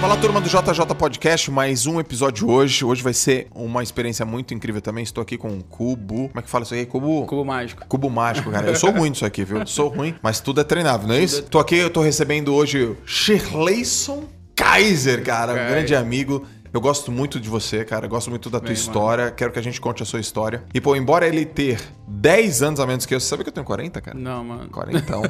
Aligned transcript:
Fala 0.00 0.16
turma 0.16 0.40
do 0.40 0.48
JJ 0.48 0.94
Podcast, 0.96 1.50
mais 1.50 1.84
um 1.84 1.98
episódio 1.98 2.48
hoje. 2.48 2.84
Hoje 2.84 3.02
vai 3.02 3.12
ser 3.12 3.48
uma 3.52 3.82
experiência 3.82 4.24
muito 4.24 4.54
incrível 4.54 4.80
também. 4.80 5.02
Estou 5.02 5.20
aqui 5.20 5.36
com 5.36 5.48
o 5.48 5.64
Cubo. 5.64 6.28
Como 6.28 6.38
é 6.38 6.42
que 6.42 6.48
fala 6.48 6.62
isso 6.62 6.72
aí? 6.74 6.86
Cubo? 6.86 7.26
Cubo 7.26 7.44
mágico. 7.44 7.84
Cubo 7.88 8.08
mágico, 8.08 8.48
cara. 8.48 8.68
Eu 8.68 8.76
sou 8.76 8.92
ruim 8.92 9.10
nisso 9.10 9.26
aqui, 9.26 9.44
viu? 9.44 9.66
Sou 9.66 9.88
ruim, 9.88 10.14
mas 10.22 10.38
tudo 10.38 10.60
é 10.60 10.64
treinável, 10.64 11.08
não 11.08 11.16
é 11.16 11.20
isso? 11.20 11.42
Tô 11.42 11.58
aqui, 11.58 11.76
eu 11.76 11.90
tô 11.90 12.00
recebendo 12.00 12.54
hoje 12.54 12.96
Shirleyson 13.04 14.28
Kaiser, 14.54 15.24
cara, 15.24 15.52
um 15.52 15.56
grande 15.56 15.96
amigo. 15.96 16.46
Eu 16.72 16.80
gosto 16.80 17.10
muito 17.10 17.40
de 17.40 17.48
você, 17.48 17.84
cara. 17.84 18.06
Eu 18.06 18.10
gosto 18.10 18.30
muito 18.30 18.48
da 18.48 18.60
tua 18.60 18.66
Bem, 18.66 18.74
história. 18.74 19.30
Quero 19.32 19.50
que 19.50 19.58
a 19.58 19.62
gente 19.62 19.80
conte 19.80 20.02
a 20.02 20.06
sua 20.06 20.20
história. 20.20 20.62
E, 20.72 20.80
pô, 20.80 20.94
embora 20.94 21.26
ele 21.26 21.44
ter 21.44 21.80
10 22.10 22.62
anos 22.62 22.80
a 22.80 22.86
menos 22.86 23.04
que 23.06 23.14
eu, 23.14 23.20
você 23.20 23.26
sabe 23.26 23.42
que 23.44 23.48
eu 23.48 23.52
tenho 23.52 23.66
40, 23.66 24.00
cara? 24.00 24.18
Não, 24.18 24.42
mano. 24.42 24.68
40, 24.70 24.98
então. 24.98 25.22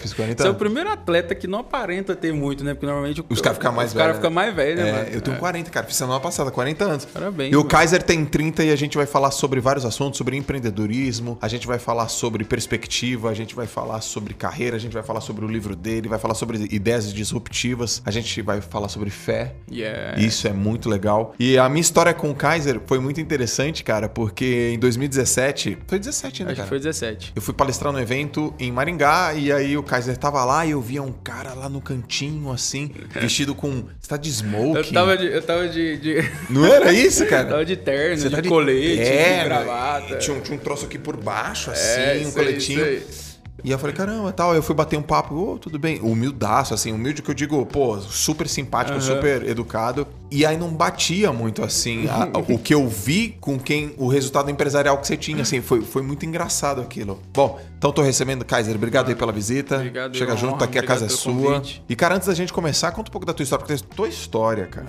Fiz 0.00 0.12
40 0.12 0.42
Você 0.42 0.48
é 0.48 0.50
o 0.50 0.54
primeiro 0.54 0.90
atleta 0.90 1.34
que 1.34 1.46
não 1.46 1.60
aparenta 1.60 2.14
ter 2.16 2.32
muito, 2.32 2.64
né? 2.64 2.74
Porque 2.74 2.86
normalmente 2.86 3.20
o- 3.20 3.26
Os 3.30 3.40
caras 3.40 3.58
ficam 3.58 3.72
mais 3.72 3.90
Os 3.90 3.96
caras 3.96 4.08
velhos, 4.08 4.18
ficam 4.18 4.30
mais 4.30 4.54
velhos, 4.54 4.80
né, 4.80 4.88
É, 4.88 4.92
mano? 4.92 5.08
eu 5.14 5.20
tenho 5.20 5.36
40, 5.38 5.70
cara. 5.70 5.86
Fiz 5.86 5.96
semana 5.96 6.20
passada, 6.20 6.50
40 6.50 6.84
anos. 6.84 7.04
Parabéns, 7.04 7.52
E 7.52 7.56
o 7.56 7.58
mano. 7.60 7.70
Kaiser 7.70 8.02
tem 8.02 8.24
30 8.24 8.64
e 8.64 8.70
a 8.70 8.76
gente 8.76 8.96
vai 8.96 9.06
falar 9.06 9.30
sobre 9.30 9.60
vários 9.60 9.84
assuntos, 9.84 10.18
sobre 10.18 10.36
empreendedorismo, 10.36 11.38
a 11.40 11.48
gente 11.48 11.66
vai 11.66 11.78
falar 11.78 12.08
sobre 12.08 12.44
perspectiva, 12.44 13.30
a 13.30 13.34
gente 13.34 13.54
vai 13.54 13.66
falar 13.66 14.00
sobre 14.00 14.34
carreira, 14.34 14.76
a 14.76 14.78
gente 14.80 14.92
vai 14.92 15.02
falar 15.02 15.20
sobre 15.20 15.44
o 15.44 15.48
livro 15.48 15.74
dele, 15.76 16.08
vai 16.08 16.18
falar 16.18 16.34
sobre 16.34 16.58
ideias 16.70 17.12
disruptivas, 17.12 18.02
a 18.04 18.10
gente 18.10 18.42
vai 18.42 18.60
falar 18.60 18.88
sobre 18.88 19.10
fé. 19.10 19.54
Yeah. 19.70 20.20
Isso 20.20 20.46
é 20.48 20.52
muito 20.52 20.88
legal. 20.88 21.34
E 21.38 21.56
a 21.58 21.68
minha 21.68 21.80
história 21.80 22.12
com 22.12 22.30
o 22.30 22.34
Kaiser 22.34 22.80
foi 22.86 22.98
muito 22.98 23.20
interessante, 23.20 23.82
cara, 23.84 24.08
porque 24.08 24.70
em 24.74 24.78
2017, 24.78 25.78
foi 25.86 25.98
17 26.08 26.42
ainda, 26.42 26.52
Acho 26.52 26.56
cara. 26.58 26.66
que 26.66 26.68
foi 26.68 26.78
17. 26.78 27.32
Eu 27.36 27.42
fui 27.42 27.54
palestrar 27.54 27.92
no 27.92 28.00
evento 28.00 28.54
em 28.58 28.72
Maringá 28.72 29.34
e 29.34 29.52
aí 29.52 29.76
o 29.76 29.82
Kaiser 29.82 30.16
tava 30.16 30.44
lá 30.44 30.64
e 30.66 30.70
eu 30.72 30.80
via 30.80 31.02
um 31.02 31.12
cara 31.12 31.54
lá 31.54 31.68
no 31.68 31.80
cantinho, 31.80 32.50
assim, 32.50 32.90
vestido 33.20 33.54
com. 33.54 33.84
Você 34.00 34.08
tá 34.08 34.16
de 34.16 34.30
smoking? 34.30 34.76
Eu 34.76 34.92
tava 34.92 35.16
de. 35.16 35.26
Eu 35.26 35.42
tava 35.42 35.68
de. 35.68 35.96
de- 35.98 36.30
Não 36.50 36.64
era 36.66 36.92
isso, 36.92 37.24
eu 37.24 37.28
cara? 37.28 37.48
tava 37.48 37.64
de 37.64 37.76
terno, 37.76 38.16
Você 38.18 38.28
de, 38.28 38.34
tá 38.34 38.40
de 38.40 38.48
colete, 38.48 38.96
terno, 39.02 39.38
de 39.42 39.44
gravata. 39.44 40.16
Tinha 40.18 40.36
um, 40.36 40.40
tinha 40.40 40.56
um 40.56 40.60
troço 40.60 40.86
aqui 40.86 40.98
por 40.98 41.16
baixo, 41.16 41.70
assim, 41.70 42.00
É, 42.00 42.22
um 42.26 42.30
coletinho. 42.32 42.84
aí. 42.84 43.02
E 43.64 43.70
eu 43.72 43.78
falei, 43.78 43.94
caramba, 43.94 44.32
tal. 44.32 44.54
Eu 44.54 44.62
fui 44.62 44.74
bater 44.74 44.96
um 44.96 45.02
papo, 45.02 45.34
ô, 45.34 45.58
tudo 45.58 45.78
bem. 45.78 45.98
Humildaço, 46.00 46.72
assim, 46.74 46.92
humilde 46.92 47.22
que 47.22 47.30
eu 47.30 47.34
digo, 47.34 47.64
pô, 47.66 47.98
super 48.00 48.46
simpático, 48.48 48.96
Aham. 48.98 49.06
super 49.16 49.42
educado. 49.48 50.06
E 50.30 50.46
aí 50.46 50.56
não 50.56 50.68
batia 50.70 51.32
muito, 51.32 51.64
assim, 51.64 52.06
a- 52.08 52.28
o 52.52 52.58
que 52.58 52.72
eu 52.72 52.86
vi 52.86 53.36
com 53.40 53.58
quem, 53.58 53.94
o 53.98 54.06
resultado 54.06 54.50
empresarial 54.50 54.98
que 54.98 55.06
você 55.06 55.16
tinha, 55.16 55.42
assim, 55.42 55.60
foi, 55.60 55.80
foi 55.82 56.02
muito 56.02 56.24
engraçado 56.24 56.80
aquilo. 56.80 57.20
Bom, 57.34 57.58
então 57.76 57.90
tô 57.90 58.02
recebendo, 58.02 58.44
Kaiser, 58.44 58.76
obrigado 58.76 59.08
aí 59.08 59.14
pela 59.16 59.32
visita. 59.32 59.76
Obrigado, 59.76 60.16
Chega 60.16 60.34
é 60.34 60.36
junto, 60.36 60.50
honra, 60.50 60.58
tá 60.58 60.64
aqui 60.66 60.78
a 60.78 60.82
casa 60.82 61.06
é 61.06 61.08
sua. 61.08 61.32
convite. 61.32 61.82
E, 61.88 61.96
cara, 61.96 62.14
antes 62.14 62.28
da 62.28 62.34
gente 62.34 62.52
começar, 62.52 62.92
conta 62.92 63.10
um 63.10 63.12
pouco 63.12 63.26
da 63.26 63.32
tua 63.34 63.42
história, 63.42 63.64
porque 63.66 63.82
tua 63.96 64.08
história, 64.08 64.66
cara. 64.66 64.86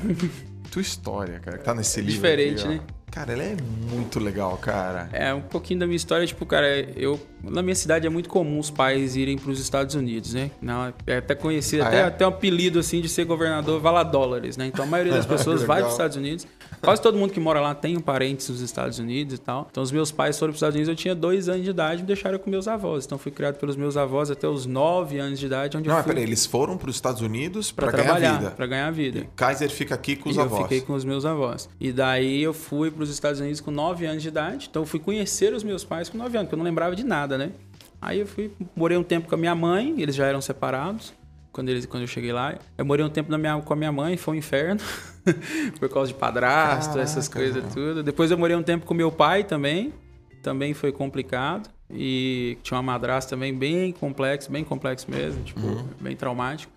tua 0.70 0.82
história, 0.82 1.40
cara, 1.40 1.58
que 1.58 1.64
tá 1.64 1.74
nesse 1.74 2.00
livro. 2.02 2.14
Diferente, 2.16 2.60
aqui, 2.60 2.68
né? 2.76 2.82
Cara, 3.12 3.34
ela 3.34 3.44
é 3.44 3.58
muito 3.92 4.20
legal, 4.20 4.56
cara. 4.58 5.10
É, 5.12 5.34
um 5.34 5.42
pouquinho 5.42 5.80
da 5.80 5.86
minha 5.88 5.96
história, 5.96 6.26
tipo, 6.28 6.46
cara, 6.46 6.68
eu. 6.96 7.20
Na 7.44 7.62
minha 7.62 7.76
cidade 7.76 8.06
é 8.06 8.10
muito 8.10 8.30
comum 8.30 8.60
os 8.60 8.70
pais 8.70 9.16
irem 9.16 9.38
para 9.38 9.50
os 9.52 9.60
Estados 9.60 9.96
Unidos, 9.96 10.34
né? 10.34 10.52
Não, 10.62 10.94
é 11.08 11.18
até 11.18 11.34
conhecido, 11.34 11.84
Ah, 11.84 11.88
até, 11.88 11.98
é? 11.98 12.04
até 12.04 12.26
um 12.26 12.30
apelido 12.30 12.80
assim 12.80 13.02
de 13.02 13.10
ser 13.10 13.26
governador 13.26 13.80
vala 13.80 14.04
dólares, 14.04 14.58
né? 14.58 14.68
Então 14.68 14.84
a 14.86 14.88
maioria 14.88 15.14
das 15.14 15.26
pessoas 15.28 15.64
vai 15.64 15.80
para 15.80 15.88
os 15.88 15.94
Estados 15.94 16.18
Unidos. 16.18 16.46
Quase 16.82 17.02
todo 17.02 17.18
mundo 17.18 17.34
que 17.34 17.40
mora 17.40 17.60
lá 17.60 17.76
tem 17.76 17.98
um 17.98 18.02
parente 18.02 18.50
nos 18.52 18.62
Estados 18.62 19.00
Unidos 19.00 19.36
e 19.36 19.38
tal. 19.38 19.68
Então 19.70 19.84
os 19.84 19.92
meus 19.92 20.12
pais 20.12 20.38
foram 20.38 20.52
para 20.52 20.56
os 20.56 20.58
Estados 20.58 20.76
Unidos, 20.76 20.90
eu 20.90 20.96
tinha 20.96 21.16
dois 21.16 21.50
anos 21.50 21.64
de 21.64 21.70
idade 21.70 22.00
e 22.00 22.02
me 22.04 22.08
deixaram 22.08 22.40
com 22.40 22.50
meus 22.50 22.68
avós. 22.68 23.06
Então 23.06 23.18
fui 23.18 23.32
criado 23.32 23.58
pelos 23.58 23.76
meus 23.76 23.98
avós 23.98 24.32
até 24.32 24.48
os 24.48 24.66
nove 24.66 25.18
anos 25.20 25.40
de 25.40 25.46
idade, 25.46 25.78
onde 25.78 25.90
Não, 25.90 25.98
eu 25.98 26.04
fui 26.04 26.14
peraí, 26.14 26.24
eles 26.28 26.46
foram 26.46 26.78
para 26.78 26.90
os 26.90 26.96
Estados 26.96 27.22
Unidos 27.22 27.72
para 27.72 27.92
ganhar 27.92 28.38
vida. 28.38 28.52
para 28.52 28.68
ganhar 28.68 28.92
vida. 28.92 29.28
Kaiser 29.36 29.70
fica 29.70 29.96
aqui 29.96 30.16
com 30.16 30.30
os 30.30 30.36
e 30.36 30.40
avós. 30.40 30.60
eu 30.60 30.64
fiquei 30.64 30.82
com 30.82 30.94
os 30.94 31.04
meus 31.04 31.26
avós. 31.26 31.70
E 31.80 31.92
daí 31.92 32.42
eu 32.42 32.54
fui 32.54 32.90
para 32.92 33.04
os 33.04 33.10
Estados 33.10 33.40
Unidos 33.40 33.60
com 33.62 33.72
9 33.72 34.06
anos 34.06 34.22
de 34.22 34.28
idade. 34.30 34.68
Então 34.70 34.84
eu 34.84 34.86
fui 34.88 35.00
conhecer 35.00 35.54
os 35.54 35.64
meus 35.64 35.84
pais 35.84 36.10
com 36.10 36.18
9 36.18 36.38
anos, 36.38 36.48
porque 36.48 36.56
eu 36.56 36.58
não 36.58 36.66
lembrava 36.66 36.96
de 36.96 37.04
nada, 37.04 37.38
né? 37.38 37.52
Aí 38.02 38.20
eu 38.20 38.28
fui, 38.28 38.52
morei 38.76 38.98
um 38.98 39.04
tempo 39.04 39.28
com 39.28 39.36
a 39.36 39.38
minha 39.38 39.54
mãe, 39.54 39.96
eles 39.98 40.16
já 40.16 40.26
eram 40.26 40.40
separados. 40.40 41.14
Quando, 41.52 41.70
eles, 41.70 41.86
quando 41.86 42.04
eu 42.04 42.08
cheguei 42.08 42.32
lá, 42.32 42.56
eu 42.78 42.86
morei 42.86 43.04
um 43.06 43.10
tempo 43.10 43.32
na 43.32 43.38
minha, 43.38 43.60
com 43.62 43.74
a 43.74 43.76
minha 43.76 43.92
mãe, 43.92 44.16
foi 44.18 44.36
um 44.36 44.38
inferno, 44.38 44.80
por 45.80 45.90
causa 45.90 46.10
de 46.12 46.18
padrasto, 46.18 46.98
essas 47.00 47.28
Caraca, 47.28 47.52
coisas 47.54 47.76
meu. 47.76 47.88
tudo. 47.88 48.04
Depois 48.04 48.30
eu 48.32 48.38
morei 48.38 48.56
um 48.56 48.64
tempo 48.64 48.86
com 48.86 48.94
meu 48.94 49.12
pai 49.12 49.44
também, 49.44 49.94
também 50.44 50.74
foi 50.74 50.92
complicado. 50.92 51.70
E 51.92 52.56
tinha 52.62 52.78
uma 52.78 52.84
madrasta 52.84 53.32
também 53.32 53.52
bem 53.52 53.92
complexo, 53.92 54.52
bem 54.52 54.64
complexo 54.64 55.10
mesmo, 55.10 55.42
tipo, 55.44 55.60
Uhum. 55.60 55.86
bem 56.00 56.16
traumático. 56.16 56.72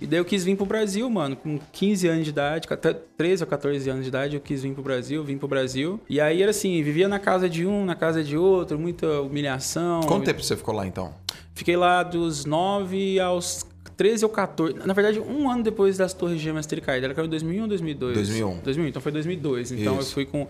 E 0.00 0.06
daí 0.06 0.20
eu 0.20 0.24
quis 0.26 0.44
vir 0.44 0.56
pro 0.56 0.66
Brasil, 0.66 1.08
mano, 1.10 1.34
com 1.34 1.58
15 1.72 2.06
anos 2.06 2.24
de 2.24 2.30
idade, 2.30 2.68
até 2.70 2.92
13 2.92 3.42
ou 3.42 3.48
14 3.48 3.88
anos 3.90 4.02
de 4.04 4.08
idade, 4.08 4.36
eu 4.36 4.40
quis 4.42 4.62
vir 4.62 4.72
pro 4.74 4.82
Brasil, 4.82 5.24
vim 5.24 5.38
pro 5.38 5.48
Brasil. 5.48 5.98
E 6.08 6.20
aí 6.20 6.40
era 6.42 6.50
assim, 6.50 6.80
vivia 6.82 7.08
na 7.08 7.18
casa 7.18 7.48
de 7.48 7.66
um, 7.66 7.84
na 7.84 7.96
casa 7.96 8.22
de 8.22 8.36
outro, 8.36 8.78
muita 8.78 9.22
humilhação. 9.22 10.02
Quanto 10.02 10.26
tempo 10.26 10.40
você 10.42 10.54
ficou 10.56 10.74
lá 10.74 10.86
então? 10.86 11.12
Fiquei 11.54 11.76
lá 11.76 12.02
dos 12.04 12.44
9 12.44 13.18
aos 13.18 13.66
13 13.98 14.24
ou 14.24 14.30
14. 14.30 14.86
Na 14.86 14.94
verdade, 14.94 15.18
um 15.20 15.50
ano 15.50 15.62
depois 15.62 15.98
das 15.98 16.14
Torres 16.14 16.40
Gêmeas 16.40 16.64
terem 16.64 16.82
caído. 16.82 17.04
Ela 17.04 17.14
caiu 17.14 17.26
em 17.26 17.28
2001 17.30 17.62
ou 17.62 17.68
2002? 17.68 18.14
2001. 18.14 18.58
2001, 18.60 18.88
então 18.88 19.02
foi 19.02 19.12
2002. 19.12 19.72
Então 19.72 19.98
Isso. 19.98 20.10
eu 20.10 20.14
fui 20.14 20.24
com... 20.24 20.46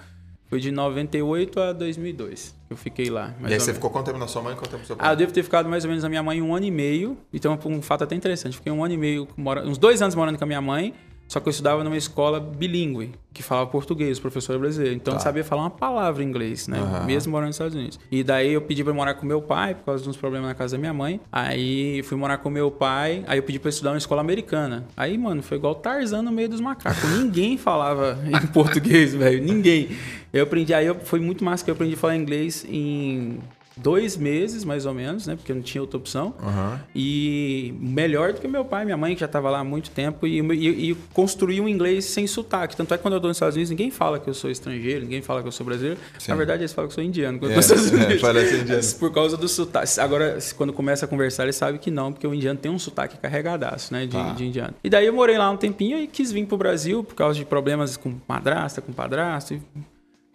Foi 0.50 0.60
de 0.60 0.70
98 0.70 1.60
a 1.60 1.72
2002 1.74 2.54
que 2.68 2.72
eu 2.72 2.76
fiquei 2.76 3.10
lá. 3.10 3.34
e 3.46 3.52
aí 3.52 3.60
você 3.60 3.74
ficou 3.74 3.90
quanto 3.90 4.06
tempo 4.06 4.18
na 4.18 4.26
sua 4.26 4.40
mãe 4.40 4.54
quanto 4.54 4.70
tempo 4.70 4.80
no 4.80 4.86
seu 4.86 4.96
pai? 4.96 5.06
Ah, 5.08 5.12
eu 5.12 5.16
devo 5.16 5.30
ter 5.30 5.42
ficado 5.42 5.68
mais 5.68 5.84
ou 5.84 5.88
menos 5.88 6.02
na 6.02 6.08
minha 6.08 6.22
mãe 6.22 6.40
um 6.40 6.54
ano 6.54 6.64
e 6.64 6.70
meio. 6.70 7.18
Então, 7.32 7.58
um 7.66 7.82
fato 7.82 8.04
até 8.04 8.14
interessante. 8.14 8.56
Fiquei 8.56 8.72
um 8.72 8.82
ano 8.82 8.94
e 8.94 8.96
meio, 8.96 9.28
mora- 9.36 9.62
uns 9.66 9.76
dois 9.76 10.00
anos 10.00 10.14
morando 10.14 10.38
com 10.38 10.44
a 10.44 10.46
minha 10.46 10.60
mãe. 10.62 10.94
Só 11.28 11.38
que 11.40 11.46
eu 11.46 11.50
estudava 11.50 11.84
numa 11.84 11.96
escola 11.96 12.40
bilíngue, 12.40 13.10
que 13.34 13.42
falava 13.42 13.68
português, 13.68 14.16
o 14.16 14.22
professor 14.22 14.58
brasileiro. 14.58 14.96
Então, 14.96 15.12
eu 15.12 15.18
Tá. 15.18 15.24
sabia 15.24 15.44
falar 15.44 15.60
uma 15.62 15.70
palavra 15.70 16.22
em 16.24 16.26
inglês, 16.26 16.66
né? 16.66 16.78
Aham. 16.78 17.04
Mesmo 17.04 17.30
morando 17.32 17.48
nos 17.48 17.56
Estados 17.56 17.74
Unidos. 17.74 18.00
E 18.10 18.24
daí 18.24 18.50
eu 18.54 18.62
pedi 18.62 18.82
pra 18.82 18.94
morar 18.94 19.12
com 19.12 19.26
meu 19.26 19.42
pai, 19.42 19.74
por 19.74 19.84
causa 19.84 20.02
de 20.02 20.08
uns 20.08 20.16
problemas 20.16 20.48
na 20.48 20.54
casa 20.54 20.76
da 20.76 20.80
minha 20.80 20.94
mãe. 20.94 21.20
Aí 21.30 22.02
fui 22.04 22.16
morar 22.16 22.38
com 22.38 22.48
meu 22.48 22.70
pai. 22.70 23.24
Aí 23.26 23.38
eu 23.38 23.42
pedi 23.42 23.58
pra 23.58 23.68
estudar 23.68 23.90
numa 23.90 23.98
escola 23.98 24.22
americana. 24.22 24.86
Aí, 24.96 25.18
mano, 25.18 25.42
foi 25.42 25.58
igual 25.58 25.74
Tarzan 25.74 26.22
no 26.22 26.32
meio 26.32 26.48
dos 26.48 26.60
macacos. 26.62 27.04
Ninguém 27.18 27.56
falava 27.58 28.18
em 28.26 28.46
português, 28.46 29.14
velho. 29.14 29.42
Ninguém. 29.44 29.90
Eu 30.32 30.44
aprendi. 30.44 30.72
Aí 30.72 30.86
eu, 30.86 30.94
foi 30.94 31.20
muito 31.20 31.44
massa 31.44 31.62
que 31.62 31.70
eu 31.70 31.74
aprendi 31.74 31.92
a 31.94 31.98
falar 31.98 32.16
inglês 32.16 32.64
em 32.68 33.38
dois 33.82 34.16
meses, 34.16 34.64
mais 34.64 34.86
ou 34.86 34.94
menos, 34.94 35.26
né? 35.26 35.36
Porque 35.36 35.52
eu 35.52 35.56
não 35.56 35.62
tinha 35.62 35.80
outra 35.80 35.96
opção. 35.96 36.34
Aham. 36.42 36.80
E 36.94 37.74
melhor 37.80 38.32
do 38.32 38.40
que 38.40 38.48
meu 38.48 38.64
pai 38.64 38.84
minha 38.84 38.96
mãe, 38.96 39.14
que 39.14 39.20
já 39.20 39.26
estava 39.26 39.48
lá 39.50 39.60
há 39.60 39.64
muito 39.64 39.90
tempo, 39.90 40.26
e, 40.26 40.40
e, 40.40 40.90
e 40.90 40.94
construí 41.12 41.60
um 41.60 41.68
inglês 41.68 42.04
sem 42.04 42.26
sotaque. 42.26 42.76
Tanto 42.76 42.92
é 42.94 42.96
que 42.96 43.02
quando 43.02 43.14
eu 43.14 43.18
estou 43.18 43.28
nos 43.28 43.36
Estados 43.36 43.54
Unidos, 43.56 43.70
ninguém 43.70 43.90
fala 43.90 44.18
que 44.18 44.28
eu 44.28 44.34
sou 44.34 44.50
estrangeiro, 44.50 45.02
ninguém 45.02 45.22
fala 45.22 45.42
que 45.42 45.48
eu 45.48 45.52
sou 45.52 45.64
brasileiro. 45.66 45.98
Sim. 46.18 46.30
Na 46.30 46.36
verdade, 46.36 46.62
eles 46.62 46.72
falam 46.72 46.88
que 46.88 46.92
eu 46.92 46.94
sou 46.96 47.04
indiano. 47.04 47.38
Quando 47.38 47.52
É, 47.52 47.56
eu 47.58 47.62
tô 47.62 47.74
nos 47.74 47.84
Estados 47.84 47.92
é, 48.00 48.04
Unidos. 48.06 48.22
parece 48.22 48.56
indiano. 48.56 48.82
Por 48.98 49.12
causa 49.12 49.36
do 49.36 49.48
sotaque. 49.48 50.00
Agora, 50.00 50.38
quando 50.56 50.72
começa 50.72 51.04
a 51.04 51.08
conversar, 51.08 51.44
eles 51.44 51.56
sabem 51.56 51.80
que 51.80 51.90
não, 51.90 52.12
porque 52.12 52.26
o 52.26 52.34
indiano 52.34 52.58
tem 52.58 52.70
um 52.70 52.78
sotaque 52.78 53.16
carregadaço, 53.18 53.92
né? 53.92 54.06
De, 54.06 54.12
Tá. 54.12 54.32
de 54.32 54.44
indiano. 54.46 54.74
E 54.82 54.90
daí 54.90 55.06
eu 55.06 55.12
morei 55.12 55.38
lá 55.38 55.50
um 55.50 55.56
tempinho 55.56 55.98
e 55.98 56.06
quis 56.06 56.32
vir 56.32 56.44
pro 56.46 56.56
Brasil 56.56 57.04
por 57.04 57.14
causa 57.14 57.38
de 57.38 57.44
problemas 57.44 57.96
com 57.96 58.14
madrasta, 58.26 58.80
com 58.80 58.92
padrasto. 58.92 59.54
E 59.54 59.62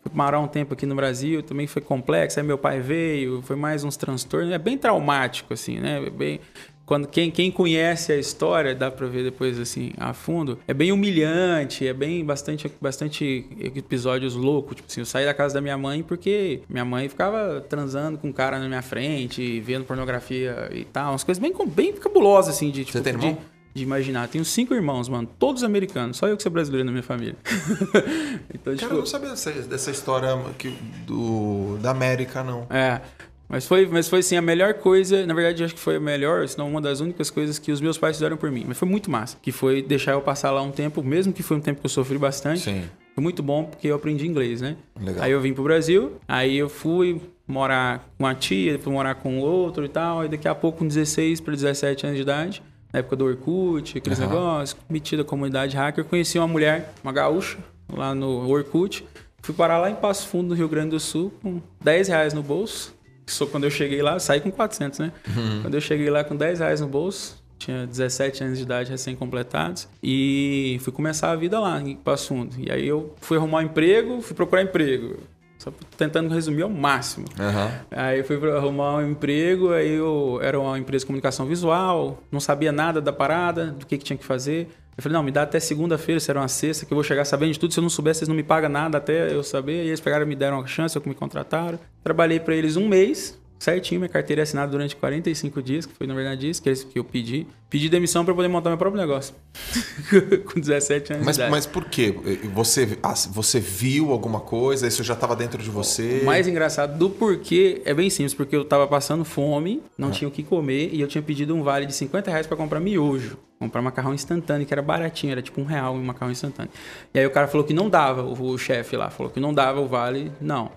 Fui 0.04 0.12
morar 0.14 0.40
um 0.40 0.48
tempo 0.48 0.74
aqui 0.74 0.86
no 0.86 0.96
Brasil, 0.96 1.42
também 1.42 1.66
foi 1.66 1.82
complexo. 1.82 2.40
Aí 2.40 2.46
meu 2.46 2.58
pai 2.58 2.80
veio, 2.82 3.42
foi 3.42 3.56
mais 3.56 3.84
uns 3.84 3.96
transtornos. 3.98 4.52
É 4.52 4.58
bem 4.58 4.78
traumático, 4.78 5.54
assim, 5.54 5.80
né? 5.80 6.04
É 6.06 6.10
Bem, 6.10 6.40
quando 6.86 7.08
quem, 7.08 7.32
quem 7.32 7.50
conhece 7.50 8.12
a 8.12 8.18
história, 8.18 8.76
dá 8.76 8.92
pra 8.92 9.08
ver 9.08 9.24
depois, 9.24 9.58
assim, 9.58 9.92
a 9.98 10.12
fundo. 10.14 10.60
É 10.68 10.74
bem 10.74 10.92
humilhante, 10.92 11.88
é 11.88 11.94
bem 11.94 12.26
bastante, 12.26 12.70
bastante 12.82 13.48
episódios 13.74 14.36
loucos. 14.36 14.76
Tipo 14.76 14.88
assim, 14.92 15.00
eu 15.02 15.06
saí 15.06 15.26
da 15.26 15.34
casa 15.34 15.54
da 15.54 15.62
minha 15.62 15.78
mãe 15.78 16.04
porque 16.04 16.60
minha 16.68 16.84
mãe 16.84 17.08
ficava 17.08 17.62
transando 17.62 18.18
com 18.18 18.28
um 18.28 18.34
cara 18.34 18.60
na 18.60 18.68
minha 18.68 18.82
frente, 18.82 19.62
vendo 19.62 19.86
pornografia 19.86 20.70
e 20.74 20.84
tal. 20.84 21.12
Umas 21.14 21.24
coisas 21.24 21.42
bem, 21.42 21.54
bem 21.68 21.94
cabulosas, 21.94 22.56
assim, 22.56 22.70
de 22.70 22.84
tipo. 22.84 23.00
tem 23.02 23.14
de- 23.18 23.26
irmão? 23.26 23.34
de 23.42 23.53
imaginar. 23.76 24.28
Tenho 24.28 24.46
cinco 24.46 24.74
irmãos, 24.74 25.10
mano. 25.10 25.28
Todos 25.40 25.64
americanos. 25.64 26.18
Só 26.18 26.28
eu 26.28 26.38
que 26.38 26.44
sou 26.44 26.52
brasileiro 26.52 26.86
na 26.86 26.92
minha 26.92 27.04
família. 27.04 27.36
então, 28.54 28.76
Cara, 28.76 28.78
tipo, 28.78 28.94
eu 28.94 29.00
não 29.00 29.06
sabia 29.06 29.30
dessa, 29.30 29.52
dessa 29.52 29.92
história 29.92 30.30
que, 30.58 30.70
do, 31.08 31.78
da 31.82 31.92
América, 31.92 32.44
não. 32.44 32.68
É. 32.70 33.02
Mas 33.50 33.68
foi, 33.68 33.86
mas 33.86 34.08
foi 34.08 34.20
assim, 34.20 34.36
a 34.36 34.42
melhor 34.42 34.74
coisa, 34.76 35.26
na 35.26 35.34
verdade, 35.34 35.64
acho 35.64 35.76
que 35.76 35.80
foi 35.80 35.98
a 35.98 36.00
melhor, 36.00 36.48
se 36.48 36.58
não 36.58 36.68
uma 36.70 36.82
das 36.82 37.02
únicas 37.02 37.30
coisas 37.30 37.60
que 37.60 37.72
os 37.72 37.82
meus 37.82 37.98
pais 37.98 38.16
fizeram 38.16 38.36
por 38.38 38.50
mim. 38.50 38.66
Mas 38.68 38.78
foi 38.78 38.88
muito 38.88 39.12
massa. 39.12 39.38
Que 39.42 39.52
foi 39.52 39.82
deixar 39.82 40.14
eu 40.14 40.22
passar 40.22 40.52
lá 40.52 40.62
um 40.62 40.72
tempo, 40.72 41.04
mesmo 41.04 41.32
que 41.32 41.44
foi 41.44 41.58
um 41.58 41.62
tempo 41.62 41.80
que 41.80 41.86
eu 41.86 41.90
sofri 41.90 42.18
bastante. 42.18 42.62
Sim. 42.62 42.84
Foi 43.14 43.24
muito 43.24 43.44
bom 43.44 43.66
porque 43.66 43.88
eu 43.88 43.96
aprendi 43.96 44.26
inglês, 44.26 44.60
né? 44.60 44.76
Legal. 45.00 45.24
Aí 45.24 45.32
eu 45.32 45.40
vim 45.40 45.54
pro 45.54 45.64
Brasil, 45.64 46.14
aí 46.28 46.58
eu 46.58 46.68
fui 46.68 47.22
morar 47.48 48.00
com 48.18 48.24
uma 48.24 48.34
tia, 48.34 48.80
fui 48.80 48.92
morar 48.92 49.16
com 49.16 49.38
outro 49.40 49.86
e 49.86 49.90
tal. 49.90 50.22
Aí 50.22 50.30
daqui 50.30 50.48
a 50.48 50.56
pouco, 50.56 50.80
com 50.80 50.88
16 50.88 51.40
para 51.40 51.54
17 51.54 52.08
anos 52.08 52.16
de 52.16 52.24
idade, 52.24 52.64
na 52.94 53.00
época 53.00 53.16
do 53.16 53.26
Orkut, 53.26 53.98
aqueles 53.98 54.20
Aham. 54.20 54.30
negócios, 54.30 54.80
metida 54.88 55.24
a 55.24 55.26
comunidade 55.26 55.76
hacker, 55.76 56.06
conheci 56.06 56.38
uma 56.38 56.48
mulher, 56.48 56.94
uma 57.04 57.12
gaúcha, 57.12 57.58
lá 57.92 58.14
no 58.14 58.48
Orkut. 58.48 59.04
Fui 59.42 59.54
parar 59.54 59.80
lá 59.80 59.90
em 59.90 59.96
Passo 59.96 60.28
Fundo, 60.28 60.50
no 60.50 60.56
Rio 60.56 60.70
Grande 60.70 60.92
do 60.92 61.00
Sul, 61.00 61.34
com 61.42 61.60
10 61.84 62.08
reais 62.08 62.34
no 62.34 62.44
bolso. 62.44 62.96
Só 63.26 63.46
quando 63.46 63.64
eu 63.64 63.72
cheguei 63.72 64.02
lá, 64.02 64.14
eu 64.14 64.20
saí 64.20 64.40
com 64.40 64.52
400, 64.52 65.00
né? 65.00 65.12
Uhum. 65.36 65.62
Quando 65.64 65.74
eu 65.74 65.82
cheguei 65.82 66.10
lá 66.10 66.24
com 66.24 66.36
10 66.36 66.60
reais 66.60 66.80
no 66.80 66.88
bolso, 66.88 67.44
tinha 67.58 67.88
17 67.88 68.44
anos 68.44 68.58
de 68.58 68.64
idade 68.64 68.92
recém-completados. 68.92 69.88
E 70.02 70.78
fui 70.82 70.94
começar 70.94 71.32
a 71.32 71.36
vida 71.36 71.60
lá 71.60 71.82
em 71.82 71.96
Passo 71.96 72.30
Fundo. 72.30 72.56
E 72.58 72.72
aí 72.72 72.88
eu 72.88 73.16
fui 73.22 73.38
arrumar 73.38 73.60
um 73.60 73.64
emprego, 73.64 74.22
fui 74.22 74.36
procurar 74.36 74.62
emprego. 74.62 75.18
Só 75.64 75.72
tentando 75.98 76.34
resumir 76.34 76.64
ao 76.64 76.70
máximo. 76.70 77.26
Aham. 77.40 77.72
Aí 77.90 78.20
eu 78.20 78.26
fui 78.26 78.36
arrumar 78.52 78.98
um 78.98 79.12
emprego, 79.12 79.72
aí 79.72 79.94
eu 79.94 80.38
era 80.42 80.60
uma 80.60 80.78
empresa 80.78 81.04
de 81.04 81.06
comunicação 81.06 81.46
visual, 81.46 82.22
não 82.30 82.42
sabia 82.42 82.74
nada 82.74 83.00
da 83.00 83.14
parada, 83.14 83.68
do 83.68 83.86
que, 83.86 83.98
que 83.98 84.04
tinha 84.04 84.18
que 84.18 84.26
fazer. 84.26 84.68
Eu 84.98 85.02
falei, 85.02 85.16
não, 85.16 85.24
me 85.24 85.32
dá 85.32 85.44
até 85.44 85.62
segunda-feira, 85.62 86.20
se 86.20 86.30
era 86.30 86.40
uma 86.40 86.50
sexta, 86.50 86.86
que 86.86 86.92
eu 86.92 86.96
vou 86.98 87.04
chegar 87.04 87.24
sabendo 87.24 87.54
de 87.54 87.60
tudo. 87.60 87.74
Se 87.74 87.80
eu 87.80 87.82
não 87.82 87.90
souber, 87.90 88.14
vocês 88.14 88.28
não 88.28 88.36
me 88.36 88.44
pagam 88.44 88.70
nada 88.70 88.98
até 88.98 89.34
eu 89.34 89.42
saber. 89.42 89.86
E 89.86 89.88
eles 89.88 90.02
pegaram 90.02 90.26
e 90.26 90.28
me 90.28 90.36
deram 90.36 90.58
uma 90.58 90.68
chance, 90.68 90.96
eu 90.98 91.02
me 91.06 91.16
contrataram. 91.16 91.80
Trabalhei 92.04 92.42
pra 92.42 92.54
eles 92.54 92.76
um 92.76 92.88
mês, 92.88 93.40
certinho, 93.60 94.02
minha 94.02 94.10
carteira 94.10 94.42
é 94.42 94.44
assinada 94.44 94.72
durante 94.72 94.96
45 94.96 95.62
dias, 95.62 95.86
que 95.86 95.94
foi 95.96 96.06
na 96.08 96.14
verdade 96.14 96.50
isso 96.50 96.62
que 96.62 96.70
eles- 96.70 96.84
que 96.84 97.00
eu 97.00 97.04
pedi. 97.04 97.48
Pedi 97.70 97.90
demissão 97.90 98.24
pra 98.24 98.34
poder 98.36 98.48
montar 98.50 98.70
meu 98.70 98.78
próprio 98.78 99.02
negócio. 99.02 99.34
Com 100.52 100.60
17 100.60 101.14
anos 101.14 101.26
Mas, 101.26 101.36
de 101.36 101.42
idade. 101.42 101.52
mas 101.52 101.66
por 101.66 101.86
quê? 101.86 102.14
Você, 102.54 102.98
ah, 103.02 103.14
você 103.32 103.60
viu 103.60 104.12
alguma 104.12 104.40
coisa? 104.40 104.86
Isso 104.88 105.04
já 105.04 105.14
estava 105.16 105.36
dentro 105.36 105.62
de 105.62 105.70
você? 105.72 106.20
O 106.22 106.26
mais 106.26 106.48
engraçado 106.48 106.98
do 106.98 107.10
porquê 107.10 107.82
é 107.86 107.94
bem 107.94 108.10
simples, 108.10 108.34
porque 108.34 108.56
eu 108.56 108.64
tava 108.66 108.86
passando 108.88 109.26
fome, 109.26 109.82
não 109.98 110.12
tinha 110.12 110.28
o 110.28 110.32
que 110.32 110.44
comer, 110.44 110.90
e 110.94 111.02
eu 111.02 111.08
tinha 111.08 111.22
pedido 111.22 111.56
um 111.56 111.64
vale 111.64 111.86
de 111.88 111.94
50 111.96 112.30
reais 112.30 112.46
pra 112.46 112.56
comprar 112.56 112.80
miojo. 112.80 113.38
Comprar 113.60 113.82
macarrão 113.82 114.14
instantâneo, 114.14 114.68
que 114.68 114.74
era 114.74 114.82
baratinho, 114.82 115.32
era 115.32 115.42
tipo 115.42 115.60
um 115.62 115.64
real 115.66 115.96
um 115.96 116.04
macarrão 116.04 116.32
instantâneo. 116.32 116.72
E 117.14 117.20
aí 117.20 117.26
o 117.26 117.32
cara 117.32 117.48
falou 117.48 117.66
que 117.66 117.74
não 117.74 117.90
dava, 117.90 118.22
o, 118.24 118.50
o 118.52 118.58
chefe 118.58 118.96
lá 118.98 119.10
falou 119.10 119.32
que 119.32 119.40
não 119.40 119.54
dava 119.54 119.80
o 119.80 119.88
vale, 119.88 120.32
não. 120.42 120.70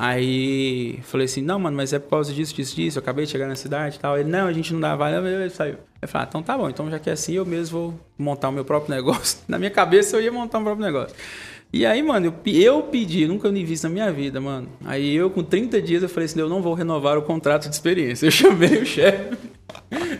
Aí 0.00 1.00
falei 1.02 1.24
assim, 1.24 1.42
não, 1.42 1.58
mano, 1.58 1.76
mas 1.76 1.92
é 1.92 1.98
por 1.98 2.10
causa 2.10 2.32
disso, 2.32 2.54
disso, 2.54 2.76
disso, 2.76 2.98
eu 2.98 3.02
acabei 3.02 3.24
de 3.24 3.32
chegar 3.32 3.48
na 3.48 3.56
cidade 3.56 3.96
e 3.96 3.98
tal. 3.98 4.16
Ele, 4.16 4.28
não, 4.28 4.46
a 4.46 4.52
gente 4.52 4.72
não 4.72 4.78
dá 4.78 4.94
vale, 4.94 5.16
ele 5.26 5.50
saiu. 5.50 5.74
Eu 6.00 6.06
falei, 6.06 6.24
ah, 6.24 6.28
então 6.28 6.40
tá 6.40 6.56
bom, 6.56 6.70
então 6.70 6.88
já 6.88 7.00
que 7.00 7.10
é 7.10 7.14
assim, 7.14 7.32
eu 7.32 7.44
mesmo 7.44 7.76
vou 7.76 8.00
montar 8.16 8.48
o 8.48 8.52
meu 8.52 8.64
próprio 8.64 8.94
negócio. 8.94 9.40
Na 9.48 9.58
minha 9.58 9.72
cabeça 9.72 10.16
eu 10.16 10.20
ia 10.22 10.30
montar 10.30 10.58
o 10.58 10.60
meu 10.60 10.76
próprio 10.76 10.86
negócio. 10.86 11.16
E 11.72 11.84
aí, 11.84 12.00
mano, 12.00 12.26
eu, 12.26 12.52
eu 12.52 12.82
pedi, 12.84 13.26
nunca 13.26 13.50
me 13.50 13.64
vi 13.64 13.74
na 13.82 13.88
minha 13.88 14.12
vida, 14.12 14.40
mano. 14.40 14.68
Aí 14.84 15.16
eu, 15.16 15.30
com 15.30 15.42
30 15.42 15.82
dias, 15.82 16.04
eu 16.04 16.08
falei 16.08 16.26
assim, 16.26 16.38
eu 16.38 16.48
não 16.48 16.62
vou 16.62 16.74
renovar 16.74 17.18
o 17.18 17.22
contrato 17.22 17.68
de 17.68 17.74
experiência. 17.74 18.26
Eu 18.26 18.30
chamei 18.30 18.78
o 18.80 18.86
chefe. 18.86 19.36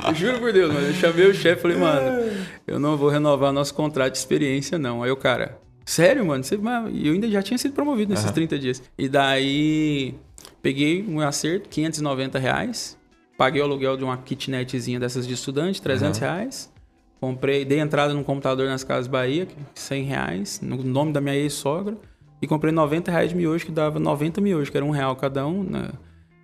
Eu 0.07 0.15
juro 0.15 0.39
por 0.39 0.53
Deus, 0.53 0.73
mano. 0.73 0.87
Eu 0.87 0.95
chamei 0.95 1.27
o 1.27 1.35
chefe 1.35 1.59
e 1.59 1.63
falei, 1.63 1.77
mano, 1.77 2.31
eu 2.67 2.79
não 2.79 2.97
vou 2.97 3.09
renovar 3.09 3.53
nosso 3.53 3.75
contrato 3.75 4.13
de 4.13 4.19
experiência, 4.19 4.79
não. 4.79 5.03
Aí 5.03 5.11
o 5.11 5.17
cara, 5.17 5.59
sério, 5.91 6.25
mano? 6.27 6.43
Você, 6.45 6.55
eu 6.57 7.13
ainda 7.13 7.29
já 7.29 7.43
tinha 7.43 7.57
sido 7.59 7.73
promovido 7.73 8.11
nesses 8.11 8.27
30 8.35 8.59
dias. 8.59 8.83
E 8.97 9.09
daí, 9.09 10.15
peguei 10.63 11.05
um 11.09 11.21
acerto, 11.21 11.69
590 11.69 12.39
reais. 12.39 12.97
Paguei 13.37 13.61
o 13.63 13.65
aluguel 13.65 13.97
de 13.97 14.05
uma 14.05 14.17
kitnetzinha 14.17 14.99
dessas 14.99 15.27
de 15.27 15.35
estudante, 15.35 15.81
300 15.81 16.19
reais. 16.21 16.73
Comprei, 17.21 17.65
dei 17.65 17.81
entrada 17.81 18.13
num 18.15 18.23
computador 18.23 18.69
nas 18.69 18.85
Casas 18.85 19.07
Bahia, 19.07 19.47
que- 19.47 19.55
100 19.75 20.05
reais, 20.05 20.61
no 20.63 20.77
nome 20.83 21.13
da 21.13 21.21
minha 21.21 21.35
ex-sogra. 21.35 21.97
E 22.41 22.47
comprei 22.47 22.73
90 22.73 23.11
reais 23.11 23.31
de 23.31 23.37
miojo, 23.37 23.67
que 23.67 23.73
dava 23.73 23.99
90 23.99 24.41
miojos, 24.41 24.71
que 24.71 24.77
era 24.77 24.87
um 24.87 24.91
real 24.91 25.17
cada 25.17 25.45
um. 25.47 25.63
Né? 25.65 25.89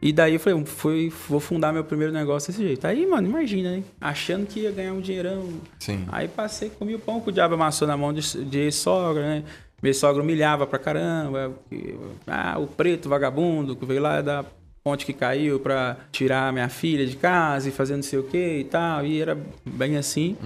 E 0.04 0.12
daí 0.12 0.34
eu 0.34 0.38
falei, 0.38 0.62
fui, 0.66 1.10
vou 1.30 1.40
fundar 1.40 1.72
meu 1.72 1.82
primeiro 1.82 2.12
negócio 2.12 2.52
desse 2.52 2.62
jeito. 2.62 2.86
Aí, 2.86 3.06
mano, 3.06 3.26
imagina, 3.26 3.70
né? 3.70 3.82
Achando 3.98 4.46
que 4.46 4.60
ia 4.60 4.70
ganhar 4.70 4.92
um 4.92 5.00
dinheirão. 5.00 5.48
Sim. 5.78 6.04
Aí 6.12 6.28
passei, 6.28 6.68
comi 6.68 6.94
o 6.94 6.98
pão 6.98 7.22
que 7.22 7.30
o 7.30 7.32
diabo 7.32 7.54
amassou 7.54 7.88
na 7.88 7.96
mão 7.96 8.12
de, 8.12 8.44
de 8.44 8.70
sogra, 8.70 9.22
né? 9.22 9.44
Meu 9.82 9.94
sogra 9.94 10.22
humilhava 10.22 10.66
pra 10.66 10.78
caramba. 10.78 11.54
ah, 12.26 12.58
o 12.58 12.66
preto 12.66 13.08
vagabundo 13.08 13.74
que 13.74 13.86
veio 13.86 14.02
lá 14.02 14.20
da 14.20 14.44
ponte 14.84 15.06
que 15.06 15.14
caiu 15.14 15.58
pra 15.58 15.96
tirar 16.12 16.52
minha 16.52 16.68
filha 16.68 17.06
de 17.06 17.16
casa 17.16 17.70
e 17.70 17.72
fazer 17.72 17.96
não 17.96 18.02
sei 18.02 18.18
o 18.18 18.24
que 18.24 18.58
e 18.58 18.64
tal. 18.64 19.06
E 19.06 19.22
era 19.22 19.38
bem 19.64 19.96
assim. 19.96 20.36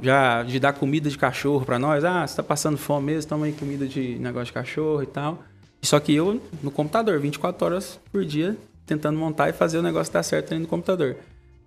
Já 0.00 0.44
de 0.44 0.60
dar 0.60 0.74
comida 0.74 1.10
de 1.10 1.18
cachorro 1.18 1.64
pra 1.66 1.76
nós. 1.76 2.04
Ah, 2.04 2.24
você 2.24 2.36
tá 2.36 2.42
passando 2.44 2.78
fome 2.78 3.06
mesmo, 3.06 3.28
toma 3.30 3.46
aí 3.46 3.52
comida 3.52 3.84
de 3.84 4.16
negócio 4.20 4.46
de 4.46 4.52
cachorro 4.52 5.02
e 5.02 5.06
tal. 5.06 5.42
Só 5.82 5.98
que 6.00 6.14
eu 6.14 6.40
no 6.62 6.70
computador, 6.70 7.18
24 7.20 7.66
horas 7.66 8.00
por 8.12 8.24
dia, 8.24 8.56
tentando 8.86 9.18
montar 9.18 9.48
e 9.48 9.52
fazer 9.52 9.78
o 9.78 9.82
negócio 9.82 10.12
dar 10.12 10.22
certo 10.22 10.52
ali 10.52 10.62
no 10.62 10.68
computador. 10.68 11.16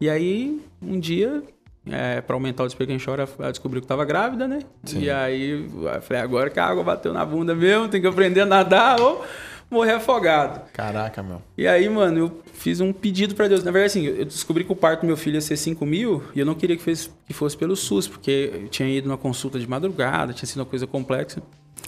E 0.01 0.10
aí, 0.10 0.62
um 0.81 1.00
dia, 1.00 1.44
é, 1.86 2.21
para 2.21 2.36
aumentar 2.36 2.63
o 2.63 2.68
despeito 2.68 2.89
quem 2.89 3.00
chora, 3.04 3.27
ela 3.38 3.51
descobriu 3.51 3.81
que 3.81 3.88
tava 3.88 4.06
grávida, 4.06 4.48
né? 4.48 4.60
E 5.04 5.10
aí, 5.10 5.51
eu 5.51 6.01
falei, 6.01 6.24
agora 6.24 6.50
que 6.50 6.60
a 6.60 6.66
água 6.66 6.83
bateu 6.83 7.13
na 7.13 7.25
bunda 7.25 7.54
mesmo, 7.54 7.89
tem 7.89 8.00
que 8.00 8.07
aprender 8.07 8.42
a 8.42 8.45
nadar 8.45 9.00
ou 9.01 9.25
morrer 9.69 9.94
afogado. 9.94 10.62
Caraca, 10.74 11.21
meu. 11.21 11.42
E 11.57 11.68
aí, 11.68 11.88
mano, 11.89 12.18
eu 12.18 12.42
fiz 12.54 12.80
um 12.80 12.92
pedido 12.92 13.36
pra 13.36 13.48
Deus. 13.48 13.63
Na 13.63 13.71
verdade, 13.71 13.92
assim, 13.92 14.06
eu 14.06 14.25
descobri 14.25 14.63
que 14.63 14.71
o 14.71 14.75
parto 14.75 15.01
do 15.01 15.07
meu 15.07 15.18
filho 15.18 15.36
ia 15.36 15.42
ser 15.42 15.57
5 15.57 15.86
mil 15.86 16.24
e 16.33 16.39
eu 16.39 16.45
não 16.45 16.56
queria 16.56 16.75
que, 16.75 16.83
fez, 16.83 17.12
que 17.27 17.33
fosse 17.33 17.56
pelo 17.56 17.75
SUS, 17.75 18.07
porque 18.07 18.51
eu 18.54 18.68
tinha 18.69 18.89
ido 18.89 19.07
numa 19.07 19.18
consulta 19.18 19.60
de 19.60 19.68
madrugada, 19.68 20.33
tinha 20.33 20.48
sido 20.48 20.60
uma 20.60 20.66
coisa 20.66 20.88
complexa. 20.88 21.42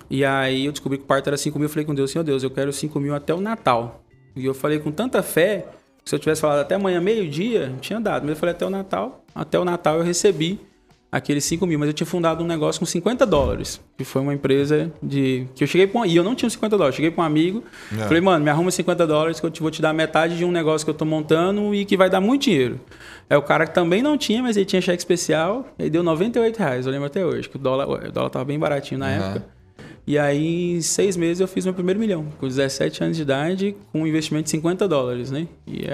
E 0.09 0.25
aí 0.25 0.65
eu 0.65 0.71
descobri 0.71 0.97
que 0.97 1.05
o 1.05 1.07
parto 1.07 1.27
era 1.27 1.37
5 1.37 1.57
mil. 1.57 1.65
Eu 1.65 1.69
falei 1.69 1.85
com 1.85 1.95
Deus, 1.95 2.11
Senhor 2.11 2.23
Deus, 2.23 2.43
eu 2.43 2.51
quero 2.51 2.71
5 2.71 2.99
mil 2.99 3.15
até 3.15 3.33
o 3.33 3.41
Natal. 3.41 4.03
E 4.35 4.45
eu 4.45 4.53
falei 4.53 4.79
com 4.79 4.91
tanta 4.91 5.21
fé, 5.21 5.65
que 6.03 6.09
se 6.09 6.15
eu 6.15 6.19
tivesse 6.19 6.41
falado 6.41 6.59
até 6.59 6.75
amanhã, 6.75 6.99
meio-dia, 7.01 7.67
não 7.69 7.77
tinha 7.79 7.99
dado. 7.99 8.23
Mas 8.23 8.31
eu 8.31 8.35
falei 8.37 8.55
até 8.55 8.65
o 8.65 8.69
Natal. 8.69 9.23
Até 9.35 9.59
o 9.59 9.65
Natal 9.65 9.97
eu 9.97 10.03
recebi 10.03 10.59
aqueles 11.11 11.43
5 11.43 11.67
mil. 11.67 11.77
Mas 11.77 11.87
eu 11.89 11.93
tinha 11.93 12.07
fundado 12.07 12.43
um 12.43 12.47
negócio 12.47 12.79
com 12.79 12.85
50 12.85 13.25
dólares. 13.25 13.81
Que 13.97 14.03
foi 14.05 14.21
uma 14.21 14.33
empresa 14.33 14.91
de. 15.03 15.45
Que 15.53 15.63
eu 15.63 15.67
cheguei 15.67 15.85
com. 15.87 16.05
E 16.05 16.15
eu 16.15 16.23
não 16.23 16.33
tinha 16.33 16.47
os 16.47 16.53
50 16.53 16.77
dólares. 16.77 16.95
Cheguei 16.95 17.11
com 17.11 17.21
um 17.21 17.25
amigo. 17.25 17.63
É. 17.93 18.03
Falei, 18.07 18.21
mano, 18.21 18.43
me 18.43 18.49
arruma 18.49 18.71
50 18.71 19.05
dólares 19.05 19.39
que 19.39 19.45
eu 19.45 19.51
te, 19.51 19.61
vou 19.61 19.69
te 19.69 19.81
dar 19.81 19.93
metade 19.93 20.37
de 20.37 20.45
um 20.45 20.51
negócio 20.51 20.85
que 20.85 20.89
eu 20.89 20.95
tô 20.95 21.03
montando 21.05 21.75
e 21.75 21.83
que 21.85 21.97
vai 21.97 22.09
dar 22.09 22.21
muito 22.21 22.43
dinheiro. 22.43 22.79
É 23.29 23.37
o 23.37 23.41
cara 23.41 23.67
que 23.67 23.73
também 23.73 24.01
não 24.01 24.17
tinha, 24.17 24.41
mas 24.41 24.55
ele 24.57 24.65
tinha 24.65 24.81
cheque 24.81 24.99
especial. 24.99 25.67
Ele 25.77 25.89
deu 25.89 26.01
98 26.03 26.57
reais. 26.57 26.85
Eu 26.85 26.91
lembro 26.91 27.07
até 27.07 27.25
hoje. 27.25 27.49
Que 27.49 27.57
o 27.57 27.59
dólar, 27.59 27.87
o 27.89 28.11
dólar 28.11 28.29
tava 28.29 28.45
bem 28.45 28.57
baratinho 28.57 28.99
na 28.99 29.07
Uhum. 29.07 29.11
época. 29.13 29.45
E 30.11 30.17
aí, 30.17 30.73
em 30.73 30.81
seis 30.81 31.15
meses, 31.15 31.39
eu 31.39 31.47
fiz 31.47 31.63
meu 31.63 31.73
primeiro 31.73 31.97
milhão. 31.97 32.25
Com 32.37 32.45
17 32.45 33.01
anos 33.01 33.15
de 33.15 33.23
idade, 33.23 33.77
com 33.93 34.01
um 34.01 34.05
investimento 34.05 34.43
de 34.43 34.49
50 34.49 34.85
dólares, 34.85 35.31
né? 35.31 35.47
E, 35.65 35.87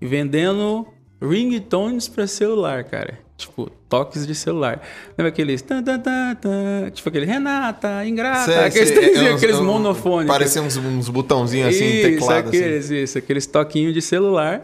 e 0.00 0.06
vendendo 0.06 0.88
ringtones 1.20 2.08
para 2.08 2.26
celular, 2.26 2.84
cara. 2.84 3.18
Tipo, 3.36 3.70
toques 3.90 4.26
de 4.26 4.34
celular. 4.34 4.80
Lembra 5.18 5.28
aqueles... 5.28 5.60
Tan, 5.60 5.82
tan, 5.82 6.00
tan, 6.00 6.34
tan, 6.36 6.90
tipo 6.90 7.06
aquele 7.06 7.26
Renata, 7.26 8.06
ingrata. 8.06 8.52
Sei, 8.52 8.56
aqueles, 8.56 8.88
sei, 8.88 9.16
é 9.28 9.32
aqueles 9.34 9.60
monofones. 9.60 10.26
Parecia 10.26 10.62
uns, 10.62 10.78
uns 10.78 11.10
botãozinhos 11.10 11.68
assim, 11.68 11.84
isso, 11.84 12.08
teclado 12.08 12.48
assim. 12.48 12.56
aqueles, 12.56 12.90
isso. 12.90 13.18
Aqueles 13.18 13.46
toquinhos 13.46 13.92
de 13.92 14.00
celular. 14.00 14.62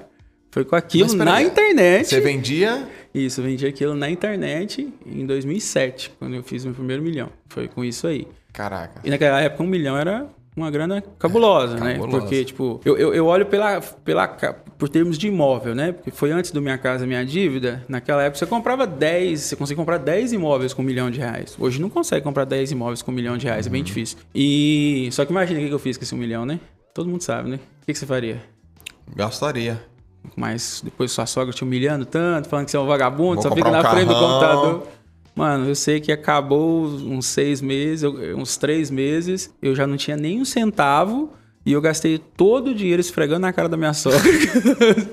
Foi 0.51 0.65
com 0.65 0.75
aquilo 0.75 1.13
na 1.13 1.43
internet. 1.43 2.09
Você 2.09 2.21
vendia... 2.23 2.89
Isso, 3.15 3.41
vendi 3.41 3.65
aquilo 3.67 3.95
na 3.95 4.11
internet 4.11 4.93
em 5.07 5.25
2007, 5.25 6.11
quando 6.19 6.35
eu 6.35 6.43
fiz 6.43 6.65
meu 6.65 6.75
primeiro 6.75 7.03
milhão. 7.03 7.31
Foi 7.49 7.69
com 7.69 7.85
isso 7.85 8.09
aí. 8.09 8.27
Caraca. 8.53 9.01
E 9.05 9.11
naquela 9.11 9.41
época 9.41 9.63
um 9.63 9.67
milhão 9.67 9.97
era 9.97 10.27
uma 10.57 10.71
grana 10.71 11.03
cabulosa, 11.19 11.77
né? 11.79 11.95
cabulosa. 11.95 12.21
Porque, 12.21 12.45
tipo, 12.45 12.81
eu, 12.85 12.97
eu, 12.97 13.15
eu 13.15 13.27
olho 13.27 13.47
pela, 13.47 13.81
pela, 13.81 14.29
por 14.29 14.89
termos 14.89 15.19
de 15.19 15.29
imóvel, 15.29 15.75
né? 15.75 15.93
Porque 15.93 16.11
foi 16.11 16.31
antes 16.31 16.51
do 16.51 16.63
Minha 16.63 16.79
Casa 16.79 17.07
Minha 17.07 17.25
Dívida. 17.25 17.85
Naquela 17.89 18.23
época 18.23 18.39
você 18.39 18.47
comprava 18.47 18.87
10, 18.87 19.41
você 19.41 19.57
conseguia 19.57 19.77
comprar 19.77 19.99
10 19.99 20.33
imóveis 20.33 20.73
com 20.73 20.83
um 20.83 20.85
milhão 20.85 21.11
de 21.11 21.19
reais. 21.19 21.57
Hoje 21.59 21.81
não 21.81 21.91
consegue 21.91 22.23
comprar 22.23 22.45
10 22.45 22.73
imóveis 22.73 23.03
com 23.03 23.11
um 23.11 23.15
milhão 23.15 23.37
de 23.37 23.47
reais, 23.47 23.67
é 23.67 23.71
bem 23.71 23.83
difícil. 23.83 24.19
E 24.35 25.09
só 25.13 25.25
que 25.25 25.33
imagina 25.33 25.59
o 25.59 25.63
que 25.63 25.69
que 25.69 25.75
eu 25.75 25.79
fiz 25.79 25.97
com 25.97 26.05
esse 26.05 26.15
um 26.15 26.19
milhão, 26.19 26.47
né? 26.47 26.61
Todo 26.93 27.09
mundo 27.09 27.23
sabe, 27.23 27.51
né? 27.51 27.57
O 27.83 27.87
que, 27.87 27.93
que 27.93 27.99
você 27.99 28.07
faria? 28.07 28.41
Gastaria. 29.15 29.94
Mas 30.37 30.81
depois 30.85 31.13
sua 31.13 31.27
sogra 31.27 31.53
te 31.55 31.63
humilhando 31.63 32.05
tanto, 32.05 32.49
falando 32.49 32.65
que 32.65 32.71
você 32.71 32.77
é 32.77 32.81
um 32.81 32.87
vagabundo, 32.87 33.35
Vou 33.35 33.43
só 33.43 33.51
fica 33.51 33.63
comprar 33.65 33.83
na 33.83 33.89
um 33.89 33.93
frente 33.93 34.09
do 34.09 34.15
carrão. 34.15 34.29
computador. 34.31 34.89
Mano, 35.37 35.69
eu 35.69 35.75
sei 35.75 36.01
que 36.01 36.13
acabou 36.13 36.85
uns 36.87 37.27
seis 37.27 37.61
meses, 37.61 38.05
uns 38.37 38.57
três 38.57 38.91
meses, 38.91 39.53
eu 39.61 39.75
já 39.75 39.87
não 39.87 39.97
tinha 39.97 40.17
nem 40.17 40.41
um 40.41 40.45
centavo 40.45 41.33
e 41.67 41.73
eu 41.73 41.81
gastei 41.81 42.19
todo 42.19 42.71
o 42.71 42.75
dinheiro 42.75 43.01
esfregando 43.01 43.41
na 43.41 43.53
cara 43.53 43.69
da 43.69 43.77
minha 43.77 43.93
sogra. 43.95 44.21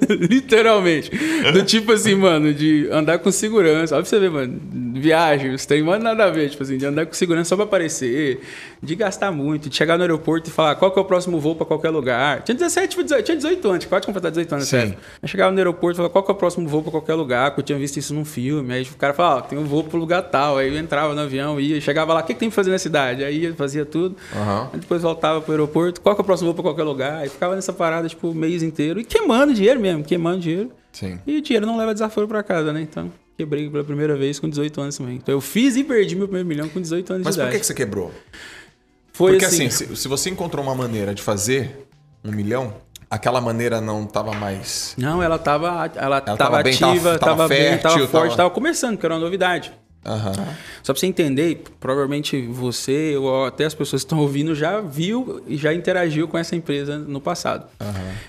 Literalmente. 0.09 1.11
Do 1.53 1.63
tipo 1.63 1.91
assim, 1.91 2.15
mano, 2.15 2.53
de 2.53 2.87
andar 2.91 3.19
com 3.19 3.31
segurança. 3.31 3.95
Olha 3.95 4.03
pra 4.03 4.09
você 4.09 4.19
ver, 4.19 4.29
mano. 4.29 4.59
Viagem, 4.95 5.53
os 5.53 5.65
tem 5.65 5.81
mano 5.81 6.03
nada 6.03 6.25
a 6.25 6.29
ver, 6.29 6.49
tipo 6.49 6.61
assim, 6.61 6.77
de 6.77 6.85
andar 6.85 7.05
com 7.05 7.13
segurança 7.13 7.49
só 7.49 7.55
pra 7.55 7.65
aparecer, 7.65 8.41
de 8.83 8.95
gastar 8.95 9.31
muito, 9.31 9.69
de 9.69 9.75
chegar 9.75 9.95
no 9.97 10.01
aeroporto 10.03 10.49
e 10.49 10.51
falar 10.51 10.73
qual 10.75 10.91
que 10.91 10.97
é 10.97 11.01
o 11.01 11.05
próximo 11.05 11.39
voo 11.39 11.55
pra 11.55 11.65
qualquer 11.65 11.89
lugar. 11.91 12.41
Tinha 12.41 12.55
17, 12.55 13.03
18, 13.03 13.23
tinha 13.23 13.37
18 13.37 13.69
anos, 13.69 13.85
quase 13.85 14.05
completar 14.07 14.31
18 14.31 14.55
anos, 14.55 14.67
Sim. 14.67 14.95
Eu 15.21 15.27
chegava 15.27 15.51
no 15.51 15.57
aeroporto 15.59 15.95
e 15.95 15.97
falava 15.97 16.11
qual 16.11 16.23
que 16.23 16.31
é 16.31 16.33
o 16.33 16.37
próximo 16.37 16.67
voo 16.67 16.81
pra 16.81 16.91
qualquer 16.91 17.13
lugar, 17.13 17.51
porque 17.51 17.61
eu 17.61 17.65
tinha 17.65 17.77
visto 17.77 17.97
isso 17.97 18.13
num 18.13 18.25
filme. 18.25 18.73
Aí 18.73 18.81
o 18.81 18.95
cara 18.95 19.13
falava, 19.13 19.37
ó, 19.37 19.41
tem 19.41 19.59
um 19.59 19.65
voo 19.65 19.83
pro 19.83 19.99
lugar 19.99 20.23
tal. 20.23 20.57
Aí 20.57 20.67
eu 20.67 20.77
entrava 20.79 21.13
no 21.13 21.21
avião, 21.21 21.59
ia, 21.59 21.79
chegava 21.79 22.11
lá, 22.13 22.21
o 22.21 22.23
que, 22.23 22.33
que 22.33 22.39
tem 22.39 22.49
que 22.49 22.55
fazer 22.55 22.71
na 22.71 22.79
cidade? 22.79 23.23
Aí 23.23 23.45
eu 23.45 23.53
fazia 23.55 23.85
tudo. 23.85 24.15
Aham. 24.35 24.69
Aí 24.73 24.79
depois 24.79 25.01
voltava 25.03 25.39
pro 25.41 25.51
aeroporto, 25.51 26.01
qual 26.01 26.15
que 26.15 26.21
é 26.21 26.23
o 26.23 26.25
próximo 26.25 26.47
voo 26.47 26.55
pra 26.55 26.63
qualquer 26.63 26.83
lugar? 26.83 27.19
Aí 27.19 27.29
ficava 27.29 27.55
nessa 27.55 27.71
parada, 27.71 28.09
tipo, 28.09 28.29
o 28.29 28.33
mês 28.35 28.63
inteiro. 28.63 28.99
E 28.99 29.03
queimando 29.03 29.53
dinheiro 29.53 29.79
mesmo, 29.79 30.03
queimando 30.03 30.39
dinheiro. 30.39 30.71
Sim. 30.91 31.19
E 31.27 31.37
o 31.37 31.41
dinheiro 31.41 31.65
não 31.67 31.77
leva 31.77 31.93
desaforo 31.93 32.27
pra 32.27 32.41
casa, 32.41 32.73
né? 32.73 32.81
Então, 32.81 33.11
quebrei 33.37 33.69
pela 33.69 33.83
primeira 33.83 34.15
vez 34.15 34.39
com 34.39 34.49
18 34.49 34.81
anos 34.81 34.97
também. 34.97 35.15
Então 35.15 35.33
eu 35.33 35.39
fiz 35.41 35.75
e 35.75 35.83
perdi 35.83 36.15
meu 36.15 36.27
primeiro 36.27 36.47
milhão 36.47 36.67
com 36.67 36.81
18 36.81 37.13
anos 37.13 37.25
Mas 37.25 37.35
de 37.35 37.39
por 37.39 37.43
idade. 37.43 37.55
que, 37.55 37.59
que 37.61 37.65
você 37.67 37.73
quebrou? 37.73 38.11
Foi 39.21 39.31
Porque 39.33 39.45
assim, 39.45 39.67
assim, 39.67 39.87
se, 39.87 39.95
se 39.95 40.07
você 40.07 40.29
encontrou 40.29 40.63
uma 40.63 40.75
maneira 40.75 41.13
de 41.13 41.21
fazer 41.21 41.87
um 42.23 42.31
milhão, 42.31 42.73
aquela 43.09 43.39
maneira 43.41 43.79
não 43.81 44.05
tava 44.05 44.33
mais. 44.33 44.93
Não, 44.97 45.21
ela 45.21 45.37
tava, 45.37 45.67
ela, 45.67 45.89
Ela 45.95 46.21
tava, 46.21 46.37
tava 46.37 46.59
ativa, 46.59 47.19
tava 47.19 47.19
tava, 47.19 47.47
bem, 47.47 47.57
fértil, 47.57 47.81
tava 47.91 48.07
forte, 48.07 48.23
tava- 48.31 48.35
tava 48.37 48.49
começando, 48.51 48.97
que 48.97 49.05
era 49.05 49.15
uma 49.15 49.21
novidade. 49.21 49.73
Aham. 50.05 50.33
Só 50.81 50.93
pra 50.93 50.99
você 50.99 51.05
entender, 51.05 51.63
provavelmente 51.79 52.41
você 52.47 53.15
ou 53.17 53.45
até 53.45 53.65
as 53.65 53.73
pessoas 53.73 54.01
que 54.01 54.07
estão 54.07 54.19
ouvindo 54.19 54.55
já 54.55 54.81
viu 54.81 55.41
e 55.47 55.55
já 55.57 55.73
interagiu 55.73 56.27
com 56.27 56.37
essa 56.37 56.55
empresa 56.55 56.97
no 56.97 57.21
passado. 57.21 57.65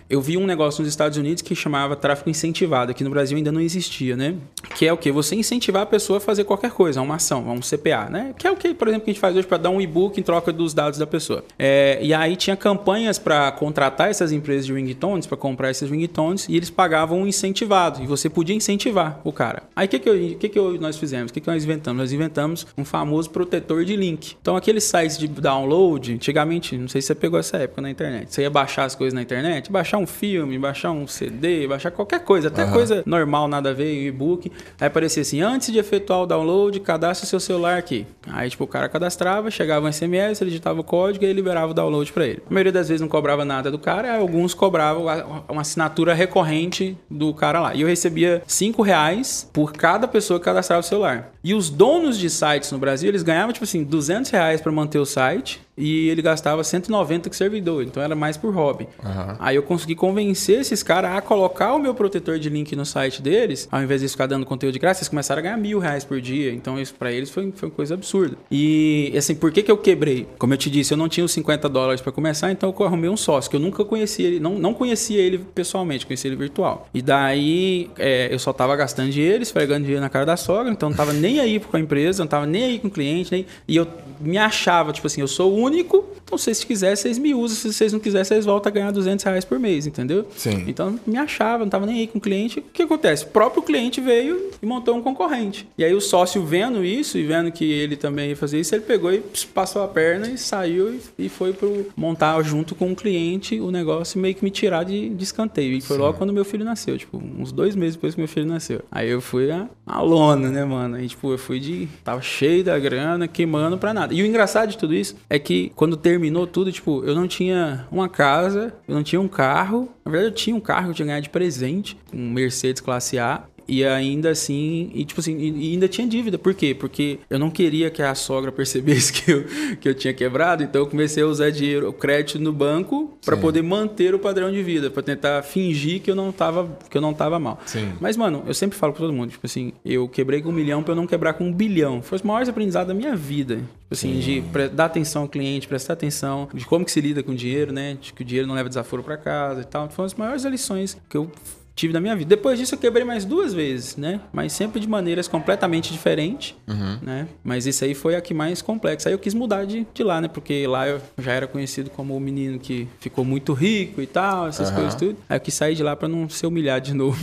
Eu 0.08 0.20
vi 0.20 0.36
um 0.36 0.46
negócio 0.46 0.82
nos 0.82 0.88
Estados 0.90 1.16
Unidos 1.16 1.40
que 1.42 1.54
chamava 1.54 1.96
tráfego 1.96 2.28
incentivado. 2.28 2.90
Aqui 2.90 3.02
no 3.02 3.10
Brasil 3.10 3.36
ainda 3.38 3.50
não 3.50 3.60
existia, 3.60 4.16
né? 4.16 4.34
Que 4.76 4.86
é 4.86 4.92
o 4.92 4.96
que? 4.98 5.10
Você 5.10 5.34
incentivar 5.34 5.82
a 5.82 5.86
pessoa 5.86 6.18
a 6.18 6.20
fazer 6.20 6.44
qualquer 6.44 6.70
coisa, 6.72 7.00
uma 7.00 7.14
ação, 7.16 7.48
um 7.50 7.60
CPA, 7.60 8.08
né? 8.10 8.34
Que 8.38 8.46
é 8.46 8.50
o 8.50 8.56
que, 8.56 8.74
por 8.74 8.88
exemplo, 8.88 9.04
que 9.06 9.10
a 9.10 9.14
gente 9.14 9.20
faz 9.20 9.34
hoje 9.34 9.46
para 9.46 9.56
dar 9.58 9.70
um 9.70 9.80
e-book 9.80 10.18
em 10.20 10.22
troca 10.22 10.52
dos 10.52 10.74
dados 10.74 10.98
da 10.98 11.06
pessoa. 11.06 11.42
É, 11.58 11.98
e 12.02 12.12
aí 12.12 12.36
tinha 12.36 12.56
campanhas 12.56 13.18
para 13.18 13.50
contratar 13.52 14.10
essas 14.10 14.30
empresas 14.32 14.66
de 14.66 14.74
ringtones, 14.74 15.26
para 15.26 15.36
comprar 15.38 15.70
esses 15.70 15.90
ringtones, 15.90 16.46
e 16.48 16.56
eles 16.56 16.68
pagavam 16.68 17.20
um 17.22 17.26
incentivado. 17.26 18.02
E 18.02 18.06
você 18.06 18.28
podia 18.28 18.54
incentivar 18.54 19.20
o 19.24 19.32
cara. 19.32 19.62
Aí 19.74 19.86
o 19.86 19.88
que, 19.88 19.98
que, 19.98 20.08
eu- 20.08 20.36
que, 20.38 20.48
que 20.50 20.58
eu- 20.58 20.78
nós 20.80 20.96
fizemos? 20.98 21.30
O 21.30 21.34
que, 21.34 21.40
que 21.40 21.46
nós 21.46 21.61
inventamos? 21.64 22.00
Nós 22.00 22.12
inventamos 22.12 22.66
um 22.76 22.84
famoso 22.84 23.30
protetor 23.30 23.84
de 23.84 23.96
link. 23.96 24.36
Então, 24.40 24.56
aqueles 24.56 24.84
sites 24.84 25.18
de 25.18 25.28
download, 25.28 26.12
antigamente, 26.12 26.76
não 26.76 26.88
sei 26.88 27.00
se 27.00 27.08
você 27.08 27.14
pegou 27.14 27.38
essa 27.38 27.56
época 27.56 27.82
na 27.82 27.90
internet, 27.90 28.32
você 28.32 28.42
ia 28.42 28.50
baixar 28.50 28.84
as 28.84 28.94
coisas 28.94 29.14
na 29.14 29.22
internet, 29.22 29.70
baixar 29.70 29.98
um 29.98 30.06
filme, 30.06 30.58
baixar 30.58 30.90
um 30.90 31.06
CD, 31.06 31.66
baixar 31.66 31.90
qualquer 31.90 32.20
coisa, 32.20 32.48
até 32.48 32.66
coisa 32.66 33.02
normal, 33.06 33.48
nada 33.48 33.70
a 33.70 33.72
ver, 33.72 34.06
e-book. 34.06 34.50
Aí 34.80 34.86
aparecia 34.86 35.22
assim: 35.22 35.40
antes 35.40 35.72
de 35.72 35.78
efetuar 35.78 36.20
o 36.20 36.26
download, 36.26 36.78
cadastre 36.80 37.26
seu 37.26 37.40
celular 37.40 37.78
aqui. 37.78 38.06
Aí, 38.26 38.48
tipo, 38.48 38.64
o 38.64 38.66
cara 38.66 38.88
cadastrava, 38.88 39.50
chegava 39.50 39.86
um 39.86 39.92
SMS, 39.92 40.40
ele 40.40 40.50
digitava 40.50 40.80
o 40.80 40.84
código 40.84 41.24
e 41.24 41.28
aí 41.28 41.32
liberava 41.32 41.72
o 41.72 41.74
download 41.74 42.12
para 42.12 42.26
ele. 42.26 42.42
A 42.48 42.52
maioria 42.52 42.72
das 42.72 42.88
vezes 42.88 43.00
não 43.00 43.08
cobrava 43.08 43.44
nada 43.44 43.70
do 43.70 43.78
cara, 43.78 44.16
alguns 44.16 44.54
cobravam 44.54 45.06
uma 45.48 45.60
assinatura 45.62 46.14
recorrente 46.14 46.96
do 47.10 47.32
cara 47.34 47.60
lá. 47.60 47.74
E 47.74 47.80
eu 47.82 47.88
recebia 47.88 48.42
5 48.46 48.82
reais 48.82 49.48
por 49.52 49.72
cada 49.72 50.06
pessoa 50.06 50.38
que 50.38 50.44
cadastrava 50.44 50.80
o 50.80 50.84
celular. 50.84 51.32
E 51.44 51.51
os 51.54 51.70
donos 51.70 52.18
de 52.18 52.28
sites 52.30 52.70
no 52.72 52.78
Brasil, 52.78 53.08
eles 53.08 53.22
ganhavam, 53.22 53.52
tipo 53.52 53.64
assim, 53.64 53.84
200 53.84 54.30
reais 54.30 54.60
para 54.60 54.70
manter 54.70 54.98
o 54.98 55.06
site 55.06 55.60
e 55.76 56.08
ele 56.08 56.22
gastava 56.22 56.62
190 56.62 57.28
com 57.28 57.34
servidor. 57.34 57.82
Então 57.82 58.02
era 58.02 58.14
mais 58.14 58.36
por 58.36 58.54
hobby. 58.54 58.88
Aham. 59.04 59.36
Aí 59.38 59.56
eu 59.56 59.62
consegui 59.62 59.94
convencer 59.94 60.60
esses 60.60 60.82
caras 60.82 61.16
a 61.16 61.20
colocar 61.20 61.74
o 61.74 61.78
meu 61.78 61.94
protetor 61.94 62.38
de 62.38 62.48
link 62.48 62.74
no 62.76 62.84
site 62.84 63.22
deles, 63.22 63.68
ao 63.70 63.82
invés 63.82 64.00
de 64.00 64.08
ficar 64.08 64.26
dando 64.26 64.44
conteúdo 64.44 64.72
de 64.72 64.78
graça, 64.78 65.00
eles 65.00 65.08
começaram 65.08 65.40
a 65.40 65.42
ganhar 65.42 65.56
mil 65.56 65.78
reais 65.78 66.04
por 66.04 66.20
dia. 66.20 66.52
Então 66.52 66.78
isso 66.80 66.94
pra 66.94 67.10
eles 67.10 67.30
foi, 67.30 67.52
foi 67.54 67.68
uma 67.68 67.74
coisa 67.74 67.94
absurda. 67.94 68.36
E 68.50 69.12
assim, 69.16 69.34
por 69.34 69.50
que, 69.50 69.62
que 69.62 69.70
eu 69.70 69.76
quebrei? 69.76 70.26
Como 70.38 70.52
eu 70.52 70.58
te 70.58 70.70
disse, 70.70 70.92
eu 70.92 70.98
não 70.98 71.08
tinha 71.08 71.24
os 71.24 71.32
50 71.32 71.68
dólares 71.68 72.00
pra 72.00 72.12
começar, 72.12 72.50
então 72.50 72.74
eu 72.78 72.86
arrumei 72.86 73.08
um 73.08 73.16
sócio, 73.16 73.50
que 73.50 73.56
eu 73.56 73.60
nunca 73.60 73.84
conhecia 73.84 74.26
ele, 74.26 74.40
não, 74.40 74.58
não 74.58 74.74
conhecia 74.74 75.20
ele 75.20 75.38
pessoalmente, 75.38 76.06
conhecia 76.06 76.28
ele 76.28 76.36
virtual. 76.36 76.88
E 76.92 77.00
daí 77.00 77.90
é, 77.98 78.32
eu 78.32 78.38
só 78.38 78.52
tava 78.52 78.74
gastando 78.76 79.10
dinheiro, 79.10 79.42
esfregando 79.42 79.80
dinheiro 79.80 80.00
na 80.00 80.08
cara 80.08 80.26
da 80.26 80.36
sogra, 80.36 80.70
então 80.70 80.90
não 80.90 80.96
tava 80.96 81.12
nem 81.12 81.40
aí 81.40 81.58
com 81.60 81.76
a 81.76 81.80
empresa, 81.80 82.22
não 82.22 82.28
tava 82.28 82.46
nem 82.46 82.64
aí 82.64 82.78
com 82.78 82.88
o 82.88 82.90
cliente, 82.90 83.32
nem... 83.32 83.46
e 83.66 83.76
eu 83.76 83.86
me 84.20 84.38
achava, 84.38 84.92
tipo 84.92 85.06
assim, 85.06 85.20
eu 85.20 85.28
sou 85.28 85.52
o 85.52 85.61
único, 85.62 86.04
então 86.24 86.36
se 86.38 86.44
vocês 86.44 86.64
quiserem, 86.64 86.96
vocês 86.96 87.18
me 87.18 87.34
usam, 87.34 87.56
se 87.56 87.72
vocês 87.72 87.92
não 87.92 88.00
quiserem, 88.00 88.24
vocês 88.24 88.44
voltam 88.44 88.70
a 88.70 88.74
ganhar 88.74 88.90
200 88.90 89.24
reais 89.24 89.44
por 89.44 89.58
mês, 89.58 89.86
entendeu? 89.86 90.26
Sim. 90.36 90.64
Então 90.66 90.98
me 91.06 91.16
achava, 91.16 91.64
não 91.64 91.70
tava 91.70 91.86
nem 91.86 92.00
aí 92.00 92.06
com 92.06 92.18
o 92.18 92.20
cliente. 92.20 92.60
O 92.60 92.62
que 92.62 92.82
acontece? 92.82 93.24
O 93.24 93.28
próprio 93.28 93.62
cliente 93.62 94.00
veio 94.00 94.50
e 94.60 94.66
montou 94.66 94.96
um 94.96 95.02
concorrente. 95.02 95.68
E 95.76 95.84
aí 95.84 95.94
o 95.94 96.00
sócio 96.00 96.44
vendo 96.44 96.84
isso 96.84 97.18
e 97.18 97.22
vendo 97.24 97.50
que 97.50 97.64
ele 97.64 97.96
também 97.96 98.30
ia 98.30 98.36
fazer 98.36 98.60
isso, 98.60 98.74
ele 98.74 98.82
pegou 98.82 99.12
e 99.12 99.22
passou 99.54 99.82
a 99.82 99.88
perna 99.88 100.28
e 100.28 100.38
saiu 100.38 100.98
e, 101.18 101.28
foi 101.28 101.52
pro 101.52 101.86
montar 101.96 102.40
junto 102.42 102.74
com 102.74 102.92
o 102.92 102.96
cliente 102.96 103.58
o 103.58 103.70
negócio 103.70 104.18
e 104.18 104.20
meio 104.22 104.34
que 104.34 104.44
me 104.44 104.50
tirar 104.50 104.84
de, 104.84 105.08
de 105.08 105.24
escanteio. 105.24 105.74
E 105.74 105.80
foi 105.80 105.96
logo 105.96 106.18
quando 106.18 106.32
meu 106.32 106.44
filho 106.44 106.64
nasceu, 106.64 106.98
tipo, 106.98 107.16
uns 107.16 107.52
dois 107.52 107.74
meses 107.74 107.96
depois 107.96 108.14
que 108.14 108.20
meu 108.20 108.28
filho 108.28 108.46
nasceu. 108.46 108.80
Aí 108.90 109.08
eu 109.08 109.20
fui 109.20 109.50
a, 109.50 109.68
a 109.86 110.00
lona, 110.00 110.50
né, 110.50 110.64
mano? 110.64 110.96
Aí, 110.96 111.08
tipo, 111.08 111.32
eu 111.32 111.38
fui 111.38 111.58
de. 111.58 111.88
Tava 112.04 112.20
cheio 112.20 112.64
da 112.64 112.78
grana, 112.78 113.26
queimando 113.26 113.78
pra 113.78 113.94
nada. 113.94 114.12
E 114.12 114.22
o 114.22 114.26
engraçado 114.26 114.70
de 114.70 114.78
tudo 114.78 114.94
isso 114.94 115.16
é 115.28 115.38
que 115.38 115.51
quando 115.74 115.96
terminou 115.96 116.46
tudo, 116.46 116.70
tipo, 116.70 117.04
eu 117.04 117.14
não 117.14 117.26
tinha 117.26 117.86
uma 117.90 118.08
casa, 118.08 118.74
eu 118.86 118.94
não 118.94 119.02
tinha 119.02 119.20
um 119.20 119.28
carro. 119.28 119.88
Na 120.04 120.10
verdade, 120.10 120.32
eu 120.32 120.36
tinha 120.36 120.56
um 120.56 120.60
carro 120.60 120.84
que 120.84 120.90
eu 120.90 120.94
tinha 120.94 121.06
ganhado 121.06 121.24
de 121.24 121.30
presente, 121.30 121.96
um 122.12 122.30
Mercedes 122.30 122.80
Classe 122.80 123.18
A. 123.18 123.44
E 123.66 123.84
ainda 123.84 124.30
assim, 124.30 124.90
e 124.94 125.04
tipo 125.04 125.20
assim, 125.20 125.36
e 125.38 125.72
ainda 125.72 125.88
tinha 125.88 126.06
dívida. 126.06 126.38
Por 126.38 126.54
quê? 126.54 126.74
Porque 126.74 127.18
eu 127.28 127.38
não 127.38 127.50
queria 127.50 127.90
que 127.90 128.02
a 128.02 128.14
sogra 128.14 128.50
percebesse 128.52 129.12
que 129.12 129.30
eu, 129.30 129.44
que 129.80 129.88
eu 129.88 129.94
tinha 129.94 130.12
quebrado, 130.12 130.62
então 130.62 130.82
eu 130.82 130.86
comecei 130.86 131.22
a 131.22 131.26
usar 131.26 131.50
dinheiro, 131.50 131.88
o 131.88 131.92
crédito 131.92 132.38
no 132.38 132.52
banco 132.52 133.16
para 133.24 133.36
poder 133.36 133.62
manter 133.62 134.14
o 134.14 134.18
padrão 134.18 134.50
de 134.50 134.62
vida, 134.62 134.90
para 134.90 135.02
tentar 135.02 135.42
fingir 135.42 136.00
que 136.00 136.10
eu 136.10 136.14
não 136.14 136.32
tava, 136.32 136.78
que 136.90 136.96
eu 136.96 137.00
não 137.00 137.14
tava 137.14 137.38
mal. 137.38 137.60
Sim. 137.66 137.92
Mas, 138.00 138.16
mano, 138.16 138.42
eu 138.46 138.54
sempre 138.54 138.76
falo 138.78 138.92
pra 138.92 139.00
todo 139.00 139.12
mundo, 139.12 139.30
tipo 139.30 139.46
assim, 139.46 139.72
eu 139.84 140.08
quebrei 140.08 140.42
com 140.42 140.48
um 140.48 140.52
milhão 140.52 140.82
pra 140.82 140.92
eu 140.92 140.96
não 140.96 141.06
quebrar 141.06 141.34
com 141.34 141.44
um 141.44 141.52
bilhão. 141.52 142.02
Foi 142.02 142.16
os 142.16 142.22
maiores 142.22 142.48
aprendizados 142.48 142.88
da 142.88 142.94
minha 142.94 143.14
vida. 143.14 143.56
Tipo 143.56 143.92
assim, 143.92 144.18
de 144.20 144.40
dar 144.68 144.86
atenção 144.86 145.22
ao 145.22 145.28
cliente, 145.28 145.68
prestar 145.68 145.92
atenção, 145.92 146.48
de 146.52 146.64
como 146.64 146.84
que 146.84 146.90
se 146.90 147.00
lida 147.00 147.22
com 147.22 147.32
o 147.32 147.34
dinheiro, 147.34 147.72
né? 147.72 147.96
De 148.00 148.12
que 148.12 148.22
o 148.22 148.24
dinheiro 148.24 148.48
não 148.48 148.54
leva 148.54 148.68
desaforo 148.68 149.02
pra 149.02 149.16
casa 149.16 149.60
e 149.60 149.64
tal. 149.64 149.88
Foram 149.90 150.06
as 150.06 150.14
maiores 150.14 150.44
lições 150.44 150.96
que 151.08 151.16
eu 151.16 151.30
tive 151.74 151.92
na 151.92 152.00
minha 152.00 152.14
vida. 152.16 152.28
Depois 152.28 152.58
disso 152.58 152.74
eu 152.74 152.78
quebrei 152.78 153.04
mais 153.04 153.24
duas 153.24 153.52
vezes, 153.54 153.96
né? 153.96 154.20
Mas 154.32 154.52
sempre 154.52 154.80
de 154.80 154.88
maneiras 154.88 155.28
completamente 155.28 155.92
diferentes, 155.92 156.54
né? 157.00 157.26
Mas 157.42 157.66
isso 157.66 157.84
aí 157.84 157.94
foi 157.94 158.14
a 158.16 158.20
que 158.20 158.34
mais 158.34 158.60
complexa. 158.62 159.08
Aí 159.08 159.14
eu 159.14 159.18
quis 159.18 159.34
mudar 159.34 159.64
de, 159.64 159.86
de 159.92 160.02
lá, 160.02 160.20
né? 160.20 160.28
Porque 160.28 160.66
lá 160.66 160.86
eu 160.88 161.00
já 161.18 161.32
era 161.32 161.46
conhecido 161.46 161.90
como 161.90 162.16
o 162.16 162.20
menino 162.20 162.58
que 162.58 162.86
ficou 163.00 163.24
muito 163.24 163.52
rico 163.52 164.00
e 164.00 164.06
tal, 164.06 164.48
essas 164.48 164.68
Aham. 164.68 164.76
coisas 164.76 164.94
tudo. 164.94 165.16
Aí 165.28 165.36
eu 165.36 165.40
quis 165.40 165.54
sair 165.54 165.74
de 165.74 165.82
lá 165.82 165.96
pra 165.96 166.08
não 166.08 166.28
ser 166.28 166.46
humilhado 166.46 166.84
de 166.84 166.94
novo. 166.94 167.16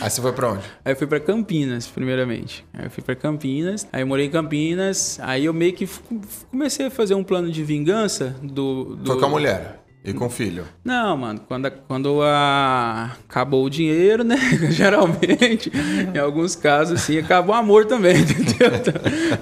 Aí 0.00 0.10
você 0.10 0.20
foi 0.20 0.32
pra 0.32 0.52
onde? 0.52 0.62
Aí 0.84 0.92
eu 0.92 0.96
fui 0.96 1.06
pra 1.06 1.20
Campinas, 1.20 1.86
primeiramente. 1.86 2.64
Aí 2.72 2.86
eu 2.86 2.90
fui 2.90 3.02
pra 3.02 3.14
Campinas, 3.14 3.86
aí 3.92 4.02
eu 4.02 4.06
morei 4.06 4.26
em 4.26 4.30
Campinas, 4.30 5.18
aí 5.22 5.44
eu 5.44 5.54
meio 5.54 5.72
que 5.72 5.88
comecei 6.50 6.86
a 6.86 6.90
fazer 6.90 7.14
um 7.14 7.24
plano 7.24 7.50
de 7.50 7.62
vingança 7.64 8.36
do. 8.42 8.96
do... 8.96 9.06
Foi 9.12 9.20
com 9.20 9.26
a 9.26 9.28
mulher 9.28 9.79
e 10.04 10.12
com 10.14 10.26
o 10.26 10.30
filho. 10.30 10.64
Não, 10.84 11.16
mano, 11.16 11.40
quando, 11.46 11.66
a- 11.66 11.70
quando 11.70 12.22
a- 12.22 13.16
acabou 13.28 13.64
o 13.64 13.70
dinheiro, 13.70 14.24
né? 14.24 14.36
Geralmente, 14.70 15.70
em 16.14 16.18
alguns 16.18 16.56
casos, 16.56 17.00
assim, 17.02 17.18
acabou 17.18 17.54
o 17.54 17.58
amor 17.58 17.84
também, 17.86 18.16
entendeu? 18.20 18.70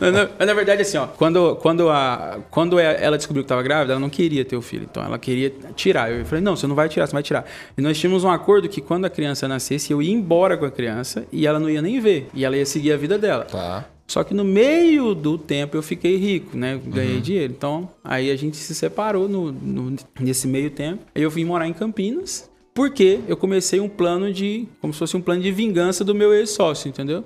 Mas, 0.00 0.12
na, 0.12 0.46
na 0.46 0.54
verdade, 0.54 0.82
assim, 0.82 0.96
ó, 0.98 1.06
quando, 1.06 1.56
quando, 1.56 1.88
a, 1.88 2.38
quando 2.50 2.78
é- 2.78 3.02
ela 3.02 3.16
descobriu 3.16 3.44
que 3.44 3.48
tava 3.48 3.62
grávida, 3.62 3.92
ela 3.92 4.00
não 4.00 4.10
queria 4.10 4.44
ter 4.44 4.56
o 4.56 4.62
filho. 4.62 4.86
Então 4.90 5.02
ela 5.04 5.18
queria 5.18 5.52
tirar. 5.76 6.10
Eu 6.10 6.24
falei, 6.24 6.42
não, 6.42 6.56
você 6.56 6.66
não 6.66 6.74
vai 6.74 6.88
tirar, 6.88 7.06
você 7.06 7.12
vai 7.12 7.22
tirar. 7.22 7.44
E 7.76 7.80
nós 7.80 7.98
tínhamos 7.98 8.24
um 8.24 8.30
acordo 8.30 8.68
que 8.68 8.80
quando 8.80 9.04
a 9.04 9.10
criança 9.10 9.46
nascesse, 9.46 9.92
eu 9.92 10.02
ia 10.02 10.12
embora 10.12 10.56
com 10.56 10.64
a 10.64 10.70
criança 10.70 11.24
e 11.32 11.46
ela 11.46 11.58
não 11.60 11.70
ia 11.70 11.80
nem 11.82 12.00
ver. 12.00 12.28
E 12.34 12.44
ela 12.44 12.56
ia 12.56 12.66
seguir 12.66 12.92
a 12.92 12.96
vida 12.96 13.16
dela. 13.18 13.44
Tá. 13.44 13.84
Só 14.08 14.24
que 14.24 14.32
no 14.34 14.42
meio 14.42 15.14
do 15.14 15.36
tempo 15.38 15.76
eu 15.76 15.82
fiquei 15.82 16.16
rico, 16.16 16.56
né? 16.56 16.80
Ganhei 16.84 17.20
dinheiro. 17.20 17.52
Então, 17.56 17.88
aí 18.02 18.30
a 18.30 18.36
gente 18.36 18.56
se 18.56 18.74
separou 18.74 19.28
no, 19.28 19.52
no- 19.52 19.96
nesse 20.18 20.48
meio 20.48 20.70
tempo. 20.70 21.04
Aí 21.14 21.22
eu 21.22 21.30
vim 21.30 21.44
morar 21.44 21.68
em 21.68 21.72
Campinas. 21.74 22.48
Porque 22.72 23.18
eu 23.26 23.36
comecei 23.36 23.80
um 23.80 23.88
plano 23.88 24.32
de. 24.32 24.66
como 24.80 24.92
se 24.92 24.98
fosse 25.00 25.16
um 25.16 25.20
plano 25.20 25.42
de 25.42 25.50
vingança 25.50 26.04
do 26.04 26.14
meu 26.14 26.32
ex-sócio, 26.32 26.88
entendeu? 26.88 27.22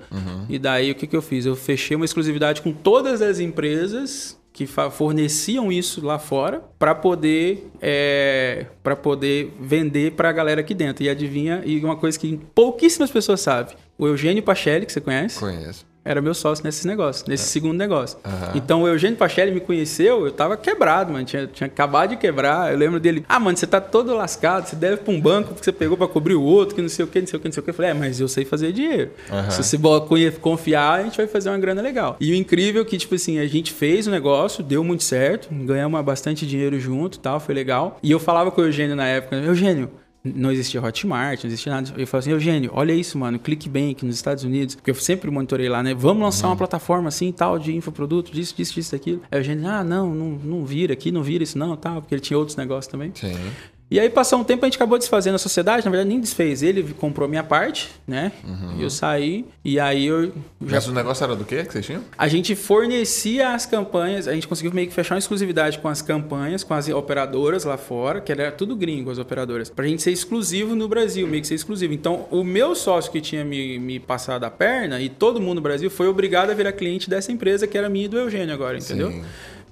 E 0.49 0.57
daí 0.59 0.91
o 0.91 0.95
que, 0.95 1.05
que 1.07 1.15
eu 1.15 1.21
fiz? 1.21 1.45
Eu 1.45 1.55
fechei 1.55 1.95
uma 1.95 2.05
exclusividade 2.05 2.61
com 2.61 2.73
todas 2.73 3.21
as 3.21 3.39
empresas 3.39 4.37
que 4.51 4.65
forneciam 4.91 5.71
isso 5.71 6.03
lá 6.05 6.17
fora 6.19 6.61
para 6.79 6.93
poder 6.95 7.67
para 8.81 8.95
poder 8.95 9.53
vender 9.59 10.13
para 10.13 10.29
a 10.29 10.31
galera 10.31 10.61
aqui 10.61 10.73
dentro. 10.73 11.03
E 11.03 11.09
adivinha, 11.09 11.61
e 11.65 11.79
uma 11.83 11.95
coisa 11.95 12.17
que 12.19 12.39
pouquíssimas 12.53 13.11
pessoas 13.11 13.39
sabem. 13.41 13.75
O 13.97 14.07
Eugênio 14.07 14.41
Pachelli, 14.43 14.85
que 14.85 14.91
você 14.91 15.01
conhece, 15.01 15.39
Conheço. 15.39 15.85
Era 16.05 16.21
meu 16.21 16.33
sócio 16.33 16.63
nesse 16.65 16.85
negócio, 16.85 17.25
nesse 17.27 17.45
segundo 17.45 17.77
negócio. 17.77 18.17
Aham. 18.25 18.51
Então 18.55 18.83
o 18.83 18.87
Eugênio 18.87 19.17
Pachelli 19.17 19.51
me 19.51 19.59
conheceu, 19.59 20.25
eu 20.25 20.31
tava 20.31 20.57
quebrado, 20.57 21.13
mano. 21.13 21.25
Tinha, 21.25 21.47
tinha 21.47 21.67
acabado 21.67 22.11
de 22.11 22.17
quebrar. 22.17 22.71
Eu 22.71 22.77
lembro 22.77 22.99
dele, 22.99 23.23
ah, 23.27 23.39
mano, 23.39 23.57
você 23.57 23.65
tá 23.65 23.79
todo 23.79 24.13
lascado, 24.13 24.67
você 24.67 24.75
deve 24.75 24.97
pra 24.97 25.13
um 25.13 25.19
banco 25.19 25.49
porque 25.49 25.63
você 25.63 25.71
pegou 25.71 25.95
pra 25.97 26.07
cobrir 26.07 26.35
o 26.35 26.41
outro, 26.41 26.75
que 26.75 26.81
não 26.81 26.89
sei 26.89 27.05
o 27.05 27.07
que, 27.07 27.19
não 27.21 27.27
sei 27.27 27.37
o 27.37 27.39
que, 27.39 27.47
não 27.47 27.53
sei 27.53 27.61
o 27.61 27.63
que. 27.63 27.69
Eu 27.69 27.73
falei, 27.73 27.91
é, 27.91 27.93
mas 27.93 28.19
eu 28.19 28.27
sei 28.27 28.43
fazer 28.43 28.71
dinheiro. 28.71 29.11
Aham. 29.31 29.49
Se 29.49 29.63
você 29.63 29.77
confiar, 30.41 30.99
a 30.99 31.03
gente 31.03 31.17
vai 31.17 31.27
fazer 31.27 31.49
uma 31.49 31.57
grana 31.57 31.81
legal. 31.81 32.17
E 32.19 32.31
o 32.31 32.35
incrível 32.35 32.81
é 32.81 32.85
que, 32.85 32.97
tipo 32.97 33.15
assim, 33.15 33.39
a 33.39 33.47
gente 33.47 33.71
fez 33.71 34.07
o 34.07 34.11
negócio, 34.11 34.63
deu 34.63 34.83
muito 34.83 35.03
certo, 35.03 35.47
ganhamos 35.51 36.03
bastante 36.03 36.45
dinheiro 36.45 36.79
junto 36.79 37.17
e 37.17 37.19
tal, 37.19 37.39
foi 37.39 37.55
legal. 37.55 37.97
E 38.03 38.11
eu 38.11 38.19
falava 38.19 38.51
com 38.51 38.61
o 38.61 38.65
Eugênio 38.65 38.95
na 38.95 39.07
época, 39.07 39.35
Eugênio, 39.37 39.89
não 40.23 40.51
existia 40.51 40.81
Hotmart, 40.81 41.43
não 41.43 41.49
existia 41.49 41.71
nada. 41.71 41.89
Eu 41.97 42.07
falei 42.07 42.19
assim, 42.21 42.31
Eugênio, 42.31 42.71
olha 42.73 42.93
isso, 42.93 43.17
mano, 43.17 43.37
ClickBank 43.37 44.05
nos 44.05 44.15
Estados 44.15 44.43
Unidos, 44.43 44.75
porque 44.75 44.89
eu 44.89 44.95
sempre 44.95 45.29
monitorei 45.29 45.67
lá, 45.67 45.83
né? 45.83 45.93
Vamos 45.93 46.23
lançar 46.23 46.47
uma 46.47 46.55
plataforma 46.55 47.09
assim 47.09 47.31
tal, 47.31 47.59
de 47.59 47.75
infoproduto, 47.75 48.31
disso, 48.31 48.55
disso, 48.55 48.73
disso, 48.73 48.91
daquilo. 48.93 49.21
Aí 49.29 49.37
o 49.37 49.41
Eugênio, 49.41 49.67
ah, 49.67 49.83
não, 49.83 50.15
não, 50.15 50.29
não 50.29 50.65
vira 50.65 50.93
aqui, 50.93 51.11
não 51.11 51.23
vira 51.23 51.43
isso 51.43 51.57
não, 51.57 51.75
tal, 51.75 52.01
porque 52.01 52.15
ele 52.15 52.21
tinha 52.21 52.37
outros 52.37 52.55
negócios 52.55 52.89
também. 52.89 53.11
Sim. 53.13 53.33
E 53.91 53.99
aí 53.99 54.09
passou 54.09 54.39
um 54.39 54.43
tempo, 54.43 54.65
a 54.65 54.67
gente 54.67 54.75
acabou 54.75 54.97
desfazendo 54.97 55.35
a 55.35 55.39
sociedade, 55.39 55.85
na 55.85 55.91
verdade 55.91 56.09
nem 56.09 56.19
desfez. 56.19 56.63
Ele 56.63 56.93
comprou 56.93 57.27
minha 57.27 57.43
parte, 57.43 57.91
né? 58.07 58.31
Uhum. 58.43 58.79
Eu 58.79 58.89
saí 58.89 59.45
e 59.63 59.79
aí 59.79 60.05
eu 60.05 60.27
já 60.27 60.31
Mas 60.77 60.87
o 60.87 60.93
negócio 60.93 61.23
era 61.23 61.35
do 61.35 61.45
quê 61.45 61.63
que 61.63 61.73
vocês 61.73 61.85
tinham? 61.85 62.03
a 62.17 62.27
gente 62.27 62.55
fornecia 62.55 63.53
as 63.53 63.65
campanhas, 63.65 64.27
a 64.27 64.33
gente 64.33 64.47
conseguiu 64.47 64.73
meio 64.73 64.87
que 64.87 64.93
fechar 64.93 65.15
uma 65.15 65.19
exclusividade 65.19 65.77
com 65.79 65.87
as 65.87 66.01
campanhas, 66.01 66.63
com 66.63 66.73
as 66.73 66.89
operadoras 66.89 67.65
lá 67.65 67.77
fora, 67.77 68.19
que 68.21 68.31
era 68.31 68.51
tudo 68.51 68.75
gringo, 68.75 69.11
as 69.11 69.17
operadoras, 69.17 69.69
pra 69.69 69.85
gente 69.85 70.01
ser 70.01 70.11
exclusivo 70.11 70.75
no 70.75 70.87
Brasil, 70.87 71.27
meio 71.27 71.41
que 71.41 71.47
ser 71.47 71.55
exclusivo. 71.55 71.93
Então, 71.93 72.25
o 72.31 72.43
meu 72.43 72.75
sócio 72.75 73.11
que 73.11 73.21
tinha 73.21 73.43
me, 73.45 73.77
me 73.77 73.99
passado 73.99 74.43
a 74.43 74.49
perna 74.49 74.99
e 75.01 75.09
todo 75.09 75.39
mundo 75.39 75.55
no 75.55 75.61
Brasil 75.61 75.89
foi 75.89 76.07
obrigado 76.07 76.49
a 76.49 76.53
virar 76.53 76.71
cliente 76.71 77.09
dessa 77.09 77.31
empresa 77.31 77.67
que 77.67 77.77
era 77.77 77.89
minha 77.89 78.05
e 78.05 78.07
do 78.07 78.17
Eugênio 78.17 78.53
agora, 78.53 78.77
entendeu? 78.77 79.11
Sim. 79.11 79.23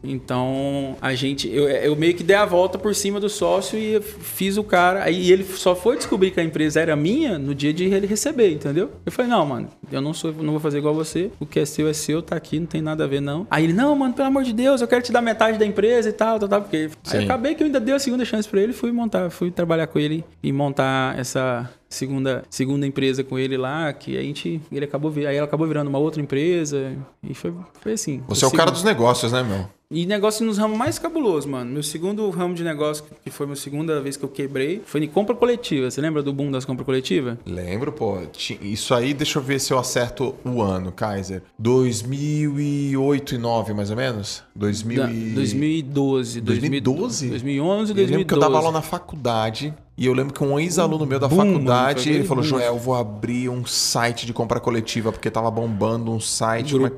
Então, 0.03 0.95
a 1.01 1.13
gente, 1.13 1.47
eu, 1.49 1.67
eu 1.69 1.95
meio 1.95 2.13
que 2.15 2.23
dei 2.23 2.35
a 2.35 2.45
volta 2.45 2.77
por 2.77 2.95
cima 2.95 3.19
do 3.19 3.29
sócio 3.29 3.77
e 3.77 4.01
fiz 4.01 4.57
o 4.57 4.63
cara. 4.63 5.03
Aí 5.03 5.31
ele 5.31 5.43
só 5.43 5.75
foi 5.75 5.97
descobrir 5.97 6.31
que 6.31 6.39
a 6.39 6.43
empresa 6.43 6.79
era 6.79 6.95
minha 6.95 7.37
no 7.37 7.53
dia 7.53 7.73
de 7.73 7.85
ele 7.85 8.07
receber, 8.07 8.51
entendeu? 8.51 8.91
Eu 9.05 9.11
falei, 9.11 9.29
não, 9.29 9.45
mano, 9.45 9.69
eu 9.91 10.01
não 10.01 10.13
sou, 10.13 10.33
não 10.33 10.51
vou 10.51 10.59
fazer 10.59 10.79
igual 10.79 10.93
você. 10.93 11.31
O 11.39 11.45
que 11.45 11.59
é 11.59 11.65
seu 11.65 11.87
é 11.87 11.93
seu, 11.93 12.21
tá 12.21 12.35
aqui, 12.35 12.59
não 12.59 12.67
tem 12.67 12.81
nada 12.81 13.03
a 13.03 13.07
ver, 13.07 13.21
não. 13.21 13.45
Aí 13.49 13.63
ele, 13.63 13.73
não, 13.73 13.95
mano, 13.95 14.13
pelo 14.13 14.27
amor 14.27 14.43
de 14.43 14.53
Deus, 14.53 14.81
eu 14.81 14.87
quero 14.87 15.01
te 15.01 15.11
dar 15.11 15.21
metade 15.21 15.57
da 15.57 15.65
empresa 15.65 16.09
e 16.09 16.13
tal, 16.13 16.39
tal, 16.39 16.49
tal. 16.49 16.61
Porque 16.61 16.89
Sim. 17.03 17.17
aí 17.17 17.23
acabei 17.25 17.55
que 17.55 17.63
eu 17.63 17.65
ainda 17.65 17.79
dei 17.79 17.93
a 17.93 17.99
segunda 17.99 18.25
chance 18.25 18.47
pra 18.47 18.61
ele, 18.61 18.73
fui 18.73 18.91
montar, 18.91 19.29
fui 19.29 19.51
trabalhar 19.51 19.87
com 19.87 19.99
ele 19.99 20.23
e 20.41 20.51
montar 20.51 21.17
essa 21.19 21.69
segunda, 21.91 22.43
segunda 22.49 22.87
empresa 22.87 23.23
com 23.23 23.37
ele 23.37 23.57
lá, 23.57 23.91
que 23.93 24.17
a 24.17 24.21
gente, 24.21 24.59
ele 24.71 24.85
acabou, 24.85 25.11
aí 25.15 25.35
ela 25.35 25.45
acabou 25.45 25.67
virando 25.67 25.87
uma 25.89 25.99
outra 25.99 26.21
empresa 26.21 26.93
e 27.21 27.33
foi, 27.33 27.53
foi 27.81 27.93
assim. 27.93 28.23
Você 28.27 28.45
é 28.45 28.47
o 28.47 28.51
cara 28.51 28.71
dos 28.71 28.83
negócios, 28.83 29.31
né, 29.31 29.43
meu? 29.43 29.67
E 29.93 30.05
negócio 30.05 30.45
nos 30.45 30.57
ramos 30.57 30.77
mais 30.77 30.97
cabulosos, 30.97 31.45
mano. 31.45 31.69
Meu 31.69 31.83
segundo 31.83 32.29
ramo 32.29 32.53
de 32.55 32.63
negócio, 32.63 33.03
que 33.25 33.29
foi 33.29 33.45
minha 33.45 33.57
segunda 33.57 33.99
vez 33.99 34.15
que 34.15 34.23
eu 34.23 34.29
quebrei, 34.29 34.81
foi 34.85 35.03
em 35.03 35.07
compra 35.07 35.35
coletiva. 35.35 35.91
Você 35.91 35.99
lembra 35.99 36.23
do 36.23 36.31
boom 36.31 36.49
das 36.49 36.63
compras 36.63 36.85
coletivas? 36.85 37.37
Lembro, 37.45 37.91
pô. 37.91 38.19
Isso 38.61 38.93
aí, 38.93 39.13
deixa 39.13 39.37
eu 39.39 39.43
ver 39.43 39.59
se 39.59 39.73
eu 39.73 39.77
acerto 39.77 40.33
o 40.45 40.61
ano, 40.61 40.93
Kaiser. 40.93 41.43
2008 41.59 43.35
e 43.35 43.37
9, 43.37 43.73
mais 43.73 43.89
ou 43.91 43.97
menos? 43.97 44.43
2000 44.55 44.97
Da- 45.03 45.11
e... 45.11 45.31
2012. 45.31 46.41
2012? 46.41 47.29
2011 47.29 47.91
Eu 47.91 47.95
2012. 47.95 48.11
lembro 48.11 48.25
que 48.27 48.33
eu 48.33 48.39
dava 48.39 48.57
aula 48.57 48.71
na 48.71 48.81
faculdade 48.81 49.73
e 50.01 50.07
eu 50.07 50.13
lembro 50.13 50.33
que 50.33 50.43
um 50.43 50.59
ex-aluno 50.59 51.05
meu 51.05 51.19
da 51.19 51.27
Boom, 51.27 51.37
mano, 51.37 51.51
faculdade, 51.51 52.03
foi 52.05 52.13
ele 52.13 52.23
falou, 52.23 52.43
boom. 52.43 52.49
Joel, 52.49 52.73
eu 52.73 52.79
vou 52.79 52.95
abrir 52.95 53.49
um 53.49 53.63
site 53.67 54.25
de 54.25 54.33
compra 54.33 54.59
coletiva, 54.59 55.11
porque 55.11 55.29
tava 55.29 55.51
bombando 55.51 56.11
um 56.11 56.19
site... 56.19 56.71
como 56.71 56.87
é-. 56.87 56.89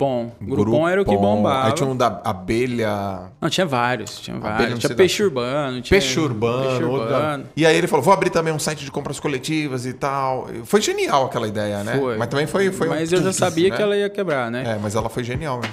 Groupon 0.41 0.87
era 0.87 1.01
o 1.01 1.05
que 1.05 1.17
bombava. 1.17 1.67
Aí 1.67 1.73
tinha 1.73 1.89
um 1.89 1.97
da 1.97 2.21
abelha... 2.23 3.29
Não, 3.41 3.49
tinha 3.49 3.65
vários. 3.65 4.21
Tinha 4.21 4.37
Abelha, 4.37 4.51
vários. 4.53 4.71
não 4.71 4.77
Tinha 4.77 4.95
peixe 4.95 5.21
urbano. 5.21 5.81
Tinha 5.81 5.99
Peixe 5.99 6.17
urbano, 6.17 6.69
Peixe 6.69 6.83
urbano. 6.85 7.45
E 7.57 7.65
aí 7.65 7.75
ele 7.75 7.87
falou, 7.87 8.05
vou 8.05 8.13
abrir 8.13 8.29
também 8.29 8.53
um 8.53 8.59
site 8.59 8.85
de 8.85 8.91
compras 8.91 9.19
coletivas 9.19 9.85
e 9.85 9.91
tal. 9.91 10.47
Foi 10.63 10.79
genial 10.79 11.25
aquela 11.25 11.45
ideia, 11.45 11.83
né? 11.83 11.97
Foi. 11.97 12.15
Mas 12.15 12.29
também 12.29 12.47
foi, 12.47 12.71
foi 12.71 12.87
um 12.87 12.91
Mas 12.91 13.11
eu 13.11 13.21
já 13.21 13.33
sabia 13.33 13.69
né? 13.69 13.75
que 13.75 13.81
ela 13.81 13.97
ia 13.97 14.09
quebrar, 14.09 14.49
né? 14.49 14.63
É, 14.65 14.79
mas 14.81 14.95
ela 14.95 15.09
foi 15.09 15.25
genial, 15.25 15.59
né? 15.59 15.69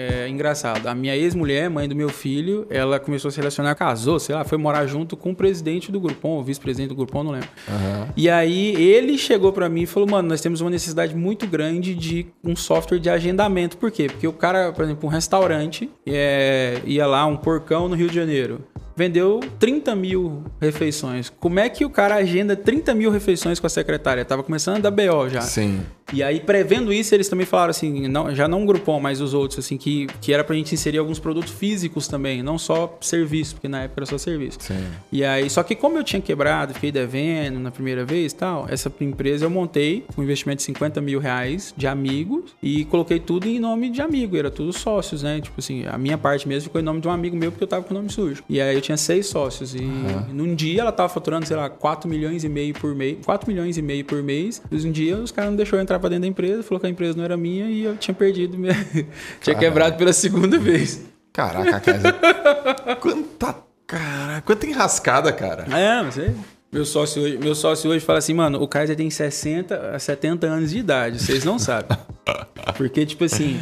É 0.00 0.28
engraçado. 0.28 0.86
A 0.86 0.94
minha 0.94 1.16
ex-mulher, 1.16 1.68
mãe 1.68 1.88
do 1.88 1.96
meu 1.96 2.08
filho, 2.08 2.64
ela 2.70 3.00
começou 3.00 3.30
a 3.30 3.32
se 3.32 3.38
relacionar, 3.38 3.74
casou, 3.74 4.20
sei 4.20 4.32
lá, 4.32 4.44
foi 4.44 4.56
morar 4.56 4.86
junto 4.86 5.16
com 5.16 5.32
o 5.32 5.34
presidente 5.34 5.90
do 5.90 5.98
Groupon, 5.98 6.38
o 6.38 6.44
vice-presidente 6.44 6.90
do 6.90 6.94
Groupon, 6.94 7.24
não 7.24 7.32
lembro. 7.32 7.48
Aham. 7.68 8.08
E 8.16 8.30
aí 8.30 8.76
ele 8.76 9.18
chegou 9.18 9.52
pra 9.52 9.68
mim 9.68 9.82
e 9.82 9.86
falou: 9.86 10.08
"Mano, 10.08 10.28
nós 10.28 10.40
temos 10.40 10.60
uma 10.60 10.70
necessidade 10.70 11.16
muito 11.16 11.48
grande 11.48 11.96
de 11.96 12.26
um 12.44 12.54
software 12.54 13.00
de 13.00 13.10
agendamento. 13.10 13.76
Por 13.76 13.90
quê? 13.90 14.06
Porque 14.06 14.28
o 14.28 14.32
cara, 14.32 14.72
por 14.72 14.84
exemplo, 14.84 15.08
um 15.08 15.10
restaurante 15.10 15.90
é, 16.06 16.80
ia 16.84 17.04
lá 17.04 17.26
um 17.26 17.36
porcão 17.36 17.88
no 17.88 17.96
Rio 17.96 18.08
de 18.08 18.14
Janeiro. 18.14 18.60
Vendeu 18.98 19.38
30 19.60 19.94
mil 19.94 20.42
refeições. 20.60 21.30
Como 21.38 21.60
é 21.60 21.68
que 21.68 21.84
o 21.84 21.90
cara 21.90 22.16
agenda 22.16 22.56
30 22.56 22.96
mil 22.96 23.12
refeições 23.12 23.60
com 23.60 23.66
a 23.68 23.70
secretária? 23.70 24.24
Tava 24.24 24.42
começando 24.42 24.78
a 24.78 24.80
dar 24.80 24.90
BO 24.90 25.28
já. 25.28 25.40
Sim. 25.40 25.82
E 26.12 26.22
aí, 26.22 26.40
prevendo 26.40 26.92
isso, 26.92 27.14
eles 27.14 27.28
também 27.28 27.44
falaram 27.44 27.70
assim, 27.70 28.08
não, 28.08 28.34
já 28.34 28.48
não 28.48 28.62
um 28.62 28.66
Groupon, 28.66 28.98
mas 28.98 29.20
os 29.20 29.34
outros, 29.34 29.58
assim, 29.58 29.76
que, 29.76 30.06
que 30.20 30.32
era 30.32 30.42
pra 30.42 30.56
gente 30.56 30.74
inserir 30.74 30.98
alguns 30.98 31.18
produtos 31.18 31.52
físicos 31.52 32.08
também, 32.08 32.42
não 32.42 32.58
só 32.58 32.96
serviço, 33.00 33.54
porque 33.54 33.68
na 33.68 33.82
época 33.82 34.00
era 34.00 34.06
só 34.06 34.16
serviço. 34.16 34.58
Sim. 34.60 34.84
E 35.12 35.22
aí, 35.22 35.50
só 35.50 35.62
que 35.62 35.74
como 35.74 35.98
eu 35.98 36.04
tinha 36.04 36.20
quebrado, 36.20 36.72
fiquei 36.72 36.90
devendo 36.90 37.60
na 37.60 37.70
primeira 37.70 38.06
vez 38.06 38.32
e 38.32 38.36
tal, 38.36 38.66
essa 38.70 38.90
empresa 39.00 39.44
eu 39.44 39.50
montei 39.50 40.06
com 40.14 40.22
um 40.22 40.24
investimento 40.24 40.58
de 40.58 40.62
50 40.64 41.00
mil 41.02 41.20
reais 41.20 41.74
de 41.76 41.86
amigos 41.86 42.56
e 42.62 42.86
coloquei 42.86 43.20
tudo 43.20 43.46
em 43.46 43.60
nome 43.60 43.90
de 43.90 44.00
amigo, 44.00 44.36
era 44.36 44.50
tudo 44.50 44.72
sócios, 44.72 45.22
né? 45.22 45.40
Tipo 45.42 45.60
assim, 45.60 45.84
a 45.86 45.98
minha 45.98 46.16
parte 46.16 46.48
mesmo 46.48 46.64
ficou 46.64 46.80
em 46.80 46.84
nome 46.84 47.02
de 47.02 47.08
um 47.08 47.10
amigo 47.10 47.36
meu 47.36 47.52
porque 47.52 47.64
eu 47.64 47.68
tava 47.68 47.84
com 47.84 47.92
o 47.92 47.96
nome 47.96 48.10
sujo. 48.10 48.42
E 48.48 48.60
aí 48.60 48.74
eu 48.74 48.80
tinha 48.88 48.96
seis 48.96 49.26
sócios 49.26 49.74
e 49.74 49.82
num 49.82 50.54
dia 50.54 50.80
ela 50.80 50.90
tava 50.90 51.10
faturando, 51.10 51.46
sei 51.46 51.54
lá, 51.54 51.68
4 51.68 52.08
milhões 52.08 52.42
e 52.42 52.48
meio 52.48 52.72
por 52.72 52.94
mês, 52.94 53.18
4 53.22 53.46
milhões 53.46 53.76
e 53.76 53.82
meio 53.82 54.02
por 54.02 54.22
mês. 54.22 54.62
E 54.70 54.76
um 54.76 54.90
dia 54.90 55.18
os 55.18 55.30
caras 55.30 55.50
não 55.50 55.56
deixou 55.58 55.78
eu 55.78 55.82
entrar 55.82 55.98
pra 55.98 56.08
dentro 56.08 56.22
da 56.22 56.28
empresa, 56.28 56.62
falou 56.62 56.80
que 56.80 56.86
a 56.86 56.90
empresa 56.90 57.14
não 57.14 57.22
era 57.22 57.36
minha 57.36 57.66
e 57.66 57.84
eu 57.84 57.98
tinha 57.98 58.14
perdido, 58.14 58.56
minha... 58.56 58.74
tinha 59.42 59.54
quebrado 59.54 59.98
pela 59.98 60.12
segunda 60.14 60.58
vez. 60.58 61.02
Caraca, 61.34 61.80
Kaiser. 61.80 62.14
quanta. 62.98 63.56
Cara, 63.86 64.40
quanta 64.40 64.66
enrascada, 64.66 65.32
cara. 65.32 65.66
É, 65.70 66.02
não 66.02 66.10
sei. 66.10 66.34
Meu 66.72 66.86
sócio, 66.86 67.22
hoje, 67.22 67.36
meu 67.36 67.54
sócio 67.54 67.90
hoje 67.90 68.02
fala 68.02 68.20
assim, 68.20 68.32
mano, 68.32 68.62
o 68.62 68.66
Kaiser 68.66 68.96
tem 68.96 69.10
60 69.10 69.96
a 69.96 69.98
70 69.98 70.46
anos 70.46 70.70
de 70.70 70.78
idade, 70.78 71.22
vocês 71.22 71.44
não 71.44 71.58
sabem. 71.58 71.96
Porque, 72.76 73.04
tipo 73.04 73.24
assim, 73.24 73.60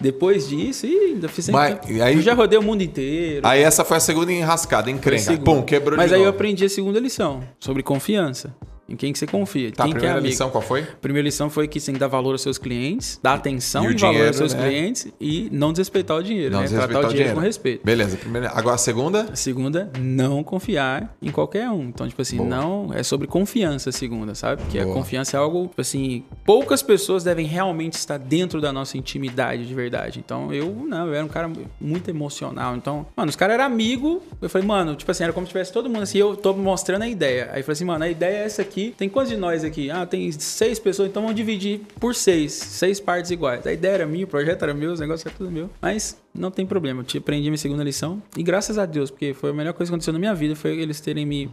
depois 0.00 0.48
disso, 0.48 0.86
ih, 0.86 1.12
ainda 1.12 1.28
fiz 1.28 1.48
Mas, 1.48 1.78
e 1.88 2.00
aí- 2.02 2.14
Eu 2.16 2.22
já 2.22 2.34
rodei 2.34 2.58
o 2.58 2.62
mundo 2.62 2.82
inteiro. 2.82 3.46
Aí 3.46 3.62
essa 3.62 3.84
foi 3.84 3.96
a 3.96 4.00
segunda 4.00 4.32
enrascada, 4.32 4.90
encrenca. 4.90 5.36
Pum, 5.38 5.62
quebrou 5.62 5.96
Mas 5.96 6.12
aí 6.12 6.22
eu 6.22 6.28
aprendi 6.28 6.64
a 6.64 6.68
segunda 6.68 6.98
lição, 6.98 7.42
sobre 7.60 7.82
confiança. 7.82 8.54
Em 8.88 8.96
quem 8.96 9.12
que 9.12 9.18
você 9.18 9.26
confia, 9.26 9.72
Tá, 9.72 9.84
a 9.84 9.86
quem 9.86 9.92
que 9.94 9.98
é 9.98 10.00
primeira 10.00 10.20
lição 10.26 10.50
qual 10.50 10.62
foi? 10.62 10.82
A 10.82 10.86
primeira 11.00 11.24
lição 11.26 11.48
foi 11.48 11.66
que 11.66 11.80
você 11.80 11.86
tem 11.86 11.94
que 11.94 12.00
dar 12.00 12.08
valor 12.08 12.32
aos 12.32 12.42
seus 12.42 12.58
clientes, 12.58 13.18
dar 13.22 13.34
atenção 13.34 13.84
e 13.90 13.94
e, 13.94 13.96
valor 13.96 14.12
dinheiro, 14.12 14.28
aos 14.28 14.36
seus 14.36 14.54
né? 14.54 14.68
clientes 14.68 15.08
e 15.20 15.48
não 15.50 15.72
desrespeitar 15.72 16.16
o 16.18 16.22
dinheiro, 16.22 16.54
Não 16.54 16.60
né? 16.62 16.68
Tratar 16.68 16.84
o 16.86 16.88
dinheiro, 16.90 17.10
dinheiro. 17.12 17.34
com 17.34 17.40
respeito. 17.40 17.84
Beleza, 17.84 18.16
primeira. 18.16 18.50
Agora 18.54 18.74
a 18.74 18.78
segunda? 18.78 19.28
A 19.32 19.36
segunda, 19.36 19.90
não 19.98 20.42
confiar 20.44 21.16
em 21.22 21.30
qualquer 21.30 21.70
um. 21.70 21.84
Então, 21.84 22.06
tipo 22.08 22.20
assim, 22.20 22.36
Boa. 22.36 22.48
não. 22.48 22.90
É 22.94 23.02
sobre 23.02 23.26
confiança 23.26 23.90
a 23.90 23.92
segunda, 23.92 24.34
sabe? 24.34 24.62
Porque 24.62 24.78
a 24.78 24.84
Boa. 24.84 24.94
confiança 24.96 25.36
é 25.36 25.40
algo, 25.40 25.68
tipo 25.68 25.80
assim, 25.80 26.24
poucas 26.44 26.82
pessoas 26.82 27.24
devem 27.24 27.46
realmente 27.46 27.94
estar 27.94 28.18
dentro 28.18 28.60
da 28.60 28.72
nossa 28.72 28.98
intimidade 28.98 29.66
de 29.66 29.74
verdade. 29.74 30.18
Então, 30.24 30.52
eu, 30.52 30.74
não, 30.86 31.06
eu 31.06 31.14
era 31.14 31.24
um 31.24 31.28
cara 31.28 31.50
muito 31.80 32.10
emocional. 32.10 32.76
Então, 32.76 33.06
mano, 33.16 33.30
os 33.30 33.36
caras 33.36 33.54
eram 33.54 33.64
amigos. 33.64 34.18
Eu 34.42 34.50
falei, 34.50 34.66
mano, 34.66 34.94
tipo 34.94 35.10
assim, 35.10 35.24
era 35.24 35.32
como 35.32 35.46
se 35.46 35.52
tivesse 35.52 35.72
todo 35.72 35.88
mundo 35.88 36.02
assim, 36.02 36.18
eu 36.18 36.36
tô 36.36 36.52
mostrando 36.52 37.02
a 37.02 37.08
ideia. 37.08 37.48
Aí 37.52 37.60
eu 37.60 37.64
falei 37.64 37.72
assim, 37.72 37.84
mano, 37.84 38.04
a 38.04 38.08
ideia 38.08 38.38
é 38.38 38.44
essa 38.44 38.60
aqui. 38.62 38.73
Tem 38.96 39.08
quantos 39.08 39.30
de 39.30 39.36
nós 39.36 39.64
aqui? 39.64 39.90
Ah, 39.90 40.06
tem 40.06 40.30
seis 40.32 40.78
pessoas, 40.78 41.08
então 41.08 41.22
vamos 41.22 41.36
dividir 41.36 41.80
por 42.00 42.14
seis. 42.14 42.52
Seis 42.52 43.00
partes 43.00 43.30
iguais. 43.30 43.66
A 43.66 43.72
ideia 43.72 43.92
era 43.92 44.06
minha, 44.06 44.24
o 44.24 44.28
projeto 44.28 44.62
era 44.62 44.74
meu, 44.74 44.92
os 44.92 45.00
negócios 45.00 45.26
eram 45.26 45.36
tudo 45.36 45.50
meu. 45.50 45.70
Mas 45.80 46.20
não 46.34 46.50
tem 46.50 46.66
problema, 46.66 47.00
eu 47.00 47.04
te 47.04 47.18
aprendi 47.18 47.48
minha 47.48 47.58
segunda 47.58 47.84
lição. 47.84 48.22
E 48.36 48.42
graças 48.42 48.78
a 48.78 48.86
Deus, 48.86 49.10
porque 49.10 49.32
foi 49.32 49.50
a 49.50 49.52
melhor 49.52 49.72
coisa 49.72 49.90
que 49.90 49.94
aconteceu 49.94 50.12
na 50.12 50.18
minha 50.18 50.34
vida, 50.34 50.56
foi 50.56 50.78
eles 50.78 51.00
terem 51.00 51.24
me, 51.24 51.50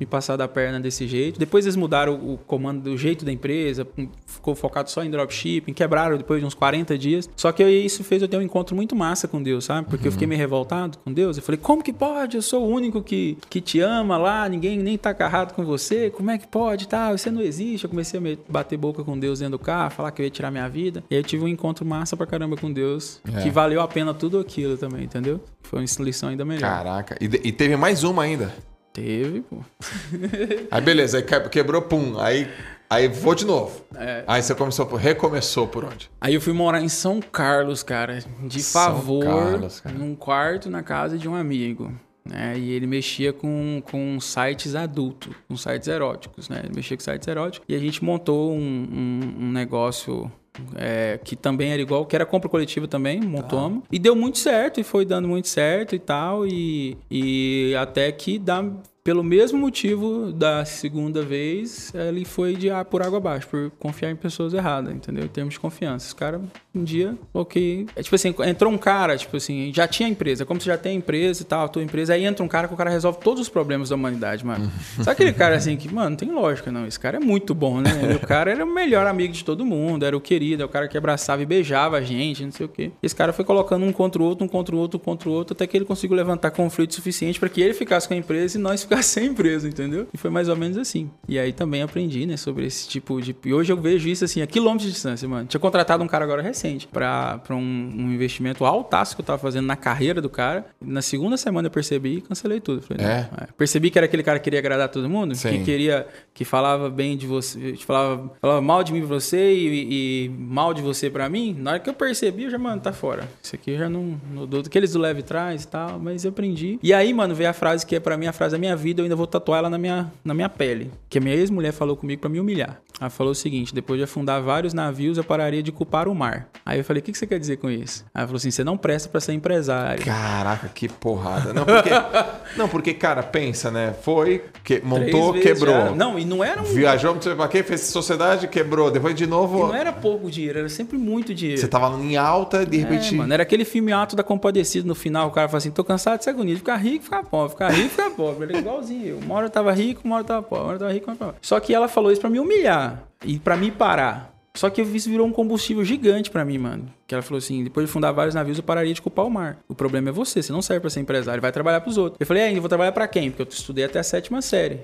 me 0.00 0.06
passado 0.06 0.40
a 0.40 0.48
perna 0.48 0.80
desse 0.80 1.06
jeito. 1.06 1.38
Depois 1.38 1.66
eles 1.66 1.76
mudaram 1.76 2.14
o, 2.14 2.38
comando 2.46 2.80
do 2.82 2.96
jeito 2.96 3.22
da 3.24 3.30
empresa, 3.30 3.86
ficou 4.26 4.54
focado 4.54 4.90
só 4.90 5.04
em 5.04 5.10
dropshipping, 5.10 5.74
quebraram 5.74 6.16
depois 6.16 6.40
de 6.40 6.46
uns 6.46 6.54
40 6.54 6.96
dias. 6.96 7.28
Só 7.36 7.52
que 7.52 7.62
isso 7.68 8.02
fez 8.02 8.22
eu 8.22 8.28
ter 8.28 8.38
um 8.38 8.42
encontro 8.42 8.74
muito 8.74 8.96
massa 8.96 9.28
com 9.28 9.42
Deus, 9.42 9.66
sabe? 9.66 9.88
Porque 9.90 10.08
eu 10.08 10.12
fiquei 10.12 10.26
meio 10.26 10.38
revoltado 10.40 10.98
com 10.98 11.12
Deus. 11.12 11.36
Eu 11.36 11.42
falei, 11.42 11.58
como 11.58 11.82
que 11.82 11.92
pode? 11.92 12.36
Eu 12.36 12.42
sou 12.42 12.64
o 12.64 12.68
único 12.68 13.02
que, 13.02 13.36
que 13.50 13.60
te 13.60 13.78
ama 13.80 14.16
lá, 14.16 14.48
ninguém 14.48 14.78
nem 14.78 14.96
tá 14.96 15.10
agarrado 15.10 15.52
com 15.54 15.64
você, 15.64 16.08
como 16.10 16.30
é 16.30 16.38
que 16.38 16.48
pode? 16.48 16.88
Tá, 16.88 17.12
você 17.12 17.30
não 17.30 17.42
existe. 17.42 17.84
Eu 17.84 17.90
comecei 17.90 18.18
a 18.18 18.20
me- 18.22 18.38
bater 18.48 18.78
boca 18.78 19.04
com 19.04 19.18
Deus 19.18 19.40
dentro 19.40 19.58
do 19.58 19.62
carro, 19.62 19.90
falar 19.90 20.10
que 20.12 20.22
eu 20.22 20.24
ia 20.24 20.30
tirar 20.30 20.50
minha 20.50 20.68
vida. 20.68 21.04
E 21.10 21.14
aí 21.14 21.20
eu 21.20 21.24
tive 21.24 21.44
um 21.44 21.48
encontro 21.48 21.84
massa 21.84 22.16
pra 22.16 22.26
caramba 22.26 22.56
com 22.56 22.72
Deus, 22.72 23.20
É. 23.34 23.42
que 23.42 23.50
valeu 23.50 23.80
a 23.82 23.88
pena 23.88 24.14
tudo 24.14 24.38
aquilo 24.38 24.78
também, 24.78 25.04
entendeu? 25.04 25.40
Foi 25.62 25.78
uma 25.78 25.86
lição 26.04 26.28
ainda 26.30 26.44
melhor. 26.44 26.60
Caraca. 26.62 27.16
E, 27.20 27.26
e 27.48 27.52
teve 27.52 27.76
mais 27.76 28.02
uma 28.02 28.22
ainda. 28.22 28.52
Teve, 28.92 29.40
pô. 29.42 29.58
Aí 30.70 30.80
beleza, 30.80 31.18
aí 31.18 31.22
que- 31.22 31.48
quebrou, 31.48 31.80
pum. 31.82 32.18
Aí, 32.18 32.48
aí 32.88 33.06
vou 33.08 33.34
de 33.34 33.44
novo. 33.44 33.84
É. 33.94 34.24
Aí 34.26 34.42
você 34.42 34.54
começou, 34.54 34.84
por- 34.86 34.98
recomeçou 34.98 35.66
por 35.68 35.84
onde? 35.84 36.10
Aí 36.20 36.34
eu 36.34 36.40
fui 36.40 36.52
morar 36.52 36.80
em 36.80 36.88
São 36.88 37.20
Carlos, 37.20 37.82
cara, 37.82 38.18
de 38.42 38.60
São 38.62 38.82
favor, 38.82 39.24
Carlos, 39.24 39.80
cara. 39.80 39.96
num 39.96 40.14
quarto 40.16 40.68
na 40.68 40.82
casa 40.82 41.16
de 41.16 41.28
um 41.28 41.34
amigo. 41.36 41.92
Né? 42.24 42.58
E 42.58 42.70
ele 42.72 42.86
mexia 42.86 43.32
com, 43.32 43.82
com 43.90 44.20
sites 44.20 44.74
adultos, 44.74 45.32
com 45.48 45.56
sites 45.56 45.88
eróticos, 45.88 46.48
né? 46.50 46.60
Ele 46.64 46.74
mexia 46.76 46.96
com 46.96 47.02
sites 47.02 47.26
eróticos. 47.26 47.64
E 47.68 47.74
a 47.74 47.78
gente 47.78 48.04
montou 48.04 48.52
um, 48.52 48.58
um- 48.58 49.44
um 49.46 49.50
negócio 49.52 50.30
é, 50.76 51.18
que 51.22 51.36
também 51.36 51.72
era 51.72 51.80
igual, 51.80 52.04
que 52.06 52.14
era 52.14 52.26
compra 52.26 52.48
coletiva 52.48 52.86
também, 52.88 53.20
montamos. 53.20 53.84
E 53.90 53.98
deu 53.98 54.14
muito 54.16 54.38
certo, 54.38 54.80
e 54.80 54.84
foi 54.84 55.04
dando 55.04 55.28
muito 55.28 55.48
certo 55.48 55.94
e 55.94 55.98
tal. 55.98 56.46
E, 56.46 56.96
e 57.10 57.74
até 57.78 58.10
que 58.12 58.38
dá, 58.38 58.64
pelo 59.10 59.24
mesmo 59.24 59.58
motivo 59.58 60.30
da 60.30 60.64
segunda 60.64 61.20
vez, 61.20 61.92
ele 61.92 62.24
foi 62.24 62.54
de 62.54 62.70
ah, 62.70 62.84
por 62.84 63.02
água 63.02 63.18
abaixo, 63.18 63.48
por 63.48 63.68
confiar 63.72 64.08
em 64.08 64.14
pessoas 64.14 64.54
erradas, 64.54 64.94
entendeu? 64.94 65.24
Em 65.24 65.28
termos 65.28 65.54
de 65.54 65.58
confiança. 65.58 66.06
Esse 66.06 66.14
cara, 66.14 66.40
um 66.72 66.84
dia, 66.84 67.18
ok. 67.34 67.88
É 67.96 68.04
tipo 68.04 68.14
assim, 68.14 68.32
entrou 68.46 68.72
um 68.72 68.78
cara, 68.78 69.18
tipo 69.18 69.36
assim, 69.36 69.72
já 69.74 69.88
tinha 69.88 70.08
empresa, 70.08 70.46
como 70.46 70.60
você 70.60 70.66
já 70.66 70.78
tem 70.78 70.96
empresa 70.96 71.42
e 71.42 71.44
tal, 71.44 71.64
a 71.64 71.68
tua 71.68 71.82
empresa, 71.82 72.14
aí 72.14 72.24
entra 72.24 72.44
um 72.44 72.46
cara 72.46 72.68
que 72.68 72.74
o 72.74 72.76
cara 72.76 72.88
resolve 72.88 73.18
todos 73.18 73.42
os 73.42 73.48
problemas 73.48 73.88
da 73.88 73.96
humanidade, 73.96 74.46
mano. 74.46 74.70
Sabe 74.98 75.10
aquele 75.10 75.32
cara 75.32 75.56
assim 75.56 75.76
que, 75.76 75.92
mano, 75.92 76.10
não 76.10 76.16
tem 76.16 76.30
lógica, 76.30 76.70
não. 76.70 76.86
Esse 76.86 77.00
cara 77.00 77.16
é 77.16 77.20
muito 77.20 77.52
bom, 77.52 77.80
né? 77.80 77.90
o 78.14 78.24
cara 78.24 78.52
era 78.52 78.64
o 78.64 78.72
melhor 78.72 79.08
amigo 79.08 79.32
de 79.32 79.44
todo 79.44 79.66
mundo, 79.66 80.04
era 80.04 80.16
o 80.16 80.20
querido, 80.20 80.62
é 80.62 80.66
o 80.66 80.68
cara 80.68 80.86
que 80.86 80.96
abraçava 80.96 81.42
e 81.42 81.46
beijava 81.46 81.96
a 81.96 82.00
gente, 82.00 82.44
não 82.44 82.52
sei 82.52 82.66
o 82.66 82.68
quê. 82.68 82.92
Esse 83.02 83.16
cara 83.16 83.32
foi 83.32 83.44
colocando 83.44 83.84
um 83.84 83.92
contra 83.92 84.22
o 84.22 84.24
outro, 84.24 84.44
um 84.44 84.48
contra 84.48 84.76
o 84.76 84.78
outro, 84.78 84.98
um 84.98 85.02
contra 85.02 85.28
o 85.28 85.32
outro, 85.32 85.54
até 85.54 85.66
que 85.66 85.76
ele 85.76 85.84
conseguiu 85.84 86.16
levantar 86.16 86.52
conflito 86.52 86.94
suficiente 86.94 87.40
para 87.40 87.48
que 87.48 87.60
ele 87.60 87.74
ficasse 87.74 88.06
com 88.06 88.14
a 88.14 88.16
empresa 88.16 88.56
e 88.56 88.60
nós 88.60 88.84
ficássemos 89.00 89.06
sem 89.20 89.26
empresa, 89.26 89.68
entendeu? 89.68 90.06
E 90.12 90.16
foi 90.16 90.30
mais 90.30 90.48
ou 90.48 90.56
menos 90.56 90.76
assim. 90.78 91.10
E 91.28 91.38
aí 91.38 91.52
também 91.52 91.82
aprendi, 91.82 92.26
né, 92.26 92.36
sobre 92.36 92.66
esse 92.66 92.88
tipo 92.88 93.20
de. 93.20 93.34
E 93.44 93.52
hoje 93.52 93.72
eu 93.72 93.76
vejo 93.76 94.08
isso 94.08 94.24
assim, 94.24 94.42
a 94.42 94.46
quilômetros 94.46 94.86
de 94.86 94.92
distância, 94.92 95.28
mano. 95.28 95.46
Tinha 95.46 95.60
contratado 95.60 96.02
um 96.02 96.06
cara 96.06 96.24
agora 96.24 96.42
recente 96.42 96.86
para 96.86 97.40
um, 97.50 97.54
um 97.56 98.12
investimento 98.12 98.64
altaço 98.64 99.14
que 99.14 99.20
eu 99.20 99.24
tava 99.26 99.38
fazendo 99.38 99.66
na 99.66 99.76
carreira 99.76 100.20
do 100.20 100.28
cara. 100.28 100.66
Na 100.80 101.02
segunda 101.02 101.36
semana 101.36 101.66
eu 101.66 101.70
percebi 101.70 102.16
e 102.18 102.20
cancelei 102.20 102.60
tudo. 102.60 102.82
Falei, 102.82 103.04
É? 103.04 103.28
é. 103.40 103.46
Percebi 103.56 103.90
que 103.90 103.98
era 103.98 104.06
aquele 104.06 104.22
cara 104.22 104.38
que 104.38 104.44
queria 104.44 104.58
agradar 104.58 104.88
todo 104.88 105.08
mundo, 105.08 105.34
Sim. 105.34 105.50
que 105.50 105.64
queria, 105.64 106.06
que 106.32 106.44
falava 106.44 106.88
bem 106.90 107.16
de 107.16 107.26
você, 107.26 107.74
falava, 107.76 108.30
falava 108.40 108.60
mal 108.60 108.82
de 108.82 108.92
mim 108.92 109.00
pra 109.00 109.08
você 109.08 109.52
e, 109.52 110.26
e 110.26 110.28
mal 110.30 110.72
de 110.74 110.82
você 110.82 111.08
pra 111.10 111.28
mim. 111.28 111.54
Na 111.58 111.72
hora 111.72 111.80
que 111.80 111.88
eu 111.88 111.94
percebi, 111.94 112.44
eu 112.44 112.50
já, 112.50 112.58
mano, 112.58 112.80
tá 112.80 112.92
fora. 112.92 113.28
Isso 113.42 113.54
aqui 113.54 113.76
já 113.76 113.88
não. 113.88 114.20
não 114.32 114.46
dou 114.46 114.60
aqueles 114.60 114.92
do 114.92 114.98
leve 114.98 115.22
trás 115.22 115.64
e 115.64 115.68
tal, 115.68 115.98
mas 115.98 116.24
eu 116.24 116.30
aprendi. 116.30 116.78
E 116.82 116.92
aí, 116.92 117.12
mano, 117.12 117.34
veio 117.34 117.50
a 117.50 117.52
frase 117.52 117.84
que 117.86 117.94
é 117.96 118.00
pra 118.00 118.16
mim 118.16 118.26
a 118.26 118.32
frase 118.32 118.52
da 118.52 118.58
minha 118.58 118.76
vida, 118.80 119.00
eu 119.00 119.04
ainda 119.04 119.14
vou 119.16 119.26
tatuar 119.26 119.58
ela 119.60 119.70
na 119.70 119.78
minha, 119.78 120.10
na 120.24 120.34
minha 120.34 120.48
pele. 120.48 120.90
Que 121.08 121.18
a 121.18 121.20
minha 121.20 121.34
ex-mulher 121.36 121.72
falou 121.72 121.96
comigo 121.96 122.20
pra 122.20 122.28
me 122.30 122.40
humilhar. 122.40 122.80
Ela 123.00 123.08
falou 123.08 123.32
o 123.32 123.34
seguinte: 123.34 123.74
depois 123.74 123.98
de 123.98 124.04
afundar 124.04 124.42
vários 124.42 124.74
navios, 124.74 125.16
eu 125.16 125.24
pararia 125.24 125.62
de 125.62 125.72
culpar 125.72 126.06
o 126.08 126.14
mar. 126.14 126.48
Aí 126.66 126.78
eu 126.78 126.84
falei: 126.84 127.00
o 127.00 127.04
que, 127.04 127.12
que 127.12 127.18
você 127.18 127.26
quer 127.26 127.38
dizer 127.38 127.56
com 127.56 127.70
isso? 127.70 128.04
Ela 128.14 128.26
falou 128.26 128.36
assim: 128.36 128.50
você 128.50 128.62
não 128.64 128.76
presta 128.76 129.08
pra 129.08 129.20
ser 129.20 129.32
empresário. 129.32 130.04
Caraca, 130.04 130.68
que 130.68 130.88
porrada. 130.88 131.52
Não, 131.54 131.64
porque, 131.64 131.90
não, 132.58 132.68
porque 132.68 132.94
cara, 132.94 133.22
pensa, 133.22 133.70
né? 133.70 133.94
Foi, 134.02 134.44
que, 134.64 134.80
montou, 134.84 135.32
quebrou. 135.34 135.74
já. 135.74 135.90
Não, 135.92 136.18
e 136.18 136.24
não 136.24 136.42
era 136.44 136.60
um. 136.60 136.64
Viajou, 136.64 137.14
não 137.14 137.22
sei 137.22 137.34
pra 137.34 137.48
quê, 137.48 137.62
fez 137.62 137.80
sociedade, 137.82 138.48
quebrou. 138.48 138.90
Depois 138.90 139.14
de 139.14 139.24
e 139.24 139.26
novo, 139.26 139.66
não 139.68 139.74
era 139.74 139.92
pouco 139.92 140.30
dinheiro, 140.30 140.58
era 140.58 140.68
sempre 140.68 140.98
muito 140.98 141.34
dinheiro. 141.34 141.60
você 141.60 141.68
tava 141.68 141.98
em 142.02 142.16
alta, 142.16 142.66
de 142.66 142.76
É, 142.76 142.80
repente. 142.80 143.14
mano, 143.14 143.32
era 143.32 143.42
aquele 143.42 143.64
filme 143.64 143.92
Ato 143.92 144.14
da 144.14 144.22
Compadecido 144.22 144.86
no 144.86 144.94
final, 144.94 145.28
o 145.28 145.30
cara 145.30 145.48
fala 145.48 145.58
assim, 145.58 145.70
tô 145.70 145.82
cansado 145.84 146.18
de 146.18 146.24
ser 146.24 146.34
bonito, 146.34 146.58
ficar 146.58 146.76
rico, 146.76 147.04
ficar 147.04 147.22
pobre, 147.22 147.50
ficar 147.50 147.70
rico, 147.70 147.88
ficar 147.90 148.10
pobre. 148.10 148.46
É 148.70 148.72
igualzinho. 148.72 149.18
Uma 149.18 149.34
hora 149.34 149.46
eu 149.46 149.50
tava 149.50 149.72
rico, 149.72 150.02
uma 150.04 150.16
hora 150.16 150.22
eu 150.22 150.26
tava 150.26 150.42
pobre, 150.42 150.62
uma 150.62 150.68
hora 150.68 150.76
eu 150.76 150.80
tava 150.80 150.92
rico, 150.92 151.06
uma 151.06 151.10
hora 151.10 151.16
eu 151.16 151.18
tava 151.18 151.32
pobre. 151.32 151.46
Só 151.46 151.58
que 151.60 151.74
ela 151.74 151.88
falou 151.88 152.12
isso 152.12 152.20
pra 152.20 152.30
me 152.30 152.38
humilhar 152.38 153.02
e 153.24 153.38
pra 153.38 153.56
me 153.56 153.70
parar. 153.70 154.30
Só 154.54 154.68
que 154.68 154.82
isso 154.82 155.08
virou 155.08 155.26
um 155.26 155.32
combustível 155.32 155.84
gigante 155.84 156.30
pra 156.30 156.44
mim, 156.44 156.58
mano. 156.58 156.86
Que 157.06 157.14
ela 157.14 157.22
falou 157.22 157.38
assim: 157.38 157.62
depois 157.62 157.86
de 157.86 157.92
fundar 157.92 158.12
vários 158.12 158.34
navios, 158.34 158.58
eu 158.58 158.64
pararia 158.64 158.92
de 158.92 159.00
culpar 159.00 159.24
o 159.24 159.30
mar. 159.30 159.58
O 159.68 159.74
problema 159.74 160.08
é 160.08 160.12
você, 160.12 160.42
você 160.42 160.52
não 160.52 160.62
serve 160.62 160.80
pra 160.80 160.90
ser 160.90 161.00
empresário, 161.00 161.40
vai 161.40 161.52
trabalhar 161.52 161.80
pros 161.80 161.96
outros. 161.96 162.16
Eu 162.20 162.26
falei, 162.26 162.44
ainda 162.44 162.60
vou 162.60 162.68
trabalhar 162.68 162.92
pra 162.92 163.06
quem? 163.06 163.30
Porque 163.30 163.42
eu 163.42 163.48
estudei 163.48 163.84
até 163.84 163.98
a 163.98 164.02
sétima 164.02 164.42
série. 164.42 164.80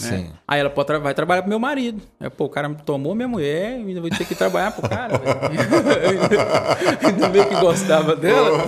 Né? 0.00 0.18
Sim. 0.18 0.30
Aí 0.46 0.60
ela 0.60 0.70
pode 0.70 0.86
tra- 0.86 0.98
vai 0.98 1.14
trabalhar 1.14 1.42
pro 1.42 1.48
meu 1.48 1.58
marido. 1.58 2.00
Aí, 2.20 2.28
pô, 2.30 2.44
o 2.44 2.48
cara 2.48 2.68
tomou 2.84 3.14
minha 3.14 3.28
mulher 3.28 3.72
e 3.78 3.88
ainda 3.88 4.00
vou 4.00 4.10
ter 4.10 4.24
que 4.24 4.34
trabalhar 4.34 4.72
pro 4.72 4.88
cara. 4.88 5.20
ainda 7.06 7.28
bem 7.28 7.44
que 7.48 7.54
gostava 7.56 8.14
dela. 8.16 8.58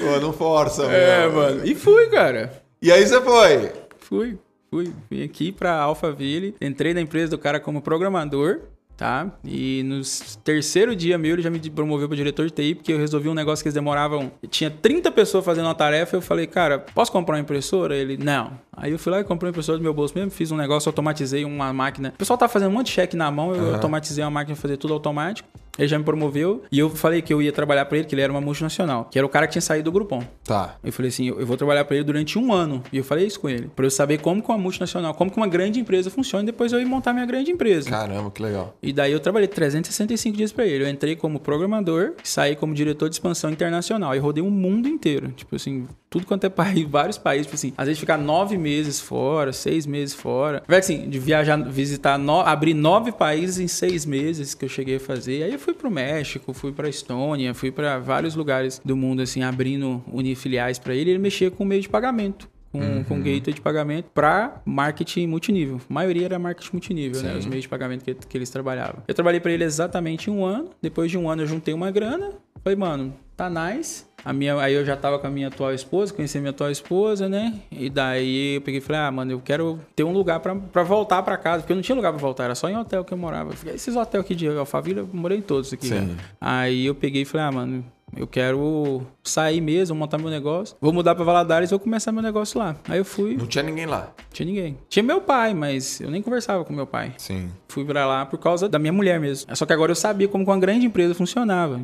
Pô, 0.00 0.20
não 0.20 0.32
força, 0.32 0.84
É, 0.84 1.22
meu. 1.28 1.32
mano. 1.36 1.60
E 1.66 1.74
fui, 1.74 2.06
cara. 2.06 2.52
E 2.80 2.90
aí 2.92 3.06
você 3.06 3.20
foi? 3.20 3.72
Fui, 3.98 4.38
fui. 4.70 4.92
Vim 5.10 5.24
aqui 5.24 5.50
pra 5.52 5.72
Alphaville. 5.78 6.54
Entrei 6.60 6.94
na 6.94 7.00
empresa 7.00 7.30
do 7.30 7.38
cara 7.38 7.58
como 7.60 7.80
programador. 7.82 8.60
Tá? 8.96 9.30
E 9.44 9.82
no 9.82 10.00
terceiro 10.42 10.96
dia 10.96 11.18
meu, 11.18 11.34
ele 11.34 11.42
já 11.42 11.50
me 11.50 11.58
promoveu 11.70 12.08
para 12.08 12.16
diretor 12.16 12.46
de 12.46 12.52
TI, 12.52 12.74
porque 12.74 12.92
eu 12.92 12.98
resolvi 12.98 13.28
um 13.28 13.34
negócio 13.34 13.62
que 13.62 13.68
eles 13.68 13.74
demoravam. 13.74 14.32
Tinha 14.48 14.70
30 14.70 15.10
pessoas 15.10 15.44
fazendo 15.44 15.66
uma 15.66 15.74
tarefa. 15.74 16.16
Eu 16.16 16.22
falei, 16.22 16.46
cara, 16.46 16.78
posso 16.78 17.12
comprar 17.12 17.34
uma 17.36 17.40
impressora? 17.40 17.94
Ele, 17.94 18.16
não. 18.16 18.52
Aí 18.74 18.92
eu 18.92 18.98
fui 18.98 19.12
lá 19.12 19.20
e 19.20 19.24
comprei 19.24 19.48
uma 19.48 19.50
impressora 19.50 19.76
do 19.76 19.82
meu 19.82 19.92
bolso 19.92 20.14
mesmo, 20.14 20.30
fiz 20.30 20.50
um 20.50 20.56
negócio, 20.56 20.88
automatizei 20.88 21.44
uma 21.44 21.72
máquina. 21.72 22.12
O 22.14 22.18
pessoal 22.18 22.38
tá 22.38 22.48
fazendo 22.48 22.70
um 22.70 22.74
monte 22.74 22.86
de 22.86 22.92
cheque 22.92 23.16
na 23.16 23.30
mão, 23.30 23.54
eu 23.54 23.74
automatizei 23.74 24.24
uma 24.24 24.30
máquina 24.30 24.56
fazer 24.56 24.76
tudo 24.76 24.94
automático. 24.94 25.48
Ele 25.78 25.88
já 25.88 25.98
me 25.98 26.04
promoveu 26.04 26.62
e 26.70 26.78
eu 26.78 26.90
falei 26.90 27.22
que 27.22 27.32
eu 27.32 27.40
ia 27.40 27.52
trabalhar 27.52 27.84
para 27.86 27.98
ele, 27.98 28.06
que 28.06 28.14
ele 28.14 28.22
era 28.22 28.32
uma 28.32 28.40
multinacional, 28.40 29.06
que 29.10 29.18
era 29.18 29.26
o 29.26 29.30
cara 29.30 29.46
que 29.46 29.52
tinha 29.52 29.62
saído 29.62 29.84
do 29.90 29.92
Groupon. 29.92 30.22
Tá. 30.44 30.76
Eu 30.84 30.92
falei 30.92 31.08
assim, 31.08 31.28
eu 31.28 31.40
eu 31.40 31.46
vou 31.46 31.56
trabalhar 31.56 31.84
para 31.84 31.94
ele 31.96 32.04
durante 32.04 32.38
um 32.38 32.52
ano. 32.52 32.82
E 32.92 32.96
eu 32.98 33.04
falei 33.04 33.24
isso 33.26 33.38
com 33.38 33.48
ele, 33.48 33.68
para 33.74 33.86
eu 33.86 33.90
saber 33.90 34.18
como 34.20 34.42
que 34.42 34.48
uma 34.48 34.58
multinacional, 34.58 35.14
como 35.14 35.30
que 35.30 35.36
uma 35.36 35.46
grande 35.46 35.78
empresa 35.78 36.10
funciona, 36.10 36.42
e 36.42 36.46
depois 36.46 36.72
eu 36.72 36.80
ia 36.80 36.86
montar 36.86 37.12
minha 37.12 37.24
grande 37.26 37.50
empresa. 37.52 37.88
Caramba, 37.88 38.30
que 38.32 38.42
legal. 38.42 38.76
E 38.82 38.92
daí 38.92 39.12
eu 39.12 39.20
trabalhei 39.20 39.46
365 39.46 40.36
dias 40.36 40.50
para 40.52 40.66
ele. 40.66 40.82
Eu 40.84 40.88
entrei 40.88 41.14
como 41.14 41.38
programador, 41.38 42.14
saí 42.24 42.56
como 42.56 42.74
diretor 42.74 43.08
de 43.08 43.14
expansão 43.14 43.50
internacional 43.50 44.14
e 44.14 44.18
rodei 44.18 44.42
o 44.42 44.50
mundo 44.50 44.88
inteiro. 44.88 45.28
Tipo 45.32 45.56
assim, 45.56 45.86
tudo 46.10 46.26
quanto 46.26 46.44
é 46.44 46.48
país, 46.50 46.86
vários 46.88 47.18
países, 47.18 47.46
tipo 47.46 47.54
assim, 47.56 47.72
às 47.76 47.86
vezes 47.86 48.00
ficar 48.00 48.16
nove 48.18 48.56
meses 48.58 49.00
fora, 49.00 49.52
seis 49.52 49.86
meses 49.86 50.14
fora. 50.14 50.62
Vai 50.66 50.78
assim, 50.80 51.08
de 51.08 51.18
viajar, 51.18 51.56
visitar, 51.62 52.18
no- 52.18 52.40
abrir 52.40 52.74
nove 52.74 53.12
países 53.12 53.58
em 53.58 53.68
seis 53.68 54.04
meses 54.04 54.54
que 54.54 54.64
eu 54.64 54.68
cheguei 54.68 54.96
a 54.96 55.00
fazer. 55.00 55.44
Aí 55.44 55.52
eu 55.52 55.58
fui 55.66 55.74
pro 55.74 55.90
México, 55.90 56.52
fui 56.52 56.70
pra 56.70 56.88
Estônia, 56.88 57.52
fui 57.52 57.72
para 57.72 57.98
vários 57.98 58.36
lugares 58.36 58.80
do 58.84 58.96
mundo, 58.96 59.20
assim, 59.20 59.42
abrindo 59.42 60.02
unifiliais 60.06 60.78
para 60.78 60.94
ele. 60.94 61.10
Ele 61.10 61.18
mexia 61.18 61.50
com 61.50 61.64
meio 61.64 61.82
de 61.82 61.88
pagamento. 61.88 62.48
Com, 62.78 63.04
com 63.04 63.18
gateway 63.18 63.54
de 63.54 63.60
pagamento 63.60 64.06
para 64.14 64.60
marketing 64.64 65.26
multinível. 65.26 65.80
A 65.88 65.92
maioria 65.92 66.26
era 66.26 66.38
marketing 66.38 66.70
multinível, 66.72 67.22
né? 67.22 67.32
Sim. 67.32 67.38
Os 67.38 67.46
meios 67.46 67.62
de 67.62 67.68
pagamento 67.68 68.04
que, 68.04 68.14
que 68.14 68.36
eles 68.38 68.50
trabalhavam. 68.50 69.02
Eu 69.06 69.14
trabalhei 69.14 69.40
para 69.40 69.52
ele 69.52 69.64
exatamente 69.64 70.30
um 70.30 70.44
ano. 70.44 70.70
Depois 70.80 71.10
de 71.10 71.18
um 71.18 71.28
ano 71.28 71.42
eu 71.42 71.46
juntei 71.46 71.72
uma 71.74 71.90
grana. 71.90 72.32
Falei, 72.62 72.76
mano, 72.76 73.14
tá 73.36 73.48
nice. 73.48 74.04
A 74.24 74.32
minha, 74.32 74.60
aí 74.60 74.74
eu 74.74 74.84
já 74.84 74.96
tava 74.96 75.20
com 75.20 75.26
a 75.28 75.30
minha 75.30 75.46
atual 75.46 75.72
esposa, 75.72 76.12
conheci 76.12 76.36
a 76.36 76.40
minha 76.40 76.50
atual 76.50 76.68
esposa, 76.68 77.28
né? 77.28 77.54
E 77.70 77.88
daí 77.88 78.56
eu 78.56 78.60
peguei 78.60 78.78
e 78.78 78.80
falei, 78.80 79.02
ah, 79.02 79.10
mano, 79.12 79.30
eu 79.30 79.40
quero 79.40 79.78
ter 79.94 80.02
um 80.02 80.12
lugar 80.12 80.40
pra 80.40 80.82
voltar 80.82 81.22
pra 81.22 81.36
casa, 81.36 81.62
porque 81.62 81.72
eu 81.72 81.76
não 81.76 81.82
tinha 81.82 81.94
lugar 81.94 82.10
pra 82.10 82.20
voltar, 82.20 82.42
era 82.42 82.56
só 82.56 82.68
em 82.68 82.76
hotel 82.76 83.04
que 83.04 83.14
eu 83.14 83.18
morava. 83.18 83.50
Eu 83.50 83.56
falei, 83.56 83.76
esses 83.76 83.94
hotéis 83.94 84.24
aqui 84.24 84.34
de 84.34 84.48
Alphaville, 84.48 84.98
eu 84.98 85.08
morei 85.12 85.38
em 85.38 85.42
todos 85.42 85.72
aqui. 85.72 85.90
Né? 85.90 86.16
Aí 86.40 86.86
eu 86.86 86.94
peguei 86.96 87.22
e 87.22 87.24
falei, 87.24 87.46
ah, 87.46 87.52
mano, 87.52 87.84
eu 88.14 88.26
quero 88.26 89.02
sair 89.24 89.60
mesmo, 89.60 89.96
montar 89.96 90.18
meu 90.18 90.30
negócio. 90.30 90.76
Vou 90.80 90.92
mudar 90.92 91.14
pra 91.14 91.24
Valadares 91.24 91.70
e 91.70 91.72
vou 91.72 91.80
começar 91.80 92.12
meu 92.12 92.22
negócio 92.22 92.58
lá. 92.58 92.76
Aí 92.88 92.98
eu 92.98 93.04
fui, 93.04 93.36
Não 93.36 93.46
tinha 93.46 93.64
ninguém 93.64 93.86
lá. 93.86 94.12
não 94.16 94.24
tinha 94.32 94.46
ninguém. 94.46 94.76
Tinha 94.88 95.02
meu 95.02 95.20
pai, 95.20 95.52
mas 95.54 96.00
eu 96.00 96.10
nem 96.10 96.22
conversava 96.22 96.64
com 96.64 96.72
meu 96.72 96.86
pai. 96.86 97.12
Sim. 97.18 97.50
Fui 97.68 97.84
pra 97.84 98.06
lá 98.06 98.24
por 98.24 98.38
causa 98.38 98.68
da 98.68 98.78
minha 98.78 98.92
mulher 98.92 99.18
mesmo. 99.18 99.54
Só 99.56 99.66
que 99.66 99.72
agora 99.72 99.90
eu 99.90 99.96
sabia 99.96 100.28
como 100.28 100.44
uma 100.44 100.58
grande 100.58 100.86
empresa 100.86 101.14
funcionava. 101.14 101.80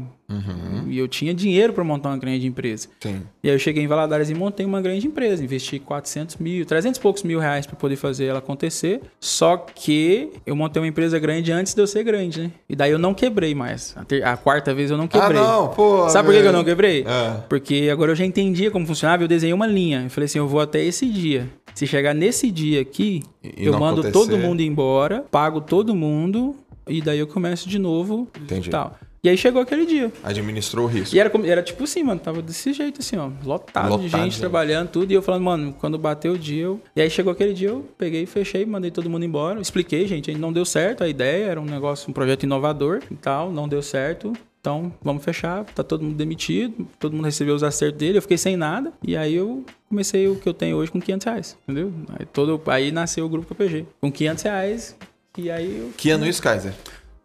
E 0.88 0.96
eu 0.98 1.06
tinha 1.06 1.35
dinheiro 1.35 1.72
pra 1.74 1.85
montar 1.85 2.08
uma 2.08 2.16
grande 2.16 2.46
empresa. 2.46 2.88
Sim. 3.00 3.22
E 3.42 3.48
aí 3.50 3.54
eu 3.54 3.58
cheguei 3.58 3.82
em 3.85 3.87
Valadares 3.87 4.30
e 4.30 4.35
montei 4.35 4.64
uma 4.64 4.80
grande 4.80 5.06
empresa. 5.06 5.44
Investi 5.44 5.78
400 5.78 6.37
mil, 6.37 6.64
300 6.64 6.98
e 6.98 7.00
poucos 7.02 7.22
mil 7.22 7.38
reais 7.38 7.66
pra 7.66 7.76
poder 7.76 7.96
fazer 7.96 8.26
ela 8.26 8.38
acontecer. 8.38 9.02
Só 9.20 9.56
que 9.58 10.30
eu 10.46 10.56
montei 10.56 10.80
uma 10.80 10.87
empresa 10.88 11.18
grande 11.18 11.52
antes 11.52 11.74
de 11.74 11.82
eu 11.82 11.87
ser 11.87 12.02
grande, 12.04 12.42
né? 12.42 12.50
E 12.68 12.74
daí 12.74 12.90
eu 12.90 12.98
não 12.98 13.12
quebrei 13.12 13.54
mais. 13.54 13.94
A, 13.96 14.04
ter- 14.04 14.24
a 14.24 14.35
quarta 14.37 14.72
vez 14.72 14.90
eu 14.90 14.96
não 14.96 15.06
quebrei. 15.06 15.38
Ah, 15.38 15.42
não, 15.42 15.68
pô. 15.68 16.08
Sabe 16.12 16.27
por 16.29 16.35
que 16.40 16.46
eu 16.46 16.53
não 16.53 16.64
quebrei? 16.64 17.01
É. 17.07 17.40
Porque 17.48 17.88
agora 17.92 18.12
eu 18.12 18.16
já 18.16 18.25
entendia 18.25 18.70
como 18.70 18.87
funcionava 18.87 19.22
eu 19.22 19.29
desenhei 19.29 19.53
uma 19.55 19.66
linha. 19.66 20.03
Eu 20.05 20.11
falei 20.11 20.27
assim, 20.27 20.38
eu 20.38 20.46
vou 20.48 20.61
até 20.61 20.83
esse 20.85 21.07
dia. 21.07 21.48
Se 21.75 21.87
chegar 21.87 22.14
nesse 22.14 22.51
dia 22.51 22.81
aqui, 22.81 23.22
E- 23.42 23.66
eu 23.66 23.72
mando 23.79 24.01
acontecer. 24.03 24.12
todo 24.12 24.38
mundo 24.38 24.61
embora, 24.61 25.25
pago 25.31 25.61
todo 25.61 25.94
mundo 25.94 26.55
e 26.87 27.01
daí 27.01 27.18
eu 27.18 27.27
começo 27.27 27.68
de 27.68 27.79
novo 27.79 28.29
Entendi. 28.40 28.68
e 28.68 28.70
tal. 28.70 28.98
E 29.25 29.29
aí 29.29 29.37
chegou 29.38 29.62
aquele 29.62 29.87
dia. 29.87 30.12
Administrou 30.25 30.85
o 30.85 30.88
risco. 30.88 31.14
E 31.14 31.20
era, 31.20 31.31
era 31.44 31.62
tipo 31.62 31.85
assim, 31.85 32.03
mano, 32.03 32.18
tava 32.18 32.42
desse 32.42 32.72
jeito 32.72 33.01
assim, 33.01 33.16
ó, 33.16 33.31
lotado, 33.44 33.85
Lotado, 33.90 34.03
de 34.03 34.09
gente 34.09 34.22
gente. 34.25 34.40
trabalhando, 34.40 34.88
tudo. 34.88 35.12
E 35.12 35.14
eu 35.14 35.22
falando, 35.22 35.44
mano, 35.44 35.72
quando 35.79 35.96
bateu 35.96 36.33
o 36.33 36.38
dia, 36.38 36.64
eu... 36.64 36.81
E 36.96 37.01
aí 37.01 37.09
chegou 37.09 37.33
aquele 37.33 37.55
dia, 37.55 37.68
eu 37.68 37.87
peguei, 37.96 38.27
fechei, 38.27 38.66
mandei 38.66 38.90
todo 38.90 39.09
mundo 39.09 39.25
embora. 39.25 39.61
Expliquei, 39.61 40.09
gente, 40.09 40.35
não 40.35 40.53
deu 40.53 40.64
certo 40.64 41.05
a 41.05 41.09
ideia, 41.09 41.44
era 41.44 41.61
um 41.61 41.64
negócio, 41.64 42.11
um 42.11 42.12
projeto 42.12 42.42
inovador 42.42 43.01
e 43.12 43.14
tal, 43.14 43.53
não 43.53 43.68
deu 43.68 43.81
certo. 43.81 44.33
Então, 44.62 44.94
vamos 45.03 45.25
fechar, 45.25 45.64
tá 45.64 45.83
todo 45.83 46.05
mundo 46.05 46.14
demitido, 46.14 46.87
todo 47.01 47.16
mundo 47.16 47.25
recebeu 47.25 47.53
os 47.53 47.64
acertos 47.64 47.98
dele, 47.98 48.18
eu 48.18 48.22
fiquei 48.22 48.38
sem 48.38 48.57
nada. 48.57 48.92
E 49.03 49.16
aí 49.16 49.35
eu 49.35 49.64
comecei 49.88 50.29
o 50.29 50.37
que 50.37 50.48
eu 50.48 50.55
tenho 50.55 50.77
hoje 50.77 50.88
com 50.88 51.01
500 51.01 51.25
reais, 51.25 51.59
entendeu? 51.64 51.92
Aí, 52.16 52.25
todo, 52.27 52.62
aí 52.70 52.92
nasceu 52.92 53.27
o 53.27 53.29
Grupo 53.29 53.53
KPG, 53.53 53.87
com 54.01 54.12
500 54.12 54.44
reais. 54.44 54.96
E 55.37 55.51
aí 55.51 55.79
eu 55.79 55.92
Que 55.96 56.11
ano 56.11 56.25
isso, 56.27 56.40
Kaiser? 56.40 56.72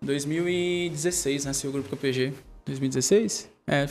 2016 0.01 1.45
nasceu 1.45 1.69
o 1.69 1.73
grupo 1.73 1.95
KPG. 1.95 2.33
2016? 2.65 3.49
É, 3.67 3.87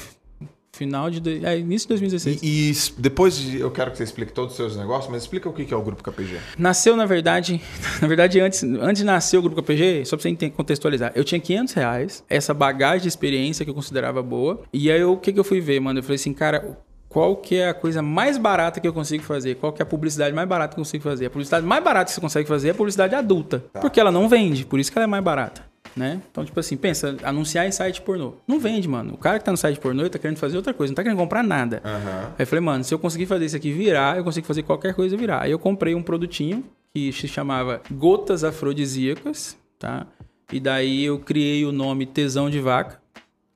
final 0.77 1.11
de. 1.11 1.45
É, 1.45 1.59
início 1.59 1.87
de 1.87 1.95
2016. 1.95 2.41
E, 2.43 2.71
e 2.71 3.01
depois 3.01 3.37
de, 3.37 3.59
eu 3.61 3.71
quero 3.71 3.91
que 3.91 3.97
você 3.99 4.05
explique 4.05 4.33
todos 4.33 4.53
os 4.53 4.57
seus 4.57 4.77
negócios, 4.77 5.11
mas 5.11 5.23
explica 5.23 5.49
o 5.49 5.53
que 5.53 5.73
é 5.73 5.77
o 5.77 5.83
Grupo 5.83 6.03
KPG. 6.03 6.37
Nasceu, 6.59 6.97
na 6.97 7.07
verdade. 7.07 7.61
Na 8.01 8.09
verdade, 8.09 8.41
antes, 8.41 8.63
antes 8.63 9.01
de 9.01 9.05
nascer 9.07 9.39
o 9.39 9.43
grupo 9.43 9.63
KPG, 9.63 10.05
só 10.05 10.17
pra 10.17 10.23
você 10.31 10.51
contextualizar, 10.51 11.13
eu 11.15 11.25
tinha 11.25 11.41
500 11.41 11.75
reais, 11.75 12.25
essa 12.29 12.53
bagagem 12.53 13.03
de 13.03 13.09
experiência 13.09 13.65
que 13.65 13.71
eu 13.71 13.75
considerava 13.75 14.23
boa. 14.23 14.63
E 14.73 14.91
aí, 14.91 15.01
eu- 15.01 15.13
o 15.13 15.17
que, 15.17 15.33
que 15.33 15.41
eu 15.41 15.45
fui 15.45 15.61
ver, 15.61 15.81
mano? 15.81 15.99
Eu 15.99 16.03
falei 16.03 16.17
assim, 16.17 16.33
cara. 16.33 16.79
qual 17.09 17.37
que 17.37 17.57
é 17.57 17.69
a 17.71 17.75
coisa 17.75 18.03
mais 18.03 18.37
barata 18.37 18.79
que 18.79 18.87
eu 18.87 18.93
consigo 18.93 19.23
fazer? 19.25 19.55
Qual 19.57 19.73
que 19.73 19.81
é 19.81 19.85
a 19.85 19.87
publicidade 19.87 20.35
mais 20.35 20.47
barata 20.47 20.75
que 20.75 20.81
eu 20.81 20.85
consigo 20.85 21.03
fazer? 21.03 21.27
A 21.27 21.31
publicidade 21.31 21.65
mais 21.65 21.83
barata 21.83 22.07
que 22.11 22.15
você 22.15 22.21
consegue 22.21 22.47
fazer 22.47 22.69
é 22.69 22.71
a 22.73 22.75
publicidade 22.75 23.15
adulta. 23.15 23.65
Tá. 23.73 23.81
Porque 23.81 23.99
ela 23.99 24.13
não 24.13 24.29
vende, 24.29 24.67
por 24.67 24.79
isso 24.79 24.93
que 24.93 24.99
ela 24.99 25.05
é 25.05 25.07
mais 25.07 25.25
barata. 25.25 25.63
Né? 25.97 26.21
Então, 26.31 26.45
tipo 26.45 26.61
assim, 26.61 26.77
pensa, 26.77 27.17
anunciar 27.23 27.67
em 27.67 27.73
site 27.73 28.03
pornô. 28.03 28.35
Não 28.47 28.61
vende, 28.61 28.87
mano. 28.87 29.15
O 29.15 29.17
cara 29.17 29.39
que 29.39 29.45
tá 29.47 29.51
no 29.51 29.57
site 29.57 29.81
pornô, 29.81 30.03
ele 30.03 30.11
tá 30.11 30.19
querendo 30.19 30.37
fazer 30.37 30.57
outra 30.57 30.75
coisa, 30.75 30.91
não 30.91 30.95
tá 30.95 31.03
querendo 31.03 31.17
comprar 31.17 31.43
nada. 31.43 31.81
Aham. 31.83 32.27
Aí 32.39 32.43
eu 32.43 32.47
falei, 32.47 32.63
mano, 32.63 32.85
se 32.85 32.93
eu 32.93 32.99
conseguir 32.99 33.25
fazer 33.25 33.47
isso 33.47 33.57
aqui 33.57 33.73
virar, 33.73 34.19
eu 34.19 34.23
consigo 34.23 34.47
fazer 34.47 34.63
qualquer 34.63 34.93
coisa 34.93 35.17
virar. 35.17 35.43
Aí 35.43 35.51
eu 35.51 35.59
comprei 35.59 35.95
um 35.95 36.03
produtinho 36.03 36.63
que 36.95 37.11
se 37.13 37.27
chamava 37.27 37.81
Gotas 37.91 38.45
Afrodisíacas, 38.45 39.57
tá? 39.79 40.07
E 40.53 40.61
daí 40.61 41.05
eu 41.05 41.19
criei 41.19 41.65
o 41.65 41.73
nome 41.73 42.05
Tesão 42.07 42.51
de 42.51 42.61
Vaca. 42.61 43.01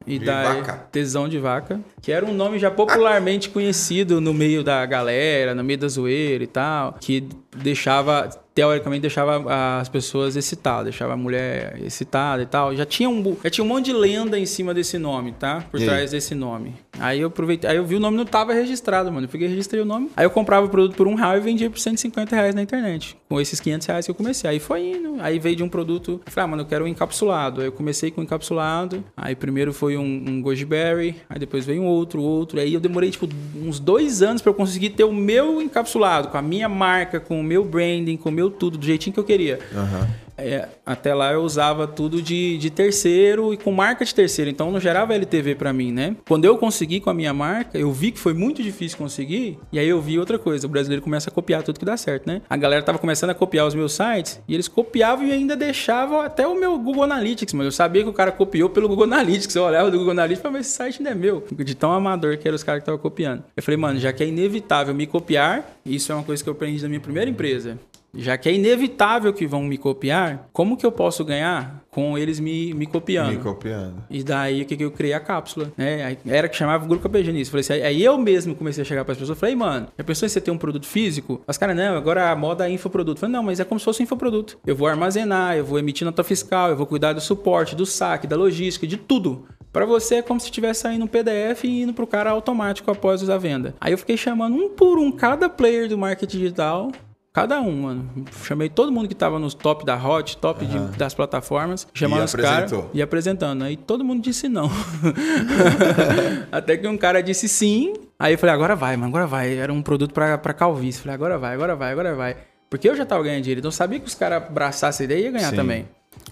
E 0.07 0.19
De 0.19 0.25
daí, 0.25 0.63
vaca. 0.63 0.89
Tesão 0.91 1.29
de 1.29 1.39
Vaca, 1.39 1.79
que 2.01 2.11
era 2.11 2.25
um 2.25 2.33
nome 2.33 2.59
já 2.59 2.71
popularmente 2.71 3.51
conhecido 3.51 4.19
no 4.19 4.33
meio 4.33 4.65
da 4.65 4.85
galera, 4.87 5.55
no 5.55 5.63
meio 5.63 5.79
da 5.79 5.89
zoeira 5.89 6.43
e 6.43 6.47
tal, 6.47 6.97
que 6.99 7.29
deixava, 7.55 8.31
teoricamente, 8.55 9.03
deixava 9.03 9.79
as 9.81 9.89
pessoas 9.89 10.37
excitadas, 10.37 10.85
deixava 10.85 11.13
a 11.15 11.17
mulher 11.17 11.79
excitada 11.85 12.43
e 12.43 12.47
tal. 12.47 12.75
Já 12.75 12.85
tinha 12.85 13.09
um, 13.09 13.37
já 13.43 13.51
tinha 13.51 13.65
um 13.65 13.69
monte 13.69 13.87
de 13.87 13.93
lenda 13.93 14.39
em 14.39 14.47
cima 14.47 14.75
desse 14.75 14.99
nome, 14.99 15.33
tá? 15.33 15.65
Por 15.71 15.79
E 15.81 15.83
aí? 15.85 15.89
trás 15.89 16.11
desse 16.11 16.35
nome. 16.35 16.75
Aí 16.99 17.21
eu 17.21 17.29
aproveitei, 17.29 17.71
aí 17.71 17.77
eu 17.77 17.85
vi 17.85 17.95
o 17.95 18.01
nome 18.01 18.17
não 18.17 18.25
tava 18.27 18.53
registrado, 18.53 19.11
mano. 19.11 19.25
Eu 19.27 19.31
peguei 19.31 19.47
e 19.47 19.51
registrei 19.51 19.81
o 19.81 19.85
nome. 19.85 20.11
Aí 20.17 20.25
eu 20.27 20.31
comprava 20.31 20.67
o 20.67 20.69
produto 20.69 20.95
por 20.97 21.07
um 21.07 21.15
real 21.15 21.37
e 21.37 21.41
vendia 21.41 21.71
por 21.71 21.79
150 21.79 22.35
reais 22.37 22.55
na 22.55 22.63
internet. 22.63 23.17
Com 23.29 23.41
esses 23.41 23.59
500 23.61 23.87
reais 23.87 24.05
que 24.05 24.11
eu 24.11 24.15
comecei. 24.15 24.51
Aí 24.51 24.59
foi 24.59 24.91
indo. 24.91 25.17
Aí 25.21 25.39
veio 25.39 25.57
de 25.57 25.63
um 25.63 25.69
produto. 25.69 26.21
Eu 26.27 26.33
falei, 26.33 26.45
ah, 26.45 26.49
mano, 26.49 26.63
eu 26.63 26.67
quero 26.67 26.85
um 26.85 26.89
encapsulado. 26.89 27.61
Aí 27.61 27.69
eu 27.69 27.73
comecei 27.73 28.11
com 28.11 28.21
um 28.21 28.25
encapsulado. 28.25 29.03
Aí 29.17 29.35
primeiro 29.35 29.73
foi 29.73 29.97
um, 29.97 30.03
um 30.29 30.43
goji 30.43 30.65
berry. 30.65 31.17
Aí 31.29 31.39
depois 31.39 31.65
veio 31.65 31.83
um 31.83 31.87
outro, 31.87 32.21
outro. 32.21 32.61
Aí 32.61 32.75
eu 32.75 32.81
demorei, 32.81 33.11
tipo, 33.11 33.29
uns 33.57 33.79
dois 33.81 34.21
anos 34.21 34.43
pra 34.43 34.51
eu 34.51 34.55
conseguir 34.55 34.91
ter 34.91 35.05
o 35.05 35.13
meu 35.13 35.63
encapsulado. 35.63 36.29
Com 36.29 36.37
a 36.37 36.43
minha 36.43 36.69
marca, 36.69 37.19
com 37.21 37.41
o 37.41 37.45
meu 37.45 37.65
branding, 37.65 38.17
com 38.17 38.29
o 38.29 38.33
meu 38.33 38.40
tudo, 38.49 38.79
do 38.79 38.87
jeitinho 38.87 39.13
que 39.13 39.21
eu 39.21 39.25
queria. 39.25 39.59
Aham. 39.75 40.09
É, 40.41 40.69
até 40.85 41.15
lá 41.15 41.33
eu 41.33 41.43
usava 41.43 41.87
tudo 41.87 42.23
de, 42.23 42.57
de 42.59 42.71
terceiro 42.71 43.53
e 43.53 43.57
com 43.57 43.71
marca 43.71 44.05
de 44.05 44.15
terceiro, 44.15 44.51
então 44.51 44.71
não 44.71 44.81
gerava 44.81 45.15
LTV 45.15 45.55
pra 45.55 45.73
mim, 45.73 45.93
né? 45.93 46.17
Quando 46.27 46.45
eu 46.45 46.57
consegui 46.57 47.01
com 47.01 47.11
a 47.11 47.15
minha 47.15 47.35
marca, 47.35 47.79
eu 47.79 47.93
vi 47.93 48.11
que 48.11 48.19
foi 48.19 48.33
muito 48.33 48.63
difícil 48.63 48.97
conseguir, 48.97 49.59
e 49.71 49.79
aí 49.79 49.89
eu 49.89 50.01
vi 50.01 50.19
outra 50.19 50.39
coisa, 50.39 50.67
o 50.67 50.71
brasileiro 50.71 51.03
começa 51.03 51.29
a 51.29 51.33
copiar 51.33 51.63
tudo 51.63 51.79
que 51.79 51.85
dá 51.85 51.97
certo, 51.97 52.27
né? 52.27 52.41
A 52.49 52.57
galera 52.57 52.83
tava 52.83 52.99
começando 52.99 53.31
a 53.31 53.35
copiar 53.35 53.67
os 53.67 53.75
meus 53.75 53.93
sites, 53.93 54.41
e 54.49 54.55
eles 54.55 54.67
copiavam 54.67 55.27
e 55.27 55.33
ainda 55.33 55.55
deixavam 55.55 56.21
até 56.21 56.47
o 56.47 56.59
meu 56.59 56.79
Google 56.79 57.05
Analytics, 57.05 57.53
mano. 57.53 57.69
Eu 57.69 57.73
sabia 57.73 58.03
que 58.03 58.09
o 58.09 58.13
cara 58.13 58.33
copiou 58.33 58.71
pelo 58.71 58.89
Google 58.89 59.05
Analytics, 59.05 59.55
eu 59.55 59.65
olhava 59.65 59.91
do 59.91 59.99
Google 59.99 60.13
Analytics 60.13 60.41
pra 60.41 60.51
ver 60.51 60.65
se 60.65 60.71
esse 60.71 60.77
site 60.77 60.99
ainda 60.99 61.11
é 61.11 61.15
meu, 61.15 61.45
de 61.53 61.75
tão 61.75 61.93
amador 61.93 62.39
que 62.39 62.49
eram 62.49 62.57
os 62.57 62.63
caras 62.63 62.81
que 62.81 62.83
estavam 62.83 63.01
copiando. 63.01 63.45
Eu 63.55 63.63
falei, 63.63 63.77
mano, 63.77 63.99
já 63.99 64.13
que 64.13 64.23
é 64.23 64.27
inevitável 64.27 64.95
me 64.95 65.07
copiar, 65.07 65.77
isso 65.85 66.11
é 66.13 66.15
uma 66.15 66.25
coisa 66.25 66.43
que 66.43 66.49
eu 66.49 66.53
aprendi 66.53 66.81
da 66.81 66.89
minha 66.89 67.01
primeira 67.01 67.29
empresa. 67.29 67.79
Já 68.15 68.37
que 68.37 68.49
é 68.49 68.53
inevitável 68.53 69.33
que 69.33 69.47
vão 69.47 69.63
me 69.63 69.79
copiar, 69.79 70.49
como 70.53 70.77
que 70.77 70.85
eu 70.85 70.93
posso 70.93 71.25
ganhar 71.25 71.85
com 71.91 72.17
eles 72.17 72.41
me, 72.41 72.73
me 72.75 72.87
copiando? 72.87 73.31
Me 73.31 73.39
copiando. 73.39 74.05
E 74.11 74.23
daí 74.23 74.63
o 74.63 74.67
que, 74.67 74.77
que 74.77 74.85
eu 74.85 74.91
criei 74.91 75.15
a 75.15 75.21
cápsula, 75.21 75.73
né? 75.77 76.17
Era 76.27 76.49
que 76.49 76.57
chamava 76.57 76.85
o 76.85 76.89
Grupo 76.89 77.09
KPG 77.09 77.33
nisso. 77.33 77.51
Falei 77.51 77.61
assim, 77.61 77.73
aí 77.87 78.03
eu 78.03 78.17
mesmo 78.19 78.55
comecei 78.55 78.83
a 78.83 78.85
chegar 78.85 79.05
para 79.05 79.13
as 79.13 79.19
pessoas. 79.19 79.39
Falei, 79.39 79.55
mano, 79.55 79.89
já 79.97 80.05
pensou 80.05 80.27
em 80.27 80.29
você 80.29 80.41
ter 80.41 80.51
um 80.51 80.59
produto 80.59 80.87
físico? 80.87 81.41
As 81.47 81.57
caras, 81.57 81.77
não, 81.77 81.97
agora 81.97 82.31
a 82.31 82.37
moda 82.37 82.69
é 82.69 82.73
infoproduto. 82.73 83.21
Falei, 83.21 83.33
não, 83.33 83.43
mas 83.43 83.61
é 83.61 83.65
como 83.65 83.79
se 83.79 83.85
fosse 83.85 84.03
um 84.03 84.05
infoproduto. 84.05 84.59
Eu 84.67 84.77
vou 84.77 84.89
armazenar, 84.89 85.57
eu 85.57 85.65
vou 85.65 85.79
emitir 85.79 86.05
nota 86.05 86.25
fiscal, 86.25 86.71
eu 86.71 86.77
vou 86.77 86.87
cuidar 86.87 87.13
do 87.13 87.21
suporte, 87.21 87.77
do 87.77 87.87
saque, 87.87 88.27
da 88.27 88.37
logística, 88.37 88.87
de 88.87 88.97
tudo. 88.97 89.47
Para 89.73 89.87
você 89.87 90.17
é 90.17 90.23
como 90.23 90.41
se 90.41 90.47
estivesse 90.47 90.81
saindo 90.81 91.05
um 91.05 91.09
PDF 91.09 91.65
e 91.65 91.83
indo 91.83 91.95
pro 91.95 92.07
cara 92.07 92.31
automático 92.31 92.91
após 92.91 93.29
a 93.29 93.39
venda. 93.39 93.75
Aí 93.81 93.93
eu 93.93 93.99
fiquei 93.99 94.17
chamando 94.17 94.57
um 94.57 94.71
por 94.71 94.99
um 94.99 95.13
cada 95.13 95.49
player 95.49 95.89
do 95.89 95.97
marketing 95.97 96.39
digital 96.39 96.91
Cada 97.33 97.61
um, 97.61 97.83
mano. 97.83 98.11
Chamei 98.43 98.69
todo 98.69 98.91
mundo 98.91 99.09
que 99.09 99.15
tava 99.15 99.39
nos 99.39 99.55
top 99.55 99.85
da 99.85 99.97
Hot, 99.97 100.37
top 100.39 100.67
de- 100.67 100.99
das 100.99 101.15
plataformas, 101.15 101.87
chamando 101.95 102.25
os 102.25 102.35
caras 102.35 102.73
e 102.93 103.01
apresentando. 103.01 103.63
Aí 103.63 103.77
todo 103.77 104.05
mundo 104.05 104.21
disse 104.21 104.49
não. 104.49 104.69
Até 106.51 106.77
que 106.77 106.87
um 106.89 106.97
cara 106.97 107.23
disse 107.23 107.49
sim. 107.49 107.95
Aí 108.19 108.35
eu 108.35 108.39
falei, 108.39 108.55
agora 108.55 108.75
vai, 108.75 108.97
mano, 108.97 109.09
agora 109.09 109.27
vai. 109.27 109.57
Era 109.57 109.73
um 109.73 109.81
produto 109.81 110.13
pra, 110.13 110.37
pra 110.39 110.53
calvície. 110.53 111.01
Falei, 111.01 111.15
agora 111.15 111.39
vai, 111.39 111.55
agora 111.55 111.77
vai, 111.77 111.93
agora 111.93 112.15
vai. 112.15 112.37
Porque 112.69 112.89
eu 112.89 112.97
já 112.97 113.07
tava 113.07 113.23
ganhando 113.23 113.43
dinheiro, 113.43 113.61
então 113.61 113.69
eu 113.69 113.73
sabia 113.73 113.99
que 114.01 114.07
os 114.07 114.15
caras 114.15 114.43
abraçassem 114.45 115.05
a 115.05 115.07
ideia 115.07 115.21
e 115.21 115.25
ia 115.25 115.31
ganhar 115.31 115.51
Sim. 115.51 115.57
também. 115.57 115.89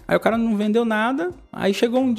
Aí 0.07 0.15
o 0.17 0.19
cara 0.19 0.37
não 0.37 0.55
vendeu 0.57 0.83
nada. 0.83 1.31
Aí 1.51 1.73
chegou 1.73 2.01
um 2.01 2.13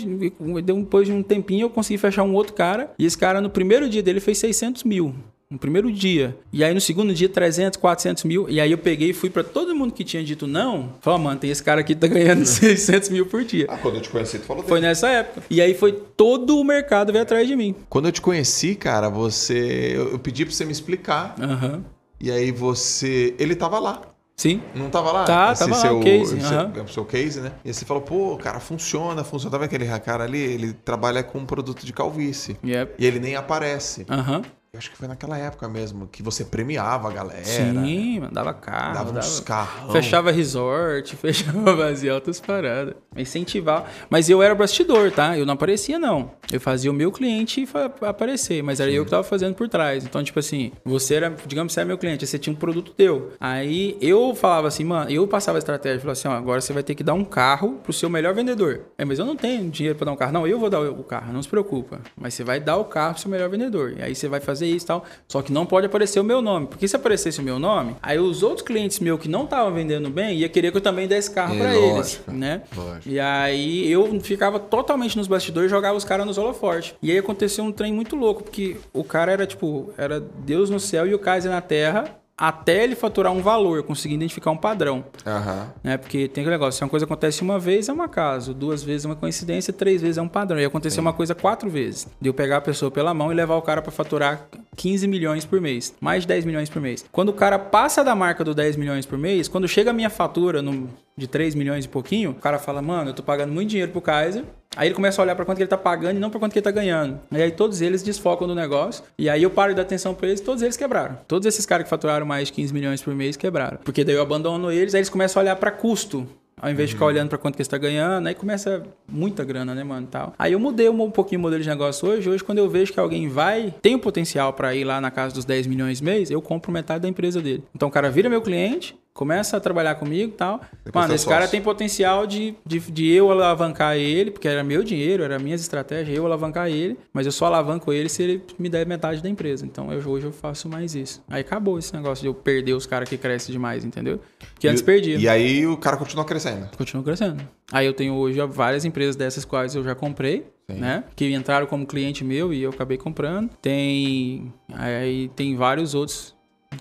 depois 0.62 1.06
de 1.06 1.12
um 1.12 1.22
tempinho, 1.22 1.64
eu 1.66 1.70
consegui 1.70 1.98
fechar 1.98 2.22
um 2.22 2.34
outro 2.34 2.54
cara. 2.54 2.90
E 2.98 3.04
esse 3.04 3.16
cara, 3.16 3.40
no 3.40 3.50
primeiro 3.50 3.88
dia 3.88 4.02
dele, 4.02 4.20
fez 4.20 4.38
600 4.38 4.84
mil. 4.84 5.14
No 5.50 5.58
primeiro 5.58 5.90
dia. 5.90 6.38
E 6.52 6.62
aí 6.62 6.72
no 6.72 6.80
segundo 6.80 7.12
dia, 7.12 7.28
300, 7.28 7.76
400 7.76 8.22
mil. 8.22 8.48
E 8.48 8.60
aí 8.60 8.70
eu 8.70 8.78
peguei 8.78 9.10
e 9.10 9.12
fui 9.12 9.28
pra 9.28 9.42
todo 9.42 9.74
mundo 9.74 9.92
que 9.92 10.04
tinha 10.04 10.22
dito 10.22 10.46
não. 10.46 10.92
Falei, 11.00 11.18
"Ó, 11.18 11.22
mano, 11.24 11.40
tem 11.40 11.50
esse 11.50 11.60
cara 11.60 11.80
aqui 11.80 11.92
que 11.92 12.00
tá 12.00 12.06
ganhando 12.06 12.44
600 12.46 13.08
mil 13.08 13.26
por 13.26 13.42
dia. 13.42 13.66
Ah, 13.68 13.76
quando 13.76 13.96
eu 13.96 14.00
te 14.00 14.08
conheci, 14.10 14.38
tu 14.38 14.44
falou 14.44 14.62
Foi 14.62 14.76
dele. 14.78 14.86
nessa 14.86 15.08
época. 15.08 15.42
E 15.50 15.60
aí 15.60 15.74
foi 15.74 15.90
todo 15.92 16.56
o 16.56 16.62
mercado 16.62 17.10
veio 17.10 17.24
atrás 17.24 17.48
de 17.48 17.56
mim. 17.56 17.74
Quando 17.88 18.06
eu 18.06 18.12
te 18.12 18.20
conheci, 18.20 18.76
cara, 18.76 19.08
você. 19.08 19.94
Eu 19.96 20.20
pedi 20.20 20.44
pra 20.46 20.54
você 20.54 20.64
me 20.64 20.70
explicar. 20.70 21.34
Aham. 21.40 21.82
E 22.20 22.30
aí 22.30 22.52
você. 22.52 23.34
Ele 23.36 23.56
tava 23.56 23.80
lá. 23.80 24.02
Sim. 24.36 24.62
Não 24.72 24.88
tava 24.88 25.10
lá? 25.10 25.24
Tá, 25.24 25.52
tava 25.54 25.76
lá, 25.76 25.92
o 25.92 26.00
case, 26.00 26.36
esse- 26.38 26.80
o 26.80 26.88
seu 26.88 27.04
case, 27.04 27.40
né? 27.40 27.52
E 27.64 27.68
aí 27.68 27.74
você 27.74 27.84
falou, 27.84 28.02
pô, 28.02 28.38
cara, 28.38 28.58
funciona, 28.60 29.22
funciona. 29.24 29.50
Tá 29.50 29.58
vendo 29.58 29.66
aquele 29.66 29.98
cara 29.98 30.24
ali? 30.24 30.38
Ele 30.40 30.72
trabalha 30.72 31.22
com 31.24 31.38
um 31.40 31.44
produto 31.44 31.84
de 31.84 31.92
calvície. 31.92 32.56
Yep. 32.64 32.94
E 32.98 33.04
ele 33.04 33.18
nem 33.18 33.34
aparece. 33.36 34.06
Aham. 34.08 34.42
Eu 34.72 34.78
acho 34.78 34.88
que 34.92 34.96
foi 34.96 35.08
naquela 35.08 35.36
época 35.36 35.68
mesmo 35.68 36.06
que 36.06 36.22
você 36.22 36.44
premiava 36.44 37.08
a 37.08 37.12
galera. 37.12 37.40
né? 37.40 37.44
Sim, 37.44 38.20
mano, 38.20 38.32
dava 38.32 38.54
carro. 38.54 38.94
Dava 38.94 39.18
uns 39.18 39.40
carrão. 39.40 39.90
Fechava 39.90 40.30
resort, 40.30 41.16
fechava 41.18 41.74
vazio 41.74 42.14
altas 42.14 42.38
paradas. 42.38 42.94
Incentivava. 43.16 43.86
Mas 44.08 44.30
eu 44.30 44.40
era 44.40 44.54
bastidor, 44.54 45.10
tá? 45.10 45.36
Eu 45.36 45.44
não 45.44 45.54
aparecia, 45.54 45.98
não. 45.98 46.30
Eu 46.52 46.60
fazia 46.60 46.88
o 46.88 46.94
meu 46.94 47.10
cliente 47.10 47.68
aparecer, 48.02 48.62
mas 48.62 48.78
era 48.78 48.92
eu 48.92 49.04
que 49.04 49.10
tava 49.10 49.24
fazendo 49.24 49.56
por 49.56 49.68
trás. 49.68 50.04
Então, 50.04 50.22
tipo 50.22 50.38
assim, 50.38 50.70
você 50.84 51.14
era, 51.16 51.34
digamos, 51.48 51.72
você 51.72 51.80
era 51.80 51.86
meu 51.88 51.98
cliente, 51.98 52.24
você 52.24 52.38
tinha 52.38 52.52
um 52.52 52.56
produto 52.56 52.92
teu. 52.92 53.32
Aí 53.40 53.98
eu 54.00 54.36
falava 54.36 54.68
assim, 54.68 54.84
mano, 54.84 55.10
eu 55.10 55.26
passava 55.26 55.58
a 55.58 55.60
estratégia, 55.60 55.98
falava 55.98 56.12
assim, 56.12 56.28
ó, 56.28 56.32
agora 56.32 56.60
você 56.60 56.72
vai 56.72 56.84
ter 56.84 56.94
que 56.94 57.02
dar 57.02 57.14
um 57.14 57.24
carro 57.24 57.80
pro 57.82 57.92
seu 57.92 58.08
melhor 58.08 58.34
vendedor. 58.34 58.82
É, 58.96 59.04
mas 59.04 59.18
eu 59.18 59.26
não 59.26 59.34
tenho 59.34 59.68
dinheiro 59.68 59.98
pra 59.98 60.04
dar 60.04 60.12
um 60.12 60.16
carro. 60.16 60.32
Não, 60.32 60.46
eu 60.46 60.60
vou 60.60 60.70
dar 60.70 60.80
o 60.80 61.02
carro, 61.02 61.32
não 61.32 61.42
se 61.42 61.48
preocupa. 61.48 62.00
Mas 62.16 62.34
você 62.34 62.44
vai 62.44 62.60
dar 62.60 62.76
o 62.76 62.84
carro 62.84 63.14
pro 63.14 63.22
seu 63.22 63.30
melhor 63.32 63.48
vendedor. 63.50 63.94
E 63.98 64.02
aí 64.02 64.14
você 64.14 64.28
vai 64.28 64.38
fazer 64.38 64.59
isso 64.66 64.84
e 64.84 64.88
tal. 64.88 65.04
Só 65.28 65.42
que 65.42 65.52
não 65.52 65.64
pode 65.66 65.86
aparecer 65.86 66.20
o 66.20 66.24
meu 66.24 66.40
nome. 66.42 66.66
Porque 66.66 66.86
se 66.88 66.96
aparecesse 66.96 67.40
o 67.40 67.42
meu 67.42 67.58
nome, 67.58 67.96
aí 68.02 68.18
os 68.18 68.42
outros 68.42 68.66
clientes 68.66 68.98
meus 69.00 69.20
que 69.20 69.28
não 69.28 69.44
estavam 69.44 69.72
vendendo 69.72 70.10
bem, 70.10 70.36
ia 70.38 70.48
querer 70.48 70.70
que 70.70 70.76
eu 70.76 70.80
também 70.80 71.06
desse 71.06 71.30
carro 71.30 71.54
É, 71.54 71.58
pra 71.58 71.76
eles, 71.76 72.20
né? 72.28 72.62
lógico. 72.76 73.08
E 73.08 73.18
aí 73.20 73.90
eu 73.90 74.20
ficava 74.20 74.58
totalmente 74.58 75.16
nos 75.16 75.26
bastidores 75.26 75.68
e 75.68 75.70
jogava 75.70 75.96
os 75.96 76.04
caras 76.04 76.26
nos 76.26 76.38
holofortes. 76.38 76.94
E 77.02 77.10
aí 77.10 77.18
aconteceu 77.18 77.64
um 77.64 77.72
trem 77.72 77.92
muito 77.92 78.16
louco, 78.16 78.42
porque 78.42 78.76
o 78.92 79.02
cara 79.04 79.32
era 79.32 79.46
tipo, 79.46 79.92
era 79.96 80.20
Deus 80.20 80.70
no 80.70 80.78
céu 80.80 81.06
e 81.06 81.14
o 81.14 81.18
Kaiser 81.18 81.50
na 81.50 81.60
terra, 81.60 82.16
até 82.40 82.82
ele 82.82 82.96
faturar 82.96 83.32
um 83.32 83.42
valor, 83.42 83.76
eu 83.76 83.84
consegui 83.84 84.14
identificar 84.14 84.50
um 84.50 84.56
padrão. 84.56 85.04
Aham. 85.26 85.70
Né? 85.84 85.96
Porque 85.98 86.26
tem 86.26 86.42
aquele 86.42 86.56
negócio, 86.56 86.78
se 86.78 86.82
uma 86.82 86.88
coisa 86.88 87.04
acontece 87.04 87.42
uma 87.42 87.58
vez 87.58 87.88
é 87.88 87.92
um 87.92 88.00
acaso, 88.00 88.54
duas 88.54 88.82
vezes 88.82 89.04
é 89.04 89.08
uma 89.08 89.14
coincidência, 89.16 89.72
três 89.72 90.00
vezes 90.00 90.16
é 90.16 90.22
um 90.22 90.28
padrão. 90.28 90.58
E 90.58 90.64
aconteceu 90.64 91.02
uma 91.02 91.12
coisa 91.12 91.34
quatro 91.34 91.68
vezes. 91.68 92.08
De 92.20 92.28
eu 92.30 92.34
pegar 92.34 92.56
a 92.56 92.60
pessoa 92.62 92.90
pela 92.90 93.12
mão 93.12 93.30
e 93.30 93.34
levar 93.34 93.56
o 93.56 93.62
cara 93.62 93.82
pra 93.82 93.92
faturar 93.92 94.46
15 94.74 95.06
milhões 95.06 95.44
por 95.44 95.60
mês, 95.60 95.94
mais 96.00 96.22
de 96.22 96.28
10 96.28 96.46
milhões 96.46 96.70
por 96.70 96.80
mês. 96.80 97.04
Quando 97.12 97.28
o 97.28 97.34
cara 97.34 97.58
passa 97.58 98.02
da 98.02 98.14
marca 98.14 98.42
do 98.42 98.54
10 98.54 98.76
milhões 98.76 99.04
por 99.04 99.18
mês, 99.18 99.46
quando 99.46 99.68
chega 99.68 99.90
a 99.90 99.92
minha 99.92 100.08
fatura 100.08 100.62
no- 100.62 100.88
de 101.16 101.26
3 101.26 101.54
milhões 101.54 101.84
e 101.84 101.88
pouquinho, 101.88 102.30
o 102.30 102.34
cara 102.34 102.58
fala, 102.58 102.80
mano, 102.80 103.10
eu 103.10 103.14
tô 103.14 103.22
pagando 103.22 103.52
muito 103.52 103.68
dinheiro 103.68 103.92
pro 103.92 104.00
Kaiser. 104.00 104.44
Aí 104.76 104.86
ele 104.86 104.94
começa 104.94 105.20
a 105.20 105.24
olhar 105.24 105.34
pra 105.34 105.44
quanto 105.44 105.56
que 105.56 105.62
ele 105.64 105.68
tá 105.68 105.76
pagando 105.76 106.16
e 106.16 106.20
não 106.20 106.30
pra 106.30 106.38
quanto 106.38 106.52
que 106.52 106.58
ele 106.58 106.64
tá 106.64 106.70
ganhando. 106.70 107.18
E 107.32 107.42
aí 107.42 107.50
todos 107.50 107.80
eles 107.80 108.02
desfocam 108.02 108.46
do 108.46 108.54
negócio. 108.54 109.02
E 109.18 109.28
aí 109.28 109.42
eu 109.42 109.50
paro 109.50 109.72
de 109.72 109.76
dar 109.76 109.82
atenção 109.82 110.14
pra 110.14 110.28
eles 110.28 110.40
e 110.40 110.44
todos 110.44 110.62
eles 110.62 110.76
quebraram. 110.76 111.18
Todos 111.26 111.46
esses 111.46 111.66
caras 111.66 111.84
que 111.84 111.90
faturaram 111.90 112.24
mais 112.24 112.48
de 112.48 112.52
15 112.52 112.72
milhões 112.72 113.02
por 113.02 113.14
mês 113.14 113.36
quebraram. 113.36 113.78
Porque 113.82 114.04
daí 114.04 114.14
eu 114.14 114.22
abandono 114.22 114.70
eles, 114.70 114.94
aí 114.94 115.00
eles 115.00 115.08
começam 115.08 115.40
a 115.40 115.42
olhar 115.42 115.56
pra 115.56 115.72
custo. 115.72 116.26
Ao 116.60 116.70
invés 116.70 116.90
de 116.90 116.94
ficar 116.94 117.06
olhando 117.06 117.30
pra 117.30 117.38
quanto 117.38 117.56
que 117.56 117.64
você 117.64 117.70
tá 117.70 117.78
ganhando, 117.78 118.26
aí 118.26 118.34
começa 118.34 118.82
muita 119.08 119.42
grana, 119.42 119.74
né, 119.74 119.82
mano, 119.82 120.06
tal. 120.06 120.34
Aí 120.38 120.52
eu 120.52 120.60
mudei 120.60 120.90
um, 120.90 121.10
pouquinho 121.10 121.38
o 121.38 121.42
modelo 121.42 121.62
de 121.62 121.68
negócio 121.68 122.06
hoje. 122.06 122.28
Hoje, 122.28 122.44
quando 122.44 122.58
eu 122.58 122.68
vejo 122.68 122.92
que 122.92 123.00
alguém 123.00 123.28
vai, 123.28 123.74
tem 123.80 123.94
o 123.94 123.98
potencial 123.98 124.52
pra 124.52 124.74
ir 124.74 124.84
lá 124.84 125.00
na 125.00 125.10
casa 125.10 125.34
dos 125.34 125.46
10 125.46 125.66
milhões 125.66 126.02
mês, 126.02 126.30
eu 126.30 126.42
compro 126.42 126.70
metade 126.70 127.00
da 127.00 127.08
empresa 127.08 127.40
dele. 127.40 127.64
Então 127.74 127.88
o 127.88 127.90
cara 127.90 128.10
vira 128.10 128.28
meu 128.28 128.42
cliente, 128.42 128.94
começa 129.12 129.56
a 129.56 129.60
trabalhar 129.60 129.94
comigo 129.96 130.32
e 130.32 130.36
tal. 130.36 130.60
Depois 130.84 130.94
Mano, 130.94 131.08
tá 131.08 131.14
esse 131.14 131.26
cara 131.26 131.46
tem 131.48 131.60
potencial 131.60 132.26
de, 132.26 132.54
de, 132.64 132.78
de 132.78 133.10
eu 133.12 133.30
alavancar 133.30 133.96
ele, 133.96 134.30
porque 134.30 134.48
era 134.48 134.62
meu 134.64 134.82
dinheiro, 134.82 135.22
era 135.22 135.38
minhas 135.38 135.60
estratégias, 135.60 136.16
eu 136.16 136.24
alavancar 136.24 136.68
ele, 136.68 136.96
mas 137.12 137.26
eu 137.26 137.32
só 137.32 137.46
alavanco 137.46 137.92
ele 137.92 138.08
se 138.08 138.22
ele 138.22 138.42
me 138.58 138.68
der 138.68 138.86
metade 138.86 139.22
da 139.22 139.28
empresa. 139.28 139.66
Então 139.66 139.92
eu, 139.92 140.08
hoje 140.08 140.26
eu 140.26 140.32
faço 140.32 140.68
mais 140.68 140.94
isso. 140.94 141.22
Aí 141.28 141.40
acabou 141.40 141.78
esse 141.78 141.94
negócio 141.94 142.22
de 142.22 142.28
eu 142.28 142.34
perder 142.34 142.72
os 142.72 142.86
caras 142.86 143.08
que 143.08 143.16
crescem 143.18 143.52
demais, 143.52 143.84
entendeu? 143.84 144.20
Porque 144.54 144.68
antes 144.68 144.80
E- 144.80 144.84
perdia. 144.84 145.18
E 145.18 145.28
aí 145.28 145.66
o 145.66 145.76
cara 145.76 145.96
continua 145.96 146.24
crescendo. 146.24 146.68
Continua 146.76 147.02
crescendo. 147.04 147.46
Aí 147.72 147.86
eu 147.86 147.92
tenho 147.92 148.14
hoje 148.14 148.40
várias 148.48 148.84
empresas 148.84 149.16
dessas 149.16 149.44
quais 149.44 149.74
eu 149.74 149.82
já 149.84 149.94
comprei. 149.94 150.46
né? 150.68 151.02
Que 151.16 151.32
entraram 151.34 151.66
como 151.66 151.84
cliente 151.84 152.22
meu 152.24 152.54
e 152.54 152.62
eu 152.62 152.70
acabei 152.70 152.96
comprando. 152.96 153.50
Tem 153.60 154.52
aí 154.72 155.28
tem 155.34 155.56
vários 155.56 155.94
outros 155.96 156.34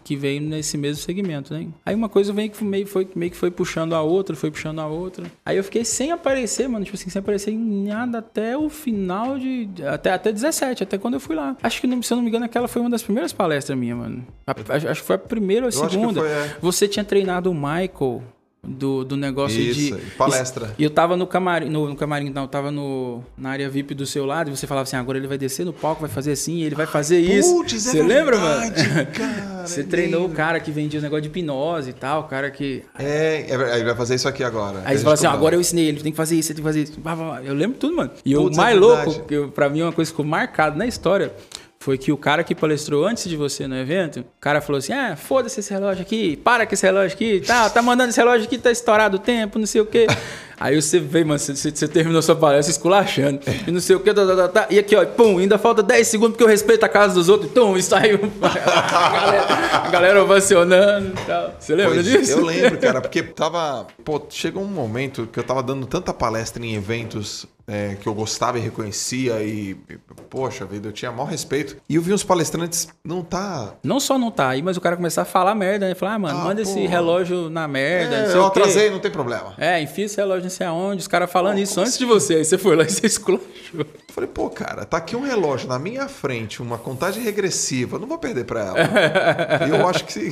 que 0.04 0.16
veio 0.16 0.40
nesse 0.42 0.78
mesmo 0.78 1.04
segmento, 1.04 1.54
né? 1.54 1.68
Aí 1.86 1.96
uma 1.96 2.10
coisa 2.10 2.32
vem 2.32 2.50
que 2.50 2.64
meio, 2.64 2.86
foi, 2.86 3.08
meio 3.16 3.32
que 3.32 3.38
foi 3.38 3.50
puxando 3.50 3.94
a 3.94 4.02
outra, 4.02 4.36
foi 4.36 4.52
puxando 4.52 4.80
a 4.80 4.88
outra. 4.88 5.26
Aí 5.46 5.58
eu 5.58 5.64
fiquei 5.64 5.84
sem 5.84 6.12
aparecer, 6.12 6.68
mano, 6.70 6.86
tipo 6.86 6.96
assim, 6.96 7.10
sem 7.10 7.20
aparecer 7.20 7.52
em 7.52 7.88
nada 7.88 8.20
até 8.20 8.56
o 8.56 8.70
final 8.70 9.40
de. 9.40 9.68
Até, 9.88 10.12
até 10.12 10.32
17, 10.32 10.84
até 10.84 10.98
quando 10.98 11.16
eu 11.16 11.20
fui 11.20 11.36
lá. 11.36 11.58
Acho 11.62 11.82
que, 11.82 11.88
se 12.04 12.14
eu 12.14 12.16
não 12.16 12.24
me 12.24 12.30
engano, 12.30 12.46
aquela 12.46 12.68
foi 12.68 12.82
uma 12.82 12.90
das 12.90 13.02
primeiras 13.02 13.34
palestras 13.34 13.78
minha, 13.78 13.96
mano. 13.96 14.26
acho, 14.48 14.88
acho 14.88 15.02
que 15.02 15.08
foi 15.08 15.16
a 15.16 15.20
primeira 15.20 15.66
ou 15.66 15.72
a 15.72 15.74
eu 15.74 15.90
segunda. 15.90 16.22
Foi, 16.22 16.30
é. 16.30 16.58
Você 16.62 16.88
tinha 16.88 17.04
treinado 17.04 17.50
o 17.50 17.56
Michael 17.56 18.24
do, 18.62 19.06
do 19.06 19.16
negócio 19.16 19.60
Isso, 19.60 19.96
de. 19.96 20.12
Palestra. 20.18 20.76
E 20.78 20.84
eu 20.84 20.90
tava 20.90 21.16
no 21.16 21.26
camarim, 21.26 21.70
no, 21.70 21.90
no, 21.90 21.96
camarim, 21.96 22.30
não, 22.30 22.44
eu 22.44 22.48
tava 22.48 22.70
no, 22.70 23.24
na 23.38 23.52
área 23.52 23.70
VIP 23.70 23.96
do 23.96 24.06
seu 24.06 24.26
lado 24.26 24.50
e 24.50 24.56
você 24.56 24.68
falava 24.68 24.84
assim: 24.84 24.98
agora 24.98 25.18
ele 25.18 25.28
vai 25.28 25.38
descer 25.38 25.66
no 25.66 25.72
palco, 25.72 26.02
vai 26.02 26.10
fazer 26.10 26.34
assim, 26.34 26.62
ele 26.62 26.76
vai 26.76 26.86
fazer 26.86 27.20
isso. 27.20 27.56
Putz, 27.56 27.74
é 27.74 27.92
você 27.92 28.00
é 28.00 28.04
lembra, 28.04 28.38
verdade, 28.38 28.90
mano? 28.90 29.08
Cara, 29.16 29.68
você 29.68 29.82
é 29.82 29.84
treinou 29.84 30.26
o 30.26 30.30
cara 30.30 30.60
que 30.60 30.72
vendia 30.72 31.00
o 31.00 31.04
negócio 31.04 31.22
de 31.22 31.30
hipnose 31.30 31.92
e 31.92 31.94
tal, 31.94 32.22
o 32.22 32.24
cara 32.26 32.52
que. 32.52 32.84
É, 32.98 33.46
é 33.50 33.76
ele 33.78 33.86
vai 33.86 33.96
fazer 33.96 34.16
isso 34.16 34.28
aqui 34.28 34.44
agora. 34.44 34.82
Aí 34.86 34.98
você 34.98 35.04
fala 35.04 35.14
assim: 35.14 35.28
agora 35.28 35.56
eu 35.56 35.62
ensinei 35.62 35.88
ele, 35.88 36.02
tem 36.02 36.12
que 36.12 36.18
fazer 36.18 36.36
isso, 36.36 36.50
tem 36.50 36.58
que 36.58 36.64
fazer 36.64 36.84
isso. 36.84 37.00
Eu 37.44 37.54
lembro 37.54 37.78
tudo, 37.78 37.96
mano. 37.96 38.12
E 38.26 38.36
Putz, 38.36 38.56
o 38.56 38.60
mais 38.60 38.76
é 38.76 38.80
louco, 38.80 39.22
que 39.22 39.48
pra 39.48 39.70
mim 39.70 39.80
é 39.80 39.84
uma 39.84 39.94
coisa 39.94 40.12
que 40.12 40.14
ficou 40.14 40.26
marcada 40.26 40.76
na 40.76 40.86
história 40.86 41.34
foi 41.82 41.98
que 41.98 42.12
o 42.12 42.18
cara 42.18 42.44
que 42.44 42.54
palestrou 42.54 43.06
antes 43.06 43.30
de 43.30 43.38
você 43.38 43.66
no 43.66 43.76
evento, 43.76 44.20
o 44.20 44.26
cara 44.42 44.60
falou 44.60 44.80
assim: 44.80 44.92
ah, 44.92 45.16
foda-se 45.16 45.62
esse 45.62 45.72
relógio 45.72 46.02
aqui, 46.02 46.36
para 46.36 46.68
com 46.68 46.74
esse 46.74 46.86
relógio 46.86 47.16
aqui, 47.16 47.40
tá, 47.40 47.70
tá 47.70 47.82
mandando 47.82 48.10
esse 48.10 48.20
relógio 48.20 48.46
aqui, 48.46 48.58
tá 48.58 48.70
estourado 48.70 49.16
o 49.16 49.20
tempo, 49.20 49.58
não 49.58 49.66
sei 49.66 49.80
o 49.80 49.86
quê. 49.86 50.06
Aí 50.60 50.80
você 50.80 51.00
veio, 51.00 51.26
mano, 51.26 51.40
você, 51.40 51.54
você 51.54 51.88
terminou 51.88 52.22
sua 52.22 52.36
palestra 52.36 52.72
esculachando. 52.72 53.40
E 53.66 53.72
não 53.72 53.80
sei 53.80 53.96
o 53.96 54.00
que, 54.00 54.14
tá, 54.14 54.26
tá, 54.26 54.36
tá, 54.36 54.48
tá, 54.48 54.68
e 54.70 54.78
aqui, 54.78 54.96
ó, 54.96 55.06
pum, 55.06 55.38
ainda 55.38 55.58
falta 55.58 55.82
10 55.82 56.08
segundos 56.08 56.32
porque 56.34 56.44
eu 56.44 56.48
respeito 56.48 56.84
a 56.84 56.90
casa 56.90 57.14
dos 57.14 57.30
outros. 57.30 57.52
Tum, 57.52 57.78
e 57.78 57.84
saiu. 57.84 58.20
A 58.44 59.10
galera, 59.10 59.48
a 59.74 59.90
galera 59.90 60.24
ovacionando 60.24 61.08
e 61.08 61.26
tal. 61.26 61.54
Você 61.60 61.76
lembra 61.76 61.96
pois, 61.96 62.06
disso? 62.06 62.32
Eu 62.32 62.46
lembro, 62.46 62.78
cara, 62.78 63.02
porque 63.02 63.24
tava. 63.24 63.88
Pô, 64.04 64.22
chegou 64.30 64.64
um 64.64 64.68
momento 64.68 65.28
que 65.32 65.40
eu 65.40 65.44
tava 65.44 65.64
dando 65.64 65.86
tanta 65.86 66.14
palestra 66.14 66.64
em 66.64 66.76
eventos 66.76 67.48
é, 67.70 67.96
que 68.02 68.08
eu 68.08 68.16
gostava 68.16 68.58
e 68.58 68.62
reconhecia 68.62 69.44
e, 69.44 69.78
poxa 70.28 70.66
vida, 70.66 70.88
eu 70.88 70.92
tinha 70.92 71.12
maior 71.12 71.28
respeito. 71.28 71.78
E 71.88 71.96
eu 71.96 72.02
vi 72.02 72.12
uns 72.12 72.24
palestrantes, 72.24 72.88
não 73.04 73.22
tá... 73.22 73.76
Não 73.84 74.00
só 74.00 74.18
não 74.18 74.32
tá 74.32 74.50
aí, 74.50 74.64
mas 74.64 74.76
o 74.76 74.82
cara 74.82 74.96
começar 74.96 75.22
a 75.22 75.26
falar 75.26 75.54
merda, 75.54 75.88
né? 75.88 75.94
Falar, 75.94 76.16
ah, 76.16 76.20
mano, 76.20 76.40
ah, 76.40 76.44
manda 76.46 76.64
esse 76.64 76.88
relógio 76.88 77.48
na 77.48 77.68
merda. 77.68 78.16
É, 78.16 78.36
eu 78.36 78.46
atrasei, 78.48 78.90
não 78.90 79.00
tem 79.00 79.12
problema. 79.12 79.54
É, 79.60 79.80
enfia 79.80 80.06
esse 80.06 80.18
relógio 80.18 80.49
não 80.50 80.56
sei 80.56 80.66
aonde, 80.66 81.02
os 81.02 81.08
caras 81.08 81.32
falando 81.32 81.56
pô, 81.56 81.62
isso 81.62 81.80
antes 81.80 81.94
assim? 81.94 82.00
de 82.00 82.06
você. 82.06 82.36
Aí 82.36 82.46
você 82.46 82.58
foi 82.58 82.76
lá 82.76 82.84
e 82.84 82.90
você 82.90 83.06
esculachou. 83.08 83.48
Eu 83.74 83.86
falei, 84.08 84.30
pô, 84.30 84.50
cara, 84.50 84.84
tá 84.84 84.98
aqui 84.98 85.16
um 85.16 85.22
relógio 85.22 85.70
na 85.70 85.78
minha 85.78 86.08
frente, 86.10 86.62
uma 86.62 86.78
contagem 86.78 87.24
regressiva, 87.24 88.00
não 88.00 88.08
vou 88.08 88.18
perder 88.18 88.46
pra 88.46 88.62
ela. 88.62 88.78
eu 89.70 89.88
acho 89.88 90.04
que... 90.06 90.32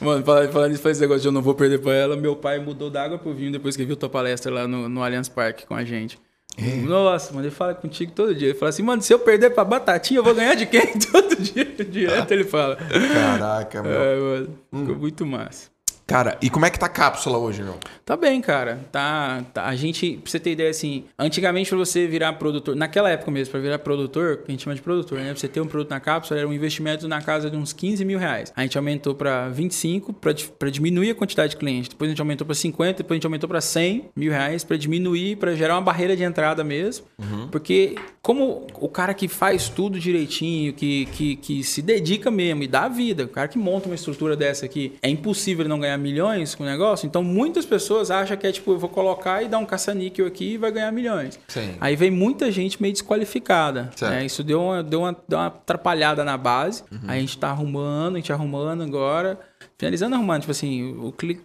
Mano, 0.00 0.24
falando 0.24 0.72
isso, 0.72 0.88
esse 0.88 1.00
negócio 1.00 1.22
de 1.22 1.28
eu 1.28 1.32
não 1.32 1.42
vou 1.42 1.54
perder 1.54 1.80
pra 1.80 1.92
ela, 1.92 2.16
meu 2.16 2.36
pai 2.36 2.60
mudou 2.60 2.88
da 2.88 3.02
água 3.02 3.18
pro 3.18 3.34
vinho 3.34 3.50
depois 3.50 3.76
que 3.76 3.84
viu 3.84 3.96
tua 3.96 4.08
palestra 4.08 4.52
lá 4.52 4.68
no, 4.68 4.88
no 4.88 5.02
Allianz 5.02 5.28
Parque 5.28 5.66
com 5.66 5.74
a 5.74 5.84
gente. 5.84 6.18
É. 6.56 6.76
Nossa, 6.76 7.32
mano, 7.32 7.46
ele 7.46 7.54
fala 7.54 7.74
contigo 7.74 8.10
todo 8.12 8.34
dia. 8.34 8.48
Ele 8.48 8.58
fala 8.58 8.70
assim, 8.70 8.82
mano, 8.82 9.00
se 9.00 9.12
eu 9.12 9.18
perder 9.18 9.50
pra 9.50 9.64
batatinha, 9.64 10.18
eu 10.18 10.24
vou 10.24 10.34
ganhar 10.34 10.54
de 10.54 10.66
quem? 10.66 10.98
todo 11.12 11.36
dia, 11.36 11.64
direto 11.64 12.32
ele 12.32 12.44
fala. 12.44 12.76
Caraca, 12.76 13.82
meu. 13.82 13.92
É, 13.92 14.16
mano, 14.16 14.58
ficou 14.72 14.94
hum. 14.94 14.98
muito 14.98 15.24
massa. 15.24 15.70
Cara, 16.08 16.38
e 16.40 16.48
como 16.48 16.64
é 16.64 16.70
que 16.70 16.78
tá 16.78 16.86
a 16.86 16.88
cápsula 16.88 17.36
hoje, 17.36 17.62
meu? 17.62 17.78
Tá 18.02 18.16
bem, 18.16 18.40
cara. 18.40 18.80
Tá, 18.90 19.44
tá, 19.52 19.66
A 19.66 19.76
gente, 19.76 20.16
pra 20.16 20.30
você 20.30 20.40
ter 20.40 20.52
ideia, 20.52 20.70
assim, 20.70 21.04
antigamente 21.18 21.68
pra 21.68 21.76
você 21.76 22.06
virar 22.06 22.32
produtor, 22.32 22.74
naquela 22.74 23.10
época 23.10 23.30
mesmo, 23.30 23.52
pra 23.52 23.60
virar 23.60 23.78
produtor, 23.80 24.38
que 24.38 24.44
a 24.48 24.50
gente 24.52 24.64
chama 24.64 24.74
de 24.74 24.80
produtor, 24.80 25.18
né? 25.18 25.26
Pra 25.26 25.36
você 25.36 25.46
ter 25.46 25.60
um 25.60 25.66
produto 25.66 25.90
na 25.90 26.00
cápsula, 26.00 26.40
era 26.40 26.48
um 26.48 26.52
investimento 26.54 27.06
na 27.06 27.20
casa 27.20 27.50
de 27.50 27.58
uns 27.58 27.74
15 27.74 28.06
mil 28.06 28.18
reais. 28.18 28.50
A 28.56 28.62
gente 28.62 28.78
aumentou 28.78 29.14
pra 29.14 29.50
25 29.50 30.14
pra, 30.14 30.32
pra 30.58 30.70
diminuir 30.70 31.10
a 31.10 31.14
quantidade 31.14 31.50
de 31.50 31.56
clientes. 31.58 31.90
Depois 31.90 32.08
a 32.08 32.12
gente 32.12 32.20
aumentou 32.22 32.46
pra 32.46 32.54
50, 32.54 33.02
depois 33.02 33.10
a 33.10 33.18
gente 33.18 33.26
aumentou 33.26 33.46
pra 33.46 33.60
100 33.60 34.06
mil 34.16 34.32
reais 34.32 34.64
pra 34.64 34.78
diminuir, 34.78 35.36
pra 35.36 35.54
gerar 35.54 35.74
uma 35.74 35.82
barreira 35.82 36.16
de 36.16 36.22
entrada 36.22 36.64
mesmo. 36.64 37.04
Uhum. 37.18 37.48
Porque, 37.48 37.96
como 38.22 38.66
o 38.80 38.88
cara 38.88 39.12
que 39.12 39.28
faz 39.28 39.68
tudo 39.68 40.00
direitinho, 40.00 40.72
que, 40.72 41.04
que, 41.12 41.36
que 41.36 41.62
se 41.62 41.82
dedica 41.82 42.30
mesmo 42.30 42.62
e 42.62 42.66
dá 42.66 42.84
a 42.84 42.88
vida, 42.88 43.24
o 43.24 43.28
cara 43.28 43.46
que 43.46 43.58
monta 43.58 43.90
uma 43.90 43.94
estrutura 43.94 44.34
dessa 44.34 44.64
aqui, 44.64 44.94
é 45.02 45.10
impossível 45.10 45.64
ele 45.64 45.68
não 45.68 45.78
ganhar 45.78 45.97
milhões 45.98 46.54
com 46.54 46.62
o 46.62 46.66
negócio. 46.66 47.06
Então, 47.06 47.22
muitas 47.22 47.66
pessoas 47.66 48.10
acham 48.10 48.36
que 48.36 48.46
é 48.46 48.52
tipo, 48.52 48.72
eu 48.72 48.78
vou 48.78 48.88
colocar 48.88 49.42
e 49.42 49.48
dar 49.48 49.58
um 49.58 49.66
caça-níquel 49.66 50.26
aqui 50.26 50.54
e 50.54 50.56
vai 50.56 50.70
ganhar 50.70 50.90
milhões. 50.92 51.38
Sim. 51.48 51.74
Aí 51.80 51.96
vem 51.96 52.10
muita 52.10 52.50
gente 52.50 52.80
meio 52.80 52.92
desqualificada. 52.92 53.90
Né? 54.00 54.24
Isso 54.26 54.42
deu 54.42 54.62
uma, 54.62 54.82
deu, 54.82 55.00
uma, 55.00 55.16
deu 55.26 55.38
uma 55.38 55.46
atrapalhada 55.48 56.24
na 56.24 56.36
base. 56.36 56.82
Uhum. 56.90 57.00
Aí 57.08 57.18
a 57.18 57.20
gente 57.20 57.36
tá 57.38 57.50
arrumando, 57.50 58.14
a 58.14 58.18
gente 58.18 58.32
arrumando 58.32 58.82
agora. 58.82 59.38
Finalizando 59.76 60.14
arrumando, 60.16 60.40
tipo 60.40 60.50
assim, 60.50 60.96
o 60.98 61.12
clique 61.12 61.42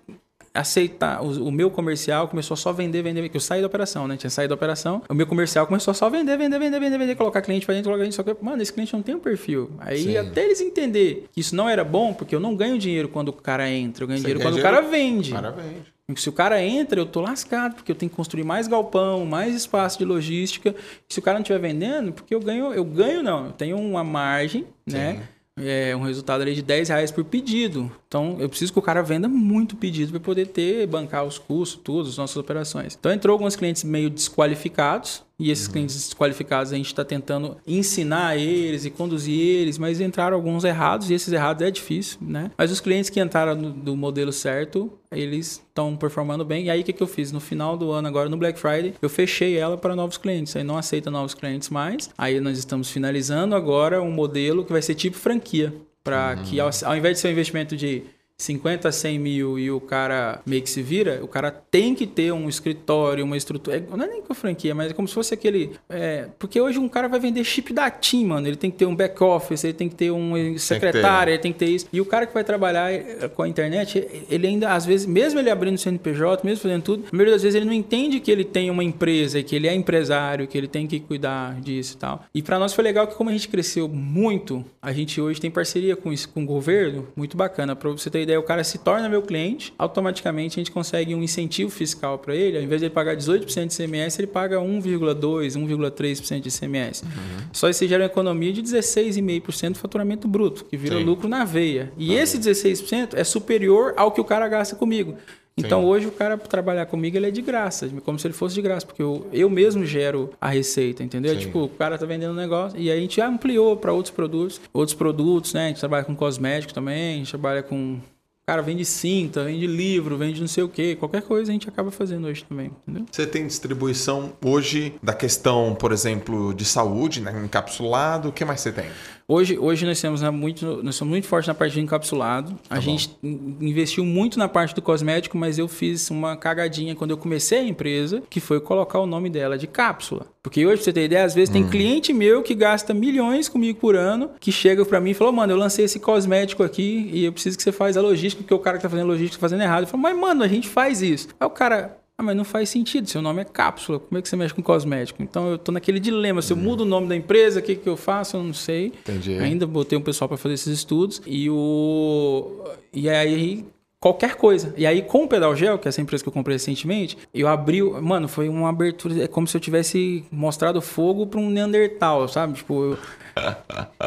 aceitar. 0.54 1.24
O, 1.24 1.48
o, 1.48 1.52
meu 1.52 1.72
comercial 1.72 2.28
começou 2.28 2.56
só 2.56 2.70
a 2.70 2.74
vender, 2.74 3.02
vender, 3.02 3.28
que 3.28 3.36
eu 3.36 3.42
saí 3.42 3.60
da 3.60 3.68
operação, 3.68 4.08
né? 4.08 4.16
Tinha 4.16 4.30
saído 4.30 4.50
da 4.50 4.56
operação. 4.56 5.02
O 5.10 5.13
meu 5.13 5.26
comercial 5.26 5.66
começou 5.66 5.94
só 5.94 6.06
a 6.06 6.10
vender, 6.10 6.38
vender, 6.38 6.60
vender, 6.60 6.80
vender, 6.80 6.98
vender, 6.98 7.16
colocar 7.16 7.42
cliente 7.42 7.66
pra 7.66 7.74
dentro, 7.74 7.89
colocar 7.89 8.04
cliente. 8.04 8.16
Só 8.16 8.24
que, 8.24 8.36
mano, 8.44 8.62
esse 8.62 8.72
cliente 8.72 8.94
não 8.94 9.02
tem 9.02 9.16
um 9.16 9.20
perfil. 9.20 9.72
Aí 9.80 10.04
Sim. 10.04 10.18
até 10.18 10.46
eles 10.46 10.62
entender 10.62 11.26
que 11.32 11.39
isso 11.39 11.56
não 11.56 11.68
era 11.68 11.84
bom, 11.84 12.13
porque 12.13 12.36
eu 12.36 12.39
não 12.39 12.56
ganho 12.56 12.78
dinheiro 12.78 13.08
quando 13.08 13.30
o 13.30 13.34
cara 13.34 13.68
entra, 13.70 14.04
eu 14.04 14.08
ganho 14.08 14.20
Você 14.20 14.26
dinheiro 14.26 14.39
quando 14.39 14.56
dinheiro? 14.56 14.70
o 14.70 14.82
cara 14.82 14.88
vende. 14.88 15.32
O 15.32 15.36
cara 15.36 15.52
vende. 15.52 15.94
Se 16.18 16.30
o 16.30 16.34
cara 16.34 16.62
entra, 16.62 17.00
eu 17.00 17.06
tô 17.06 17.22
lascado, 17.22 17.76
porque 17.76 17.92
eu 17.92 17.96
tenho 17.96 18.10
que 18.10 18.16
construir 18.16 18.44
mais 18.44 18.68
galpão, 18.68 19.26
mais 19.26 19.56
espaço 19.56 19.98
de 19.98 20.06
logística. 20.06 20.76
Se 21.08 21.18
o 21.18 21.22
cara 21.22 21.36
não 21.36 21.42
estiver 21.42 21.60
vendendo, 21.60 22.12
porque 22.12 22.36
eu 22.36 22.42
ganho, 22.42 22.74
eu 22.74 22.84
ganho 22.84 23.24
não, 23.24 23.46
eu 23.48 23.52
tenho 23.54 23.78
uma 23.78 24.04
margem, 24.04 24.68
né? 24.86 25.13
Sim. 25.13 25.18
né? 25.20 25.30
É, 25.58 25.96
um 25.96 26.02
resultado 26.02 26.42
ali 26.42 26.56
de 26.56 26.62
10 26.62 26.89
reais 26.89 27.12
por 27.12 27.24
pedido. 27.24 27.92
Então, 28.08 28.38
eu 28.39 28.50
preciso 28.50 28.74
que 28.74 28.80
o 28.80 28.82
cara 28.82 29.02
venda 29.02 29.28
muito 29.28 29.76
pedido 29.76 30.12
para 30.12 30.20
poder 30.20 30.48
ter, 30.48 30.88
bancar 30.88 31.24
os 31.24 31.38
custos, 31.38 31.80
tudo, 31.84 32.10
as 32.10 32.18
nossas 32.18 32.38
operações. 32.38 32.98
Então, 33.00 33.12
entrou 33.12 33.34
alguns 33.34 33.56
clientes 33.56 33.84
meio 33.84 34.10
desqualificados, 34.10 35.24
e 35.39 35.50
esses 35.50 35.65
uhum. 35.65 35.74
clientes 35.74 35.96
desqualificados 35.96 36.72
a 36.72 36.76
gente 36.76 36.88
está 36.88 37.04
tentando 37.04 37.58
ensinar 37.65 38.38
eles 38.38 38.86
e 38.86 38.91
conduzir 38.91 39.39
eles, 39.39 39.78
mas 39.78 40.00
entraram 40.00 40.36
alguns 40.36 40.63
errados 40.63 41.10
e 41.10 41.13
esses 41.13 41.34
errados 41.34 41.65
é 41.65 41.72
difícil, 41.72 42.19
né? 42.22 42.52
Mas 42.58 42.72
os 42.72 42.80
clientes 42.80 43.10
que 43.10 43.19
entraram 43.19 43.56
no, 43.56 43.72
do 43.72 43.96
modelo 43.96 44.32
certo, 44.32 44.91
eles 45.12 45.63
estão 45.67 45.96
performando 45.98 46.46
bem. 46.46 46.65
E 46.65 46.69
aí 46.69 46.82
o 46.82 46.84
que, 46.84 46.93
que 46.93 47.02
eu 47.02 47.08
fiz? 47.08 47.32
No 47.32 47.39
final 47.39 47.76
do 47.76 47.91
ano, 47.91 48.08
agora 48.08 48.30
no 48.30 48.38
Black 48.38 48.60
Friday, 48.60 48.93
eu 49.02 49.10
fechei 49.10 49.58
ela 49.58 49.78
para 49.78 49.96
novos 49.96 50.17
clientes. 50.17 50.56
Aí 50.56 50.63
não 50.63 50.78
aceita 50.78 51.10
novos 51.10 51.34
clientes 51.34 51.69
mais. 51.69 52.10
Aí 52.17 52.39
nós 52.39 52.58
estamos 52.58 52.89
finalizando 52.89 53.56
agora 53.56 54.02
um 54.02 54.12
modelo 54.12 54.63
que 54.63 54.72
vai 54.72 54.82
ser 54.82 54.96
tipo 54.96 55.17
franquia. 55.17 55.74
Para 56.04 56.36
uhum. 56.38 56.43
que 56.43 56.60
ao, 56.60 56.69
ao 56.84 56.98
invés 56.98 57.15
de 57.15 57.22
ser 57.22 57.30
um 57.30 57.32
investimento 57.32 57.78
de 57.78 58.04
50 58.38 58.89
a 58.89 58.91
100 58.91 59.19
mil 59.19 59.60
e 59.60 59.72
o 59.72 59.80
cara 59.80 60.41
meio 60.46 60.62
que 60.62 60.69
se 60.69 60.82
vira, 60.82 61.19
o 61.24 61.28
cara 61.28 61.52
tem 61.52 61.96
que 61.96 62.06
ter 62.06 62.32
um 62.34 62.50
escritório, 62.50 63.24
uma 63.24 63.38
estrutura. 63.38 63.78
É, 63.78 63.80
não 63.80 64.04
é 64.04 64.08
nem 64.08 64.22
com 64.22 64.34
franquia, 64.34 64.74
mas 64.74 64.91
é 64.91 64.93
como 64.93 65.08
se 65.08 65.13
fosse 65.13 65.34
aquele. 65.34 65.72
É, 65.89 66.28
porque 66.39 66.60
hoje 66.60 66.80
um 66.80 66.89
cara 66.89 67.08
vai 67.08 67.19
vender 67.19 67.43
chip 67.43 67.72
da 67.72 67.89
TIM, 67.89 68.26
mano. 68.26 68.48
Ele 68.48 68.56
tem 68.56 68.72
que 68.72 68.78
ter 68.78 68.86
um 68.86 68.96
back-office, 68.96 69.63
ele 69.63 69.74
tem 69.74 69.88
que 69.88 69.96
ter 69.96 70.12
um 70.12 70.58
secretário, 70.58 71.32
ele 71.32 71.41
tem 71.41 71.54
que 71.54 71.60
ter 71.60 71.67
isso. 71.67 71.88
E 71.93 72.02
o 72.02 72.06
cara 72.06 72.26
que 72.26 72.34
vai 72.34 72.43
trabalhar 72.43 72.91
é, 72.91 73.30
com 73.30 73.43
a 73.43 73.48
internet, 73.48 74.06
ele 74.30 74.48
ainda, 74.48 74.74
às 74.74 74.86
vezes, 74.86 75.06
mesmo 75.06 75.39
ele 75.39 75.50
abrindo 75.50 75.76
o 75.76 75.80
CNPJ, 75.80 76.43
mesmo 76.43 76.62
fazendo 76.63 76.82
tudo, 76.82 77.06
a 77.12 77.15
maioria 77.15 77.34
das 77.34 77.43
vezes 77.43 77.56
ele 77.56 77.65
não 77.65 77.74
entende 77.74 78.19
que 78.19 78.32
ele 78.32 78.43
tem 78.43 78.69
uma 78.69 78.84
empresa, 78.84 79.41
que 79.43 79.56
ele 79.56 79.67
é 79.67 79.74
empresário, 79.74 80.48
que 80.48 80.58
ele 80.58 80.67
tem 80.67 80.88
que 80.88 81.00
cuidar 81.00 81.60
disso 81.62 81.96
e 81.96 81.98
tal. 81.98 82.26
E 82.34 82.41
para 82.41 82.60
nós 82.60 82.74
foi 82.74 82.84
legal 82.84 83.08
que, 83.08 83.15
como 83.15 83.30
a 83.30 83.34
gente 83.34 83.48
cresceu 83.48 83.88
muito, 83.88 84.65
a 84.82 84.91
gente 84.91 85.22
hoje 85.22 85.39
tem 85.39 85.52
parceria 85.52 85.96
com, 85.96 86.12
isso, 86.12 86.28
com 86.30 86.43
o 86.43 86.46
governo, 86.46 87.08
muito 87.15 87.38
bacana. 87.38 87.76
Para 87.76 87.89
você 87.89 88.10
ter 88.10 88.23
ideia, 88.24 88.40
o 88.40 88.44
cara 88.44 88.64
se 88.64 88.78
torna 88.78 89.08
meu 89.08 89.22
cliente, 89.22 89.74
automaticamente 89.78 90.60
a 90.60 90.62
gente 90.62 90.72
consegue 90.72 91.14
um 91.14 91.22
incentivo 91.22 91.70
fiscal 91.70 92.18
para 92.18 92.36
ele. 92.36 92.58
Ao 92.58 92.64
invés 92.64 92.82
de 92.82 92.88
ele 92.88 92.94
pagar 92.94 93.16
18% 93.16 93.68
de 93.68 93.84
ICMS, 93.84 94.20
ele 94.20 94.28
paga 94.28 94.58
1,2%, 94.58 95.58
1,3% 95.58 96.40
de 96.40 96.50
ICMS. 96.50 97.04
Uhum. 97.04 97.10
Só 97.52 97.70
isso 97.70 97.88
gera 97.88 98.04
uma 98.04 98.08
economia 98.08 98.52
de 98.52 98.62
16,5% 98.62 99.74
do 99.74 99.78
faturamento 99.78 100.28
bruto, 100.28 100.66
que 100.66 100.76
vira 100.78 100.98
Sim. 100.98 101.04
lucro 101.04 101.28
na 101.28 101.44
veia. 101.44 101.92
E 101.98 102.10
uhum. 102.10 102.20
esse 102.20 102.40
16% 102.40 103.14
é 103.16 103.24
superior 103.24 103.94
ao 103.98 104.12
que 104.12 104.22
o 104.22 104.26
cara 104.26 104.48
gasta 104.48 104.76
comigo. 104.76 105.18
Então 105.56 105.82
Sim. 105.82 105.88
hoje 105.88 106.08
o 106.08 106.12
cara 106.12 106.36
trabalhar 106.38 106.88
comigo 106.88 107.16
ele 107.16 107.28
é 107.28 107.32
de 107.32 107.42
graça, 107.42 107.88
como 108.04 108.18
se 108.18 108.26
ele 108.26 108.34
fosse 108.34 108.56
de 108.56 108.62
graça, 108.62 108.86
porque 108.86 109.04
eu, 109.04 109.28
eu 109.32 109.50
mesmo 109.50 109.86
gero 109.86 110.32
a 110.42 110.50
receita, 110.50 111.04
entendeu? 111.04 111.34
Sim. 111.36 111.42
Tipo, 111.42 111.66
o 111.66 111.70
cara 111.70 111.98
tá 111.98 112.06
vendendo 112.08 112.32
um 112.32 112.36
negócio 112.36 112.80
e 112.80 112.90
aí 112.90 112.98
a 112.98 113.02
gente 113.02 113.22
ampliou 113.22 113.78
para 113.78 113.94
outros 113.94 114.14
produtos, 114.14 114.60
outros 114.74 114.96
produtos, 114.96 115.54
né? 115.54 115.66
A 115.66 115.68
gente 115.68 115.80
trabalha 115.80 116.04
com 116.04 116.16
cosméticos 116.16 116.74
também, 116.74 117.16
a 117.16 117.18
gente 117.18 117.30
trabalha 117.30 117.62
com 117.62 118.00
cara 118.45 118.62
vende 118.62 118.84
cinta, 118.84 119.45
vende 119.45 119.65
livro, 119.65 120.17
vende 120.17 120.41
não 120.41 120.47
sei 120.47 120.63
o 120.63 120.69
que, 120.69 120.95
qualquer 120.95 121.21
coisa 121.21 121.51
a 121.51 121.53
gente 121.53 121.69
acaba 121.69 121.91
fazendo 121.91 122.27
hoje 122.27 122.43
também, 122.43 122.71
entendeu? 122.82 123.06
Você 123.10 123.25
tem 123.25 123.47
distribuição 123.47 124.34
hoje 124.43 124.96
da 125.02 125.13
questão, 125.13 125.73
por 125.73 125.94
exemplo, 125.94 126.54
de 126.54 126.65
saúde, 126.65 127.21
né, 127.21 127.31
encapsulado, 127.44 128.29
o 128.29 128.31
que 128.33 128.44
mais 128.44 128.60
você 128.60 128.71
tem? 128.71 128.85
Hoje, 129.28 129.58
hoje 129.58 129.86
nós 129.86 130.00
temos 130.02 130.21
né, 130.21 130.30
muito, 130.30 130.82
nós 130.84 130.96
somos 130.96 131.12
muito 131.12 131.28
fortes 131.28 131.48
na 131.48 131.54
parte 131.54 131.74
de 131.74 131.82
encapsulado. 131.82 132.58
A 132.69 132.76
Tá 132.76 132.82
gente 132.82 133.10
investiu 133.24 134.04
muito 134.04 134.38
na 134.38 134.48
parte 134.50 134.76
do 134.76 134.82
cosmético, 134.82 135.38
mas 135.38 135.58
eu 135.58 135.67
fiz 135.67 136.10
uma 136.10 136.36
cagadinha 136.36 136.94
quando 136.96 137.12
eu 137.12 137.17
comecei 137.17 137.60
a 137.60 137.63
empresa, 137.63 138.21
que 138.30 138.40
foi 138.40 138.60
colocar 138.60 139.00
o 139.00 139.06
nome 139.06 139.30
dela 139.30 139.58
de 139.58 139.65
cápsula. 139.67 140.28
Porque 140.42 140.65
hoje, 140.65 140.76
pra 140.78 140.84
você 140.86 140.94
ter 140.94 141.06
ideia, 141.06 141.24
às 141.24 141.34
vezes 141.34 141.50
Hum. 141.50 141.54
tem 141.54 141.69
cliente 141.69 142.12
meu 142.12 142.44
que 142.44 142.54
gasta 142.54 142.94
milhões 142.94 143.48
comigo 143.48 143.80
por 143.80 143.96
ano, 143.96 144.32
que 144.40 144.52
chega 144.52 144.84
pra 144.86 145.00
mim 145.00 145.12
e 145.12 145.13
fala, 145.13 145.32
mano, 145.32 145.54
eu 145.54 145.58
lancei 145.58 145.86
esse 145.86 146.00
cosmético 146.00 146.62
aqui 146.63 147.10
e 147.13 147.24
eu 147.24 147.32
preciso 147.32 147.56
que 147.58 147.63
você 147.63 147.71
faz 147.71 147.96
a 147.96 148.02
logística, 148.02 148.44
porque 148.44 148.54
o 148.54 148.60
cara 148.60 148.78
que 148.78 148.84
tá 148.84 148.90
fazendo 148.90 149.08
logística 149.08 149.38
tá 149.38 149.42
fazendo 149.42 149.62
errado. 149.63 149.84
Eu 149.84 149.88
falo, 149.88 150.04
mas 150.04 150.17
mano, 150.17 150.44
a 150.44 150.48
gente 150.48 150.67
faz 150.67 151.02
isso. 151.02 151.30
Aí 151.40 151.48
o 151.48 151.50
cara, 151.50 151.98
ah, 152.18 152.24
mas 152.24 152.36
não 152.36 152.46
faz 152.46 152.70
sentido, 152.70 153.10
seu 153.10 153.22
nome 153.22 153.42
é 153.42 153.46
cápsula, 153.46 154.00
como 154.00 154.18
é 154.18 154.22
que 154.22 154.30
você 154.30 154.36
mexe 154.36 154.54
com 154.54 154.62
cosmético? 154.62 155.24
Então 155.24 155.50
eu 155.50 155.58
tô 155.58 155.72
naquele 155.72 156.00
dilema, 156.00 156.42
se 156.42 156.54
eu 156.54 156.58
mudo 156.58 156.82
o 156.82 156.86
nome 156.86 157.08
da 157.08 157.16
empresa, 157.16 157.60
o 157.60 157.64
que, 157.64 157.76
que 157.76 157.90
eu 157.90 157.98
faço? 157.98 158.38
Eu 158.38 158.44
não 158.44 158.54
sei. 158.54 158.88
Entendi. 158.88 159.38
Ainda 159.40 159.66
botei 159.66 159.98
um 159.98 160.02
pessoal 160.02 160.28
para 160.28 160.38
fazer 160.38 160.54
esses 160.54 160.78
estudos 160.78 161.22
e 161.26 161.50
o 161.50 162.64
e 162.94 163.10
aí 163.10 163.66
qualquer 164.00 164.36
coisa. 164.36 164.74
E 164.78 164.86
aí 164.86 165.02
com 165.02 165.24
o 165.24 165.28
Pedal 165.28 165.56
Gel, 165.56 165.80
que 165.80 165.88
é 165.88 165.90
essa 165.90 166.02
empresa 166.02 166.24
que 166.24 166.30
eu 166.30 166.34
comprei 166.34 166.56
recentemente, 166.56 167.18
eu 167.34 167.48
abri, 167.48 167.82
mano, 167.82 168.28
foi 168.28 168.48
uma 168.48 168.70
abertura, 168.70 169.24
é 169.24 169.28
como 169.28 169.48
se 169.48 169.58
eu 169.58 169.62
tivesse 169.62 170.24
mostrado 170.30 170.82
fogo 170.82 171.26
para 171.26 171.40
um 171.40 171.50
Neandertal, 171.50 172.28
sabe? 172.28 172.54
Tipo, 172.54 172.84
eu, 172.84 172.98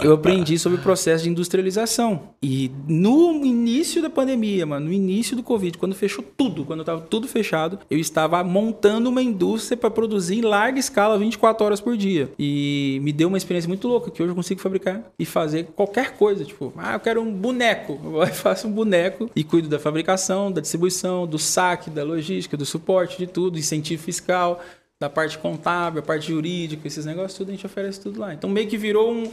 eu 0.03 0.13
aprendi 0.13 0.59
sobre 0.59 0.79
o 0.79 0.83
processo 0.83 1.25
de 1.25 1.31
industrialização. 1.31 2.31
E 2.43 2.71
no 2.87 3.45
início 3.45 4.01
da 4.01 4.11
pandemia, 4.11 4.67
mano, 4.67 4.87
no 4.87 4.93
início 4.93 5.37
do 5.37 5.43
Covid, 5.43 5.79
quando 5.79 5.95
fechou 5.95 6.25
tudo, 6.37 6.65
quando 6.65 6.85
tava 6.85 7.01
tudo 7.01 7.27
fechado, 7.27 7.79
eu 7.91 7.99
estava 7.99 8.43
montando 8.45 9.09
uma 9.09 9.23
indústria 9.23 9.77
para 9.77 9.91
produzir 9.91 10.39
em 10.39 10.43
larga 10.43 10.79
escala 10.79 11.19
24 11.19 11.65
horas 11.65 11.81
por 11.81 11.97
dia. 11.97 12.31
E 12.39 13.01
me 13.03 13.13
deu 13.13 13.29
uma 13.29 13.39
experiência 13.39 13.69
muito 13.69 13.89
louca, 13.89 14.11
que 14.11 14.23
hoje 14.23 14.31
eu 14.31 14.37
consigo 14.37 14.61
fabricar 14.61 15.03
e 15.19 15.25
fazer 15.25 15.69
qualquer 15.75 16.17
coisa. 16.17 16.45
Tipo, 16.45 16.73
ah, 16.77 16.95
eu 16.95 17.01
quero 17.01 17.21
um 17.21 17.33
boneco. 17.33 17.99
Eu 18.05 18.27
faço 18.35 18.69
um 18.69 18.73
boneco 18.73 19.31
e 19.35 19.43
cuido 19.43 19.69
da 19.69 19.79
fabricação, 19.79 20.53
da 20.53 20.61
distribuição, 20.61 21.27
do 21.27 21.39
saque, 21.39 21.91
da 21.91 22.05
logística, 22.05 22.57
do 22.57 22.67
suporte, 22.67 23.19
de 23.19 23.27
tudo, 23.27 23.59
incentivo 23.59 24.03
fiscal 24.03 24.63
da 25.01 25.11
parte 25.11 25.37
contábil, 25.39 26.01
a 26.01 26.03
parte 26.03 26.29
jurídica, 26.29 26.87
esses 26.87 27.05
negócios, 27.05 27.35
tudo 27.37 27.49
a 27.49 27.53
gente 27.53 27.67
oferece 27.67 28.01
tudo 28.01 28.21
lá. 28.21 28.33
Então 28.33 28.49
meio 28.49 28.67
que 28.69 28.79
virou 28.79 29.13
um. 29.13 29.31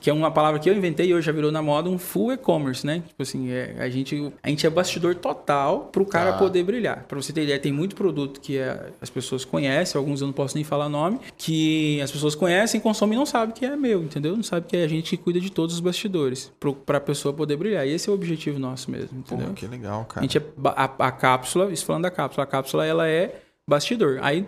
Que 0.00 0.08
é 0.08 0.12
uma 0.12 0.30
palavra 0.30 0.60
que 0.60 0.70
eu 0.70 0.74
inventei 0.74 1.08
e 1.08 1.14
hoje 1.14 1.26
já 1.26 1.32
virou 1.32 1.50
na 1.50 1.60
moda, 1.60 1.90
um 1.90 1.98
full 1.98 2.30
e-commerce, 2.32 2.86
né? 2.86 3.02
Tipo 3.08 3.24
assim, 3.24 3.50
é, 3.50 3.74
a, 3.80 3.90
gente, 3.90 4.32
a 4.40 4.48
gente 4.48 4.64
é 4.64 4.70
bastidor 4.70 5.16
total 5.16 5.86
pro 5.90 6.06
cara 6.06 6.30
Tá. 6.30 6.38
poder 6.38 6.62
brilhar. 6.62 7.02
Pra 7.08 7.20
você 7.20 7.32
ter 7.32 7.42
ideia, 7.42 7.58
tem 7.58 7.72
muito 7.72 7.96
produto 7.96 8.40
que 8.40 8.56
é- 8.56 8.90
as 9.00 9.10
pessoas 9.10 9.44
conhecem, 9.44 9.98
alguns 9.98 10.20
eu 10.20 10.28
não 10.28 10.32
posso 10.32 10.54
nem 10.54 10.62
falar 10.62 10.88
nome, 10.88 11.18
que 11.36 12.00
as 12.00 12.12
pessoas 12.12 12.36
conhecem, 12.36 12.80
consomem 12.80 13.16
e 13.16 13.18
não 13.18 13.26
sabem 13.26 13.52
que 13.52 13.64
é 13.66 13.74
meu, 13.74 14.00
entendeu? 14.04 14.36
Não 14.36 14.44
sabe 14.44 14.68
que 14.68 14.76
é 14.76 14.84
a 14.84 14.88
gente 14.88 15.16
que 15.16 15.20
cuida 15.24 15.40
de 15.40 15.50
todos 15.50 15.74
os 15.74 15.80
bastidores, 15.80 16.52
pro, 16.60 16.72
pra 16.72 17.00
pessoa 17.00 17.34
poder 17.34 17.56
brilhar. 17.56 17.84
E 17.84 17.90
esse 17.90 18.08
é 18.08 18.12
o 18.12 18.14
objetivo 18.14 18.60
nosso 18.60 18.92
mesmo, 18.92 19.24
Pô, 19.24 19.34
entendeu? 19.34 19.54
que 19.54 19.66
legal, 19.66 20.02
A 20.02 20.04
cara. 20.04 20.20
gente 20.22 20.38
é 20.38 20.42
a, 20.66 20.84
a 21.08 21.10
cápsula, 21.10 21.68
isso 21.72 21.84
falando 21.84 22.04
da 22.04 22.12
cápsula, 22.12 22.44
a 22.44 22.46
cápsula 22.46 22.86
ela 22.86 23.08
é 23.08 23.40
bastidor. 23.68 24.20
Aí, 24.22 24.46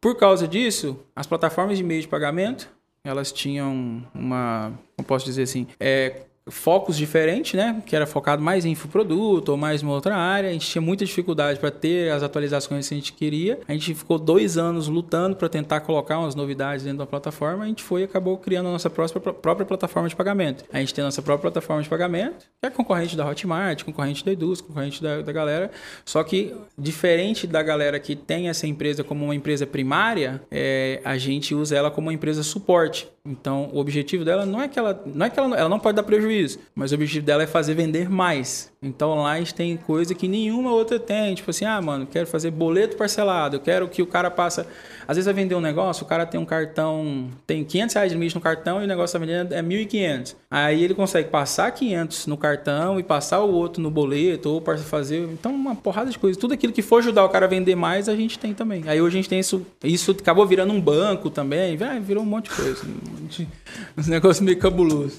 por 0.00 0.16
causa 0.16 0.48
disso, 0.48 0.98
as 1.14 1.26
plataformas 1.26 1.76
de 1.76 1.84
meio 1.84 2.00
de 2.00 2.08
pagamento, 2.08 2.70
elas 3.04 3.30
tinham 3.30 4.06
uma, 4.14 4.72
como 4.96 5.06
posso 5.06 5.24
dizer 5.24 5.42
assim, 5.42 5.66
é, 5.78 6.22
focos 6.48 6.96
diferentes, 6.96 7.54
né? 7.54 7.82
Que 7.86 7.94
era 7.94 8.06
focado 8.06 8.42
mais 8.42 8.64
em 8.64 8.70
infoproduto 8.70 9.52
ou 9.52 9.58
mais 9.58 9.82
em 9.82 9.86
outra 9.86 10.16
área. 10.16 10.48
A 10.48 10.52
gente 10.52 10.68
tinha 10.68 10.82
muita 10.82 11.04
dificuldade 11.04 11.58
para 11.58 11.70
ter 11.70 12.10
as 12.10 12.22
atualizações 12.22 12.88
que 12.88 12.94
a 12.94 12.96
gente 12.96 13.12
queria. 13.12 13.58
A 13.68 13.72
gente 13.72 13.94
ficou 13.94 14.18
dois 14.18 14.56
anos 14.56 14.88
lutando 14.88 15.36
para 15.36 15.48
tentar 15.48 15.80
colocar 15.80 16.18
umas 16.18 16.34
novidades 16.34 16.84
dentro 16.84 16.98
da 16.98 17.06
plataforma. 17.06 17.64
A 17.64 17.66
gente 17.66 17.82
foi 17.82 18.02
e 18.02 18.04
acabou 18.04 18.36
criando 18.38 18.68
a 18.68 18.72
nossa 18.72 18.88
própria, 18.88 19.32
própria 19.32 19.66
plataforma 19.66 20.08
de 20.08 20.16
pagamento. 20.16 20.64
A 20.72 20.78
gente 20.78 20.94
tem 20.94 21.02
a 21.02 21.06
nossa 21.06 21.22
própria 21.22 21.50
plataforma 21.50 21.82
de 21.82 21.88
pagamento, 21.88 22.46
que 22.60 22.66
é 22.66 22.70
concorrente 22.70 23.16
da 23.16 23.28
Hotmart, 23.28 23.84
concorrente 23.84 24.24
da 24.24 24.32
Eduz, 24.32 24.60
concorrente 24.60 25.02
da, 25.02 25.22
da 25.22 25.32
galera. 25.32 25.70
Só 26.04 26.22
que, 26.24 26.54
diferente 26.76 27.46
da 27.46 27.62
galera 27.62 27.98
que 28.00 28.16
tem 28.16 28.48
essa 28.48 28.66
empresa 28.66 29.04
como 29.04 29.24
uma 29.24 29.34
empresa 29.34 29.66
primária, 29.66 30.40
é, 30.50 31.00
a 31.04 31.18
gente 31.18 31.54
usa 31.54 31.76
ela 31.76 31.90
como 31.90 32.08
uma 32.08 32.14
empresa 32.14 32.42
suporte. 32.42 33.08
Então, 33.24 33.68
o 33.72 33.78
objetivo 33.78 34.24
dela 34.24 34.46
não 34.46 34.62
é 34.62 34.68
que 34.68 34.78
ela 34.78 35.02
não 35.06 35.26
é 35.26 35.30
que 35.30 35.38
ela, 35.38 35.56
ela 35.56 35.68
não 35.68 35.78
pode 35.78 35.96
dar 35.96 36.02
prejuízo, 36.02 36.29
mas 36.74 36.92
o 36.92 36.94
objetivo 36.94 37.24
dela 37.24 37.42
é 37.42 37.46
fazer 37.46 37.74
vender 37.74 38.08
mais. 38.08 38.70
Então, 38.82 39.26
gente 39.40 39.54
tem 39.54 39.76
coisa 39.76 40.14
que 40.14 40.26
nenhuma 40.26 40.72
outra 40.72 40.98
tem, 40.98 41.34
tipo 41.34 41.50
assim, 41.50 41.66
ah, 41.66 41.80
mano, 41.82 42.06
quero 42.06 42.26
fazer 42.26 42.50
boleto 42.50 42.96
parcelado, 42.96 43.56
eu 43.56 43.60
quero 43.60 43.86
que 43.88 44.00
o 44.00 44.06
cara 44.06 44.30
passa, 44.30 44.66
às 45.06 45.16
vezes 45.16 45.26
vai 45.26 45.34
vender 45.34 45.54
um 45.54 45.60
negócio, 45.60 46.04
o 46.04 46.08
cara 46.08 46.24
tem 46.24 46.40
um 46.40 46.46
cartão, 46.46 47.28
tem 47.46 47.62
500 47.62 47.94
reais 47.94 48.10
de 48.10 48.16
limite 48.16 48.34
no 48.34 48.40
cartão 48.40 48.80
e 48.80 48.84
o 48.84 48.88
negócio 48.88 49.18
tá 49.18 49.24
vendendo 49.24 49.52
é 49.52 49.62
1.500. 49.62 50.34
Aí 50.50 50.82
ele 50.82 50.94
consegue 50.94 51.28
passar 51.28 51.70
500 51.70 52.26
no 52.26 52.38
cartão 52.38 52.98
e 52.98 53.02
passar 53.02 53.40
o 53.40 53.52
outro 53.52 53.82
no 53.82 53.90
boleto 53.90 54.48
ou 54.48 54.60
para 54.60 54.78
fazer, 54.78 55.28
então 55.30 55.54
uma 55.54 55.74
porrada 55.74 56.10
de 56.10 56.18
coisa. 56.18 56.38
Tudo 56.38 56.54
aquilo 56.54 56.72
que 56.72 56.82
for 56.82 56.98
ajudar 57.00 57.24
o 57.24 57.28
cara 57.28 57.44
a 57.44 57.48
vender 57.48 57.74
mais, 57.74 58.08
a 58.08 58.16
gente 58.16 58.38
tem 58.38 58.54
também. 58.54 58.84
Aí 58.86 59.00
hoje 59.00 59.18
a 59.18 59.20
gente 59.20 59.28
tem 59.28 59.40
isso, 59.40 59.66
isso 59.84 60.12
acabou 60.12 60.46
virando 60.46 60.72
um 60.72 60.80
banco 60.80 61.28
também, 61.28 61.76
virou 62.02 62.22
um 62.22 62.26
monte 62.26 62.48
de 62.48 62.56
coisa, 62.56 62.82
um 62.84 63.22
monte 63.22 63.48
uns 63.96 64.06
negócios 64.06 64.40
meio 64.40 64.58
cabuloso. 64.58 65.18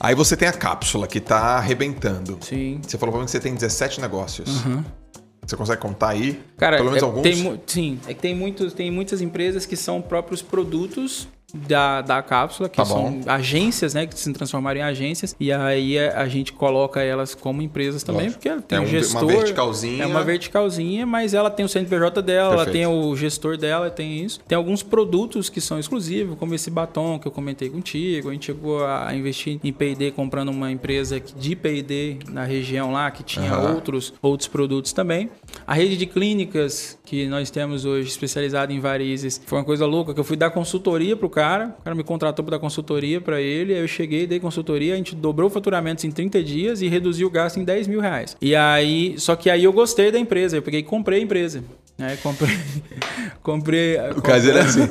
Aí 0.00 0.14
você 0.14 0.34
tem 0.36 0.48
a 0.48 0.52
cápsula 0.52 1.06
que 1.06 1.20
tá 1.20 1.58
arrebentando. 1.58 2.38
Sim. 2.40 2.80
Você 2.86 2.96
falou 2.96 3.12
pra 3.12 3.20
mim 3.20 3.26
que 3.26 3.30
você 3.32 3.38
tem 3.40 3.54
17 3.54 4.00
negócios. 4.00 4.48
Você 5.46 5.56
consegue 5.56 5.80
contar 5.80 6.10
aí? 6.10 6.30
Uhum. 6.30 6.36
Cara, 6.56 6.76
Pelo 6.76 6.88
menos 6.90 7.02
é- 7.02 7.06
alguns? 7.06 7.22
Tem, 7.22 7.60
sim, 7.66 8.00
é 8.06 8.14
que 8.14 8.20
tem, 8.20 8.34
muitos, 8.34 8.72
tem 8.72 8.90
muitas 8.90 9.20
empresas 9.20 9.66
que 9.66 9.76
são 9.76 10.00
próprios 10.00 10.40
produtos 10.40 11.28
da, 11.54 12.00
da 12.02 12.22
cápsula, 12.22 12.68
que 12.68 12.76
Tá 12.76 12.84
são 12.84 13.20
agências, 13.26 13.94
né? 13.94 14.06
Que 14.06 14.18
se 14.18 14.32
transformaram 14.32 14.80
em 14.80 14.82
agências. 14.82 15.34
E 15.38 15.52
aí 15.52 15.98
a, 15.98 16.20
a 16.22 16.28
gente 16.28 16.52
coloca 16.52 17.00
elas 17.02 17.34
como 17.34 17.62
empresas 17.62 18.02
também, 18.02 18.22
Lógico. 18.22 18.38
porque 18.38 18.48
ela 18.48 18.62
tem 18.62 18.78
É 18.78 18.80
um 18.80 18.84
um- 18.84 18.86
uma 18.86 18.90
gestor. 18.92 19.26
verticalzinha. 19.26 20.02
É 20.02 20.06
uma 20.06 20.22
verticalzinha, 20.24 21.06
mas 21.06 21.34
ela 21.34 21.50
tem 21.50 21.64
o 21.64 21.68
CNPJ 21.68 22.22
dela, 22.22 22.54
ela 22.54 22.64
Perfeito. 22.64 22.72
tem 22.72 22.86
o 22.86 23.16
gestor 23.16 23.56
dela, 23.56 23.90
tem 23.90 24.24
isso. 24.24 24.40
Tem 24.46 24.56
alguns 24.56 24.82
produtos 24.82 25.48
que 25.48 25.60
são 25.60 25.78
exclusivos, 25.78 26.38
como 26.38 26.54
esse 26.54 26.70
batom 26.70 27.18
que 27.18 27.26
eu 27.26 27.32
comentei 27.32 27.68
contigo. 27.68 28.28
A 28.28 28.32
gente 28.32 28.46
chegou 28.46 28.84
a 28.84 29.14
investir 29.14 29.58
em 29.62 29.72
P&D 29.72 30.10
comprando 30.12 30.48
uma 30.50 30.70
empresa 30.70 31.20
de 31.20 31.56
P&D 31.56 32.18
na 32.28 32.44
região 32.44 32.92
lá, 32.92 33.10
que 33.10 33.22
tinha 33.22 33.52
Aham. 33.52 33.74
outros, 33.74 34.12
outros 34.22 34.48
produtos 34.48 34.92
também. 34.92 35.30
A 35.66 35.74
rede 35.74 35.96
de 35.96 36.06
clínicas 36.06 36.98
que 37.04 37.26
nós 37.26 37.50
temos 37.50 37.84
hoje, 37.84 38.08
especializada 38.08 38.72
em 38.72 38.78
varizes, 38.80 39.40
foi 39.44 39.58
uma 39.58 39.64
coisa 39.64 39.84
louca, 39.86 40.14
que 40.14 40.20
eu 40.20 40.24
fui 40.24 40.36
dar 40.36 40.50
consultoria 40.50 41.16
pro 41.16 41.28
cara, 41.28 41.39
o 41.78 41.82
cara 41.82 41.94
me 41.94 42.04
contratou 42.04 42.44
para 42.44 42.56
dar 42.56 42.60
consultoria 42.60 43.20
para 43.20 43.40
ele, 43.40 43.74
aí 43.74 43.80
eu 43.80 43.88
cheguei, 43.88 44.26
dei 44.26 44.40
consultoria, 44.40 44.94
a 44.94 44.96
gente 44.96 45.14
dobrou 45.14 45.48
o 45.48 45.50
faturamento 45.50 46.06
em 46.06 46.10
30 46.10 46.42
dias 46.42 46.82
e 46.82 46.88
reduziu 46.88 47.28
o 47.28 47.30
gasto 47.30 47.58
em 47.58 47.64
10 47.64 47.88
mil 47.88 48.00
reais. 48.00 48.36
E 48.40 48.54
aí, 48.54 49.14
só 49.18 49.36
que 49.36 49.50
aí 49.50 49.64
eu 49.64 49.72
gostei 49.72 50.10
da 50.10 50.18
empresa, 50.18 50.56
eu 50.56 50.62
peguei 50.62 50.80
e 50.80 50.82
comprei 50.82 51.20
a 51.20 51.22
empresa. 51.22 51.64
Né? 52.00 52.18
Comprei. 52.22 52.58
comprei. 53.42 53.98
O 54.16 54.22
caso 54.22 54.48
era 54.50 54.62
assim. 54.62 54.88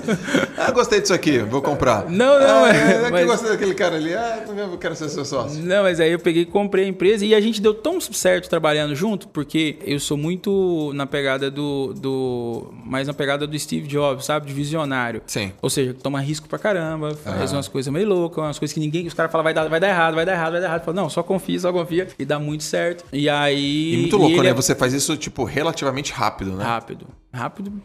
Ah, 0.57 0.72
gostei 0.72 1.01
disso 1.01 1.14
aqui, 1.14 1.39
vou 1.39 1.62
comprar. 1.62 2.10
Não, 2.10 2.39
não, 2.39 2.66
ah, 2.66 2.70
é- 2.72 3.05
é, 3.07 3.10
mas- 3.10 3.26
gostei 3.26 3.49
daquele 3.49 3.74
cara 3.74 3.95
ali. 3.95 4.14
Ah, 4.14 4.43
eu 4.47 4.78
quero 4.78 4.95
ser 4.95 5.10
seu 5.10 5.26
sócio. 5.26 5.60
Não, 5.64 5.84
mas 5.84 5.99
aí 5.99 6.12
eu 6.12 6.20
peguei 6.20 6.43
e 6.43 6.45
comprei 6.45 6.86
a 6.86 6.88
empresa 6.88 7.26
e 7.26 7.34
a 7.34 7.41
gente 7.41 7.62
deu 7.62 7.74
tão 7.74 7.99
certo 7.99 8.47
trabalhando 8.49 8.93
junto, 8.95 9.28
porque 9.28 9.78
eu 9.86 9.99
sou 9.99 10.18
muito 10.18 10.91
na 10.93 11.05
pegada 11.07 11.49
do. 11.49 11.93
do 11.97 12.72
mais 12.86 13.07
na 13.07 13.14
pegada 13.14 13.47
do 13.47 13.57
Steve 13.57 13.88
Jobs, 13.88 14.26
sabe? 14.26 14.45
De 14.47 14.53
visionário. 14.53 15.22
Sim. 15.26 15.51
Ou 15.62 15.70
seja, 15.70 15.93
toma 15.93 16.20
risco 16.22 16.47
pra 16.47 16.60
caramba, 16.60 17.16
faz 17.16 17.51
Ah. 17.51 17.55
umas 17.57 17.68
coisas 17.68 17.91
meio 17.91 18.07
loucas, 18.07 18.43
umas 18.43 18.60
coisas 18.60 18.74
que 18.74 18.80
ninguém. 18.80 19.07
Os 19.07 19.14
caras 19.16 19.32
falam, 19.32 19.43
vai 19.43 19.53
dar, 19.53 19.68
vai 19.68 19.80
dar 19.80 19.89
errado, 19.89 20.14
vai 20.16 20.26
dar 20.26 20.34
errado, 20.34 20.51
vai 20.51 20.62
dar 20.62 20.68
errado. 20.68 20.84
Fala, 20.86 20.95
não, 21.01 21.10
só 21.10 21.24
confia, 21.24 21.60
só 21.60 21.72
confia. 21.74 22.07
E 22.20 22.26
dá 22.26 22.38
muito 22.38 22.64
certo. 22.64 23.03
E 23.12 23.28
aí. 23.30 23.93
E 23.93 23.97
muito 23.97 24.18
louco, 24.18 24.36
ele 24.36 24.43
né? 24.43 24.49
é 24.49 24.53
Você 24.53 24.76
faz 24.76 24.93
isso, 24.93 25.16
tipo, 25.18 25.43
relativamente 25.43 26.12
rápido, 26.12 26.51
né? 26.51 26.64
Rápido. 26.64 26.99
Rápido. 27.00 27.29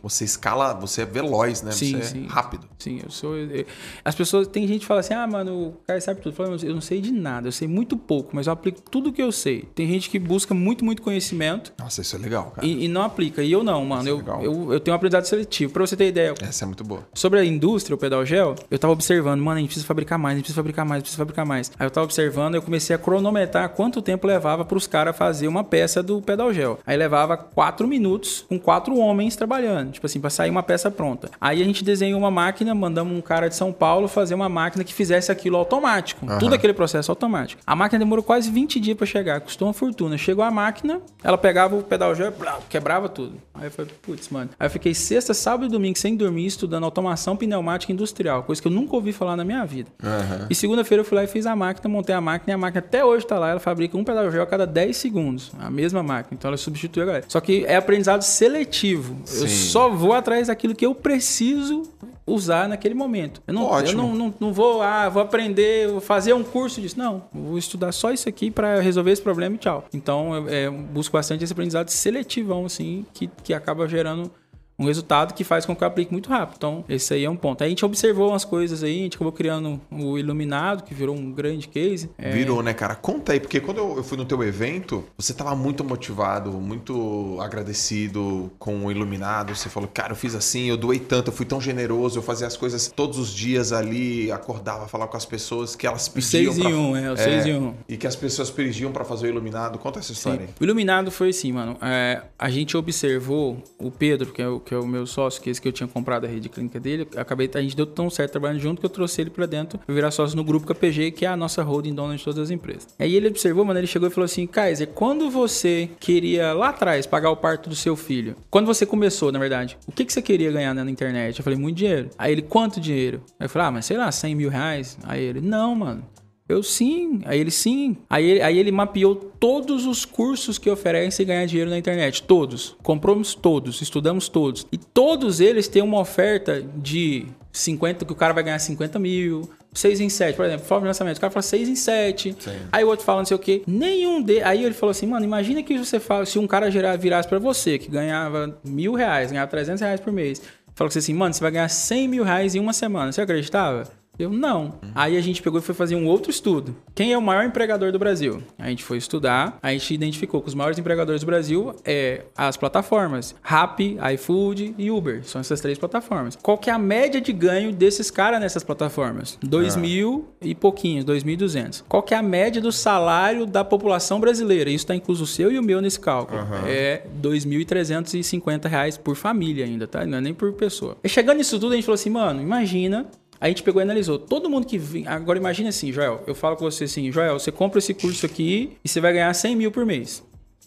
Você 0.03 0.25
escala, 0.25 0.73
você 0.75 1.03
é 1.03 1.05
veloz, 1.05 1.63
né? 1.63 1.71
Sim, 1.71 1.93
você 1.93 1.97
é 1.99 2.03
sim. 2.03 2.27
rápido. 2.27 2.67
Sim, 2.79 3.01
eu 3.05 3.11
sou. 3.11 3.37
eu- 3.37 3.67
as 4.05 4.15
pessoas. 4.15 4.47
Tem 4.49 4.67
gente 4.67 4.81
que 4.81 4.87
fala 4.87 5.01
assim: 5.01 5.13
ah, 5.15 5.27
mano, 5.27 5.69
o 5.69 5.73
cara 5.87 6.01
sabe 6.01 6.21
tudo. 6.21 6.33
Eu, 6.33 6.37
falo, 6.37 6.57
eu 6.69 6.75
não 6.75 6.81
sei 6.81 7.01
de 7.01 7.13
nada, 7.13 7.49
eu 7.49 7.53
sei 7.53 7.69
muito 7.69 7.97
pouco, 7.97 8.31
mas 8.35 8.47
eu 8.47 8.53
aplico 8.53 8.81
tudo 8.91 9.13
que 9.13 9.23
eu 9.23 9.31
sei. 9.31 9.69
Tem 9.75 9.87
gente 9.87 10.09
que 10.09 10.19
busca 10.19 10.55
muito, 10.55 10.85
muito 10.85 11.03
conhecimento 11.03 11.73
Nossa, 11.79 12.01
isso 12.01 12.17
é 12.17 12.19
legal, 12.19 12.53
cara. 12.55 12.67
e, 12.67 12.85
e 12.85 12.89
não 12.89 13.03
aplica. 13.03 13.43
E 13.43 13.53
eu 13.53 13.63
não, 13.63 13.85
mano. 13.85 14.09
É 14.09 14.11
Eu, 14.11 14.17
legal. 14.17 14.43
eu, 14.43 14.73
eu 14.73 14.81
tenho 14.81 14.95
um 14.95 14.97
aprendizado 14.97 15.25
seletivo. 15.27 15.73
Pra 15.73 15.87
você 15.87 15.97
ter 15.97 16.09
ideia, 16.09 16.35
Essa 16.41 16.65
é 16.65 16.67
muito 16.67 16.83
boa. 16.85 17.07
Sobre 17.15 17.39
a 17.39 17.45
indústria, 17.45 17.95
o 17.95 17.99
pedal 17.99 18.25
gel, 18.25 18.55
eu 18.71 18.79
tava 18.79 18.93
observando, 18.93 19.41
mano, 19.41 19.59
a 19.59 19.61
gente 19.61 19.69
precisa 19.69 19.87
fabricar 19.87 20.19
mais, 20.19 20.35
a 20.35 20.37
gente 20.37 20.45
precisa 20.45 20.57
fabricar 20.57 20.85
mais, 20.85 20.93
a 20.97 20.99
gente 20.99 21.05
precisa 21.05 21.19
fabricar 21.19 21.47
mais. 21.47 21.71
Aí 21.79 21.87
eu 21.87 21.91
tava 21.91 22.05
observando, 22.05 22.55
eu 22.55 22.63
comecei 22.63 22.95
a 22.97 22.99
cronometrar 22.99 23.69
quanto 23.71 24.01
tempo 24.01 24.27
levava 24.27 24.65
pros 24.65 24.87
caras 24.87 25.17
fazer 25.17 25.49
uma 25.49 25.63
peça 25.65 26.03
do 26.03 26.21
pedal 26.23 26.53
gel. 26.53 26.79
Aí 26.87 26.97
levava 26.97 27.37
quatro 27.37 27.87
minutos 27.87 28.45
com 28.49 28.59
quatro 28.59 28.97
homens 28.97 29.34
trabalhando, 29.37 29.93
tipo 29.93 30.07
assim, 30.07 30.21
para 30.21 30.31
sair 30.31 30.51
uma 30.51 30.63
peça 30.63 30.91
pronta. 30.91 31.31
Aí 31.41 31.63
a 31.63 31.65
gente 31.65 31.85
desenhou 31.85 32.19
uma 32.19 32.31
máquina, 32.31 32.75
mandamos 32.75 33.17
um 33.17 33.21
cara 33.21 33.49
de 33.49 33.57
São 33.57 33.73
Paulo 33.73 34.09
fazer 34.09 34.35
uma 34.35 34.49
máquina 34.49 34.85
que 34.85 34.93
fizesse 34.93 35.31
aquilo 35.31 35.57
automático. 35.57 36.27
Uhum. 36.27 36.39
Tudo 36.39 36.55
aquele 36.55 36.73
processo 36.73 37.11
automático. 37.11 37.61
A 37.67 37.75
máquina 37.77 37.99
demorou 37.99 38.23
quase 38.23 38.51
20 38.51 38.81
dias 38.81 38.97
para 38.97 39.07
chegar, 39.07 39.41
custou 39.41 39.69
uma 39.69 39.75
fortuna. 39.75 40.17
Chegou 40.17 40.45
a 40.45 40.51
máquina, 40.51 41.01
ela 41.23 41.39
pegava 41.39 41.77
o 41.77 41.83
pedal 41.83 42.15
gel, 42.15 42.33
quebrava 42.69 43.09
tudo. 43.09 43.35
Aí 43.55 43.67
eu 43.67 43.71
falei, 43.71 43.93
putz, 44.03 44.29
mano. 44.29 44.51
Aí 44.59 44.67
eu 44.67 44.71
fiquei 44.71 44.95
sexta, 44.95 45.33
sábado 45.33 45.67
e 45.67 45.69
domingo 45.69 45.99
sem 45.99 46.17
dormir, 46.17 46.47
estudando 46.47 46.85
automação 46.85 47.37
pneumática 47.37 47.93
industrial, 47.93 48.43
coisa 48.43 48.61
que 48.61 48.69
eu 48.69 48.73
nunca 48.73 48.95
ouvi 48.95 49.13
falar 49.13 49.37
na 49.37 49.45
minha 49.45 49.65
vida. 49.65 49.91
Uhum. 50.03 50.47
E 50.51 50.55
segunda-feira 50.55 51.03
eu 51.03 51.05
fui 51.05 51.17
lá 51.17 51.25
e 51.25 51.27
fiz 51.27 51.47
a 51.47 51.55
máquina, 51.55 51.89
montei 51.89 52.15
a 52.15 52.21
máquina 52.21 52.53
e 52.53 52.55
a 52.55 52.59
máquina 52.59 52.81
até 52.81 53.05
hoje 53.05 53.27
tá 53.27 53.39
lá. 53.39 53.51
Ela 53.51 53.61
fabrica 53.61 53.97
um 53.97 54.05
pedal 54.05 54.31
gel 54.31 54.43
a 54.43 54.47
cada 54.47 54.67
10 54.67 54.97
segundos. 54.97 55.53
A 55.59 55.71
mesma 55.71 56.03
máquina. 56.03 56.37
Então 56.39 56.49
ela 56.49 56.57
substitui 56.57 57.03
a 57.03 57.07
galera. 57.07 57.25
Só 57.29 57.41
que 57.41 57.65
é 57.67 57.77
aprendizado 57.77 58.23
seletivo. 58.23 59.17
Sim. 59.25 59.43
Eu 59.43 59.49
só 59.49 59.91
vou 59.91 60.13
atrás 60.13 60.49
daquilo 60.49 60.75
que 60.75 60.85
eu 60.85 60.95
preciso 60.95 61.83
usar 62.27 62.69
naquele 62.69 62.95
momento. 62.95 63.43
Eu 63.47 63.55
não, 63.55 63.65
Ótimo. 63.65 64.03
eu 64.03 64.07
não, 64.07 64.15
não, 64.15 64.35
não, 64.41 64.53
vou, 64.53 64.81
ah, 64.83 65.09
vou 65.09 65.23
aprender, 65.23 65.89
vou 65.89 66.01
fazer 66.01 66.33
um 66.33 66.43
curso 66.43 66.81
disso. 66.81 66.99
Não, 66.99 67.25
vou 67.33 67.59
estudar 67.59 67.93
só 67.93 68.13
isso 68.13 68.29
aqui 68.29 68.51
para 68.51 68.81
resolver 68.81 69.13
esse 69.13 69.23
problema 69.23 69.57
e 69.57 69.59
tchau. 69.59 69.85
Então, 69.93 70.35
eu, 70.35 70.49
é, 70.49 70.71
busco 70.71 71.13
bastante 71.13 71.45
esse 71.45 71.53
aprendizado 71.53 71.89
seletivão, 71.89 72.65
assim, 72.67 73.05
que, 73.13 73.29
que 73.43 73.53
acaba 73.53 73.87
gerando 73.87 74.31
um 74.79 74.87
resultado 74.87 75.35
que 75.35 75.45
faz 75.45 75.65
com 75.65 75.75
que 75.75 75.83
eu 75.83 75.89
aplique 75.89 76.13
muito 76.13 76.29
rápido. 76.29 76.57
Então, 76.57 76.85
esse 76.89 77.15
aí 77.15 77.25
é 77.25 77.31
um 77.31 77.37
ponto. 77.37 77.63
Aí 77.63 77.69
a 77.69 77.71
gente 77.71 77.85
observou 77.85 78.31
umas 78.31 78.45
coisas 78.45 78.83
aí, 78.83 79.01
a 79.01 79.03
gente 79.05 79.17
acabou 79.17 79.33
criando 79.33 79.81
o 79.91 80.19
Iluminado, 80.19 80.83
que 80.83 80.95
virou 80.95 81.17
um 81.17 81.31
grande 81.31 81.69
case. 81.69 82.11
É... 82.19 82.31
Virou, 82.31 82.63
né, 82.63 82.75
cara? 82.75 82.95
Conta 82.95 83.33
aí, 83.33 83.41
porque 83.41 83.61
quando 83.61 83.79
eu 83.79 84.03
fui 84.03 84.19
no 84.19 84.25
teu 84.25 84.43
evento, 84.43 85.05
você 85.17 85.33
tava 85.33 85.55
muito 85.55 85.85
motivado, 85.85 86.51
muito 86.53 87.39
agradecido 87.41 88.51
com 88.59 88.87
o 88.87 88.91
Iluminado. 88.91 89.55
Você 89.55 89.69
falou, 89.69 89.89
cara, 89.93 90.13
eu 90.13 90.17
fiz 90.17 90.35
assim, 90.35 90.69
eu 90.69 90.77
doei 90.77 90.99
tanto, 90.99 91.29
eu 91.29 91.33
fui 91.33 91.47
tão 91.47 91.61
generoso, 91.61 92.19
eu 92.19 92.23
fazia 92.23 92.47
as 92.47 92.57
coisas 92.57 92.89
todos 92.89 93.19
os 93.19 93.33
dias 93.33 93.73
ali, 93.73 94.31
acordava, 94.33 94.89
falava 94.89 95.11
com 95.11 95.17
as 95.17 95.25
pessoas 95.25 95.77
que 95.77 95.87
elas 95.87 96.09
pediam. 96.09 96.53
6 96.53 96.59
em 96.59 96.75
1, 96.75 96.79
um, 96.79 96.97
é, 96.97 97.13
o 97.13 97.17
6 97.17 97.47
é, 97.47 97.49
em 97.49 97.59
1. 97.59 97.65
Um. 97.65 97.75
E 97.89 97.97
que 97.97 98.07
as 98.07 98.17
pessoas 98.17 98.51
pediam 98.51 98.91
para 98.91 99.05
fazer 99.05 99.27
o 99.27 99.31
Iluminado. 99.31 99.79
Conta 99.79 100.01
essa 100.01 100.13
história 100.13 100.41
Sim. 100.41 100.45
aí. 100.47 100.55
O 100.61 100.65
Iluminado 100.65 101.11
foi 101.11 101.31
assim, 101.31 101.53
mano. 101.53 101.77
É, 101.81 102.23
a 102.39 102.51
gente 102.51 102.77
observou 102.77 103.63
o 103.79 103.91
Pedro, 103.91 104.33
que 104.33 104.43
é 104.43 104.49
o 104.49 104.64
que 104.65 104.75
é 104.75 104.79
o 104.79 104.87
meu 104.87 105.07
sócio, 105.07 105.41
que 105.41 105.49
é 105.49 105.53
esse 105.53 105.61
que 105.61 105.69
eu 105.69 105.73
tinha 105.73 105.89
comprado 105.89 106.25
a 106.25 106.29
rede 106.29 106.49
clínica 106.49 106.81
dele, 106.81 107.07
acabei, 107.17 107.51
a 107.55 107.61
gente 107.61 107.77
deu 107.77 107.87
tão 107.87 108.09
certo 108.11 108.33
trabalhando 108.33 108.61
junto 108.61 108.81
que 108.81 108.87
eu 108.87 108.91
trouxe 108.91 109.21
ele 109.21 109.31
para 109.31 109.47
dentro 109.47 109.79
para 109.79 109.95
virar 109.95 110.11
sócio 110.11 110.37
no 110.37 110.45
grupo 110.45 110.67
KPG, 110.67 111.13
que 111.13 111.25
é 111.25 111.29
a 111.29 111.37
nossa 111.37 111.63
holding 111.63 111.95
dona 111.95 112.17
de 112.17 112.25
todas 112.25 112.39
as 112.39 112.51
empresas. 112.51 112.89
Aí 112.99 113.15
ele 113.15 113.29
observou, 113.29 113.65
mano, 113.65 113.79
ele 113.79 113.87
chegou 113.87 114.09
e 114.09 114.11
falou 114.11 114.25
assim: 114.25 114.47
Kaiser, 114.47 114.89
quando 114.89 115.31
você 115.31 115.91
queria 116.01 116.53
lá 116.53 116.71
atrás 116.71 117.07
pagar 117.07 117.31
o 117.31 117.37
parto 117.37 117.69
do 117.69 117.77
seu 117.77 117.97
filho, 117.97 118.37
quando 118.51 118.67
você 118.67 118.87
começou, 118.87 119.31
na 119.31 119.39
verdade, 119.39 119.77
o 119.87 119.93
que, 119.93 120.05
que 120.05 120.13
você 120.13 120.23
queria 120.23 120.51
ganhar 120.51 120.75
na 120.75 120.91
internet? 120.91 121.39
Eu 121.39 121.45
falei, 121.45 121.59
muito 121.59 121.77
dinheiro. 121.77 122.11
Aí 122.19 122.33
ele, 122.33 122.43
quanto 122.43 122.81
dinheiro? 122.81 123.23
Aí 123.39 123.47
eu 123.47 123.49
falei, 123.49 123.69
ah, 123.69 123.71
mas 123.71 123.87
sei 123.87 123.97
lá, 123.97 124.11
100 124.11 124.35
mil 124.35 124.49
reais. 124.49 124.99
Aí 125.05 125.23
ele, 125.23 125.41
não, 125.41 125.75
mano. 125.75 126.05
Eu 126.47 126.63
sim. 126.63 127.23
Aí 127.25 127.41
ele 127.41 127.51
sim. 127.51 127.97
Aí 128.09 128.25
ele, 128.25 128.43
aí 128.43 128.59
ele 128.59 128.71
mapeou 128.71 129.15
todos 129.15 129.87
os 129.87 130.05
cursos 130.05 130.59
que 130.59 130.69
oferecem 130.69 131.25
ganhar 131.25 131.47
dinheiro 131.47 131.71
na 131.71 131.79
internet. 131.79 132.23
Todos. 132.23 132.77
Compramos 132.83 133.35
todos, 133.35 133.81
estudamos 133.81 134.29
todos. 134.29 134.67
E 134.71 134.77
todos 134.77 135.41
eles 135.41 135.69
têm 135.69 135.83
uma 135.83 135.99
oferta 136.01 136.63
de 136.77 137.27
50, 137.51 138.05
que 138.05 138.13
o 138.13 138.17
cara 138.17 138.35
vai 138.35 138.43
ganhar 138.43 138.59
50 138.59 138.99
mil. 138.99 139.49
6 139.73 140.01
em 140.01 140.09
7, 140.09 140.37
por 140.37 140.45
exemplo, 140.45 140.67
forma 140.67 140.83
de 140.83 140.89
lançamento. 140.89 141.17
O 141.17 141.21
cara 141.21 141.31
fala 141.33 141.43
6 141.43 141.69
em 141.69 141.75
7. 141.75 142.37
Sim. 142.39 142.51
Aí 142.71 142.85
o 142.85 142.89
outro 142.89 143.05
fala 143.05 143.19
não 143.19 143.27
sei 143.27 143.37
o 143.37 143.41
quê. 143.41 143.63
Nenhum 143.67 144.23
de. 144.23 144.41
Aí 144.43 144.65
ele 144.65 144.75
falou 144.75 144.91
assim, 144.91 145.07
mano, 145.07 145.25
imagina 145.25 145.63
que 145.63 145.77
você 145.79 145.99
fala, 145.99 146.27
se 146.27 146.39
um 146.39 146.47
cara 146.47 146.71
gerar, 146.71 146.97
virasse 146.97 147.29
para 147.29 147.39
você, 147.39 147.79
que 147.79 147.91
ganhava 147.91 148.57
mil 148.63 148.93
reais, 148.93 149.33
ganhava 149.33 149.51
300 149.51 149.81
reais 149.81 150.01
por 150.01 150.13
mês. 150.13 150.43
Falou 150.75 150.93
assim, 150.95 151.15
mano, 151.15 151.33
você 151.33 151.41
vai 151.41 151.51
ganhar 151.51 151.69
100 151.69 152.09
mil 152.09 152.23
reais 152.23 152.55
em 152.55 152.61
uma 152.61 152.73
semana. 152.73 153.11
Você 153.11 153.21
acreditava? 153.21 153.89
Eu 154.19 154.31
não. 154.31 154.75
Aí 154.95 155.17
a 155.17 155.21
gente 155.21 155.43
pegou 155.43 155.59
e 155.59 155.63
foi 155.63 155.75
fazer 155.75 155.97
um 155.97 156.07
outro 156.07 156.31
estudo. 156.31 156.77
Quem 156.95 157.13
é 157.13 157.19
o 157.19 157.23
maior 157.23 157.45
empregador 157.45 157.91
do 157.91 157.99
Brasil? 157.99 158.43
A 158.59 158.69
gente 158.69 158.85
foi 158.85 158.99
estudar, 158.99 159.59
a 159.63 159.73
gente 159.73 159.93
identificou 159.93 160.41
que 160.41 160.49
os 160.49 160.55
maiores 160.55 160.79
empregadores 160.79 161.23
do 161.23 161.27
Brasil 161.27 161.75
é 161.85 162.25
as 162.37 162.57
plataformas 162.57 163.35
Rappi, 163.43 163.97
iFood 164.15 164.75
e 164.79 164.91
Uber. 164.91 165.25
São 165.25 165.41
essas 165.41 165.61
três 165.61 165.79
plataformas. 165.79 166.37
Qual 166.41 166.57
que 166.57 166.71
é 166.71 166.73
a 166.73 166.79
média 166.79 167.21
de 167.21 167.33
ganho 167.33 167.73
desses 167.73 168.11
caras 168.11 168.41
nessas 168.41 168.63
plataformas? 168.63 169.39
2 169.43 169.77
ah. 169.77 169.81
mil 169.81 170.29
e 170.41 170.55
pouquinhos, 170.55 171.05
2.200. 171.05 171.85
Qual 171.89 172.03
que 172.03 172.15
é 172.15 172.17
a 172.17 172.23
média 172.23 172.61
do 172.61 172.71
salário 172.73 173.47
da 173.47 173.65
população 173.65 174.21
brasileira? 174.21 174.71
Isso 174.71 174.85
está 174.85 174.95
incluso 174.95 175.25
o 175.25 175.27
seu 175.27 175.51
e 175.51 175.59
o 175.59 175.63
meu 175.63 175.81
nesse 175.81 175.99
cálculo. 175.99 176.41
Uhum. 176.41 176.67
É 176.67 177.03
2.350 177.21 178.67
reais 178.69 178.97
por 178.97 179.17
família 179.17 179.65
ainda, 179.65 179.87
tá? 179.87 180.05
Não 180.07 180.19
é 180.19 180.21
nem 180.21 180.35
por 180.35 180.53
pessoa. 180.53 180.97
E 181.03 181.09
chegando 181.09 181.39
nisso 181.39 181.59
tudo, 181.59 181.73
a 181.73 181.75
gente 181.77 181.85
falou 181.85 181.95
assim, 181.95 182.11
mano, 182.11 182.41
imagina 182.41 183.07
a 183.45 183.49
gente 183.49 183.63
pegou 183.63 183.83
e 183.83 183.85
analisou. 183.85 184.19
Todo 184.19 184.49
mundo 184.49 184.67
que 184.67 184.79
vem. 184.79 185.07
Agora 185.07 185.39
imagine 185.39 185.69
assim, 185.69 185.93
Joel. 185.93 186.25
Eu 186.27 186.35
falo 186.35 186.57
com 186.57 186.65
você 186.65 186.85
assim, 186.85 187.13
Joel, 187.13 187.39
você 187.39 187.53
compra 187.53 187.79
esse 187.79 187.93
curso 187.93 188.25
aqui 188.25 188.79
e 188.83 188.89
você 188.89 189.03
vai 189.03 189.13
ganhar 189.13 189.35
100 189.35 189.55
mil 189.55 189.71
por 189.71 189.85
mês. 189.85 190.23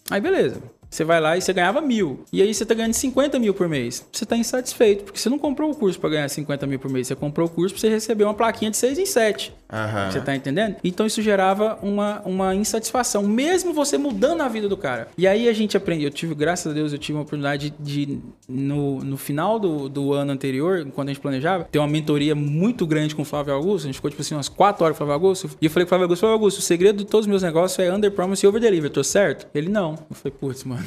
Aí 0.08 0.20
beleza. 0.20 0.62
Você 0.88 1.02
vai 1.02 1.20
lá 1.20 1.36
e 1.36 1.42
você 1.42 1.52
ganhava 1.52 1.80
mil. 1.80 2.24
E 2.32 2.40
aí 2.40 2.54
você 2.54 2.62
está 2.62 2.76
ganhando 2.76 2.92
50 2.94 3.36
mil 3.40 3.52
por 3.52 3.68
mês. 3.68 4.06
Você 4.12 4.22
está 4.22 4.36
insatisfeito, 4.36 5.02
porque 5.02 5.18
você 5.18 5.28
não 5.28 5.40
comprou 5.40 5.72
o 5.72 5.74
curso 5.74 5.98
para 5.98 6.10
ganhar 6.10 6.28
50 6.28 6.68
mil 6.68 6.78
por 6.78 6.88
mês. 6.88 7.08
Você 7.08 7.16
comprou 7.16 7.48
o 7.48 7.50
curso 7.50 7.74
para 7.74 7.80
você 7.80 7.88
receber 7.88 8.22
uma 8.22 8.32
plaquinha 8.32 8.70
de 8.70 8.76
6 8.76 8.96
em 8.96 9.06
7. 9.06 9.52
Uhum. 9.70 10.10
Você 10.10 10.18
está 10.18 10.34
entendendo? 10.34 10.76
Então 10.82 11.06
isso 11.06 11.20
gerava 11.20 11.78
uma, 11.82 12.20
uma 12.24 12.54
insatisfação, 12.54 13.22
mesmo 13.22 13.72
você 13.72 13.98
mudando 13.98 14.40
a 14.40 14.48
vida 14.48 14.68
do 14.68 14.76
cara. 14.76 15.08
E 15.16 15.26
aí 15.26 15.48
a 15.48 15.52
gente 15.52 15.76
aprendeu. 15.76 16.08
Eu 16.08 16.12
tive, 16.12 16.34
graças 16.34 16.70
a 16.70 16.74
Deus, 16.74 16.92
eu 16.92 16.98
tive 16.98 17.16
uma 17.16 17.22
oportunidade 17.22 17.74
de, 17.78 18.18
no, 18.48 19.00
no 19.00 19.16
final 19.16 19.58
do, 19.58 19.88
do 19.88 20.12
ano 20.12 20.32
anterior, 20.32 20.86
quando 20.94 21.08
a 21.08 21.12
gente 21.12 21.20
planejava, 21.20 21.64
ter 21.64 21.78
uma 21.78 21.88
mentoria 21.88 22.34
muito 22.34 22.86
grande 22.86 23.14
com 23.14 23.22
o 23.22 23.24
Flávio 23.24 23.52
Augusto. 23.52 23.84
A 23.84 23.88
gente 23.88 23.96
ficou, 23.96 24.10
tipo 24.10 24.22
assim, 24.22 24.34
umas 24.34 24.48
4 24.48 24.84
horas 24.84 24.96
com 24.96 25.04
o 25.04 25.06
Flávio 25.06 25.26
Augusto. 25.26 25.50
E 25.60 25.66
eu 25.66 25.70
falei 25.70 25.84
com 25.84 25.88
o 25.88 25.90
Flávio 25.90 26.04
Augusto, 26.04 26.20
Flávio 26.20 26.34
Augusto, 26.34 26.58
o 26.58 26.62
segredo 26.62 26.98
de 26.98 27.06
todos 27.06 27.26
os 27.26 27.30
meus 27.30 27.42
negócios 27.42 27.78
é 27.78 27.92
under 27.92 28.10
promise 28.10 28.44
e 28.44 28.48
over 28.48 28.60
deliver. 28.60 28.90
Tô 28.90 29.04
certo? 29.04 29.46
Ele 29.54 29.68
não. 29.68 29.98
Eu 30.08 30.16
falei, 30.16 30.36
putz, 30.38 30.64
mano. 30.64 30.84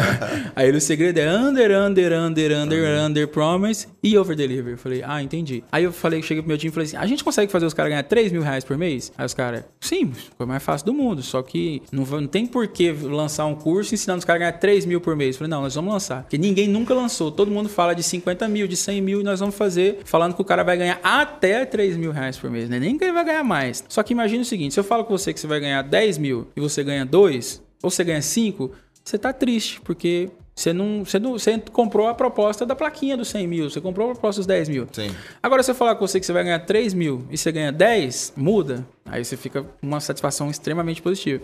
aí 0.56 0.70
o 0.70 0.80
segredo 0.80 1.18
é 1.18 1.28
under, 1.30 1.70
under, 1.70 2.12
under, 2.12 2.52
under, 2.52 2.82
uhum. 2.82 3.06
under 3.06 3.28
promise 3.28 3.86
e 4.02 4.16
over 4.16 4.34
deliver. 4.34 4.72
Eu 4.72 4.78
falei, 4.78 5.02
ah, 5.04 5.22
entendi. 5.22 5.62
Aí 5.70 5.84
eu 5.84 5.92
falei, 5.92 6.22
cheguei 6.22 6.42
pro 6.42 6.48
meu 6.48 6.58
time 6.58 6.70
e 6.70 6.74
falei 6.74 6.86
assim: 6.86 6.96
a 6.96 7.06
gente 7.06 7.22
consegue 7.22 7.50
fazer 7.50 7.66
os 7.66 7.74
caras 7.74 7.90
ganhar 7.90 8.02
3 8.02 8.21
mil 8.30 8.42
reais 8.42 8.62
por 8.62 8.76
mês? 8.76 9.10
Aí 9.16 9.24
os 9.24 9.34
caras, 9.34 9.64
sim, 9.80 10.12
foi 10.36 10.46
mais 10.46 10.62
fácil 10.62 10.86
do 10.86 10.94
mundo. 10.94 11.22
Só 11.22 11.42
que 11.42 11.82
não, 11.90 12.04
não 12.04 12.26
tem 12.26 12.46
por 12.46 12.68
que 12.68 12.92
lançar 12.92 13.46
um 13.46 13.54
curso 13.54 13.94
ensinando 13.94 14.18
os 14.18 14.24
caras 14.24 14.42
a 14.42 14.44
ganhar 14.44 14.58
3 14.58 14.84
mil 14.84 15.00
por 15.00 15.16
mês. 15.16 15.34
Eu 15.34 15.38
falei, 15.38 15.50
não, 15.50 15.62
nós 15.62 15.74
vamos 15.74 15.92
lançar. 15.92 16.22
Porque 16.22 16.38
ninguém 16.38 16.68
nunca 16.68 16.94
lançou. 16.94 17.32
Todo 17.32 17.50
mundo 17.50 17.68
fala 17.68 17.94
de 17.94 18.02
50 18.02 18.46
mil, 18.48 18.68
de 18.68 18.76
100 18.76 19.00
mil 19.00 19.20
e 19.20 19.24
nós 19.24 19.40
vamos 19.40 19.54
fazer 19.54 20.00
falando 20.04 20.34
que 20.34 20.42
o 20.42 20.44
cara 20.44 20.62
vai 20.62 20.76
ganhar 20.76 21.00
até 21.02 21.64
3 21.64 21.96
mil 21.96 22.12
reais 22.12 22.36
por 22.36 22.50
mês, 22.50 22.68
né? 22.68 22.78
Nem 22.78 22.98
que 22.98 23.04
ele 23.04 23.12
vai 23.12 23.24
ganhar 23.24 23.42
mais. 23.42 23.82
Só 23.88 24.02
que 24.02 24.12
imagine 24.12 24.42
o 24.42 24.44
seguinte: 24.44 24.74
se 24.74 24.80
eu 24.80 24.84
falo 24.84 25.04
com 25.04 25.16
você 25.16 25.32
que 25.32 25.40
você 25.40 25.46
vai 25.46 25.60
ganhar 25.60 25.82
10 25.82 26.18
mil 26.18 26.48
e 26.54 26.60
você 26.60 26.84
ganha 26.84 27.06
2, 27.06 27.62
ou 27.82 27.90
você 27.90 28.04
ganha 28.04 28.22
5, 28.22 28.70
você 29.04 29.18
tá 29.18 29.32
triste, 29.32 29.80
porque 29.80 30.30
você 30.54 30.72
não, 30.72 31.04
você 31.04 31.18
não 31.18 31.32
você 31.32 31.58
comprou 31.72 32.08
a 32.08 32.14
proposta 32.14 32.66
da 32.66 32.76
plaquinha 32.76 33.16
dos 33.16 33.28
100 33.28 33.46
mil, 33.46 33.70
você 33.70 33.80
comprou 33.80 34.10
a 34.10 34.12
proposta 34.12 34.40
dos 34.40 34.46
10 34.46 34.68
mil. 34.68 34.86
Sim. 34.92 35.10
Agora, 35.42 35.62
se 35.62 35.70
eu 35.70 35.74
falar 35.74 35.94
com 35.94 36.06
você 36.06 36.20
que 36.20 36.26
você 36.26 36.32
vai 36.32 36.44
ganhar 36.44 36.60
3 36.60 36.92
mil 36.94 37.26
e 37.30 37.38
você 37.38 37.50
ganha 37.50 37.72
10, 37.72 38.34
muda. 38.36 38.86
Aí 39.04 39.24
você 39.24 39.36
fica 39.36 39.62
com 39.62 39.68
uma 39.82 40.00
satisfação 40.00 40.48
extremamente 40.50 41.02
positiva. 41.02 41.42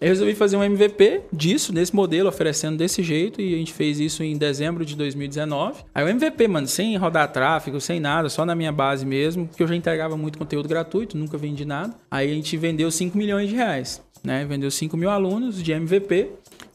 Eu 0.00 0.08
resolvi 0.08 0.34
fazer 0.34 0.56
um 0.56 0.62
MVP 0.62 1.22
disso, 1.32 1.72
nesse 1.72 1.94
modelo, 1.94 2.28
oferecendo 2.28 2.76
desse 2.76 3.02
jeito, 3.02 3.40
e 3.40 3.54
a 3.54 3.58
gente 3.58 3.72
fez 3.72 3.98
isso 3.98 4.22
em 4.22 4.36
dezembro 4.36 4.84
de 4.84 4.94
2019. 4.94 5.82
Aí 5.94 6.04
o 6.04 6.08
MVP, 6.08 6.46
mano, 6.46 6.66
sem 6.66 6.96
rodar 6.96 7.32
tráfego, 7.32 7.80
sem 7.80 7.98
nada, 7.98 8.28
só 8.28 8.44
na 8.44 8.54
minha 8.54 8.72
base 8.72 9.04
mesmo, 9.04 9.48
porque 9.48 9.62
eu 9.62 9.66
já 9.66 9.74
entregava 9.74 10.16
muito 10.16 10.38
conteúdo 10.38 10.68
gratuito, 10.68 11.16
nunca 11.16 11.36
vendi 11.36 11.64
nada. 11.64 11.94
Aí 12.10 12.30
a 12.30 12.34
gente 12.34 12.56
vendeu 12.56 12.90
5 12.90 13.16
milhões 13.18 13.48
de 13.48 13.56
reais. 13.56 14.00
Né? 14.22 14.44
Vendeu 14.44 14.70
5 14.70 14.96
mil 14.96 15.08
alunos 15.08 15.62
de 15.62 15.72
MVP 15.72 16.28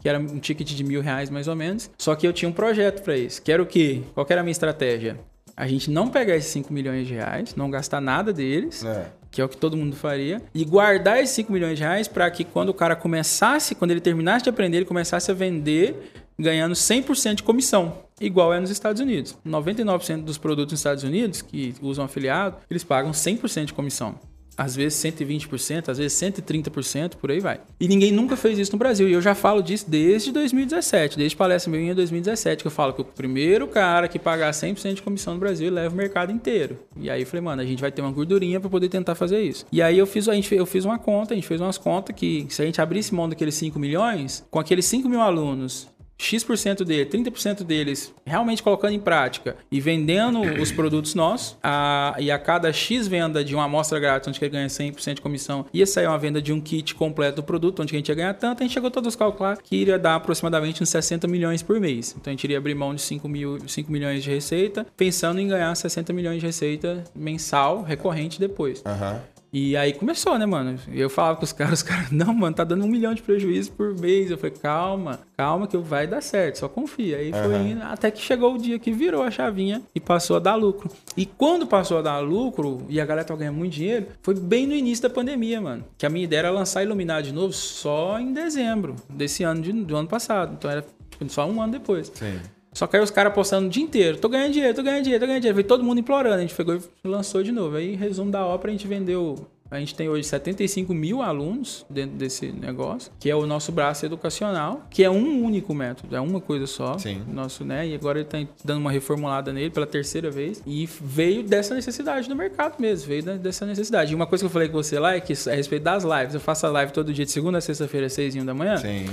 que 0.05 0.09
era 0.09 0.19
um 0.19 0.37
ticket 0.37 0.71
de 0.71 0.83
mil 0.83 1.01
reais 1.01 1.31
mais 1.31 1.47
ou 1.47 1.55
menos. 1.55 1.89
Só 1.97 2.13
que 2.13 2.27
eu 2.27 2.31
tinha 2.31 2.47
um 2.47 2.51
projeto 2.51 3.01
para 3.01 3.17
isso. 3.17 3.41
Que 3.41 3.51
era 3.51 3.59
o 3.59 3.65
quê? 3.65 4.03
Qual 4.13 4.23
que 4.23 4.31
era 4.31 4.41
a 4.41 4.43
minha 4.43 4.51
estratégia? 4.51 5.19
A 5.57 5.65
gente 5.65 5.89
não 5.89 6.09
pegar 6.09 6.35
esses 6.35 6.51
5 6.51 6.71
milhões 6.71 7.07
de 7.07 7.15
reais, 7.15 7.55
não 7.55 7.71
gastar 7.71 7.99
nada 7.99 8.31
deles, 8.31 8.85
é. 8.85 9.07
que 9.31 9.41
é 9.41 9.43
o 9.43 9.49
que 9.49 9.57
todo 9.57 9.75
mundo 9.75 9.95
faria, 9.95 10.43
e 10.53 10.63
guardar 10.63 11.23
esses 11.23 11.33
5 11.33 11.51
milhões 11.51 11.79
de 11.79 11.83
reais 11.83 12.07
para 12.07 12.29
que 12.29 12.43
quando 12.43 12.69
o 12.69 12.73
cara 12.73 12.95
começasse, 12.95 13.73
quando 13.73 13.89
ele 13.89 13.99
terminasse 13.99 14.43
de 14.43 14.49
aprender, 14.51 14.77
ele 14.77 14.85
começasse 14.85 15.31
a 15.31 15.33
vender 15.33 15.95
ganhando 16.37 16.75
100% 16.75 17.35
de 17.35 17.43
comissão, 17.43 17.97
igual 18.21 18.53
é 18.53 18.59
nos 18.59 18.69
Estados 18.69 19.01
Unidos. 19.01 19.35
99% 19.43 20.23
dos 20.23 20.37
produtos 20.37 20.73
nos 20.73 20.81
Estados 20.81 21.03
Unidos 21.03 21.41
que 21.41 21.73
usam 21.81 22.05
afiliado, 22.05 22.57
eles 22.69 22.83
pagam 22.83 23.09
100% 23.09 23.65
de 23.65 23.73
comissão 23.73 24.19
às 24.57 24.75
vezes 24.75 24.97
120%, 25.03 25.89
às 25.89 25.97
vezes 25.97 26.17
130%, 26.17 27.15
por 27.15 27.31
aí 27.31 27.39
vai. 27.39 27.59
E 27.79 27.87
ninguém 27.87 28.11
nunca 28.11 28.35
fez 28.35 28.57
isso 28.57 28.71
no 28.71 28.77
Brasil. 28.77 29.07
E 29.07 29.13
eu 29.13 29.21
já 29.21 29.35
falo 29.35 29.61
disso 29.61 29.89
desde 29.89 30.31
2017, 30.31 31.17
desde 31.17 31.35
palestra 31.35 31.71
minha 31.71 31.91
em 31.91 31.95
2017, 31.95 32.63
que 32.63 32.67
eu 32.67 32.71
falo 32.71 32.93
que 32.93 33.01
o 33.01 33.05
primeiro 33.05 33.67
cara 33.67 34.07
que 34.07 34.19
pagar 34.19 34.51
100% 34.51 34.95
de 34.95 35.01
comissão 35.01 35.33
no 35.33 35.39
Brasil 35.39 35.71
leva 35.71 35.93
o 35.93 35.97
mercado 35.97 36.31
inteiro. 36.31 36.79
E 36.97 37.09
aí 37.09 37.21
eu 37.21 37.27
falei, 37.27 37.41
mano, 37.41 37.61
a 37.61 37.65
gente 37.65 37.81
vai 37.81 37.91
ter 37.91 38.01
uma 38.01 38.11
gordurinha 38.11 38.59
para 38.59 38.69
poder 38.69 38.89
tentar 38.89 39.15
fazer 39.15 39.41
isso. 39.41 39.65
E 39.71 39.81
aí 39.81 39.97
eu 39.97 40.07
fiz, 40.07 40.27
a 40.29 40.33
gente, 40.33 40.53
eu 40.53 40.65
fiz 40.65 40.85
uma 40.85 40.97
conta, 40.97 41.33
a 41.33 41.35
gente 41.35 41.47
fez 41.47 41.59
umas 41.59 41.77
contas 41.77 42.15
que 42.15 42.47
se 42.49 42.61
a 42.61 42.65
gente 42.65 42.79
abrisse 42.81 43.13
mão 43.13 43.27
daqueles 43.27 43.55
5 43.55 43.77
milhões, 43.79 44.45
com 44.49 44.59
aqueles 44.59 44.85
5 44.85 45.07
mil 45.09 45.21
alunos 45.21 45.87
X% 46.17 46.83
dele, 46.83 47.05
30% 47.05 47.63
deles 47.63 48.13
realmente 48.25 48.63
colocando 48.63 48.93
em 48.93 48.99
prática 48.99 49.57
e 49.71 49.79
vendendo 49.79 50.41
os 50.61 50.71
produtos 50.71 51.13
nossos, 51.13 51.57
a, 51.61 52.15
e 52.19 52.31
a 52.31 52.39
cada 52.39 52.71
X 52.71 53.07
venda 53.07 53.43
de 53.43 53.53
uma 53.53 53.65
amostra 53.65 53.99
grátis, 53.99 54.27
onde 54.27 54.39
ele 54.41 54.49
ganha 54.49 54.67
100% 54.67 55.15
de 55.15 55.21
comissão, 55.21 55.65
ia 55.73 55.85
sair 55.85 56.07
uma 56.07 56.17
venda 56.17 56.41
de 56.41 56.53
um 56.53 56.61
kit 56.61 56.95
completo 56.95 57.37
do 57.37 57.43
produto, 57.43 57.81
onde 57.81 57.93
a 57.95 57.97
gente 57.97 58.09
ia 58.09 58.15
ganhar 58.15 58.33
tanto, 58.33 58.61
a 58.61 58.63
gente 58.63 58.73
chegou 58.73 58.87
a 58.87 58.91
todos 58.91 59.15
calcular 59.15 59.57
que 59.57 59.75
iria 59.75 59.99
dar 59.99 60.15
aproximadamente 60.15 60.81
uns 60.81 60.89
60 60.89 61.27
milhões 61.27 61.61
por 61.61 61.79
mês. 61.79 62.15
Então 62.19 62.31
a 62.31 62.33
gente 62.33 62.43
iria 62.43 62.57
abrir 62.57 62.75
mão 62.75 62.95
de 62.95 63.01
5, 63.01 63.27
mil, 63.27 63.59
5 63.67 63.91
milhões 63.91 64.23
de 64.23 64.29
receita, 64.29 64.85
pensando 64.95 65.39
em 65.39 65.47
ganhar 65.47 65.73
60 65.75 66.13
milhões 66.13 66.39
de 66.39 66.45
receita 66.45 67.03
mensal, 67.13 67.81
recorrente 67.83 68.39
depois. 68.39 68.81
Aham. 68.85 69.21
E 69.57 69.77
aí 69.77 69.93
começou, 69.93 70.37
né, 70.37 70.45
mano? 70.45 70.77
Eu 70.91 71.09
falava 71.09 71.37
com 71.37 71.45
os 71.45 71.53
caras, 71.53 71.75
os 71.79 71.83
caras, 71.83 72.11
não, 72.11 72.33
mano, 72.33 72.53
tá 72.53 72.65
dando 72.65 72.83
um 72.83 72.89
milhão 72.89 73.13
de 73.13 73.21
prejuízo 73.21 73.71
por 73.71 73.97
mês. 73.97 74.29
Eu 74.29 74.37
falei, 74.37 74.53
calma, 74.61 75.21
calma 75.37 75.65
que 75.65 75.77
vai 75.77 76.05
dar 76.05 76.19
certo, 76.21 76.57
só 76.57 76.67
confia. 76.67 77.15
Aí 77.19 77.31
foi 77.31 77.55
Aham. 77.55 77.63
indo, 77.69 77.81
até 77.83 78.11
que 78.11 78.21
chegou 78.21 78.55
o 78.55 78.57
dia 78.57 78.77
que 78.77 78.91
virou 78.91 79.23
a 79.23 79.31
chavinha 79.31 79.81
e 79.95 79.99
passou 80.01 80.35
a 80.35 80.39
dar 80.39 80.55
lucro. 80.55 80.89
E 81.15 81.25
quando 81.25 81.65
passou 81.65 81.99
a 81.99 82.01
dar 82.01 82.19
lucro 82.19 82.85
e 82.89 82.99
a 82.99 83.05
galera 83.05 83.25
tava 83.25 83.39
ganhando 83.39 83.55
muito 83.55 83.71
dinheiro, 83.71 84.07
foi 84.21 84.35
bem 84.35 84.67
no 84.67 84.73
início 84.73 85.03
da 85.03 85.09
pandemia, 85.09 85.61
mano. 85.61 85.85
Que 85.97 86.05
a 86.05 86.09
minha 86.09 86.25
ideia 86.25 86.39
era 86.39 86.51
lançar 86.51 86.83
Iluminar 86.83 87.23
de 87.23 87.31
novo 87.31 87.53
só 87.53 88.19
em 88.19 88.33
dezembro 88.33 88.97
desse 89.09 89.43
ano, 89.43 89.61
de- 89.61 89.71
do 89.71 89.95
ano 89.95 90.09
passado. 90.09 90.53
Então 90.59 90.69
era 90.69 90.85
tipo, 91.09 91.29
só 91.31 91.47
um 91.49 91.61
ano 91.61 91.71
depois. 91.71 92.11
Sim. 92.13 92.39
Só 92.75 92.85
que 92.85 92.97
aí 92.97 93.01
os 93.01 93.09
caras 93.09 93.33
postando 93.33 93.67
o 93.67 93.69
dia 93.69 93.81
inteiro. 93.81 94.17
Tô 94.17 94.27
ganhando 94.27 94.51
dinheiro, 94.51 94.75
tô 94.75 94.83
ganhando 94.83 95.03
dinheiro, 95.03 95.23
tô 95.23 95.27
ganhando 95.27 95.41
dinheiro. 95.41 95.55
Veio 95.55 95.67
todo 95.67 95.81
mundo 95.81 95.99
implorando. 95.99 96.35
A 96.35 96.41
gente 96.41 96.53
pegou 96.53 96.75
e 96.75 97.07
lançou 97.07 97.41
de 97.41 97.51
novo. 97.51 97.77
Aí, 97.77 97.95
resumo 97.95 98.29
da 98.29 98.45
ópera, 98.45 98.69
a 98.69 98.73
gente 98.73 98.85
vendeu. 98.85 99.47
A 99.69 99.79
gente 99.79 99.95
tem 99.95 100.07
hoje 100.07 100.23
75 100.25 100.93
mil 100.93 101.23
alunos 101.23 101.85
dentro 101.89 102.15
desse 102.15 102.51
negócio, 102.51 103.11
que 103.19 103.29
é 103.29 103.35
o 103.35 103.47
nosso 103.47 103.71
braço 103.71 104.05
educacional, 104.05 104.83
que 104.91 105.03
é 105.03 105.09
um 105.09 105.43
único 105.43 105.73
método, 105.73 106.15
é 106.15 106.19
uma 106.19 106.39
coisa 106.39 106.67
só. 106.67 106.99
Sim. 106.99 107.23
Nosso, 107.27 107.65
né? 107.65 107.87
E 107.87 107.95
agora 107.95 108.19
ele 108.19 108.27
tá 108.27 108.37
dando 108.63 108.79
uma 108.79 108.91
reformulada 108.91 109.51
nele 109.51 109.71
pela 109.71 109.87
terceira 109.87 110.29
vez. 110.29 110.61
E 110.67 110.87
veio 111.01 111.41
dessa 111.41 111.73
necessidade 111.73 112.29
do 112.29 112.35
mercado 112.35 112.75
mesmo, 112.79 113.07
veio 113.07 113.23
dessa 113.39 113.65
necessidade. 113.65 114.11
E 114.11 114.15
uma 114.15 114.27
coisa 114.27 114.43
que 114.43 114.45
eu 114.45 114.51
falei 114.51 114.69
com 114.69 114.75
você 114.75 114.99
lá 114.99 115.15
é 115.15 115.19
que 115.19 115.33
é 115.33 115.51
a 115.51 115.55
respeito 115.55 115.83
das 115.83 116.03
lives. 116.03 116.35
Eu 116.35 116.39
faço 116.39 116.67
a 116.67 116.69
live 116.69 116.91
todo 116.91 117.11
dia 117.11 117.25
de 117.25 117.31
segunda 117.31 117.57
a 117.57 117.61
sexta-feira, 117.61 118.05
às 118.05 118.13
seis 118.13 118.35
e 118.35 118.39
um 118.39 118.45
da 118.45 118.53
manhã. 118.53 118.77
Sim. 118.77 119.07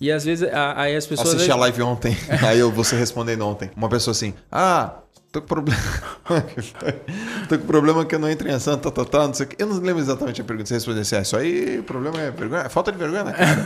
E 0.00 0.12
às 0.12 0.24
vezes, 0.24 0.48
aí 0.76 0.94
as 0.94 1.06
pessoas. 1.06 1.34
Assisti 1.34 1.50
a 1.50 1.56
live 1.56 1.82
ontem, 1.82 2.16
aí 2.46 2.58
eu 2.58 2.70
você 2.70 2.96
respondendo 2.96 3.42
ontem. 3.46 3.70
Uma 3.74 3.88
pessoa 3.88 4.12
assim, 4.12 4.34
ah, 4.52 4.98
tô 5.36 5.40
com 5.42 5.46
problema. 5.46 5.80
tô 7.48 7.58
com 7.58 7.66
problema 7.66 8.04
que 8.04 8.14
eu 8.14 8.18
não 8.18 8.28
entro 8.28 8.48
em 8.48 8.52
ação, 8.52 8.76
tá, 8.78 8.90
tá, 8.90 9.04
tá, 9.04 9.26
não 9.26 9.34
sei 9.34 9.46
o 9.46 9.48
que. 9.48 9.62
Eu 9.62 9.66
não 9.66 9.78
lembro 9.80 10.00
exatamente 10.02 10.40
a 10.40 10.44
pergunta. 10.44 10.68
Você 10.68 10.74
respondeu 10.74 11.02
assim, 11.02 11.16
ah, 11.16 11.20
isso 11.22 11.36
aí, 11.36 11.78
o 11.78 11.82
problema 11.82 12.20
é 12.20 12.30
vergonha, 12.30 12.62
é 12.62 12.68
falta 12.68 12.90
de 12.92 12.98
vergonha 12.98 13.24
na 13.24 13.32
cara. 13.32 13.56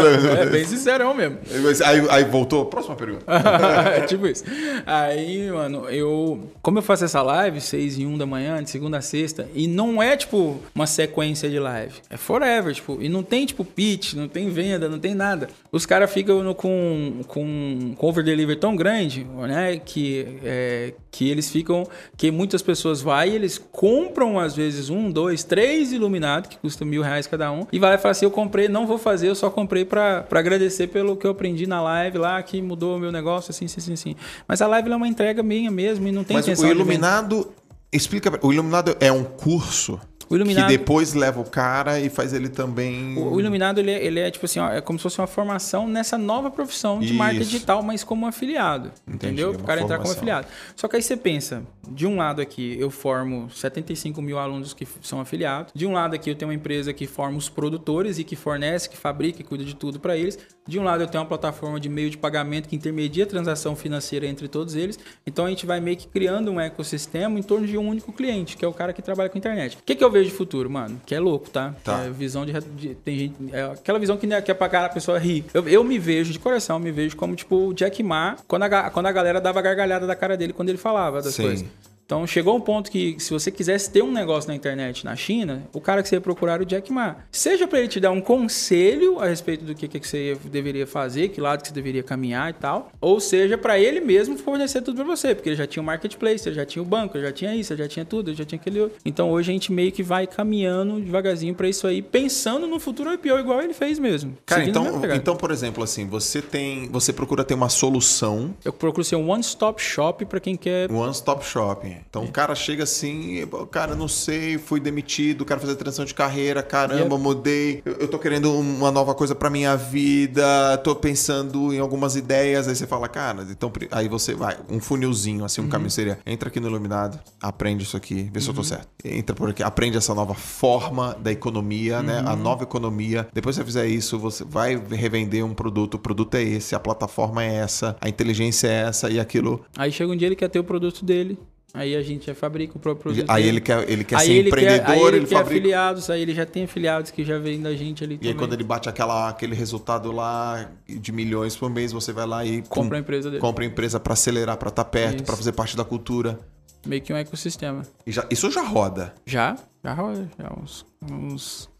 É 0.40 0.46
bem 0.46 0.64
sincerão 0.64 1.14
mesmo. 1.14 1.38
aí, 1.84 2.06
aí 2.10 2.24
voltou, 2.24 2.64
próxima 2.66 2.96
pergunta. 2.96 3.24
é 3.96 4.00
tipo 4.02 4.26
isso. 4.26 4.44
Aí, 4.86 5.50
mano, 5.50 5.88
eu. 5.88 6.50
Como 6.62 6.78
eu 6.78 6.82
faço 6.82 7.04
essa 7.04 7.22
live, 7.22 7.60
6 7.60 7.98
e 7.98 8.06
1 8.06 8.18
da 8.18 8.26
manhã, 8.26 8.62
de 8.62 8.70
segunda 8.70 8.98
a 8.98 9.02
sexta, 9.02 9.48
e 9.54 9.66
não 9.66 10.02
é, 10.02 10.16
tipo, 10.16 10.60
uma 10.74 10.86
sequência 10.86 11.48
de 11.48 11.58
live. 11.58 11.94
É 12.08 12.16
forever, 12.16 12.74
tipo, 12.74 12.98
e 13.00 13.08
não 13.08 13.22
tem, 13.22 13.44
tipo, 13.46 13.64
pitch, 13.64 14.14
não 14.14 14.28
tem 14.28 14.48
venda, 14.50 14.88
não 14.88 14.98
tem 14.98 15.14
nada. 15.14 15.48
Os 15.70 15.84
caras 15.86 16.12
ficam 16.12 16.42
no- 16.42 16.54
com, 16.54 17.20
com, 17.26 17.94
com 17.96 18.06
over 18.06 18.24
delivery 18.24 18.58
tão 18.58 18.74
grande, 18.76 19.24
né, 19.24 19.80
que, 19.84 20.38
é, 20.44 20.92
que 21.10 21.28
eles 21.28 21.50
ficam. 21.50 21.86
Que 22.16 22.30
muitas 22.30 22.62
pessoas 22.62 23.00
vão 23.00 23.24
e 23.24 23.34
eles 23.34 23.58
compram, 23.58 24.38
às 24.38 24.54
vezes, 24.54 24.88
um, 24.90 25.10
dois, 25.10 25.42
três 25.42 25.92
iluminados, 25.92 26.50
que 26.50 26.58
custa 26.58 26.84
mil 26.84 27.02
reais 27.02 27.26
cada 27.26 27.50
um, 27.50 27.66
e 27.72 27.78
vai 27.78 27.98
falar 27.98 28.12
assim: 28.12 28.24
eu 28.24 28.30
comprei, 28.30 28.68
não 28.68 28.86
vou 28.86 28.98
fazer, 28.98 29.28
eu 29.28 29.34
só 29.34 29.50
comprei 29.50 29.84
pra, 29.84 30.22
pra 30.22 30.40
agradecer 30.40 30.86
pelo 30.88 31.16
que 31.16 31.26
eu 31.26 31.30
aprendi 31.32 31.66
na 31.66 31.82
live 31.82 32.18
lá, 32.18 32.42
que 32.42 32.60
mudou 32.62 32.96
o 32.96 33.00
meu 33.00 33.10
negócio, 33.10 33.50
assim, 33.50 33.64
assim, 33.64 33.80
assim, 33.80 33.92
assim. 33.92 34.16
Mas 34.46 34.62
a 34.62 34.66
live 34.66 34.90
é 34.90 34.96
uma 34.96 35.08
entrega 35.08 35.42
minha 35.42 35.70
mesmo 35.70 36.06
e 36.06 36.12
não 36.12 36.22
tem 36.24 36.36
Mas 36.36 36.46
o 36.46 36.66
iluminado, 36.66 37.52
explica, 37.92 38.30
pra- 38.30 38.40
o 38.42 38.52
iluminado 38.52 38.96
é 39.00 39.10
um 39.10 39.24
curso 39.24 39.98
O 40.30 40.36
iluminado- 40.36 40.68
que 40.70 40.78
depois 40.78 41.12
leva 41.12 41.40
o 41.40 41.44
cara 41.44 41.98
e 42.00 42.08
faz 42.08 42.32
ele 42.32 42.48
também... 42.48 43.16
O, 43.18 43.32
o 43.34 43.40
iluminado, 43.40 43.78
ele 43.80 43.90
é, 43.90 44.04
ele 44.04 44.20
é 44.20 44.30
tipo 44.30 44.46
assim, 44.46 44.60
ó, 44.60 44.70
é 44.70 44.80
como 44.80 44.98
se 44.98 45.02
fosse 45.02 45.18
uma 45.20 45.26
formação 45.26 45.88
nessa 45.88 46.16
nova 46.16 46.50
profissão 46.50 47.00
de 47.00 47.12
marca 47.12 47.40
digital, 47.40 47.82
mas 47.82 48.04
como 48.04 48.26
afiliado. 48.26 48.92
Entendi, 49.06 49.26
entendeu? 49.26 49.50
uma 49.50 49.58
O 49.58 49.64
cara 49.64 49.80
entrar 49.82 49.96
como 49.98 50.08
formação. 50.08 50.20
afiliado. 50.38 50.46
Só 50.76 50.86
que 50.88 50.96
aí 50.96 51.02
você 51.02 51.16
pensa, 51.16 51.62
de 51.90 52.06
um 52.06 52.16
lado 52.16 52.40
aqui 52.40 52.76
eu 52.78 52.90
formo 52.90 53.50
75 53.50 54.22
mil 54.22 54.38
alunos 54.38 54.72
que 54.72 54.86
são 55.02 55.20
afiliados, 55.20 55.72
de 55.74 55.84
um 55.86 55.92
lado 55.92 56.14
aqui 56.14 56.30
eu 56.30 56.34
tenho 56.34 56.48
uma 56.50 56.54
empresa 56.54 56.92
que 56.92 57.06
forma 57.06 57.36
os 57.36 57.48
produtores 57.48 58.18
e 58.18 58.24
que 58.24 58.36
fornece, 58.36 58.88
que 58.88 58.96
fabrica 58.96 59.40
e 59.40 59.44
cuida 59.44 59.64
de 59.64 59.74
tudo 59.74 59.98
para 59.98 60.16
eles. 60.16 60.38
De 60.66 60.78
um 60.78 60.84
lado 60.84 61.02
eu 61.02 61.08
tenho 61.08 61.22
uma 61.22 61.28
plataforma 61.28 61.80
de 61.80 61.88
meio 61.88 62.08
de 62.08 62.16
pagamento 62.16 62.68
que 62.68 62.76
intermedia 62.76 63.24
a 63.24 63.26
transação 63.26 63.74
financeira 63.74 64.26
entre 64.26 64.46
todos 64.46 64.76
eles. 64.76 64.98
Então 65.26 65.46
a 65.46 65.48
gente 65.48 65.66
vai 65.66 65.80
meio 65.80 65.96
que 65.96 66.06
criando 66.06 66.50
um 66.52 66.60
ecossistema 66.60 67.38
em 67.38 67.42
torno 67.42 67.66
de 67.66 67.76
um 67.76 67.88
único 67.88 68.12
cliente, 68.12 68.56
que 68.56 68.64
é 68.64 68.68
o 68.68 68.72
cara 68.72 68.92
que 68.92 69.02
trabalha 69.02 69.28
com 69.28 69.36
internet. 69.36 69.76
O 69.76 69.82
que, 69.84 69.96
que 69.96 70.04
eu 70.04 70.10
vejo 70.10 70.19
de 70.24 70.30
futuro, 70.30 70.68
mano? 70.70 71.00
Que 71.06 71.14
é 71.14 71.20
louco, 71.20 71.48
tá? 71.50 71.74
Tá. 71.84 72.04
É 72.04 72.10
visão 72.10 72.44
de, 72.46 72.52
de- 72.52 72.94
tem 72.96 73.18
gente 73.18 73.34
é 73.52 73.64
aquela 73.64 73.98
visão 73.98 74.16
que, 74.16 74.26
né, 74.26 74.40
que 74.40 74.50
é 74.50 74.54
pra 74.54 74.68
cara 74.68 74.86
a 74.86 74.90
pessoa 74.90 75.18
rir. 75.18 75.44
Eu, 75.54 75.68
eu 75.68 75.84
me 75.84 75.98
vejo 75.98 76.32
de 76.32 76.38
coração, 76.38 76.78
me 76.78 76.90
vejo 76.92 77.16
como 77.16 77.34
tipo 77.34 77.68
o 77.68 77.74
Jack 77.74 78.02
Ma 78.02 78.36
quando 78.46 78.64
a, 78.64 78.90
quando 78.90 79.06
a 79.06 79.12
galera 79.12 79.40
dava 79.40 79.60
gargalhada 79.62 80.06
da 80.06 80.14
cara 80.16 80.36
dele 80.36 80.52
quando 80.52 80.68
ele 80.68 80.78
falava 80.78 81.22
das 81.22 81.34
Sim. 81.34 81.42
coisas. 81.44 81.66
Então 82.10 82.26
chegou 82.26 82.56
um 82.56 82.60
ponto 82.60 82.90
que 82.90 83.14
se 83.20 83.30
você 83.32 83.52
quisesse 83.52 83.88
ter 83.88 84.02
um 84.02 84.10
negócio 84.10 84.48
na 84.48 84.56
internet 84.56 85.04
na 85.04 85.14
China, 85.14 85.62
o 85.72 85.80
cara 85.80 86.02
que 86.02 86.08
você 86.08 86.16
ia 86.16 86.20
procurar 86.20 86.54
era 86.54 86.62
o 86.64 86.66
Jack 86.66 86.92
Ma. 86.92 87.18
Seja 87.30 87.68
para 87.68 87.78
ele 87.78 87.86
te 87.86 88.00
dar 88.00 88.10
um 88.10 88.20
conselho 88.20 89.20
a 89.20 89.26
respeito 89.26 89.64
do 89.64 89.76
que, 89.76 89.86
que 89.86 90.08
você 90.08 90.30
ia- 90.30 90.36
deveria 90.50 90.88
fazer, 90.88 91.28
que 91.28 91.40
lado 91.40 91.62
que 91.62 91.68
você 91.68 91.74
deveria 91.74 92.02
caminhar 92.02 92.50
e 92.50 92.54
tal, 92.54 92.90
ou 93.00 93.20
seja 93.20 93.56
para 93.56 93.78
ele 93.78 94.00
mesmo 94.00 94.36
fornecer 94.36 94.82
tudo 94.82 94.96
para 94.96 95.04
você, 95.04 95.36
porque 95.36 95.50
ele 95.50 95.56
já 95.56 95.68
tinha 95.68 95.80
o 95.80 95.86
marketplace, 95.86 96.48
ele 96.48 96.56
já 96.56 96.66
tinha 96.66 96.82
o 96.82 96.84
banco, 96.84 97.16
ele 97.16 97.26
já 97.26 97.32
tinha 97.32 97.54
isso, 97.54 97.72
ele 97.72 97.80
já 97.84 97.88
tinha 97.88 98.04
tudo, 98.04 98.30
ele 98.30 98.36
já 98.36 98.44
tinha 98.44 98.58
aquele 98.60 98.80
outro. 98.80 98.98
Então 99.04 99.30
hoje 99.30 99.52
a 99.52 99.52
gente 99.52 99.70
meio 99.72 99.92
que 99.92 100.02
vai 100.02 100.26
caminhando 100.26 101.00
devagarzinho 101.00 101.54
para 101.54 101.68
isso 101.68 101.86
aí, 101.86 102.02
pensando 102.02 102.66
no 102.66 102.80
futuro 102.80 103.12
IPO 103.12 103.38
igual 103.38 103.62
ele 103.62 103.72
fez 103.72 104.00
mesmo. 104.00 104.36
Cara, 104.46 104.64
então, 104.64 105.00
então, 105.14 105.36
por 105.36 105.52
exemplo, 105.52 105.84
assim, 105.84 106.08
você 106.08 106.42
tem, 106.42 106.88
você 106.88 107.12
procura 107.12 107.44
ter 107.44 107.54
uma 107.54 107.68
solução 107.68 108.52
eu 108.64 108.72
procuro 108.72 109.04
ser 109.04 109.14
um 109.14 109.30
one-stop 109.30 109.80
shop 109.80 110.24
para 110.24 110.40
quem 110.40 110.56
quer 110.56 110.90
one-stop 110.90 111.44
shopping. 111.46 111.99
Então 112.08 112.24
o 112.24 112.30
cara 112.32 112.54
chega 112.54 112.84
assim, 112.84 113.46
"Pô, 113.46 113.66
cara, 113.66 113.94
não 113.94 114.08
sei, 114.08 114.58
fui 114.58 114.80
demitido, 114.80 115.44
quero 115.44 115.60
fazer 115.60 115.74
transição 115.76 116.04
de 116.04 116.14
carreira, 116.14 116.62
caramba, 116.62 117.14
Yep. 117.14 117.18
mudei, 117.22 117.82
eu, 117.84 117.92
eu 117.94 118.08
tô 118.08 118.18
querendo 118.18 118.52
uma 118.58 118.90
nova 118.90 119.14
coisa 119.14 119.34
pra 119.34 119.50
minha 119.50 119.76
vida, 119.76 120.78
tô 120.78 120.94
pensando 120.94 121.72
em 121.72 121.78
algumas 121.78 122.16
ideias, 122.16 122.68
aí 122.68 122.74
você 122.76 122.86
fala, 122.86 123.08
cara, 123.08 123.46
então 123.50 123.72
aí 123.90 124.08
você 124.08 124.34
vai, 124.34 124.56
um 124.68 124.80
funilzinho, 124.80 125.44
assim, 125.44 125.60
um 125.60 125.64
Uhum. 125.64 125.70
caminho 125.70 125.90
seria, 125.90 126.18
entra 126.26 126.48
aqui 126.48 126.58
no 126.60 126.68
Iluminado, 126.68 127.18
aprende 127.40 127.84
isso 127.84 127.96
aqui, 127.96 128.28
vê 128.32 128.40
se 128.40 128.48
eu 128.48 128.54
tô 128.54 128.62
certo. 128.64 128.88
Entra 129.04 129.34
por 129.34 129.50
aqui, 129.50 129.62
aprende 129.62 129.96
essa 129.96 130.14
nova 130.14 130.34
forma 130.34 131.16
da 131.20 131.32
economia, 131.32 132.02
né? 132.02 132.20
Uhum. 132.20 132.28
A 132.28 132.36
nova 132.36 132.62
economia. 132.64 133.28
Depois 133.32 133.56
que 133.56 133.62
você 133.62 133.66
fizer 133.66 133.86
isso, 133.86 134.18
você 134.18 134.44
vai 134.44 134.76
revender 134.90 135.44
um 135.44 135.54
produto, 135.54 135.94
o 135.94 135.98
produto 135.98 136.34
é 136.36 136.42
esse, 136.42 136.74
a 136.74 136.80
plataforma 136.80 137.42
é 137.44 137.54
essa, 137.56 137.96
a 138.00 138.08
inteligência 138.08 138.68
é 138.68 138.82
essa 138.82 139.10
e 139.10 139.18
aquilo 139.18 139.64
Aí 139.76 139.90
chega 139.92 140.12
um 140.12 140.16
dia 140.16 140.26
ele 140.28 140.36
quer 140.36 140.48
ter 140.48 140.58
o 140.58 140.64
produto 140.64 141.04
dele. 141.04 141.38
Aí 141.72 141.94
a 141.94 142.02
gente 142.02 142.26
já 142.26 142.34
fabrica 142.34 142.76
o 142.76 142.80
próprio 142.80 143.02
produto. 143.14 143.30
Aí 143.30 143.42
dele. 143.44 143.48
ele 143.56 143.60
quer, 143.60 143.88
ele 143.90 144.04
quer 144.04 144.16
aí 144.16 144.26
ser 144.26 144.32
ele 144.32 144.48
empreendedor, 144.48 144.86
quer, 144.86 144.92
aí 144.92 145.00
ele, 145.02 145.16
ele, 145.18 145.26
quer 145.26 145.36
fabrica. 145.36 145.58
afiliados, 145.60 146.10
aí 146.10 146.20
ele 146.22 146.34
já 146.34 146.44
tem 146.44 146.64
afiliados 146.64 147.10
que 147.12 147.24
já 147.24 147.38
vêm 147.38 147.62
da 147.62 147.72
gente 147.76 148.02
ali 148.02 148.14
E 148.14 148.16
aí 148.16 148.18
também. 148.20 148.36
quando 148.36 148.52
ele 148.54 148.64
bate 148.64 148.88
aquela, 148.88 149.28
aquele 149.28 149.54
resultado 149.54 150.10
lá 150.10 150.68
de 150.88 151.12
milhões 151.12 151.56
por 151.56 151.70
mês, 151.70 151.92
você 151.92 152.12
vai 152.12 152.26
lá 152.26 152.44
e 152.44 152.62
Compra 152.62 152.98
a 152.98 153.00
com- 153.00 153.04
empresa 153.04 153.30
dele. 153.30 153.40
compra 153.40 153.64
a 153.64 153.66
empresa 153.68 154.00
pra 154.00 154.14
acelerar, 154.14 154.56
pra 154.56 154.68
estar 154.68 154.84
perto, 154.84 155.16
Isso. 155.16 155.24
pra 155.24 155.36
fazer 155.36 155.52
parte 155.52 155.76
da 155.76 155.84
cultura. 155.84 156.40
Meio 156.84 157.02
que 157.02 157.12
um 157.12 157.16
ecossistema. 157.16 157.82
Já- 158.06 158.26
isso 158.30 158.50
já 158.50 158.62
roda. 158.62 159.14
Já? 159.24 159.56
Já 159.84 159.92
rola, 159.94 160.28
já 160.38 160.52
uns... 160.60 160.84
uns... 161.08 161.70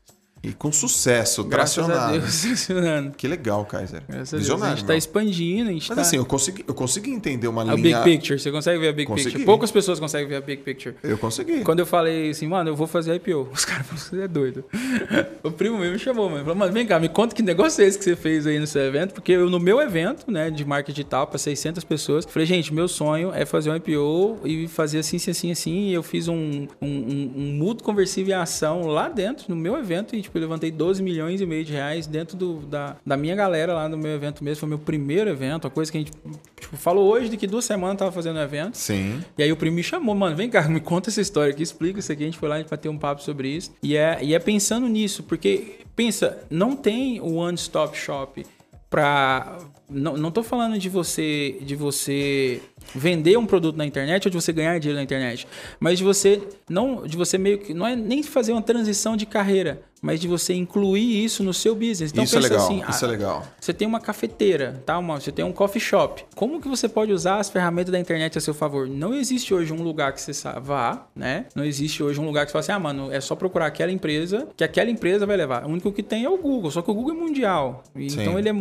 E 0.43 0.53
com 0.53 0.73
sucesso, 0.73 1.45
Graças 1.45 1.79
a 1.79 1.85
tracionado. 1.85 2.19
Deus, 2.19 2.41
funcionando. 2.45 3.15
Que 3.15 3.29
legal, 3.29 3.63
Kaiser. 3.67 4.03
Graças 4.09 4.33
a 4.33 4.37
Deus. 4.37 4.49
A 4.51 4.55
Visionário. 4.55 4.77
gente 4.77 4.87
tá 4.87 4.93
meu. 4.93 4.99
expandindo, 4.99 5.69
a 5.69 5.73
gente 5.73 5.89
Mas 5.89 5.97
tá... 5.97 6.03
assim, 6.03 6.17
eu 6.17 6.25
consegui, 6.25 6.65
eu 6.67 6.73
consegui 6.73 7.11
entender 7.11 7.47
uma 7.47 7.63
É 7.63 7.75
o 7.75 7.77
linha. 7.77 8.01
Big 8.01 8.19
Picture, 8.19 8.41
você 8.41 8.51
consegue 8.51 8.79
ver 8.79 8.89
a 8.89 8.93
Big 8.93 9.07
Consegui. 9.07 9.25
Picture. 9.27 9.45
Poucas 9.45 9.71
pessoas 9.71 10.01
conseguem 10.01 10.29
ver 10.29 10.37
a 10.37 10.41
Big 10.41 10.63
Picture. 10.63 10.95
Eu 11.03 11.19
consegui. 11.19 11.61
Quando 11.63 11.81
eu 11.81 11.87
falei 11.87 12.31
assim, 12.31 12.47
mano, 12.47 12.71
eu 12.71 12.77
vou 12.77 12.87
fazer 12.87 13.15
IPO. 13.17 13.51
Os 13.53 13.67
caras 13.67 13.87
falaram, 13.87 14.07
você 14.07 14.23
é 14.23 14.29
doido. 14.29 14.65
o 15.45 15.51
primo 15.51 15.77
meu 15.77 15.93
me 15.93 15.99
chamou, 15.99 16.31
mano. 16.31 16.41
Falou, 16.43 16.57
mano, 16.57 16.73
vem 16.73 16.87
cá, 16.87 16.99
me 16.99 17.11
conta 17.11 17.35
que 17.35 17.43
negócio 17.43 17.85
é 17.85 17.87
esse 17.87 17.99
que 17.99 18.05
você 18.05 18.17
fez 18.17 18.47
aí 18.47 18.59
no 18.59 18.67
seu 18.67 18.81
evento. 18.83 19.13
Porque 19.13 19.33
eu, 19.33 19.51
no 19.51 19.61
meu 19.61 19.79
evento, 19.81 20.31
né, 20.31 20.51
de 20.51 20.65
marketing 20.65 20.91
digital 20.95 21.27
para 21.27 21.39
600 21.39 21.85
pessoas, 21.85 22.25
falei, 22.25 22.47
gente, 22.47 22.73
meu 22.73 22.89
sonho 22.89 23.31
é 23.35 23.45
fazer 23.45 23.71
um 23.71 23.77
IPO 23.77 24.41
e 24.47 24.67
fazer 24.69 25.01
assim, 25.01 25.19
assim, 25.19 25.33
assim, 25.33 25.51
assim. 25.51 25.89
E 25.89 25.93
eu 25.93 26.03
fiz 26.03 26.29
um, 26.29 26.67
um, 26.81 26.89
um, 26.89 27.33
um 27.37 27.53
mútuo 27.59 27.85
conversível 27.85 28.35
em 28.35 28.41
ação 28.41 28.87
lá 28.87 29.07
dentro, 29.07 29.45
no 29.51 29.57
meu 29.57 29.77
evento. 29.77 30.17
E, 30.17 30.30
tipo, 30.31 30.39
eu 30.39 30.43
levantei 30.43 30.71
12 30.71 31.03
milhões 31.03 31.41
e 31.41 31.47
meio 31.47 31.65
de 31.65 31.73
reais 31.73 32.07
dentro 32.07 32.37
do, 32.37 32.61
da, 32.61 32.97
da 33.05 33.17
minha 33.17 33.35
galera 33.35 33.75
lá 33.75 33.89
no 33.89 33.99
meu 33.99 34.13
evento 34.13 34.43
mesmo. 34.43 34.61
Foi 34.61 34.69
meu 34.69 34.79
primeiro 34.79 35.29
evento, 35.29 35.67
a 35.67 35.71
coisa 35.71 35.91
que 35.91 35.99
a 35.99 36.01
gente, 36.01 36.13
tipo, 36.59 36.77
falou 36.77 37.11
hoje 37.11 37.29
de 37.29 37.37
que 37.37 37.47
duas 37.47 37.65
semanas 37.65 37.99
tava 37.99 38.13
fazendo 38.13 38.37
o 38.37 38.41
evento. 38.41 38.77
Sim. 38.77 39.23
E 39.37 39.43
aí 39.43 39.53
o 39.53 39.57
primo 39.57 39.77
me 39.77 39.83
chamou, 39.83 40.15
mano, 40.15 40.37
vem 40.37 40.49
cá, 40.49 40.63
me 40.69 40.81
conta 40.81 41.11
essa 41.11 41.21
história 41.21 41.53
aqui, 41.53 41.63
explica 41.63 41.99
isso 41.99 42.13
aqui. 42.13 42.23
A 42.23 42.27
gente 42.27 42.39
foi 42.39 42.49
lá, 42.49 42.57
a 42.57 42.59
gente 42.59 42.89
um 42.89 42.99
papo 42.99 43.23
sobre 43.23 43.49
isso. 43.49 43.73
E 43.83 43.97
é, 43.97 44.19
e 44.23 44.35
é 44.35 44.39
pensando 44.39 44.87
nisso, 44.89 45.23
porque, 45.25 45.81
pensa, 45.95 46.39
não 46.49 46.77
tem 46.77 47.21
o 47.21 47.35
one-stop 47.35 47.97
shop 47.97 48.47
pra, 48.89 49.59
não, 49.89 50.17
não 50.17 50.31
tô 50.31 50.43
falando 50.43 50.79
de 50.79 50.89
você 50.89 51.59
de 51.63 51.77
você 51.77 52.61
vender 52.95 53.37
um 53.37 53.47
produto 53.47 53.77
na 53.77 53.87
internet 53.87 54.27
ou 54.27 54.31
de 54.31 54.37
você 54.37 54.53
ganhar 54.53 54.79
dinheiro 54.79 54.97
na 54.97 55.05
internet, 55.05 55.47
mas 55.79 55.99
de 55.99 56.05
você 56.05 56.43
não 56.69 57.07
de 57.07 57.17
você 57.17 57.39
meio 57.39 57.59
que 57.59 57.75
não 57.75 57.87
é 57.87 57.95
nem 57.97 58.23
fazer 58.23 58.53
uma 58.53 58.63
transição 58.63 59.17
de 59.17 59.27
carreira, 59.27 59.83
mas 60.01 60.21
de 60.21 60.27
você 60.27 60.55
incluir 60.55 61.25
isso 61.25 61.43
no 61.43 61.53
seu 61.53 61.75
business. 61.75 62.11
Então 62.11 62.25
isso 62.25 62.37
é 62.37 62.41
legal, 62.41 62.59
assim, 62.59 62.83
isso 62.89 63.05
ah, 63.05 63.09
é 63.09 63.11
legal. 63.11 63.47
Você 63.61 63.73
tem 63.73 63.87
uma 63.87 64.01
cafeteira, 64.01 64.83
tá? 64.87 64.99
Uma, 64.99 65.21
você 65.21 65.31
tem 65.31 65.45
um 65.45 65.53
coffee 65.53 65.81
shop. 65.81 66.25
Como 66.35 66.61
que 66.61 66.69
você 66.69 66.89
pode 66.89 67.13
usar 67.13 67.39
as 67.39 67.51
ferramentas 67.51 67.93
da 67.93 67.99
internet 67.99 68.39
a 68.39 68.41
seu 68.41 68.55
favor? 68.55 68.89
Não 68.89 69.15
existe 69.15 69.53
hoje 69.53 69.73
um 69.73 69.83
lugar 69.83 70.13
que 70.13 70.21
você 70.21 70.33
vá, 70.61 71.07
né? 71.15 71.47
Não 71.55 71.65
existe 71.65 72.03
hoje 72.03 72.19
um 72.21 72.25
lugar 72.25 72.47
que 72.47 72.53
você 72.53 72.53
fala 72.53 72.61
assim, 72.63 72.73
ah, 72.73 72.79
mano, 72.79 73.13
é 73.13 73.21
só 73.21 73.35
procurar 73.35 73.67
aquela 73.67 73.93
empresa, 73.93 74.49
que 74.57 74.65
aquela 74.65 74.91
empresa 74.91 75.27
vai 75.27 75.37
levar. 75.37 75.67
O 75.67 75.69
único 75.69 75.93
que 75.93 76.03
tem 76.03 76.25
é 76.25 76.31
o 76.31 76.39
Google, 76.39 76.71
só 76.71 76.81
que 76.81 76.91
o 76.91 76.95
Google 76.95 77.15
é 77.15 77.19
mundial. 77.19 77.85
Então 77.95 78.39
ele, 78.39 78.49
é, 78.49 78.53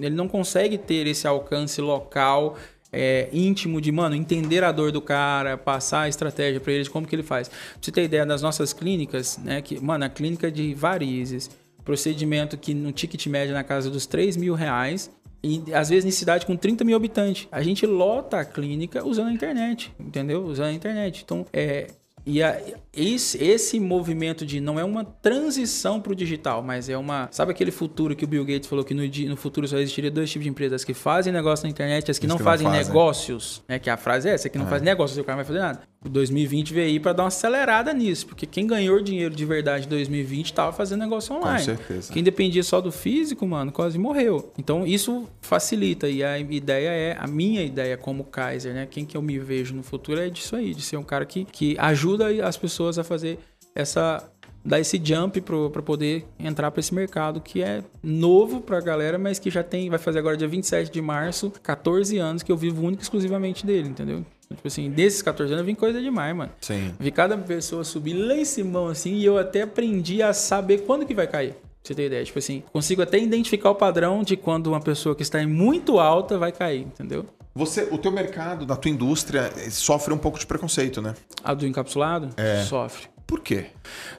ele 0.00 0.14
não 0.14 0.28
consegue 0.28 0.78
ter 0.78 1.06
esse 1.06 1.26
alcance 1.26 1.80
local 1.80 2.56
é, 2.92 3.28
íntimo 3.32 3.80
de, 3.80 3.90
mano, 3.90 4.14
entender 4.14 4.64
a 4.64 4.72
dor 4.72 4.92
do 4.92 5.00
cara, 5.00 5.56
passar 5.56 6.02
a 6.02 6.08
estratégia 6.08 6.60
para 6.60 6.72
eles, 6.72 6.88
como 6.88 7.06
que 7.06 7.14
ele 7.14 7.22
faz. 7.22 7.48
Pra 7.48 7.58
você 7.80 7.92
ter 7.92 8.04
ideia 8.04 8.24
das 8.24 8.42
nossas 8.42 8.72
clínicas, 8.72 9.38
né? 9.38 9.60
Que, 9.60 9.80
mano, 9.80 10.04
a 10.04 10.08
clínica 10.08 10.50
de 10.50 10.74
varizes, 10.74 11.50
procedimento 11.84 12.56
que 12.56 12.74
no 12.74 12.92
ticket 12.92 13.26
médio 13.26 13.54
na 13.54 13.64
casa 13.64 13.90
dos 13.90 14.06
3 14.06 14.36
mil 14.36 14.54
reais, 14.54 15.10
e 15.42 15.62
às 15.72 15.88
vezes 15.88 16.04
em 16.04 16.10
cidade 16.10 16.44
com 16.44 16.56
30 16.56 16.84
mil 16.84 16.96
habitantes. 16.96 17.46
A 17.52 17.62
gente 17.62 17.86
lota 17.86 18.40
a 18.40 18.44
clínica 18.44 19.06
usando 19.06 19.28
a 19.28 19.32
internet, 19.32 19.92
entendeu? 19.98 20.44
Usando 20.44 20.68
a 20.68 20.72
internet. 20.72 21.22
Então, 21.24 21.46
é, 21.52 21.86
e 22.26 22.42
a, 22.42 22.60
esse, 22.92 23.42
esse 23.42 23.78
movimento 23.78 24.44
de 24.44 24.60
não 24.60 24.80
é 24.80 24.84
uma 24.84 25.04
transição 25.04 26.00
para 26.00 26.10
o 26.10 26.14
digital, 26.14 26.60
mas 26.60 26.88
é 26.88 26.98
uma. 26.98 27.28
Sabe 27.30 27.52
aquele 27.52 27.70
futuro 27.70 28.16
que 28.16 28.24
o 28.24 28.26
Bill 28.26 28.44
Gates 28.44 28.68
falou 28.68 28.84
que 28.84 28.92
no, 28.92 29.02
no 29.28 29.36
futuro 29.36 29.68
só 29.68 29.78
existiria 29.78 30.10
dois 30.10 30.28
tipos 30.28 30.42
de 30.42 30.50
empresas: 30.50 30.80
as 30.80 30.84
que 30.84 30.92
fazem 30.92 31.32
negócio 31.32 31.62
na 31.64 31.70
internet 31.70 32.08
e 32.08 32.10
as 32.10 32.18
que, 32.18 32.26
não, 32.26 32.36
que 32.36 32.42
fazem 32.42 32.66
não 32.66 32.72
fazem 32.72 32.88
negócios. 32.88 33.62
Né? 33.68 33.78
Que 33.78 33.88
a 33.88 33.96
frase 33.96 34.28
é 34.28 34.32
essa: 34.32 34.48
que 34.48 34.58
não 34.58 34.66
é. 34.66 34.68
faz 34.68 34.82
negócios, 34.82 35.16
o 35.16 35.22
cara 35.22 35.36
não 35.36 35.44
vai 35.44 35.46
fazer 35.46 35.60
nada. 35.60 35.82
O 36.06 36.08
2020 36.08 36.72
veio 36.72 36.86
aí 36.86 37.00
para 37.00 37.12
dar 37.12 37.24
uma 37.24 37.28
acelerada 37.28 37.92
nisso, 37.92 38.26
porque 38.26 38.46
quem 38.46 38.66
ganhou 38.66 39.02
dinheiro 39.02 39.34
de 39.34 39.44
verdade 39.44 39.86
em 39.86 39.88
2020 39.88 40.46
estava 40.46 40.72
fazendo 40.72 41.00
negócio 41.00 41.34
online. 41.34 41.58
Com 41.58 41.64
certeza. 41.64 42.12
Quem 42.12 42.22
dependia 42.22 42.62
só 42.62 42.80
do 42.80 42.92
físico, 42.92 43.46
mano, 43.46 43.72
quase 43.72 43.98
morreu. 43.98 44.52
Então 44.56 44.86
isso 44.86 45.28
facilita. 45.40 46.08
E 46.08 46.22
a 46.22 46.38
ideia 46.38 46.90
é, 46.90 47.16
a 47.18 47.26
minha 47.26 47.62
ideia 47.62 47.96
como 47.96 48.24
Kaiser, 48.24 48.72
né? 48.72 48.86
Quem 48.88 49.04
que 49.04 49.16
eu 49.16 49.22
me 49.22 49.38
vejo 49.38 49.74
no 49.74 49.82
futuro 49.82 50.20
é 50.20 50.30
disso 50.30 50.54
aí, 50.54 50.72
de 50.72 50.82
ser 50.82 50.96
um 50.96 51.02
cara 51.02 51.26
que, 51.26 51.44
que 51.44 51.76
ajuda 51.78 52.26
as 52.46 52.56
pessoas 52.56 52.98
a 52.98 53.04
fazer 53.04 53.38
essa 53.74 54.30
dar 54.66 54.80
esse 54.80 55.00
jump 55.02 55.40
para 55.40 55.82
poder 55.82 56.26
entrar 56.38 56.72
para 56.72 56.80
esse 56.80 56.92
mercado 56.92 57.40
que 57.40 57.62
é 57.62 57.84
novo 58.02 58.60
para 58.60 58.78
a 58.78 58.80
galera, 58.80 59.16
mas 59.16 59.38
que 59.38 59.48
já 59.48 59.62
tem, 59.62 59.88
vai 59.88 59.98
fazer 59.98 60.18
agora 60.18 60.36
dia 60.36 60.48
27 60.48 60.90
de 60.90 61.00
março, 61.00 61.52
14 61.62 62.18
anos 62.18 62.42
que 62.42 62.50
eu 62.50 62.56
vivo 62.56 62.84
único 62.84 63.00
exclusivamente 63.00 63.64
dele, 63.64 63.88
entendeu? 63.88 64.26
Tipo 64.54 64.68
assim, 64.68 64.90
desses 64.90 65.22
14 65.22 65.52
anos 65.52 65.62
eu 65.62 65.66
vim 65.66 65.74
coisa 65.74 66.00
demais, 66.00 66.34
mano. 66.34 66.52
Sim. 66.60 66.94
Vi 66.98 67.10
cada 67.10 67.36
pessoa 67.36 67.84
subir 67.84 68.14
lá 68.14 68.36
em 68.36 68.44
cima, 68.44 68.90
assim, 68.90 69.14
e 69.14 69.24
eu 69.24 69.38
até 69.38 69.62
aprendi 69.62 70.22
a 70.22 70.32
saber 70.32 70.78
quando 70.78 71.04
que 71.04 71.14
vai 71.14 71.26
cair. 71.26 71.52
Pra 71.52 71.60
você 71.82 71.94
ter 71.94 72.06
ideia. 72.06 72.24
Tipo 72.24 72.38
assim, 72.38 72.62
consigo 72.72 73.02
até 73.02 73.18
identificar 73.18 73.70
o 73.70 73.74
padrão 73.74 74.22
de 74.22 74.36
quando 74.36 74.68
uma 74.68 74.80
pessoa 74.80 75.14
que 75.14 75.22
está 75.22 75.42
em 75.42 75.46
muito 75.46 75.98
alta 75.98 76.38
vai 76.38 76.52
cair, 76.52 76.82
entendeu? 76.82 77.26
Você, 77.54 77.88
o 77.90 77.96
teu 77.96 78.12
mercado, 78.12 78.66
da 78.66 78.76
tua 78.76 78.90
indústria, 78.90 79.50
sofre 79.70 80.12
um 80.12 80.18
pouco 80.18 80.38
de 80.38 80.46
preconceito, 80.46 81.00
né? 81.00 81.14
A 81.42 81.54
do 81.54 81.66
encapsulado? 81.66 82.28
É. 82.36 82.62
Sofre. 82.64 83.08
Por 83.26 83.40
quê? 83.40 83.66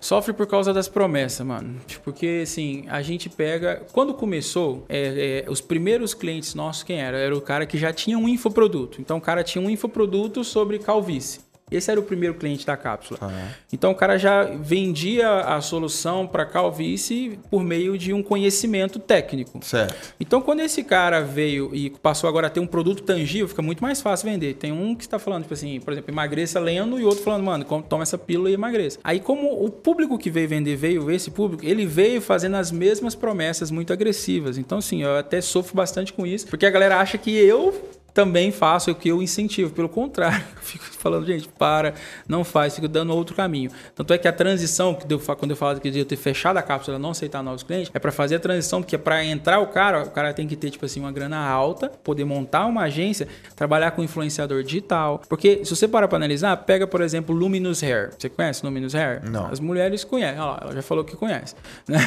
Sofre 0.02 0.34
por 0.34 0.46
causa 0.48 0.74
das 0.74 0.90
promessas, 0.90 1.46
mano. 1.46 1.80
Porque, 2.04 2.42
assim, 2.44 2.84
a 2.90 3.02
gente 3.02 3.30
pega. 3.30 3.86
Quando 3.94 4.14
começou, 4.14 4.86
é, 4.90 5.44
é, 5.46 5.50
os 5.50 5.62
primeiros 5.62 6.14
clientes 6.14 6.54
nossos, 6.54 6.84
quem 6.84 7.00
era? 7.00 7.18
Era 7.18 7.36
o 7.36 7.40
cara 7.40 7.66
que 7.66 7.78
já 7.78 7.94
tinha 7.94 8.18
um 8.18 8.28
infoproduto. 8.28 9.00
Então, 9.00 9.18
o 9.18 9.22
cara 9.22 9.44
tinha 9.44 9.64
um 9.64 9.70
infoproduto 9.70 10.44
sobre 10.44 10.78
calvície. 10.80 11.40
Esse 11.70 11.92
era 11.92 12.00
o 12.00 12.04
primeiro 12.04 12.34
cliente 12.36 12.66
da 12.66 12.78
cápsula. 12.78 13.20
Ah. 13.22 13.50
Então 13.74 13.92
o 13.92 13.96
cara 13.96 14.18
já 14.18 14.44
vendia 14.44 15.30
a 15.42 15.60
solução 15.60 16.26
para 16.26 16.46
calvície 16.46 17.38
por 17.52 17.62
meio 17.62 17.98
de 17.98 18.14
um 18.14 18.24
conhecimento 18.24 19.00
técnico. 19.00 19.60
Certo. 19.62 20.14
Então 20.18 20.42
quando 20.42 20.62
esse 20.62 20.82
cara 20.82 21.20
veio 21.20 21.76
e 21.76 21.90
passou 21.90 22.30
agora 22.30 22.48
a 22.48 22.50
ter 22.50 22.62
um 22.62 22.68
produto 22.68 23.04
tangível, 23.04 23.50
fica 23.50 23.62
muito 23.62 23.82
mais 23.82 24.02
fácil 24.02 24.30
vender. 24.30 24.54
Tem 24.54 24.72
um 24.72 24.96
que 24.96 25.04
está 25.04 25.20
falando, 25.20 25.42
tipo 25.42 25.54
assim, 25.54 25.82
por 25.82 25.92
exemplo, 25.92 26.14
emagreça 26.14 26.58
lendo 26.58 26.98
e 27.02 27.04
outro 27.04 27.22
falando, 27.22 27.44
mano, 27.44 27.66
toma 27.90 28.04
essa 28.04 28.18
pílula 28.18 28.50
e 28.50 28.54
emagreça. 28.54 28.98
Aí 29.04 29.20
como 29.20 29.62
o 29.62 29.70
público 29.70 30.18
que 30.18 30.30
veio 30.30 30.48
vender 30.48 30.78
veio, 30.78 31.12
esse 31.12 31.30
público, 31.30 31.66
ele 31.66 31.86
veio 31.86 32.22
fazendo 32.22 32.56
as 32.56 32.72
mesmas 32.72 33.14
promessas 33.14 33.70
muito 33.70 33.92
agressivas. 33.92 34.58
Então 34.58 34.78
assim, 34.78 35.04
eu 35.04 35.18
até 35.18 35.42
sofro 35.42 35.76
bastante 35.76 36.14
com 36.14 36.26
isso, 36.26 36.48
porque 36.48 36.66
a 36.66 36.70
galera 36.70 36.98
acha 36.98 37.18
que 37.18 37.36
eu 37.36 37.97
também 38.18 38.52
faço 38.52 38.90
o 38.90 38.96
que 38.96 39.10
eu 39.10 39.22
incentivo. 39.22 39.72
Pelo 39.72 39.88
contrário, 39.88 40.44
eu 40.58 40.62
fico 40.64 40.86
falando, 40.86 41.28
gente, 41.28 41.48
para, 41.48 41.94
não 42.28 42.44
faz, 42.44 42.74
fico 42.74 42.88
dando 42.88 43.14
outro 43.14 43.36
caminho. 43.36 43.70
Tanto 43.94 44.12
é 44.12 44.18
que 44.18 44.28
a 44.28 44.34
transição, 44.34 44.96
que 44.96 45.14
eu, 45.14 45.20
quando 45.20 45.52
eu 45.52 45.56
falo 45.56 45.80
que 45.80 45.88
eu 45.88 46.04
ter 46.04 46.16
fechado 46.16 46.58
a 46.58 46.64
cápsula, 46.64 46.98
não 46.98 47.12
aceitar 47.12 47.44
novos 47.44 47.62
clientes, 47.62 47.92
é 47.94 48.00
para 48.00 48.12
fazer 48.12 48.38
a 48.38 48.40
transição, 48.40 48.82
porque 48.82 48.98
para 48.98 49.24
entrar 49.24 49.60
o 49.60 49.68
cara, 49.68 50.02
o 50.02 50.10
cara 50.10 50.34
tem 50.34 50.48
que 50.48 50.56
ter, 50.56 50.72
tipo 50.72 50.84
assim, 50.84 51.00
uma 51.00 51.12
grana 51.12 51.38
alta, 51.38 51.90
poder 52.04 52.26
montar 52.26 52.66
uma 52.66 52.82
agência, 52.82 53.28
trabalhar 53.56 53.92
com 53.92 54.04
influenciador 54.04 54.64
digital. 54.64 55.22
Porque 55.30 55.64
se 55.64 55.76
você 55.76 55.88
parar 55.88 56.08
para 56.08 56.18
analisar, 56.18 56.58
pega, 56.58 56.88
por 56.88 57.02
exemplo, 57.02 57.36
Luminous 57.36 57.84
Hair. 57.84 58.14
Você 58.18 58.30
conhece 58.30 58.66
Luminous 58.66 58.96
Hair? 58.96 59.30
Não. 59.30 59.46
As 59.46 59.60
mulheres 59.60 60.04
conhecem. 60.04 60.40
Olha 60.40 60.52
lá, 60.54 60.60
ela 60.64 60.74
já 60.74 60.82
falou 60.82 61.04
que 61.04 61.16
conhece. 61.16 61.54
Né? 61.88 62.00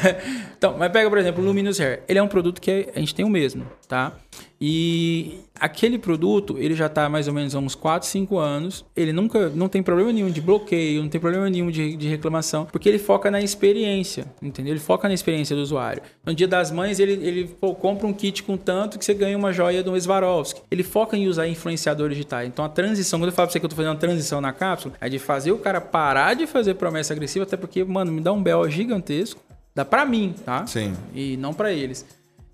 Então, 0.58 0.76
mas 0.76 0.90
pega, 0.90 1.08
por 1.08 1.18
exemplo, 1.18 1.42
Luminous 1.42 1.80
Hair. 1.80 2.02
Ele 2.08 2.18
é 2.18 2.22
um 2.22 2.28
produto 2.28 2.60
que 2.60 2.90
a 2.94 2.98
gente 2.98 3.14
tem 3.14 3.24
o 3.24 3.30
mesmo, 3.30 3.64
tá? 3.88 4.12
E 4.62 5.38
aquele 5.58 5.98
produto, 5.98 6.56
ele 6.58 6.74
já 6.74 6.84
está 6.84 7.08
mais 7.08 7.26
ou 7.26 7.32
menos 7.32 7.54
há 7.54 7.58
uns 7.58 7.74
4, 7.74 8.06
5 8.06 8.36
anos. 8.36 8.84
Ele 8.94 9.10
nunca 9.10 9.48
não 9.48 9.70
tem 9.70 9.82
problema 9.82 10.12
nenhum 10.12 10.30
de 10.30 10.40
bloqueio, 10.40 11.02
não 11.02 11.08
tem 11.08 11.18
problema 11.18 11.48
nenhum 11.48 11.70
de, 11.70 11.96
de 11.96 12.08
reclamação, 12.08 12.66
porque 12.66 12.86
ele 12.86 12.98
foca 12.98 13.30
na 13.30 13.40
experiência, 13.40 14.26
entendeu? 14.42 14.74
Ele 14.74 14.80
foca 14.80 15.08
na 15.08 15.14
experiência 15.14 15.56
do 15.56 15.62
usuário. 15.62 16.02
No 16.26 16.34
dia 16.34 16.46
das 16.46 16.70
mães, 16.70 17.00
ele, 17.00 17.12
ele 17.26 17.44
pô, 17.58 17.74
compra 17.74 18.06
um 18.06 18.12
kit 18.12 18.42
com 18.42 18.58
tanto 18.58 18.98
que 18.98 19.04
você 19.04 19.14
ganha 19.14 19.36
uma 19.36 19.50
joia 19.50 19.82
do 19.82 19.98
Swarovski. 19.98 20.60
Ele 20.70 20.82
foca 20.82 21.16
em 21.16 21.26
usar 21.26 21.48
influenciadores 21.48 22.16
digitais. 22.16 22.46
Então 22.46 22.62
a 22.62 22.68
transição, 22.68 23.18
quando 23.18 23.30
eu 23.30 23.34
falo 23.34 23.46
pra 23.46 23.52
você 23.52 23.60
que 23.60 23.64
eu 23.64 23.70
tô 23.70 23.76
fazendo 23.76 23.92
uma 23.92 23.98
transição 23.98 24.42
na 24.42 24.52
cápsula, 24.52 24.94
é 25.00 25.08
de 25.08 25.18
fazer 25.18 25.52
o 25.52 25.58
cara 25.58 25.80
parar 25.80 26.34
de 26.34 26.46
fazer 26.46 26.74
promessa 26.74 27.14
agressiva, 27.14 27.44
até 27.44 27.56
porque, 27.56 27.82
mano, 27.82 28.12
me 28.12 28.20
dá 28.20 28.30
um 28.30 28.42
bel 28.42 28.68
gigantesco. 28.68 29.40
Dá 29.74 29.84
para 29.84 30.04
mim, 30.04 30.34
tá? 30.44 30.66
Sim. 30.66 30.94
E 31.14 31.36
não 31.38 31.54
para 31.54 31.72
eles 31.72 32.04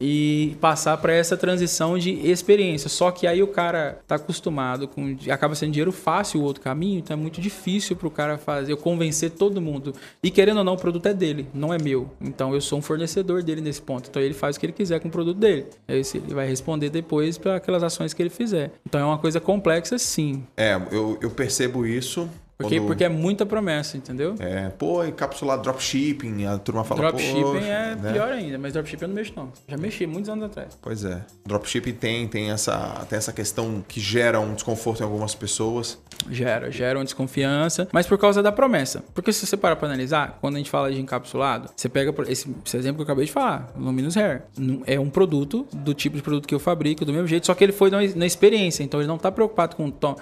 e 0.01 0.57
passar 0.61 0.97
para 0.99 1.13
essa 1.13 1.37
transição 1.37 1.99
de 1.99 2.11
experiência. 2.29 2.89
Só 2.89 3.11
que 3.11 3.27
aí 3.27 3.43
o 3.43 3.49
cara 3.49 3.99
tá 4.07 4.17
acostumado 4.17 4.87
com 4.89 5.17
acaba 5.31 5.55
sendo 5.55 5.73
dinheiro 5.73 5.93
fácil 5.93 6.41
o 6.41 6.45
outro 6.45 6.63
caminho, 6.63 6.99
então 6.99 7.17
é 7.17 7.21
muito 7.21 7.41
difícil 7.41 7.97
para 7.97 8.07
o 8.07 8.11
cara 8.11 8.39
fazer, 8.39 8.73
eu 8.73 8.77
convencer 8.77 9.31
todo 9.31 9.61
mundo. 9.61 9.95
E 10.23 10.31
querendo 10.31 10.59
ou 10.59 10.65
não, 10.65 10.75
o 10.75 10.79
produto 10.79 11.07
é 11.07 11.15
dele, 11.15 11.47
não 11.55 11.73
é 11.73 11.79
meu. 11.79 12.11
Então 12.21 12.55
eu 12.55 12.61
sou 12.61 12.79
um 12.79 12.83
fornecedor 12.83 13.43
dele 13.43 13.61
nesse 13.61 13.81
ponto. 13.81 14.09
Então 14.09 14.21
ele 14.21 14.35
faz 14.35 14.57
o 14.57 14.61
que 14.61 14.67
ele 14.67 14.73
quiser 14.73 15.01
com 15.01 15.09
o 15.09 15.11
produto 15.11 15.39
dele. 15.39 15.67
Aí 15.89 16.03
ele 16.15 16.35
vai 16.35 16.47
responder 16.47 16.91
depois 16.91 17.39
para 17.39 17.57
aquelas 17.57 17.83
ações 17.83 18.13
que 18.13 18.23
ele 18.23 18.31
fizer. 18.31 18.73
Então 18.87 19.01
é 19.01 19.05
uma 19.05 19.19
coisa 19.19 19.41
complexa, 19.41 19.99
sim. 19.99 20.45
É, 20.57 20.81
eu, 20.91 21.19
eu 21.21 21.31
percebo 21.31 21.87
isso 21.87 22.29
porque, 22.59 22.77
Quando... 22.79 22.87
porque 22.87 23.05
é 23.05 23.09
muita 23.09 23.45
promessa, 23.45 23.99
entendeu? 23.99 24.35
É, 24.39 24.71
pô, 24.71 25.05
encapsular 25.05 25.61
dropshipping, 25.61 26.47
a 26.47 26.57
turma 26.57 26.85
fala, 26.85 27.03
Dropshipping 27.03 27.65
é 27.65 27.95
né? 27.95 28.13
pior 28.13 28.33
ainda, 28.33 28.59
mas 28.59 28.73
dropshipping 28.73 29.05
eu 29.05 29.09
não 29.09 29.15
mexo 29.15 29.33
não. 29.37 29.53
Já 29.69 29.77
mexi 29.77 30.07
muitos 30.07 30.31
anos 30.31 30.47
atrás. 30.47 30.79
Pois 30.81 31.05
é. 31.05 31.23
Dropshipping 31.45 31.93
tem, 31.93 32.27
tem, 32.27 32.51
essa, 32.51 33.05
tem 33.11 33.19
essa 33.19 33.31
questão 33.31 33.85
que 33.87 34.01
gera 34.01 34.41
um 34.41 34.55
desconforto 34.55 35.01
em 35.01 35.05
algumas 35.05 35.35
pessoas. 35.35 35.99
Gera, 36.31 36.71
gera 36.71 36.99
uma 36.99 37.05
desconfiança, 37.05 37.89
mas 37.93 38.07
por 38.07 38.17
causa 38.17 38.43
da 38.43 38.51
promessa. 38.51 39.05
Porque 39.15 39.35
se 39.35 39.47
você 39.47 39.57
parar 39.57 39.77
pra 39.77 39.87
analisar, 39.87 40.39
quando 40.41 40.55
a 40.55 40.59
gente 40.59 40.71
fala 40.71 40.91
de 40.91 40.99
encapsulado, 40.99 41.69
você 41.77 41.91
pega 41.91 42.15
esse, 42.27 42.49
esse 42.65 42.77
exemplo 42.79 42.97
que 42.97 43.03
eu 43.03 43.05
acabei 43.05 43.27
de 43.27 43.33
falar, 43.33 43.71
Luminous 43.77 44.17
Hair. 44.17 44.45
É 44.87 44.99
um 44.99 45.11
produto 45.11 45.67
do 45.75 45.93
tipo 45.93 46.17
de 46.17 46.23
produto 46.23 46.49
que 46.49 46.55
eu 46.55 46.59
fabrico, 46.59 47.05
do 47.05 47.13
mesmo 47.13 47.29
jeito, 47.29 47.45
só 47.45 47.55
que 47.55 47.63
ele 47.63 47.73
foi 47.73 47.91
na, 47.91 47.99
na 48.15 48.25
experiência, 48.25 48.83
então 48.83 48.99
ele 48.99 49.09
não 49.09 49.19
tá 49.19 49.31
preocupado 49.31 49.77
com 49.77 49.87
o 49.87 49.93
tom 49.93 50.17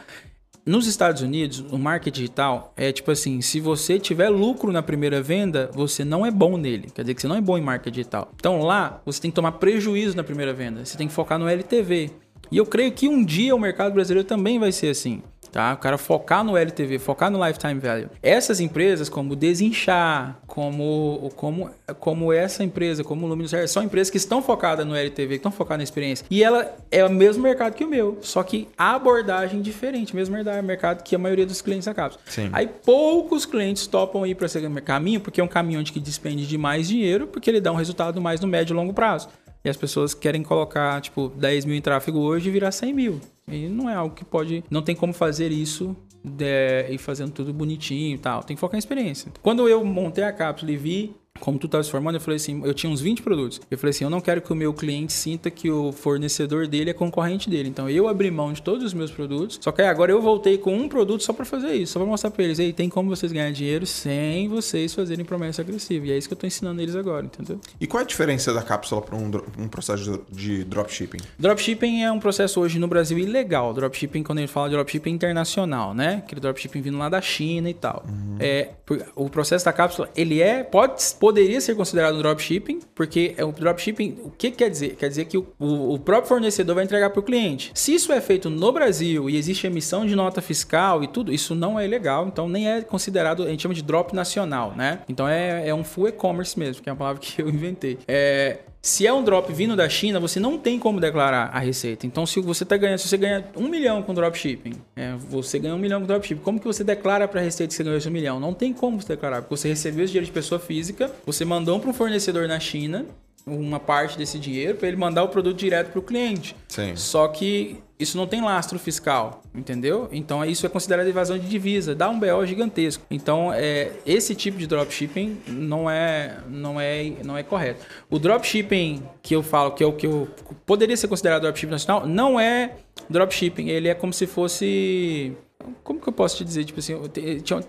nos 0.67 0.87
Estados 0.87 1.21
Unidos, 1.21 1.65
o 1.71 1.79
marketing 1.79 2.21
digital 2.21 2.73
é 2.77 2.91
tipo 2.91 3.11
assim: 3.11 3.41
se 3.41 3.61
você 3.61 3.99
tiver 3.99 4.29
lucro 4.29 4.73
na 4.73 4.83
primeira 4.83 5.23
venda, 5.23 5.71
você 5.75 6.05
não 6.05 6.25
é 6.25 6.31
bom 6.31 6.57
nele. 6.57 6.89
Quer 6.95 7.03
dizer 7.03 7.15
que 7.15 7.21
você 7.21 7.29
não 7.29 7.37
é 7.37 7.41
bom 7.41 7.59
em 7.59 7.63
marketing 7.63 7.95
digital. 7.95 8.33
Então 8.37 8.63
lá, 8.63 9.03
você 9.05 9.21
tem 9.21 9.31
que 9.31 9.35
tomar 9.35 9.53
prejuízo 9.53 10.17
na 10.17 10.25
primeira 10.25 10.55
venda. 10.55 10.85
Você 10.85 10.97
tem 10.97 11.07
que 11.07 11.13
focar 11.13 11.39
no 11.39 11.49
LTV. 11.49 12.11
E 12.51 12.57
eu 12.57 12.67
creio 12.67 12.93
que 12.93 13.09
um 13.09 13.25
dia 13.25 13.55
o 13.55 13.59
mercado 13.59 13.93
brasileiro 13.93 14.27
também 14.27 14.59
vai 14.59 14.71
ser 14.71 14.89
assim 14.89 15.23
tá? 15.55 15.73
O 15.73 15.77
cara 15.77 15.97
focar 15.97 16.43
no 16.43 16.57
LTV, 16.57 16.99
focar 16.99 17.31
no 17.31 17.43
lifetime 17.47 17.79
value. 17.79 18.09
Essas 18.21 18.59
empresas 18.59 19.09
como 19.09 19.37
Desinchar, 19.37 20.41
como 20.49 21.31
como 21.37 21.71
como 22.01 22.33
essa 22.33 22.65
empresa, 22.65 23.05
como 23.05 23.25
o 23.25 23.29
Luminous 23.29 23.55
Hair, 23.55 23.69
são 23.69 23.85
empresas 23.85 24.11
que 24.11 24.17
estão 24.17 24.43
focadas 24.43 24.85
no 24.85 24.97
LTV, 24.97 25.29
que 25.29 25.35
estão 25.35 25.53
focadas 25.53 25.79
na 25.79 25.85
experiência. 25.85 26.27
E 26.29 26.43
ela 26.43 26.75
é 26.91 27.05
o 27.05 27.11
mesmo 27.11 27.41
mercado 27.41 27.75
que 27.75 27.85
o 27.85 27.89
meu, 27.89 28.19
só 28.21 28.43
que 28.43 28.67
a 28.77 28.97
abordagem 28.97 29.63
diferente, 29.63 30.17
mesmo 30.17 30.35
mercado 30.65 31.05
que 31.05 31.15
a 31.15 31.19
maioria 31.19 31.47
dos 31.47 31.63
clientes 31.63 31.87
acaba. 31.87 32.15
Sim. 32.27 32.51
Aí 32.53 32.67
poucos 32.67 33.47
clientes 33.47 33.87
topam 33.87 34.27
ir 34.27 34.35
para 34.35 34.47
esse 34.47 34.61
caminho, 34.81 35.21
porque 35.21 35.41
é 35.41 35.45
um 35.45 35.49
caminho 35.49 35.79
onde 35.79 35.93
que 35.93 36.01
despende 36.01 36.49
de 36.49 36.59
mais 36.59 36.89
dinheiro, 36.89 37.29
porque 37.29 37.49
ele 37.49 37.61
dá 37.61 37.71
um 37.71 37.77
resultado 37.77 38.21
mais 38.21 38.41
no 38.41 38.49
médio 38.49 38.75
e 38.75 38.77
longo 38.77 38.93
prazo. 38.93 39.29
E 39.65 39.69
as 39.69 39.77
pessoas 39.77 40.13
querem 40.13 40.43
colocar, 40.43 41.01
tipo, 41.01 41.29
10 41.29 41.65
mil 41.65 41.75
em 41.75 41.81
tráfego 41.81 42.19
hoje 42.19 42.49
e 42.49 42.53
virar 42.53 42.71
100 42.71 42.93
mil. 42.93 43.21
E 43.49 43.67
não 43.69 43.89
é 43.89 43.95
algo 43.95 44.15
que 44.15 44.25
pode. 44.25 44.63
Não 44.71 44.83
tem 44.83 44.95
como 44.95 45.13
fazer 45.13 45.51
isso 45.51 45.97
de, 46.23 46.89
e 46.91 46.99
fazendo 46.99 47.33
tudo 47.33 47.53
bonitinho 47.53 48.15
e 48.15 48.19
tal. 48.19 48.43
Tem 48.43 48.57
que 48.57 48.61
focar 48.61 48.77
em 48.77 48.79
experiência. 48.79 49.33
Quando 49.43 49.69
eu 49.69 49.85
montei 49.85 50.25
a 50.25 50.33
cápsula 50.33 50.73
e 50.73 50.77
vi 50.77 51.17
como 51.41 51.59
tu 51.59 51.67
estava 51.67 51.83
se 51.83 51.91
formando, 51.91 52.15
eu 52.15 52.21
falei 52.21 52.37
assim, 52.37 52.63
eu 52.65 52.73
tinha 52.73 52.91
uns 52.91 53.01
20 53.01 53.23
produtos. 53.23 53.61
Eu 53.69 53.77
falei 53.77 53.91
assim, 53.91 54.05
eu 54.05 54.11
não 54.11 54.21
quero 54.21 54.41
que 54.41 54.53
o 54.53 54.57
meu 54.57 54.73
cliente 54.73 55.13
sinta 55.13 55.51
que 55.51 55.69
o 55.69 55.91
fornecedor 55.93 56.69
dele 56.69 56.91
é 56.91 56.93
concorrente 56.93 57.51
dele. 57.51 57.69
Então 57.69 57.91
eu 57.91 58.07
abri 58.07 58.31
mão 58.31 58.53
de 58.53 58.63
todos 58.63 58.85
os 58.85 58.95
meus 58.95 59.11
produtos. 59.11 59.59
Só 59.61 59.73
que 59.73 59.83
agora 59.83 60.13
eu 60.13 60.23
voltei 60.23 60.57
com 60.57 60.75
um 60.75 60.89
produto 60.89 61.23
só 61.23 61.33
para 61.33 61.45
fazer 61.45 61.75
isso, 61.75 61.95
só 61.95 61.99
para 61.99 62.09
mostrar 62.09 62.31
para 62.31 62.45
eles, 62.45 62.61
aí 62.61 62.73
tem 62.73 62.89
como 62.89 63.15
vocês 63.15 63.33
ganhar 63.33 63.51
dinheiro 63.51 63.85
sem 63.85 64.49
vocês 64.49 64.95
fazerem 64.95 65.25
promessa 65.25 65.61
agressiva. 65.61 66.07
E 66.07 66.13
é 66.13 66.19
isso 66.19 66.29
que 66.29 66.35
eu 66.35 66.39
tô 66.39 66.47
ensinando 66.47 66.81
eles 66.81 66.95
agora, 66.95 67.27
entendeu? 67.27 67.61
E 67.81 67.87
qual 67.87 68.01
é 68.01 68.05
a 68.05 68.07
diferença 68.07 68.55
da 68.55 68.63
cápsula 68.63 69.03
para 69.03 69.17
um, 69.17 69.31
um, 69.59 69.69
processo 69.69 70.23
de 70.31 70.63
dropshipping? 70.65 71.19
Dropshipping 71.39 72.03
é 72.03 72.13
um 72.13 72.21
processo 72.21 72.61
hoje 72.61 72.79
no 72.79 72.87
Brasil 72.87 73.19
ilegal. 73.19 73.75
Dropshipping, 73.75 74.23
quando 74.23 74.39
a 74.39 74.41
gente 74.43 74.53
fala 74.53 74.69
de 74.69 74.77
dropshipping 74.77 75.11
internacional, 75.11 75.93
né? 75.93 76.23
Aquele 76.25 76.41
dropshipping 76.41 76.81
vindo 76.81 76.97
lá 76.97 77.09
da 77.09 77.21
China 77.21 77.69
e 77.69 77.75
tal. 77.75 78.05
Uhum. 78.09 78.37
É, 78.39 78.71
o 79.17 79.29
processo 79.29 79.65
da 79.65 79.73
cápsula, 79.73 80.09
ele 80.17 80.41
é, 80.41 80.63
pode, 80.63 81.03
poderia 81.25 81.63
ser 81.63 81.75
considerado 81.75 82.05
considerado 82.05 82.19
dropshipping, 82.19 82.81
porque 82.95 83.35
é 83.37 83.45
o 83.45 83.53
dropshipping, 83.53 84.19
o 84.25 84.31
que 84.31 84.51
quer 84.51 84.69
dizer? 84.69 84.97
Quer 84.97 85.09
dizer 85.09 85.25
que 85.25 85.39
o, 85.39 85.47
o 85.59 85.99
próprio 85.99 86.29
fornecedor 86.29 86.75
vai 86.75 86.85
entregar 86.85 87.11
para 87.11 87.21
o 87.21 87.23
cliente. 87.23 87.71
Se 87.75 87.95
isso 87.95 88.13
é 88.13 88.21
feito 88.21 88.51
no 88.51 88.73
Brasil 88.73 89.31
e 89.31 89.37
existe 89.37 89.67
emissão 89.67 90.05
de 90.05 90.15
nota 90.15 90.43
fiscal 90.43 91.03
e 91.03 91.07
tudo, 91.07 91.33
isso 91.33 91.55
não 91.55 91.79
é 91.79 91.87
legal, 91.87 92.27
então 92.27 92.49
nem 92.49 92.69
é 92.69 92.83
considerado, 92.83 93.45
a 93.45 93.49
gente 93.49 93.63
chama 93.63 93.75
de 93.75 93.83
drop 93.83 94.15
nacional, 94.15 94.75
né? 94.77 95.01
Então 95.09 95.29
é, 95.29 95.69
é 95.69 95.75
um 95.75 95.85
full 95.85 96.09
e-commerce 96.09 96.59
mesmo, 96.59 96.83
que 96.83 96.89
é 96.89 96.93
uma 96.93 96.99
palavra 96.99 97.21
que 97.21 97.41
eu 97.41 97.49
inventei. 97.49 97.99
É, 98.07 98.59
se 98.85 99.07
é 99.07 99.13
um 99.15 99.25
drop 99.25 99.51
vindo 99.51 99.75
da 99.75 99.89
China, 99.89 100.21
você 100.21 100.39
não 100.39 100.59
tem 100.59 100.79
como 100.79 101.01
declarar 101.01 101.47
a 101.55 101.59
receita. 101.59 102.07
Então, 102.07 102.27
se 102.27 102.39
você 102.39 102.67
tá 102.67 102.77
ganhando, 102.77 102.99
se 102.99 103.09
você 103.09 103.17
ganha 103.17 103.43
um 103.57 103.67
milhão 103.67 104.03
com 104.03 104.13
dropshipping, 104.13 104.75
é, 104.95 105.15
você 105.17 105.59
ganha 105.59 105.75
um 105.75 105.79
milhão 105.79 106.03
com 106.03 106.07
dropshipping, 106.07 106.43
como 106.43 106.61
que 106.61 106.67
você 106.67 106.85
declara 106.85 107.27
para 107.27 107.41
a 107.41 107.43
receita 107.43 107.69
que 107.71 107.75
você 107.75 107.83
ganhou 107.83 107.97
esse 107.97 108.11
milhão? 108.11 108.39
Não 108.39 108.53
tem 108.53 108.75
como 108.75 109.01
você 109.01 109.09
declarar, 109.09 109.41
porque 109.41 109.57
você 109.57 109.69
recebeu 109.69 110.05
esse 110.05 110.13
dinheiro 110.13 110.27
de 110.27 110.33
pessoa 110.33 110.59
física, 110.59 111.11
você 111.25 111.47
mandou 111.47 111.81
para 111.81 111.89
um 111.89 111.95
fornecedor 111.95 112.47
na 112.47 112.61
China, 112.61 113.07
uma 113.47 113.81
parte 113.81 114.19
desse 114.19 114.39
dinheiro 114.39 114.77
para 114.77 114.89
ele 114.89 114.99
mandar 114.99 115.23
o 115.23 115.29
produto 115.29 115.57
direto 115.57 115.91
para 115.91 115.99
o 116.01 116.03
cliente. 116.03 116.55
Sim. 116.69 116.95
Só 116.95 117.27
que 117.29 117.79
isso 117.99 118.17
não 118.17 118.27
tem 118.27 118.43
lastro 118.43 118.79
fiscal, 118.79 119.43
entendeu? 119.55 120.09
Então 120.11 120.45
isso 120.45 120.67
é 120.67 120.69
considerado 120.69 121.07
evasão 121.07 121.39
de 121.39 121.49
divisa, 121.49 121.95
dá 121.95 122.09
um 122.11 122.19
BO 122.19 122.45
gigantesco. 122.45 123.05
Então 123.11 123.53
é, 123.53 123.93
esse 124.05 124.35
tipo 124.35 124.59
de 124.59 124.67
dropshipping 124.67 125.41
não 125.47 125.89
é, 125.89 126.39
não 126.49 126.81
é, 126.81 127.13
não 127.25 127.37
é 127.37 127.43
correto. 127.43 127.85
O 128.11 128.19
dropshipping 128.19 129.03
que 129.23 129.35
eu 129.35 129.43
falo 129.43 129.73
que 129.73 129.85
é 129.85 129.87
o 129.87 129.93
que 129.93 130.07
eu 130.07 130.29
poderia 130.67 130.97
ser 130.97 131.09
considerado 131.09 131.43
dropshipping 131.43 131.73
nacional 131.73 132.07
não 132.07 132.39
é 132.39 132.77
dropshipping, 133.09 133.69
ele 133.69 133.89
é 133.89 133.95
como 133.95 134.13
se 134.13 134.27
fosse 134.27 135.37
como 135.83 136.01
que 136.01 136.09
eu 136.09 136.13
posso 136.13 136.37
te 136.37 136.45
dizer? 136.45 136.65
Tipo 136.65 136.81
assim, 136.81 136.95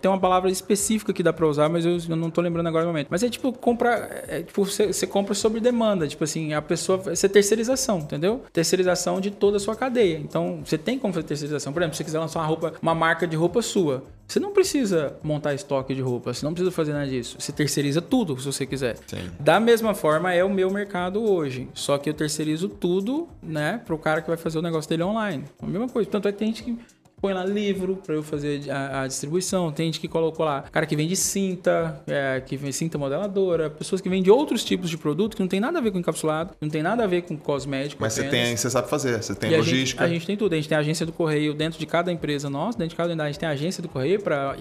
tem 0.01 0.11
uma 0.11 0.19
palavra 0.19 0.49
específica 0.49 1.13
que 1.13 1.21
dá 1.21 1.31
pra 1.31 1.47
usar, 1.47 1.69
mas 1.69 1.85
eu, 1.85 1.97
eu 2.09 2.15
não 2.15 2.29
tô 2.29 2.41
lembrando 2.41 2.67
agora 2.67 2.83
no 2.83 2.91
momento. 2.91 3.07
Mas 3.09 3.23
é 3.23 3.29
tipo, 3.29 3.51
compra. 3.53 4.23
É, 4.27 4.41
tipo, 4.41 4.65
você, 4.65 4.87
você 4.87 5.05
compra 5.05 5.33
sobre 5.33 5.59
demanda. 5.59 6.07
Tipo 6.07 6.23
assim, 6.23 6.53
a 6.53 6.61
pessoa. 6.61 7.13
Isso 7.13 7.25
é 7.25 7.29
terceirização, 7.29 7.99
entendeu? 7.99 8.43
Terceirização 8.51 9.19
de 9.21 9.31
toda 9.31 9.57
a 9.57 9.59
sua 9.59 9.75
cadeia. 9.75 10.17
Então, 10.17 10.61
você 10.63 10.77
tem 10.77 10.97
como 10.97 11.13
fazer 11.13 11.27
terceirização. 11.27 11.71
Por 11.71 11.81
exemplo, 11.81 11.95
se 11.95 11.97
você 11.99 12.03
quiser 12.03 12.19
lançar 12.19 12.39
uma 12.39 12.45
roupa, 12.45 12.73
uma 12.81 12.95
marca 12.95 13.27
de 13.27 13.35
roupa 13.35 13.61
sua. 13.61 14.03
Você 14.27 14.39
não 14.39 14.51
precisa 14.51 15.17
montar 15.21 15.53
estoque 15.53 15.93
de 15.93 16.01
roupa, 16.01 16.33
você 16.33 16.43
não 16.43 16.51
precisa 16.51 16.71
fazer 16.71 16.93
nada 16.93 17.07
disso. 17.07 17.37
Você 17.39 17.51
terceiriza 17.51 18.01
tudo 18.01 18.39
se 18.39 18.45
você 18.45 18.65
quiser. 18.65 18.97
Sim. 19.05 19.29
Da 19.39 19.59
mesma 19.59 19.93
forma 19.93 20.33
é 20.33 20.43
o 20.43 20.49
meu 20.49 20.71
mercado 20.71 21.21
hoje. 21.21 21.69
Só 21.75 21.99
que 21.99 22.09
eu 22.09 22.13
terceirizo 22.13 22.67
tudo, 22.67 23.27
né, 23.41 23.79
pro 23.85 23.99
cara 23.99 24.23
que 24.23 24.27
vai 24.27 24.37
fazer 24.37 24.57
o 24.57 24.63
negócio 24.63 24.89
dele 24.89 25.03
online. 25.03 25.43
A 25.61 25.67
mesma 25.67 25.87
coisa. 25.87 26.09
Tanto 26.09 26.27
é 26.27 26.31
que 26.31 26.39
tem 26.39 26.47
gente 26.47 26.63
que 26.63 26.75
põe 27.25 27.33
lá 27.33 27.43
livro 27.43 27.95
para 28.05 28.13
eu 28.13 28.21
fazer 28.21 28.69
a, 28.69 29.01
a, 29.01 29.07
distribuição. 29.07 29.71
Tem 29.71 29.87
gente 29.87 29.99
que 29.99 30.07
colocou 30.07 30.45
lá 30.45 30.61
cara 30.71 30.85
que 30.85 30.95
vende 30.95 31.15
cinta, 31.15 31.99
é, 32.05 32.39
que 32.45 32.55
vende 32.55 32.73
cinta 32.73 32.99
modeladora, 32.99 33.67
pessoas 33.67 33.99
que 33.99 34.07
vendem 34.07 34.31
outros 34.31 34.63
tipos 34.63 34.91
de 34.91 34.97
produto 34.97 35.35
que 35.35 35.41
não 35.41 35.47
tem 35.47 35.59
nada 35.59 35.79
a 35.79 35.81
ver 35.81 35.89
com 35.89 35.97
encapsulado, 35.97 36.53
não 36.61 36.69
tem 36.69 36.83
nada 36.83 37.03
a 37.03 37.07
ver 37.07 37.23
com 37.23 37.35
cosmético. 37.35 37.99
Mas 37.99 38.19
apenas. 38.19 38.31
você 38.31 38.45
tem, 38.45 38.57
você 38.57 38.69
sabe 38.69 38.87
fazer, 38.87 39.23
você 39.23 39.33
tem 39.33 39.51
e 39.51 39.57
logística. 39.57 40.03
A 40.03 40.07
gente, 40.07 40.15
a 40.15 40.19
gente, 40.19 40.27
tem 40.27 40.37
tudo. 40.37 40.53
A 40.53 40.55
gente 40.55 40.69
tem 40.69 40.77
a 40.77 40.81
agência 40.81 41.03
do 41.03 41.11
correio 41.11 41.55
dentro 41.55 41.79
de 41.79 41.85
cada 41.87 42.11
empresa 42.11 42.47
nossa, 42.47 42.77
dentro 42.77 42.91
de 42.91 42.95
cada 42.95 43.09
unidade 43.09 43.29
a 43.29 43.31
gente 43.31 43.39
tem 43.39 43.49
a 43.49 43.53
agência 43.53 43.81
do 43.81 43.89
correio 43.89 44.21
para 44.21 44.55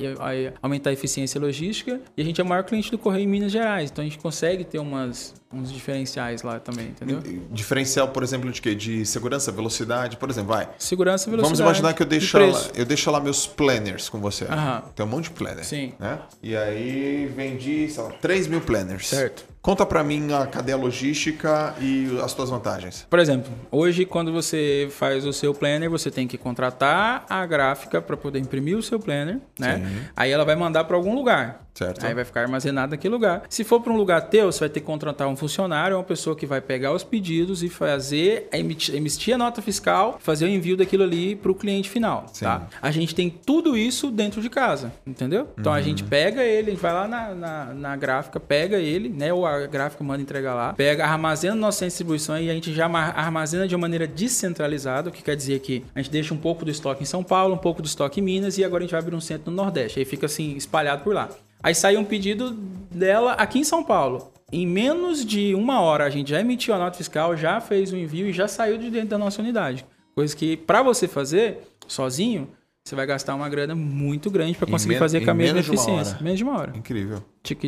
aumentar 0.63 0.89
a 0.89 0.93
eficiência 0.95 1.39
logística. 1.39 2.01
E 2.17 2.23
a 2.23 2.25
gente 2.25 2.41
é 2.41 2.45
o 2.45 2.47
maior 2.47 2.65
cliente 2.65 2.91
do 2.91 2.97
correio 2.97 3.25
em 3.25 3.29
Minas 3.29 3.53
Gerais. 3.53 3.91
Então 3.91 4.03
a 4.03 4.07
gente 4.07 4.19
consegue 4.19 4.65
ter 4.65 4.79
umas 4.79 5.35
uns 5.55 5.73
diferenciais 5.73 6.43
lá 6.43 6.59
também, 6.59 6.89
entendeu? 6.89 7.23
Diferencial, 7.51 8.09
por 8.09 8.23
exemplo, 8.23 8.51
de 8.51 8.61
quê? 8.61 8.75
De 8.75 9.07
segurança, 9.07 9.53
velocidade, 9.53 10.17
por 10.17 10.31
exemplo, 10.31 10.55
vai. 10.55 10.69
Segurança, 10.79 11.31
velocidade. 11.31 11.57
Vamos 11.57 11.61
imaginar 11.61 11.95
que 11.95 12.03
eu 12.03 12.07
deixo, 12.07 12.39
lá, 12.39 12.63
eu 12.75 12.85
deixo 12.85 13.11
lá 13.11 13.21
meus 13.21 13.47
planners 13.47 14.09
com 14.09 14.21
você. 14.21 14.45
Aham. 14.45 14.83
Tem 14.95 15.07
um 15.07 15.09
monte 15.09 15.25
de 15.25 15.31
planner. 15.31 15.65
Sim. 15.65 15.95
Né? 15.99 16.19
E 16.43 16.57
aí 16.57 17.27
vendi, 17.35 17.89
sei 17.89 18.03
lá, 18.03 18.11
3 18.11 18.47
mil 18.47 18.61
planners. 18.61 19.09
Certo. 19.09 19.54
Conta 19.65 19.87
para 19.87 20.05
mim 20.05 20.31
a 20.31 20.47
cadeia 20.47 20.77
logística 20.77 21.75
e 21.81 22.21
as 22.23 22.33
suas 22.33 22.51
vantagens. 22.51 23.07
Por 23.09 23.19
exemplo, 23.19 23.51
hoje 23.73 24.05
quando 24.05 24.31
você 24.31 24.89
faz 24.91 25.25
o 25.25 25.33
seu 25.33 25.55
planner, 25.55 25.89
você 25.89 26.11
tem 26.11 26.29
que 26.29 26.37
contratar 26.37 27.25
a 27.31 27.47
gráfica 27.47 28.03
para 28.03 28.15
poder 28.15 28.41
imprimir 28.41 28.77
o 28.77 28.83
seu 28.83 29.01
planner, 29.01 29.41
né? 29.59 29.79
Sim. 29.79 30.07
Aí 30.15 30.31
ela 30.31 30.45
vai 30.45 30.55
mandar 30.55 30.85
para 30.85 30.95
algum 30.99 31.15
lugar. 31.15 31.65
Certo. 31.75 32.07
Aí 32.07 32.15
vai 32.15 32.25
ficar 32.25 32.43
armazenado 32.43 32.93
naquele 32.93 33.13
lugar. 33.13 33.43
Se 33.49 33.65
for 33.65 33.81
para 33.81 33.93
um 33.93 33.97
lugar 33.97 34.21
teu, 34.23 34.51
você 34.51 34.61
vai 34.61 34.69
ter 34.69 34.79
que 34.79 34.87
contratar 34.87 35.27
um 35.27 35.35
funcionário, 35.35 35.97
uma 35.97 36.05
pessoa 36.05 36.37
que 36.37 36.47
vai 36.47 36.61
pegar 36.61 36.93
os 36.93 37.03
pedidos 37.03 37.65
e 37.65 37.69
fazer, 37.69 38.49
emitir, 38.53 38.95
emitir 38.95 39.35
a 39.35 39.39
nota 39.39 39.61
fiscal, 39.61 40.19
fazer 40.21 40.45
o 40.45 40.49
envio 40.49 40.77
daquilo 40.77 41.03
ali 41.03 41.35
para 41.35 41.51
o 41.51 41.55
cliente 41.55 41.91
final. 41.91 42.27
Sim. 42.33 42.45
Tá? 42.45 42.69
A 42.81 42.93
gente 42.93 43.13
tem 43.13 43.29
tudo 43.29 43.77
isso 43.77 44.13
dentro 44.13 44.41
de 44.41 44.49
casa, 44.49 44.93
entendeu? 45.05 45.49
Então 45.59 45.73
uhum. 45.73 45.79
a 45.79 45.83
gente 45.83 46.05
pega 46.05 46.45
ele, 46.45 46.69
a 46.69 46.75
gente 46.75 46.83
vai 46.83 46.93
lá 46.93 47.09
na, 47.09 47.35
na, 47.35 47.65
na, 47.75 47.97
gráfica, 47.97 48.39
pega 48.39 48.77
ele, 48.77 49.09
né? 49.09 49.33
Ou 49.33 49.45
a 49.45 49.54
gráfica 49.67 50.03
manda 50.05 50.23
entregar 50.23 50.55
lá, 50.55 50.73
pega, 50.73 51.05
armazena 51.05 51.55
nossa 51.55 51.85
distribuição 51.85 52.39
e 52.39 52.51
a 52.51 52.55
gente 52.55 52.73
já 52.73 52.87
armazena 52.87 53.67
de 53.67 53.75
uma 53.75 53.83
maneira 53.83 54.07
descentralizada, 54.07 55.09
o 55.09 55.13
que 55.13 55.23
quer 55.23 55.37
dizer 55.37 55.61
que 55.61 55.85
a 55.95 56.01
gente 56.01 56.11
deixa 56.11 56.35
um 56.35 56.39
pouco 56.39 56.65
do 56.65 56.71
estoque 56.71 57.03
em 57.03 57.07
São 57.07 57.23
Paulo, 57.23 57.55
um 57.55 57.59
pouco 57.59 57.83
do 57.83 57.87
estoque 57.87 58.21
em 58.21 58.23
Minas 58.23 58.59
e 58.59 58.65
agora 58.65 58.83
a 58.83 58.87
gente 58.87 58.93
vai 58.93 59.01
abrir 59.01 59.15
um 59.15 59.21
centro 59.21 59.51
no 59.51 59.57
Nordeste. 59.57 59.99
Aí 59.99 60.05
fica 60.05 60.27
assim 60.27 60.57
espalhado 60.57 61.03
por 61.03 61.15
lá. 61.15 61.29
Aí 61.63 61.75
saiu 61.75 62.01
um 62.01 62.05
pedido 62.05 62.51
dela 62.91 63.33
aqui 63.33 63.59
em 63.59 63.65
São 63.65 63.83
Paulo. 63.83 64.33
Em 64.53 64.67
menos 64.67 65.25
de 65.25 65.55
uma 65.55 65.81
hora 65.81 66.05
a 66.05 66.11
gente 66.11 66.31
já 66.31 66.41
emitiu 66.41 66.75
a 66.75 66.79
nota 66.79 66.97
fiscal, 66.97 67.37
já 67.37 67.61
fez 67.61 67.93
o 67.93 67.97
envio 67.97 68.29
e 68.29 68.33
já 68.33 68.47
saiu 68.47 68.79
de 68.79 68.91
dentro 68.91 69.09
da 69.09 69.19
nossa 69.19 69.41
unidade. 69.41 69.85
Coisa 70.15 70.37
que 70.37 70.57
para 70.57 70.83
você 70.83 71.09
fazer 71.09 71.61
sozinho, 71.89 72.49
você 72.87 72.95
vai 72.95 73.07
gastar 73.07 73.35
uma 73.35 73.49
grana 73.49 73.75
muito 73.75 74.31
grande 74.31 74.59
para 74.59 74.67
conseguir 74.67 74.99
fazer 74.99 75.25
com 75.25 75.31
a 75.31 75.35
mesma 75.35 75.59
eficiência. 75.59 76.19
Menos 76.21 76.37
de 76.37 76.45
uma 76.45 76.59
hora. 76.59 76.77
Incrível. 76.77 77.25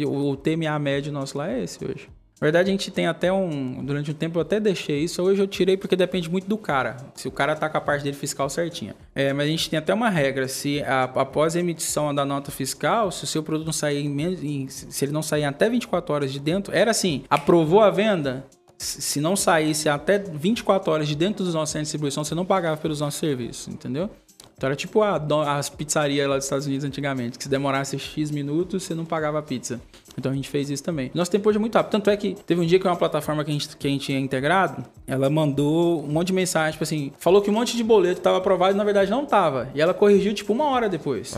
O 0.06 0.36
TMA 0.36 0.78
médio 0.78 1.10
nosso 1.10 1.38
lá 1.38 1.50
é 1.50 1.64
esse 1.64 1.82
hoje. 1.82 2.10
Na 2.38 2.44
verdade, 2.44 2.68
a 2.68 2.70
gente 2.70 2.90
tem 2.90 3.06
até 3.06 3.32
um. 3.32 3.82
Durante 3.82 4.10
um 4.10 4.14
tempo 4.14 4.36
eu 4.36 4.42
até 4.42 4.60
deixei 4.60 5.04
isso. 5.04 5.22
Hoje 5.22 5.40
eu 5.40 5.46
tirei 5.46 5.74
porque 5.74 5.96
depende 5.96 6.30
muito 6.30 6.46
do 6.46 6.58
cara. 6.58 6.98
Se 7.14 7.26
o 7.26 7.30
cara 7.30 7.56
tá 7.56 7.66
com 7.66 7.78
a 7.78 7.80
parte 7.80 8.04
dele 8.04 8.14
fiscal 8.14 8.50
certinha. 8.50 8.94
É, 9.14 9.32
mas 9.32 9.46
a 9.46 9.50
gente 9.50 9.70
tem 9.70 9.78
até 9.78 9.94
uma 9.94 10.10
regra. 10.10 10.46
Se 10.48 10.82
a, 10.82 11.04
após 11.04 11.56
a 11.56 11.60
emissão 11.60 12.14
da 12.14 12.26
nota 12.26 12.50
fiscal, 12.50 13.10
se 13.10 13.24
o 13.24 13.26
seu 13.26 13.42
produto 13.42 13.64
não 13.64 13.72
sair 13.72 14.04
em, 14.04 14.64
em, 14.64 14.68
se 14.68 15.02
ele 15.02 15.12
não 15.12 15.22
sair 15.22 15.44
até 15.44 15.70
24 15.70 16.14
horas 16.14 16.30
de 16.30 16.38
dentro, 16.38 16.74
era 16.74 16.90
assim: 16.90 17.24
aprovou 17.30 17.80
a 17.80 17.88
venda, 17.88 18.44
se 18.76 19.18
não 19.18 19.34
saísse 19.34 19.88
até 19.88 20.18
24 20.18 20.92
horas 20.92 21.08
de 21.08 21.16
dentro 21.16 21.42
dos 21.42 21.54
nossos 21.54 21.72
centros 21.72 21.88
de 21.88 21.92
distribuição, 21.92 22.22
você 22.22 22.34
não 22.34 22.44
pagava 22.44 22.76
pelos 22.76 23.00
nossos 23.00 23.18
serviços, 23.18 23.68
entendeu? 23.68 24.10
Então 24.56 24.68
era 24.68 24.76
tipo 24.76 25.02
a, 25.02 25.20
as 25.58 25.68
pizzarias 25.68 26.26
lá 26.28 26.36
dos 26.36 26.46
Estados 26.46 26.66
Unidos 26.66 26.84
antigamente, 26.84 27.36
que 27.36 27.44
se 27.44 27.50
demorasse 27.50 27.98
X 27.98 28.30
minutos, 28.30 28.84
você 28.84 28.94
não 28.94 29.04
pagava 29.04 29.38
a 29.38 29.42
pizza. 29.42 29.80
Então 30.18 30.32
a 30.32 30.34
gente 30.34 30.48
fez 30.48 30.70
isso 30.70 30.82
também. 30.82 31.10
Nosso 31.14 31.30
tempo 31.30 31.46
hoje 31.46 31.58
é 31.58 31.60
muito 31.60 31.74
rápido. 31.74 31.92
Tanto 31.92 32.08
é 32.08 32.16
que 32.16 32.34
teve 32.46 32.60
um 32.60 32.64
dia 32.64 32.78
que 32.78 32.86
uma 32.86 32.96
plataforma 32.96 33.44
que 33.44 33.50
a 33.50 33.52
gente, 33.52 33.76
que 33.76 33.86
a 33.86 33.90
gente 33.90 34.06
tinha 34.06 34.18
integrado, 34.18 34.82
ela 35.06 35.28
mandou 35.28 36.02
um 36.02 36.08
monte 36.08 36.28
de 36.28 36.32
mensagem, 36.32 36.72
tipo 36.72 36.84
assim, 36.84 37.12
falou 37.18 37.42
que 37.42 37.50
um 37.50 37.52
monte 37.52 37.76
de 37.76 37.84
boleto 37.84 38.20
estava 38.20 38.38
aprovado 38.38 38.74
e 38.74 38.78
na 38.78 38.84
verdade 38.84 39.10
não 39.10 39.24
estava. 39.24 39.68
E 39.74 39.80
ela 39.80 39.92
corrigiu 39.92 40.32
tipo 40.32 40.54
uma 40.54 40.64
hora 40.64 40.88
depois. 40.88 41.34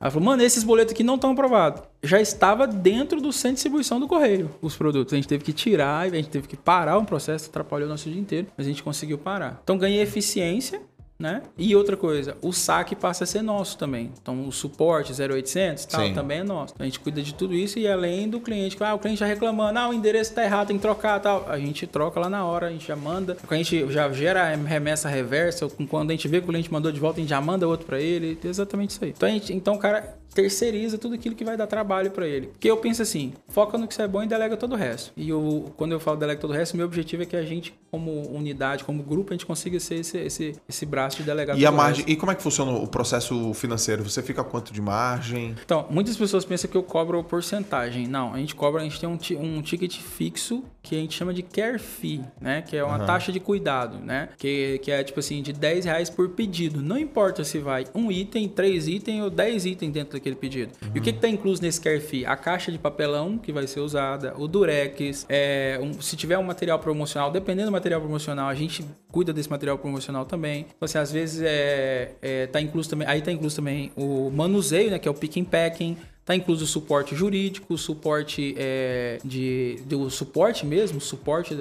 Ela 0.00 0.10
falou, 0.10 0.24
mano, 0.24 0.42
esses 0.42 0.64
boletos 0.64 0.94
aqui 0.94 1.04
não 1.04 1.16
estão 1.16 1.32
aprovados. 1.32 1.82
Já 2.02 2.18
estava 2.20 2.66
dentro 2.66 3.20
do 3.20 3.30
centro 3.32 3.50
de 3.50 3.54
distribuição 3.56 4.00
do 4.00 4.08
correio, 4.08 4.48
os 4.62 4.74
produtos. 4.74 5.12
A 5.12 5.16
gente 5.16 5.28
teve 5.28 5.44
que 5.44 5.52
tirar, 5.52 6.06
a 6.06 6.08
gente 6.08 6.30
teve 6.30 6.48
que 6.48 6.56
parar 6.56 6.96
um 6.96 7.04
processo, 7.04 7.50
atrapalhou 7.50 7.86
o 7.86 7.90
nosso 7.90 8.08
dia 8.08 8.18
inteiro, 8.18 8.46
mas 8.56 8.66
a 8.66 8.70
gente 8.70 8.82
conseguiu 8.82 9.18
parar. 9.18 9.60
Então 9.62 9.76
ganhei 9.76 10.00
eficiência 10.00 10.80
né? 11.20 11.42
E 11.58 11.76
outra 11.76 11.96
coisa, 11.96 12.36
o 12.40 12.50
saque 12.50 12.96
passa 12.96 13.24
a 13.24 13.26
ser 13.26 13.42
nosso 13.42 13.76
também. 13.76 14.10
Então, 14.20 14.48
o 14.48 14.50
suporte 14.50 15.12
0800 15.12 15.84
tal, 15.84 16.00
Sim. 16.00 16.14
também 16.14 16.38
é 16.38 16.42
nosso. 16.42 16.72
Então, 16.74 16.84
a 16.84 16.88
gente 16.88 16.98
cuida 16.98 17.22
de 17.22 17.34
tudo 17.34 17.54
isso 17.54 17.78
e 17.78 17.86
além 17.86 18.28
do 18.28 18.40
cliente, 18.40 18.76
ah, 18.80 18.94
o 18.94 18.98
cliente 18.98 19.20
já 19.20 19.26
reclamando, 19.26 19.78
ah, 19.78 19.90
o 19.90 19.92
endereço 19.92 20.30
está 20.30 20.42
errado, 20.42 20.68
tem 20.68 20.76
que 20.76 20.82
trocar 20.82 21.20
tal. 21.20 21.44
A 21.46 21.58
gente 21.58 21.86
troca 21.86 22.18
lá 22.18 22.30
na 22.30 22.44
hora, 22.44 22.68
a 22.68 22.70
gente 22.70 22.88
já 22.88 22.96
manda. 22.96 23.36
A 23.48 23.54
gente 23.54 23.92
já 23.92 24.10
gera 24.12 24.54
remessa 24.54 25.08
reversa, 25.08 25.68
quando 25.88 26.10
a 26.10 26.12
gente 26.14 26.26
vê 26.26 26.38
que 26.38 26.44
o 26.44 26.48
cliente 26.48 26.72
mandou 26.72 26.90
de 26.90 26.98
volta, 26.98 27.18
a 27.18 27.20
gente 27.20 27.30
já 27.30 27.40
manda 27.40 27.68
outro 27.68 27.86
para 27.86 28.00
ele. 28.00 28.38
Exatamente 28.42 28.90
isso 28.90 29.04
aí. 29.04 29.10
Então, 29.10 29.28
a 29.28 29.32
gente, 29.32 29.52
então, 29.52 29.76
cara, 29.76 30.19
terceiriza 30.34 30.98
tudo 30.98 31.14
aquilo 31.14 31.34
que 31.34 31.44
vai 31.44 31.56
dar 31.56 31.66
trabalho 31.66 32.10
para 32.10 32.26
ele. 32.26 32.48
Porque 32.48 32.70
eu 32.70 32.76
penso 32.76 33.02
assim, 33.02 33.32
foca 33.48 33.76
no 33.76 33.86
que 33.86 33.94
você 33.94 34.02
é 34.02 34.08
bom 34.08 34.22
e 34.22 34.26
delega 34.26 34.56
todo 34.56 34.72
o 34.72 34.76
resto. 34.76 35.12
E 35.16 35.28
eu, 35.28 35.72
quando 35.76 35.92
eu 35.92 36.00
falo 36.00 36.16
delega 36.16 36.40
todo 36.40 36.50
o 36.50 36.54
resto, 36.54 36.76
meu 36.76 36.86
objetivo 36.86 37.22
é 37.22 37.26
que 37.26 37.36
a 37.36 37.42
gente, 37.42 37.74
como 37.90 38.28
unidade, 38.30 38.84
como 38.84 39.02
grupo, 39.02 39.32
a 39.32 39.34
gente 39.34 39.46
consiga 39.46 39.78
ser 39.80 39.96
esse, 39.96 40.18
esse, 40.18 40.56
esse 40.68 40.86
braço 40.86 41.18
de 41.18 41.22
delegado. 41.24 41.58
E 41.58 41.66
a 41.66 41.72
margem, 41.72 42.04
e 42.06 42.16
como 42.16 42.32
é 42.32 42.34
que 42.34 42.42
funciona 42.42 42.70
o 42.72 42.86
processo 42.86 43.52
financeiro? 43.54 44.02
Você 44.02 44.22
fica 44.22 44.44
quanto 44.44 44.72
de 44.72 44.80
margem? 44.80 45.54
Então, 45.64 45.86
muitas 45.90 46.16
pessoas 46.16 46.44
pensam 46.44 46.70
que 46.70 46.76
eu 46.76 46.82
cobro 46.82 47.22
porcentagem. 47.24 48.06
Não, 48.06 48.34
a 48.34 48.38
gente 48.38 48.54
cobra, 48.54 48.80
a 48.80 48.84
gente 48.84 49.00
tem 49.00 49.08
um, 49.08 49.18
um 49.40 49.62
ticket 49.62 49.98
fixo 49.98 50.64
que 50.82 50.94
a 50.94 50.98
gente 50.98 51.16
chama 51.16 51.34
de 51.34 51.42
care 51.42 51.78
fee, 51.78 52.22
né? 52.40 52.62
Que 52.62 52.76
é 52.76 52.84
uma 52.84 52.98
uhum. 52.98 53.06
taxa 53.06 53.30
de 53.30 53.40
cuidado, 53.40 53.98
né? 53.98 54.30
Que, 54.38 54.78
que 54.78 54.90
é 54.90 55.02
tipo 55.04 55.20
assim, 55.20 55.42
de 55.42 55.52
10 55.52 55.84
reais 55.84 56.08
por 56.08 56.30
pedido. 56.30 56.80
Não 56.80 56.98
importa 56.98 57.44
se 57.44 57.58
vai 57.58 57.86
um 57.94 58.10
item, 58.10 58.48
três 58.48 58.88
itens 58.88 59.22
ou 59.22 59.30
10 59.30 59.66
itens 59.66 59.92
dentro 59.92 60.19
daquele 60.20 60.36
pedido. 60.36 60.72
Uhum. 60.82 60.90
E 60.94 60.98
o 60.98 61.02
que 61.02 61.10
está 61.10 61.28
incluso 61.28 61.60
nesse 61.62 61.80
care 61.80 62.00
fee? 62.00 62.24
A 62.24 62.36
caixa 62.36 62.70
de 62.70 62.78
papelão 62.78 63.38
que 63.38 63.52
vai 63.52 63.66
ser 63.66 63.80
usada, 63.80 64.34
o 64.38 64.46
durex, 64.46 65.26
é, 65.28 65.78
um, 65.82 66.00
se 66.00 66.16
tiver 66.16 66.38
um 66.38 66.42
material 66.42 66.78
promocional, 66.78 67.30
dependendo 67.30 67.70
do 67.70 67.72
material 67.72 68.00
promocional, 68.00 68.48
a 68.48 68.54
gente 68.54 68.84
cuida 69.10 69.32
desse 69.32 69.50
material 69.50 69.78
promocional 69.78 70.24
também. 70.24 70.66
Então, 70.76 70.86
assim, 70.86 70.98
às 70.98 71.10
vezes 71.10 71.42
é, 71.42 72.12
é, 72.22 72.46
tá 72.46 72.60
incluso 72.60 72.88
também, 72.88 73.08
aí 73.08 73.20
tá 73.20 73.32
incluso 73.32 73.56
também 73.56 73.90
o 73.96 74.30
manuseio, 74.30 74.90
né? 74.90 74.98
Que 74.98 75.08
é 75.08 75.10
o 75.10 75.14
picking 75.14 75.44
packing. 75.44 75.96
Tá 76.30 76.36
incluso 76.36 76.62
o 76.62 76.66
suporte 76.68 77.16
jurídico, 77.16 77.76
suporte 77.76 78.54
é, 78.56 79.18
de, 79.24 79.80
do 79.84 80.08
suporte 80.08 80.64
mesmo, 80.64 81.00
suporte 81.00 81.56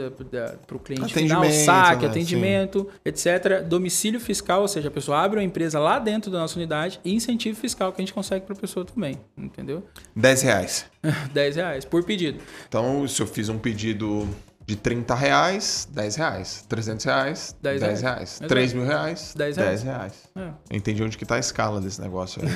para 0.68 0.78
o 0.78 0.80
cliente 0.80 1.12
final, 1.12 1.44
saque, 1.50 2.04
né? 2.04 2.12
atendimento, 2.12 2.88
Sim. 2.88 3.00
etc. 3.04 3.64
Domicílio 3.68 4.20
fiscal, 4.20 4.62
ou 4.62 4.68
seja, 4.68 4.90
a 4.90 4.92
pessoa 4.92 5.24
abre 5.24 5.40
uma 5.40 5.44
empresa 5.44 5.80
lá 5.80 5.98
dentro 5.98 6.30
da 6.30 6.38
nossa 6.38 6.56
unidade 6.56 7.00
e 7.04 7.12
incentivo 7.12 7.60
fiscal 7.60 7.92
que 7.92 8.00
a 8.00 8.06
gente 8.06 8.14
consegue 8.14 8.46
para 8.46 8.56
a 8.56 8.60
pessoa 8.60 8.86
também, 8.86 9.18
entendeu? 9.36 9.84
10 10.16 10.42
reais. 10.44 10.86
10 11.34 11.56
reais 11.56 11.84
por 11.84 12.04
pedido. 12.04 12.40
Então, 12.68 13.08
se 13.08 13.20
eu 13.20 13.26
fiz 13.26 13.50
um 13.50 13.58
pedido 13.58 14.30
de 14.70 14.76
30 14.76 15.16
reais, 15.16 15.88
10 15.92 16.16
reais. 16.16 16.66
300 16.70 17.04
reais, 17.06 17.56
10, 17.60 17.82
10 17.82 18.02
reais. 18.02 18.02
reais. 18.02 18.40
3 18.48 18.74
mil 18.74 18.86
reais, 18.86 19.34
10 19.36 19.58
reais. 19.58 19.82
10 19.82 19.84
reais. 19.84 20.14
É. 20.36 20.76
Entendi 20.78 21.02
onde 21.02 21.18
que 21.18 21.26
tá 21.26 21.36
a 21.36 21.40
escala 21.40 21.82
desse 21.82 22.00
negócio 22.00 22.40
aí. 22.44 22.50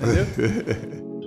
Entendeu? 0.00 1.10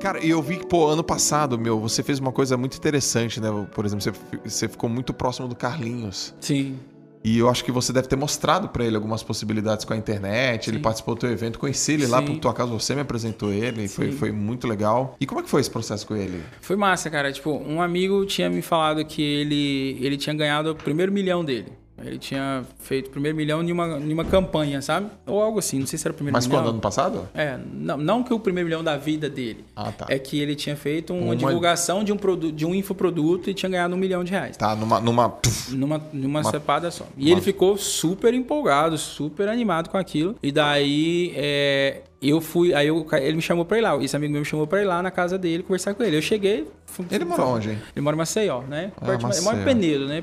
Cara, 0.00 0.24
e 0.24 0.30
eu 0.30 0.40
vi 0.40 0.56
que, 0.56 0.66
pô, 0.66 0.88
ano 0.88 1.04
passado, 1.04 1.58
meu, 1.58 1.78
você 1.78 2.02
fez 2.02 2.18
uma 2.18 2.32
coisa 2.32 2.56
muito 2.56 2.74
interessante, 2.74 3.38
né? 3.38 3.48
Por 3.74 3.84
exemplo, 3.84 4.02
você, 4.02 4.12
você 4.42 4.66
ficou 4.66 4.88
muito 4.88 5.12
próximo 5.12 5.46
do 5.46 5.54
Carlinhos. 5.54 6.34
Sim. 6.40 6.78
E 7.22 7.38
eu 7.38 7.48
acho 7.50 7.64
que 7.64 7.70
você 7.70 7.92
deve 7.92 8.08
ter 8.08 8.16
mostrado 8.16 8.68
para 8.68 8.84
ele 8.84 8.96
algumas 8.96 9.22
possibilidades 9.22 9.84
com 9.84 9.92
a 9.92 9.96
internet. 9.96 10.64
Sim. 10.64 10.70
Ele 10.72 10.80
participou 10.80 11.14
do 11.14 11.20
teu 11.20 11.30
evento, 11.30 11.58
conheci 11.58 11.92
ele 11.92 12.06
Sim. 12.06 12.12
lá 12.12 12.22
por 12.22 12.38
tua 12.38 12.54
casa, 12.54 12.72
você 12.72 12.94
me 12.94 13.02
apresentou 13.02 13.52
ele, 13.52 13.88
foi, 13.88 14.12
foi 14.12 14.32
muito 14.32 14.66
legal. 14.66 15.16
E 15.20 15.26
como 15.26 15.40
é 15.40 15.42
que 15.42 15.50
foi 15.50 15.60
esse 15.60 15.70
processo 15.70 16.06
com 16.06 16.16
ele? 16.16 16.42
Foi 16.60 16.76
massa, 16.76 17.10
cara. 17.10 17.30
Tipo, 17.30 17.50
um 17.50 17.82
amigo 17.82 18.24
tinha 18.24 18.48
me 18.48 18.62
falado 18.62 19.04
que 19.04 19.22
ele, 19.22 19.98
ele 20.00 20.16
tinha 20.16 20.34
ganhado 20.34 20.70
o 20.70 20.74
primeiro 20.74 21.12
milhão 21.12 21.44
dele. 21.44 21.72
Ele 22.04 22.18
tinha 22.18 22.64
feito 22.78 23.08
o 23.08 23.10
primeiro 23.10 23.36
milhão 23.36 23.62
em 23.62 23.72
uma, 23.72 23.98
em 23.98 24.12
uma 24.12 24.24
campanha, 24.24 24.80
sabe? 24.80 25.08
Ou 25.26 25.40
algo 25.40 25.58
assim, 25.58 25.78
não 25.78 25.86
sei 25.86 25.98
se 25.98 26.06
era 26.06 26.12
o 26.12 26.14
primeiro 26.14 26.34
Mas 26.34 26.46
milhão. 26.46 26.60
Mas 26.60 26.68
quando? 26.68 26.74
Ano 26.74 26.80
passado? 26.80 27.28
É, 27.34 27.58
não, 27.72 27.96
não 27.96 28.22
que 28.22 28.32
o 28.32 28.38
primeiro 28.38 28.68
milhão 28.68 28.82
da 28.82 28.96
vida 28.96 29.28
dele. 29.28 29.64
Ah, 29.74 29.92
tá. 29.92 30.06
É 30.08 30.18
que 30.18 30.40
ele 30.40 30.54
tinha 30.54 30.76
feito 30.76 31.12
uma, 31.12 31.26
uma... 31.26 31.36
divulgação 31.36 32.02
de 32.02 32.12
um, 32.12 32.16
produto, 32.16 32.52
de 32.52 32.66
um 32.66 32.74
infoproduto 32.74 33.50
e 33.50 33.54
tinha 33.54 33.70
ganhado 33.70 33.94
um 33.94 33.98
milhão 33.98 34.24
de 34.24 34.30
reais. 34.32 34.56
Tá, 34.56 34.74
numa... 34.74 35.00
Numa, 35.00 35.34
numa, 35.70 36.02
numa 36.12 36.40
uma... 36.40 36.50
cepada 36.50 36.90
só. 36.90 37.06
E 37.16 37.26
uma... 37.26 37.32
ele 37.32 37.40
ficou 37.40 37.76
super 37.76 38.32
empolgado, 38.34 38.96
super 38.96 39.48
animado 39.48 39.88
com 39.88 39.96
aquilo. 39.96 40.36
E 40.42 40.52
daí, 40.52 41.32
é, 41.36 42.02
eu 42.22 42.40
fui, 42.40 42.74
aí 42.74 42.88
eu, 42.88 43.06
ele 43.12 43.36
me 43.36 43.42
chamou 43.42 43.64
pra 43.64 43.78
ir 43.78 43.80
lá. 43.80 43.96
Esse 44.02 44.14
amigo 44.14 44.32
meu 44.32 44.40
me 44.40 44.46
chamou 44.46 44.66
pra 44.66 44.82
ir 44.82 44.84
lá 44.84 45.02
na 45.02 45.10
casa 45.10 45.38
dele 45.38 45.62
conversar 45.62 45.94
com 45.94 46.02
ele. 46.02 46.16
Eu 46.16 46.22
cheguei. 46.22 46.68
Fui, 46.84 47.06
ele 47.10 47.24
mora 47.24 47.44
onde, 47.44 47.70
hein? 47.70 47.78
Ele 47.94 48.02
mora 48.02 48.14
em 48.14 48.18
Maceió, 48.18 48.62
né? 48.62 48.92
Ah, 49.00 49.06
Maceió. 49.06 49.30
Ele 49.32 49.40
mora 49.40 49.58
em 49.58 49.64
Penedo, 49.64 50.06
né? 50.06 50.22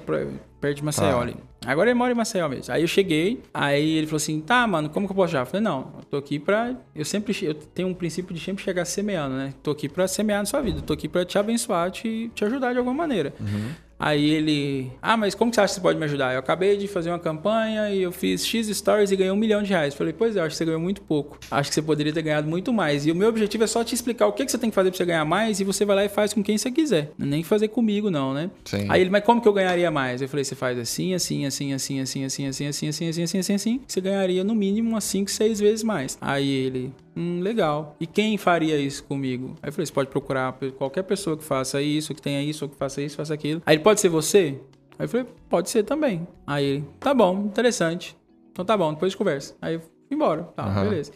Perto 0.61 0.77
de 0.77 0.85
Maceió 0.85 1.11
tá. 1.11 1.21
ali. 1.21 1.35
Agora 1.65 1.89
ele 1.89 1.97
mora 1.97 2.11
em 2.11 2.15
Maceió 2.15 2.47
mesmo. 2.47 2.73
Aí 2.73 2.81
eu 2.81 2.87
cheguei, 2.87 3.41
aí 3.53 3.97
ele 3.97 4.07
falou 4.07 4.17
assim: 4.17 4.39
tá, 4.39 4.65
mano, 4.67 4.89
como 4.89 5.05
que 5.07 5.11
eu 5.11 5.15
posso 5.15 5.33
já? 5.33 5.39
Eu 5.41 5.45
falei: 5.45 5.61
não, 5.61 5.93
eu 5.97 6.03
tô 6.03 6.17
aqui 6.17 6.39
pra. 6.39 6.75
Eu 6.95 7.05
sempre. 7.05 7.37
Eu 7.43 7.53
tenho 7.53 7.87
um 7.87 7.93
princípio 7.93 8.33
de 8.33 8.39
sempre 8.39 8.63
chegar 8.63 8.85
semeando, 8.85 9.35
né? 9.35 9.53
Tô 9.63 9.71
aqui 9.71 9.89
pra 9.89 10.07
semear 10.07 10.39
na 10.39 10.45
sua 10.45 10.61
vida. 10.61 10.81
Tô 10.81 10.93
aqui 10.93 11.07
pra 11.07 11.25
te 11.25 11.37
abençoar, 11.37 11.91
te, 11.91 12.31
te 12.33 12.45
ajudar 12.45 12.73
de 12.73 12.77
alguma 12.77 12.95
maneira. 12.95 13.33
Uhum. 13.39 13.71
Aí 13.99 14.29
ele, 14.29 14.91
ah, 15.01 15.17
mas 15.17 15.33
como 15.33 15.49
que 15.49 15.55
você 15.55 15.61
acha 15.61 15.73
que 15.73 15.75
você 15.75 15.81
pode 15.81 15.97
me 15.97 16.05
ajudar? 16.05 16.33
Eu 16.33 16.39
acabei 16.39 16.77
de 16.77 16.87
fazer 16.87 17.09
uma 17.09 17.19
campanha 17.19 17.89
e 17.89 18.01
eu 18.01 18.11
fiz 18.11 18.45
X 18.45 18.67
stories 18.67 19.11
e 19.11 19.15
ganhei 19.15 19.31
um 19.31 19.35
milhão 19.35 19.63
de 19.63 19.69
reais. 19.69 19.95
Falei, 19.95 20.13
pois 20.13 20.35
é, 20.35 20.39
eu 20.39 20.43
acho 20.43 20.51
que 20.51 20.57
você 20.57 20.65
ganhou 20.65 20.79
muito 20.79 21.01
pouco. 21.01 21.39
Acho 21.49 21.69
que 21.69 21.75
você 21.75 21.81
poderia 21.81 22.13
ter 22.13 22.21
ganhado 22.21 22.47
muito 22.47 22.71
mais. 22.71 23.05
E 23.05 23.11
o 23.11 23.15
meu 23.15 23.27
objetivo 23.29 23.63
é 23.63 23.67
só 23.67 23.83
te 23.83 23.95
explicar 23.95 24.27
o 24.27 24.33
que, 24.33 24.45
que 24.45 24.51
você 24.51 24.57
tem 24.57 24.69
que 24.69 24.75
fazer 24.75 24.91
para 24.91 24.97
você 24.97 25.05
ganhar 25.05 25.25
mais 25.25 25.59
e 25.59 25.63
você 25.63 25.83
vai 25.83 25.95
lá 25.95 26.05
e 26.05 26.09
faz 26.09 26.33
com 26.33 26.43
quem 26.43 26.57
você 26.57 26.69
quiser. 26.69 27.11
Nem 27.17 27.43
fazer 27.43 27.69
comigo, 27.69 28.11
não, 28.11 28.33
né? 28.33 28.51
Sim. 28.65 28.85
Aí 28.89 29.01
ele, 29.01 29.09
mas 29.09 29.23
como 29.23 29.41
que 29.41 29.47
eu 29.47 29.53
ganharia 29.53 29.89
mais? 29.89 30.21
Eu 30.21 30.29
falei, 30.29 30.43
você 30.43 30.55
faz 30.55 30.77
assim, 30.77 31.15
assim, 31.15 31.45
assim, 31.45 31.73
assim, 31.73 31.99
assim, 31.99 32.23
assim, 32.25 32.47
assim, 32.47 32.67
assim, 32.67 32.87
assim, 32.87 33.09
assim, 33.09 33.23
assim, 33.23 33.39
assim, 33.39 33.53
assim. 33.53 33.81
Você 33.87 33.99
ganharia 33.99 34.43
no 34.43 34.53
mínimo 34.53 34.89
umas 34.89 35.05
5, 35.05 35.31
6 35.31 35.59
vezes 35.59 35.83
mais. 35.83 36.17
Aí 36.21 36.47
ele, 36.47 36.93
Hum, 37.17 37.39
legal. 37.41 37.95
E 37.99 38.05
quem 38.05 38.37
faria 38.37 38.77
isso 38.77 39.03
comigo? 39.03 39.55
Aí 39.61 39.69
eu 39.69 39.73
falei, 39.73 39.87
você 39.87 39.91
pode 39.91 40.09
procurar 40.09 40.55
qualquer 40.77 41.01
pessoa 41.01 41.35
que 41.35 41.43
faça 41.43 41.81
isso, 41.81 42.13
que 42.13 42.21
tenha 42.21 42.43
isso, 42.43 42.65
ou 42.65 42.69
que 42.69 42.77
faça 42.77 43.01
isso, 43.01 43.17
faça 43.17 43.33
aquilo. 43.33 43.59
Aí 43.65 43.75
ele 43.75 43.83
pode 43.83 43.99
ser 43.99 44.09
você? 44.09 44.59
Aí 44.99 45.05
eu 45.05 45.09
falei, 45.09 45.25
pode 45.49 45.69
ser 45.71 45.81
também. 45.81 46.27
Aí 46.45 46.63
ele, 46.63 46.85
tá 46.99 47.15
bom, 47.15 47.45
interessante. 47.45 48.15
Então 48.51 48.63
tá 48.63 48.77
bom, 48.77 48.93
depois 48.93 49.13
de 49.13 49.17
conversa. 49.17 49.55
Aí 49.59 49.73
eu 49.73 49.79
fui 49.79 49.89
embora. 50.11 50.43
Tá, 50.43 50.67
uhum. 50.67 50.89
beleza. 50.89 51.11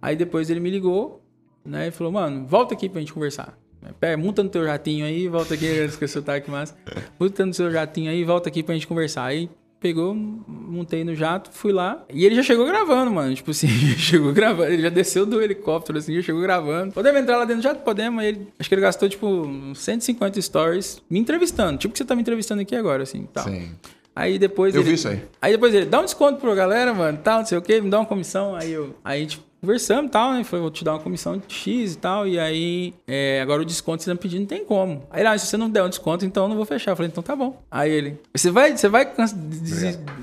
Aí 0.00 0.16
depois 0.16 0.48
ele 0.48 0.60
me 0.60 0.70
ligou, 0.70 1.22
né? 1.62 1.88
E 1.88 1.90
falou, 1.90 2.12
mano, 2.12 2.46
volta 2.46 2.72
aqui 2.72 2.88
pra 2.88 3.00
gente 3.00 3.12
conversar. 3.12 3.58
Pera, 4.00 4.16
monta 4.16 4.42
no 4.42 4.48
teu 4.48 4.64
jatinho 4.64 5.04
aí, 5.04 5.28
volta 5.28 5.54
aqui, 5.54 5.66
esqueci 5.84 6.16
o 6.16 6.20
sotaque 6.20 6.50
massa. 6.50 6.74
Monta 7.20 7.44
no 7.44 7.52
seu 7.52 7.70
jatinho 7.70 8.10
aí, 8.10 8.24
volta 8.24 8.48
aqui 8.48 8.62
pra 8.62 8.74
gente 8.74 8.86
conversar. 8.86 9.24
Aí 9.24 9.50
pegou, 9.82 10.14
montei 10.14 11.02
no 11.02 11.14
jato, 11.14 11.50
fui 11.52 11.72
lá. 11.72 12.04
E 12.08 12.24
ele 12.24 12.36
já 12.36 12.42
chegou 12.42 12.64
gravando, 12.64 13.10
mano. 13.10 13.34
Tipo 13.34 13.50
assim, 13.50 13.66
chegou 13.98 14.32
gravando. 14.32 14.72
Ele 14.72 14.82
já 14.82 14.88
desceu 14.88 15.26
do 15.26 15.42
helicóptero, 15.42 15.98
assim, 15.98 16.14
já 16.14 16.22
chegou 16.22 16.40
gravando. 16.40 16.92
Podemos 16.92 17.20
entrar 17.20 17.36
lá 17.36 17.44
dentro 17.44 17.60
do 17.60 17.64
jato? 17.64 17.82
Podemos. 17.82 18.22
Ele, 18.22 18.46
acho 18.58 18.68
que 18.68 18.74
ele 18.74 18.82
gastou, 18.82 19.08
tipo, 19.08 19.50
150 19.74 20.40
stories 20.40 21.02
me 21.10 21.18
entrevistando. 21.18 21.76
Tipo 21.78 21.92
que 21.92 21.98
você 21.98 22.04
tá 22.04 22.14
me 22.14 22.22
entrevistando 22.22 22.62
aqui 22.62 22.76
agora, 22.76 23.02
assim, 23.02 23.26
tal. 23.32 23.44
Sim. 23.44 23.72
Aí 24.14 24.38
depois. 24.38 24.74
Eu 24.74 24.82
ele, 24.82 24.90
vi 24.90 24.94
isso 24.94 25.08
aí. 25.08 25.20
Aí 25.40 25.52
depois 25.52 25.74
ele 25.74 25.86
dá 25.86 26.00
um 26.00 26.04
desconto 26.04 26.40
pra 26.40 26.54
galera, 26.54 26.94
mano, 26.94 27.18
tal, 27.22 27.40
não 27.40 27.46
sei 27.46 27.58
o 27.58 27.62
quê, 27.62 27.80
me 27.80 27.90
dá 27.90 27.98
uma 27.98 28.06
comissão. 28.06 28.54
Aí 28.54 28.70
eu. 28.70 28.94
Aí, 29.04 29.26
tipo, 29.26 29.42
conversamos 29.62 30.08
e 30.08 30.10
tal, 30.10 30.32
né? 30.32 30.44
Foi, 30.44 30.58
vou 30.58 30.70
te 30.70 30.82
dar 30.84 30.94
uma 30.94 31.00
comissão 31.00 31.38
de 31.38 31.54
X 31.54 31.94
e 31.94 31.98
tal. 31.98 32.26
E 32.26 32.38
aí, 32.38 32.92
é, 33.06 33.40
agora 33.40 33.62
o 33.62 33.64
desconto 33.64 33.98
que 33.98 34.04
você 34.04 34.10
tá 34.10 34.20
pedindo 34.20 34.40
não 34.40 34.46
tem 34.46 34.64
como. 34.64 35.06
Aí, 35.08 35.24
ah, 35.24 35.38
se 35.38 35.46
você 35.46 35.56
não 35.56 35.70
der 35.70 35.84
um 35.84 35.88
desconto, 35.88 36.26
então 36.26 36.44
eu 36.44 36.48
não 36.48 36.56
vou 36.56 36.66
fechar. 36.66 36.90
Eu 36.90 36.96
falei, 36.96 37.10
então 37.10 37.22
tá 37.22 37.36
bom. 37.36 37.62
Aí 37.70 37.90
ele, 37.90 38.20
você 38.34 38.50
vai, 38.50 38.76
você 38.76 38.88
vai 38.88 39.08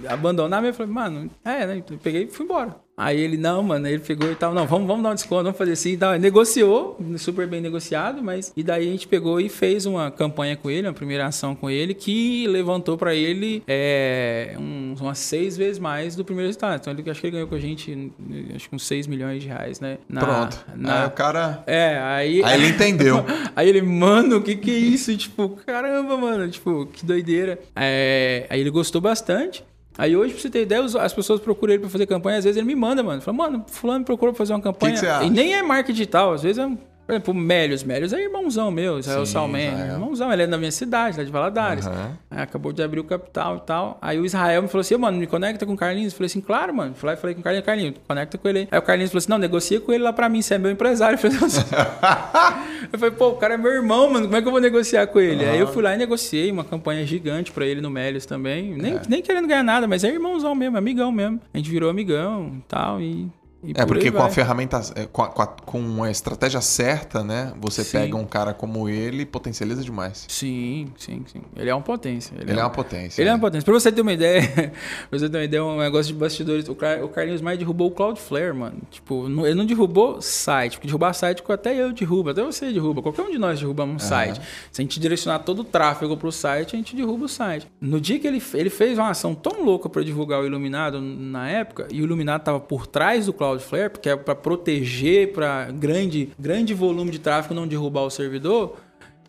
abandonar? 0.08 0.64
Eu 0.64 0.74
falei, 0.74 0.92
mano, 0.92 1.32
é, 1.44 1.66
né? 1.66 1.84
Eu 1.90 1.98
peguei 1.98 2.24
e 2.24 2.28
fui 2.28 2.46
embora. 2.46 2.76
Aí 3.00 3.20
ele, 3.20 3.38
não, 3.38 3.64
mano, 3.64 3.88
ele 3.88 4.00
pegou 4.00 4.30
e 4.30 4.36
tal, 4.36 4.54
não, 4.54 4.68
vamos, 4.68 4.86
vamos 4.86 5.04
dar 5.04 5.12
um 5.12 5.16
desconto, 5.16 5.44
vamos 5.44 5.58
fazer 5.58 5.72
assim 5.72 5.92
e 5.92 5.98
tal. 5.98 6.20
Negociou, 6.20 7.00
super 7.18 7.48
bem 7.48 7.62
negociado, 7.62 8.22
mas. 8.22 8.52
E 8.58 8.62
daí 8.62 8.90
a 8.90 8.92
gente 8.92 9.08
pegou 9.08 9.40
e 9.40 9.48
fez 9.48 9.86
uma 9.86 10.12
campanha 10.12 10.58
com 10.58 10.70
ele, 10.70 10.86
uma 10.88 10.94
primeira 10.94 11.26
ação 11.26 11.56
com 11.56 11.70
ele, 11.70 11.94
que 11.94 12.46
levantou 12.48 12.98
para 12.98 13.16
ele 13.16 13.64
é, 13.68 14.56
um, 14.60 14.96
umas 15.00 15.20
seis 15.20 15.56
vezes 15.56 15.80
mais 15.80 16.16
do 16.16 16.26
primeiro 16.26 16.48
resultado. 16.48 16.82
Então 16.82 16.92
ele 16.92 17.10
acho 17.10 17.22
que 17.22 17.28
ele 17.28 17.32
ganhou 17.32 17.48
com 17.48 17.56
a 17.56 17.60
gente, 17.60 18.12
acho 18.54 18.70
que 18.70 18.76
uns 18.76 18.86
6 18.86 19.08
milhões 19.08 19.42
de 19.42 19.48
reais, 19.48 19.80
né? 19.80 19.98
Na, 20.10 20.22
Pronto. 20.22 20.66
Na... 20.76 21.04
Aí 21.04 21.08
o 21.08 21.12
cara. 21.12 21.64
É, 21.66 21.98
aí. 22.02 22.44
Aí 22.44 22.62
ele 22.62 22.70
entendeu. 22.70 23.26
aí 23.56 23.70
ele, 23.70 23.82
mano, 23.82 24.38
o 24.38 24.42
que 24.42 24.56
que 24.56 24.72
é 24.72 24.78
isso? 24.78 25.16
tipo, 25.16 25.50
caramba, 25.66 26.18
mano, 26.18 26.50
tipo, 26.50 26.86
que 26.88 27.06
doideira. 27.06 27.60
É, 27.76 28.46
aí 28.50 28.60
ele 28.60 28.70
gostou 28.70 29.00
bastante. 29.00 29.64
Aí 30.00 30.16
hoje, 30.16 30.32
pra 30.32 30.42
você 30.42 30.50
ter 30.50 30.62
ideia, 30.62 30.82
as 30.82 31.14
pessoas 31.14 31.42
procuram 31.42 31.74
ele 31.74 31.82
pra 31.82 31.90
fazer 31.90 32.06
campanha, 32.06 32.38
às 32.38 32.46
vezes 32.46 32.56
ele 32.56 32.66
me 32.66 32.74
manda, 32.74 33.04
mano. 33.04 33.22
Fala, 33.22 33.36
mano, 33.36 33.66
fulano 33.68 34.00
me 34.00 34.06
procurou 34.06 34.34
pra 34.34 34.38
fazer 34.38 34.54
uma 34.54 34.62
campanha. 34.62 34.96
Que 34.96 35.02
que 35.02 35.26
e 35.26 35.30
nem 35.30 35.54
é 35.54 35.62
marca 35.62 35.92
digital, 35.92 36.32
às 36.32 36.42
vezes 36.42 36.58
é 36.58 36.72
por 37.10 37.14
exemplo, 37.14 37.34
o 37.34 37.38
Mélios. 37.38 37.84
Mélios 37.84 38.14
é 38.14 38.22
irmãozão 38.22 38.70
meu, 38.70 39.00
Israel 39.00 39.26
Sim, 39.26 39.32
Salmen. 39.32 39.68
Israel. 39.70 39.94
Irmãozão, 39.94 40.32
ele 40.32 40.44
é 40.44 40.48
da 40.48 40.60
minha 40.60 40.72
cidade, 40.72 41.18
lá 41.18 41.24
de 41.24 41.32
Valadares. 41.32 41.88
Uhum. 41.88 42.16
acabou 42.30 42.72
de 42.72 42.84
abrir 42.84 43.00
o 43.00 43.04
capital 43.04 43.58
e 43.58 43.62
tal. 43.62 43.98
Aí 44.00 44.20
o 44.20 44.26
Israel 44.28 44.62
me 44.62 44.68
falou 44.68 44.82
assim, 44.82 44.96
mano, 44.96 45.18
me 45.18 45.26
conecta 45.26 45.66
com 45.66 45.74
o 45.74 45.76
Carlinhos. 45.76 46.14
Eu 46.14 46.18
falei 46.18 46.28
assim, 46.28 46.40
claro, 46.40 46.72
mano. 46.72 46.94
Falei, 46.94 47.16
falei 47.16 47.34
com 47.34 47.42
o 47.42 47.44
Carlinhos, 47.44 47.66
Carlinhos, 47.66 47.96
conecta 48.08 48.38
com 48.38 48.48
ele 48.48 48.68
aí. 48.72 48.80
O 48.80 48.82
Carlinhos 48.84 49.10
falou 49.10 49.18
assim, 49.18 49.30
não, 49.32 49.40
negocia 49.40 49.82
com 49.82 49.92
ele 49.92 50.04
lá 50.04 50.14
pra 50.14 50.30
mim, 50.30 50.40
você 50.40 50.54
é 50.54 50.58
meu 50.60 50.70
empresário. 50.70 51.18
Eu 51.20 51.32
falei, 51.32 51.38
assim, 51.38 51.62
eu 52.94 53.00
falei 53.00 53.16
pô, 53.16 53.30
o 53.30 53.36
cara 53.38 53.56
é 53.56 53.58
meu 53.58 53.72
irmão, 53.72 54.08
mano, 54.12 54.28
como 54.28 54.38
é 54.38 54.42
que 54.42 54.48
eu 54.48 54.52
vou 54.52 54.62
negociar 54.62 55.08
com 55.08 55.20
ele? 55.20 55.44
Uhum. 55.44 55.52
Aí 55.52 55.60
eu 55.60 55.68
fui 55.68 55.82
lá 55.82 55.96
e 55.96 55.98
negociei 55.98 56.52
uma 56.52 56.64
campanha 56.64 57.06
gigante 57.06 57.52
pra 57.52 57.66
ele 57.66 57.82
no 57.82 57.90
Mélios 57.90 58.26
também. 58.26 58.76
Nem, 58.76 58.94
é. 58.94 59.02
nem 59.10 59.22
querendo 59.22 59.48
ganhar 59.48 59.64
nada, 59.64 59.88
mas 59.88 60.04
é 60.04 60.10
irmãozão 60.10 60.54
mesmo, 60.54 60.78
amigão 60.78 61.12
mesmo. 61.12 61.42
A 61.52 61.58
gente 61.58 61.72
virou 61.72 61.90
amigão 61.90 62.54
e 62.58 62.62
tal, 62.68 63.02
E 63.02 63.28
É, 63.76 63.86
por 63.86 63.88
porque 63.96 64.10
com 64.12 64.24
a 64.24 64.30
ferramenta, 64.30 64.80
é, 64.96 65.06
com 65.06 65.22
a, 65.22 65.28
com 65.28 66.04
a- 66.04 66.10
estratégia 66.10 66.62
certa, 66.62 67.24
né? 67.24 67.54
Você 67.60 67.84
Sim. 67.84 67.92
pega 68.00 68.16
um 68.16 68.26
cara 68.26 68.54
como 68.54 68.88
ele 68.88 69.24
e 69.24 69.26
potencializa 69.26 69.84
demais. 69.84 70.26
Sim, 70.30 70.88
sim, 70.98 71.24
sim. 71.28 71.42
Ele 71.56 71.70
é 71.70 71.76
uma 71.76 71.82
potência. 71.82 72.34
Ele, 72.40 72.58
é 72.58 72.64
uma 72.64 72.70
potência. 72.70 73.22
Ele 73.22 73.28
é 73.30 73.32
né? 73.32 73.36
uma 73.36 73.42
potência. 73.42 73.66
Pra 73.66 73.74
você 73.74 73.92
ter 73.92 74.02
uma 74.02 74.14
ideia, 74.14 74.42
pra 75.10 75.20
você 75.20 75.30
ter 75.30 75.38
uma 75.38 75.44
ideia, 75.44 75.64
um 75.64 75.78
negócio 75.78 76.14
de 76.14 76.18
bastidores. 76.20 76.70
O, 76.70 76.76
Car- 76.76 77.04
o 77.04 77.10
Carlinhos 77.10 77.42
Maia 77.42 77.58
derrubou 77.58 77.88
o 77.88 77.92
Cloudflare, 77.92 78.54
mano. 78.54 78.78
Tipo, 78.90 79.26
ele 79.46 79.56
não 79.56 79.66
derrubou 79.66 80.22
site. 80.22 80.78
Porque 80.78 80.88
derrubar 80.88 81.14
site, 81.14 81.44
até 81.50 81.76
eu 81.76 81.92
derrubo, 81.92 82.30
até 82.30 82.42
você 82.42 82.72
derruba. 82.72 83.02
Qualquer 83.02 83.24
um 83.24 83.32
de 83.32 83.38
nós 83.38 83.60
derrubamos 83.60 83.96
um 84.04 84.08
site. 84.08 84.40
Se 84.72 84.82
a 84.82 84.84
gente 84.84 85.00
direcionar 85.00 85.40
todo 85.40 85.60
o 85.60 85.64
tráfego 85.66 86.16
pro 86.16 86.32
site, 86.32 86.76
a 86.76 86.80
gente 86.80 86.96
derruba 86.96 87.26
o 87.26 87.30
site. 87.30 87.68
No 87.82 88.00
dia 88.00 88.18
que 88.20 88.28
ele, 88.28 88.42
ele 88.54 88.70
fez 88.70 88.98
uma 88.98 89.10
ação 89.10 89.36
tão 89.36 89.64
louca 89.66 89.90
pra 89.90 90.02
divulgar 90.02 90.40
o 90.42 90.46
Iluminado 90.46 91.02
na 91.02 91.50
época, 91.50 91.88
e 91.92 92.02
o 92.02 92.06
Iluminado 92.06 92.42
tava 92.44 92.60
por 92.60 92.88
trás 92.88 93.26
do 93.26 93.34
Cloudflare, 93.34 93.49
porque 93.92 94.10
é 94.10 94.16
pra 94.16 94.36
proteger, 94.36 95.32
pra 95.34 95.72
grande, 95.72 96.30
grande 96.38 96.74
volume 96.74 97.12
de 97.12 97.20
tráfego 97.20 97.54
não 97.54 97.68
derrubar 97.68 98.04
o 98.04 98.10
servidor. 98.10 98.78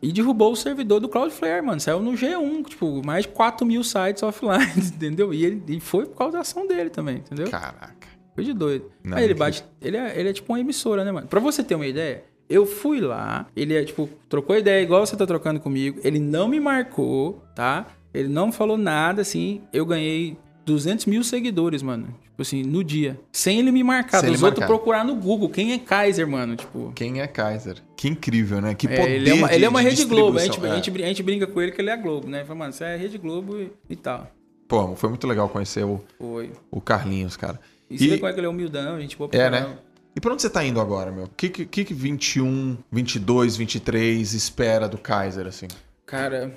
E 0.03 0.12
derrubou 0.12 0.53
o 0.53 0.57
servidor 0.57 0.99
do 0.99 1.09
Cloudflare, 1.09 1.62
mano. 1.62 1.79
Saiu 1.79 2.01
no 2.01 2.12
G1, 2.12 2.64
tipo, 2.66 3.05
mais 3.05 3.27
de 3.27 3.33
4 3.33 3.66
mil 3.66 3.85
sites 3.85 4.23
offline, 4.25 4.73
entendeu? 4.77 5.33
E, 5.35 5.45
ele, 5.45 5.62
e 5.68 5.81
foi 5.81 6.07
por 6.07 6.16
causa 6.16 6.33
da 6.35 6.41
ação 6.41 6.66
dele 6.66 6.89
também, 6.89 7.16
entendeu? 7.16 7.51
Caraca. 7.51 8.09
Foi 8.35 8.45
de 8.45 8.55
doido. 8.55 8.91
Não, 9.05 9.18
Aí 9.18 9.25
ele 9.25 9.35
bate. 9.35 9.64
Ele 9.81 9.97
é, 9.97 10.18
ele 10.18 10.31
é 10.31 10.33
tipo 10.33 10.53
uma 10.53 10.61
emissora, 10.61 11.05
né, 11.05 11.12
mano? 11.12 11.27
Pra 11.27 11.41
você 11.41 11.62
ter 11.62 11.75
uma 11.75 11.87
ideia, 11.87 12.25
eu 12.49 12.64
fui 12.64 13.01
lá, 13.01 13.47
ele 13.55 13.75
é 13.75 13.85
tipo, 13.85 14.09
trocou 14.29 14.57
ideia 14.57 14.83
igual 14.83 15.05
você 15.05 15.16
tá 15.16 15.27
trocando 15.27 15.61
comigo. 15.61 16.01
Ele 16.03 16.18
não 16.18 16.49
me 16.49 16.59
marcou, 16.59 17.45
tá? 17.55 17.87
Ele 18.14 18.29
não 18.29 18.51
falou 18.51 18.79
nada, 18.79 19.23
assim. 19.23 19.61
Eu 19.73 19.85
ganhei 19.85 20.37
200 20.64 21.07
mil 21.07 21.23
seguidores, 21.23 21.83
mano. 21.83 22.09
Tipo 22.41 22.43
assim, 22.43 22.62
no 22.62 22.82
dia. 22.82 23.20
Sem 23.30 23.59
ele 23.59 23.70
me 23.70 23.84
marcar. 23.84 24.20
Sem 24.20 24.32
ele 24.32 24.43
outros 24.43 24.64
procurar 24.64 25.05
no 25.05 25.14
Google. 25.14 25.51
Quem 25.51 25.72
é 25.74 25.78
Kaiser, 25.78 26.26
mano? 26.26 26.57
Tipo. 26.57 26.91
Quem 26.95 27.20
é 27.20 27.26
Kaiser? 27.26 27.76
Que 27.95 28.09
incrível, 28.09 28.62
né? 28.62 28.74
Que 28.74 28.86
É, 28.86 28.97
poder 28.97 29.11
ele, 29.12 29.28
é 29.30 29.34
uma, 29.34 29.49
de- 29.49 29.55
ele 29.55 29.64
é 29.66 29.68
uma 29.68 29.82
de 29.82 29.88
Rede 29.91 30.05
Globo. 30.07 30.38
A 30.38 30.41
gente, 30.41 30.47
distribuição. 30.53 30.70
a, 30.70 30.80
É. 30.80 30.82
gente, 30.82 31.03
a 31.03 31.07
gente 31.07 31.22
brinca 31.22 31.47
com 31.47 31.61
ele 31.61 31.70
que 31.72 31.80
ele 31.82 31.91
é 31.91 31.93
a 31.93 31.97
Globo, 31.97 32.28
né? 32.28 32.43
Fala, 32.45 32.59
mano, 32.61 32.72
você 32.72 32.84
é 32.84 32.95
a 32.95 32.97
Rede 32.97 33.18
Globo 33.18 33.59
e, 33.61 33.70
e 33.91 33.97
tal. 33.97 34.30
Pô, 34.66 34.97
foi 34.97 35.11
muito 35.11 35.26
legal 35.26 35.51
conhecer 35.51 35.84
o, 35.84 36.03
Foi. 36.18 36.51
o 36.70 36.80
Carlinhos, 36.80 37.36
cara. 37.36 37.61
E 37.91 37.99
você 37.99 38.09
vê 38.09 38.16
como 38.18 38.30
é 38.30 38.32
que 38.32 38.41
ele 38.41 38.47
é 38.47 38.51
humildão, 38.51 38.99
gente 38.99 39.18
boa 39.18 39.28
é, 39.32 39.51
né? 39.51 39.76
E 40.16 40.20
pra 40.20 40.32
onde 40.32 40.41
você 40.41 40.49
tá 40.49 40.64
indo 40.64 40.80
agora, 40.80 41.11
meu? 41.12 41.24
O 41.24 41.30
que, 41.36 41.51
que 41.51 41.84
que 41.84 41.93
21, 41.93 42.78
22, 42.91 43.57
23 43.57 44.32
espera 44.32 44.88
do 44.88 44.97
Kaiser, 44.97 45.47
assim? 45.47 45.68
Cara, 46.07 46.55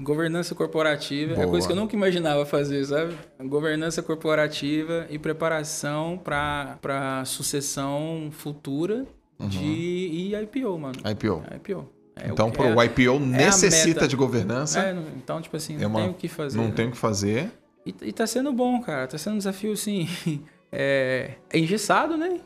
governança 0.00 0.54
corporativa 0.54 1.32
é 1.32 1.36
Boa. 1.36 1.48
coisa 1.48 1.66
que 1.66 1.72
eu 1.72 1.76
nunca 1.76 1.94
imaginava 1.94 2.44
fazer, 2.44 2.84
sabe? 2.84 3.14
Governança 3.44 4.02
corporativa 4.02 5.06
e 5.08 5.18
preparação 5.18 6.18
para 6.22 7.22
sucessão 7.24 8.28
futura 8.32 9.06
de 9.40 9.58
e 9.64 10.34
IPO, 10.34 10.78
mano. 10.78 10.94
IPO. 11.10 11.42
IPO. 11.56 11.88
É 12.16 12.28
então, 12.28 12.48
o 12.48 12.50
que- 12.52 12.56
pro 12.58 12.80
é- 12.80 12.84
IPO 12.86 13.18
necessita 13.18 14.00
meta. 14.02 14.08
de 14.08 14.14
governança. 14.16 14.80
é, 14.80 14.96
então, 15.16 15.40
tipo 15.42 15.56
assim, 15.56 15.76
É 15.76 15.80
não 15.80 15.88
uma- 15.90 16.00
tem 16.00 16.10
o 16.10 16.14
que 16.14 16.28
fazer. 16.28 16.56
não 16.56 16.64
né? 16.66 16.72
tem 16.72 16.86
o 16.88 16.90
que 16.92 16.96
fazer. 16.96 17.50
E, 17.84 17.94
e 18.02 18.12
tá 18.12 18.26
sendo 18.26 18.52
bom, 18.52 18.80
cara. 18.80 19.06
Tá 19.08 19.18
sendo 19.18 19.34
um 19.34 19.38
desafio, 19.38 19.72
assim. 19.72 20.08
é, 20.70 21.32
é 21.50 21.58
engessado, 21.58 22.16
né? 22.16 22.40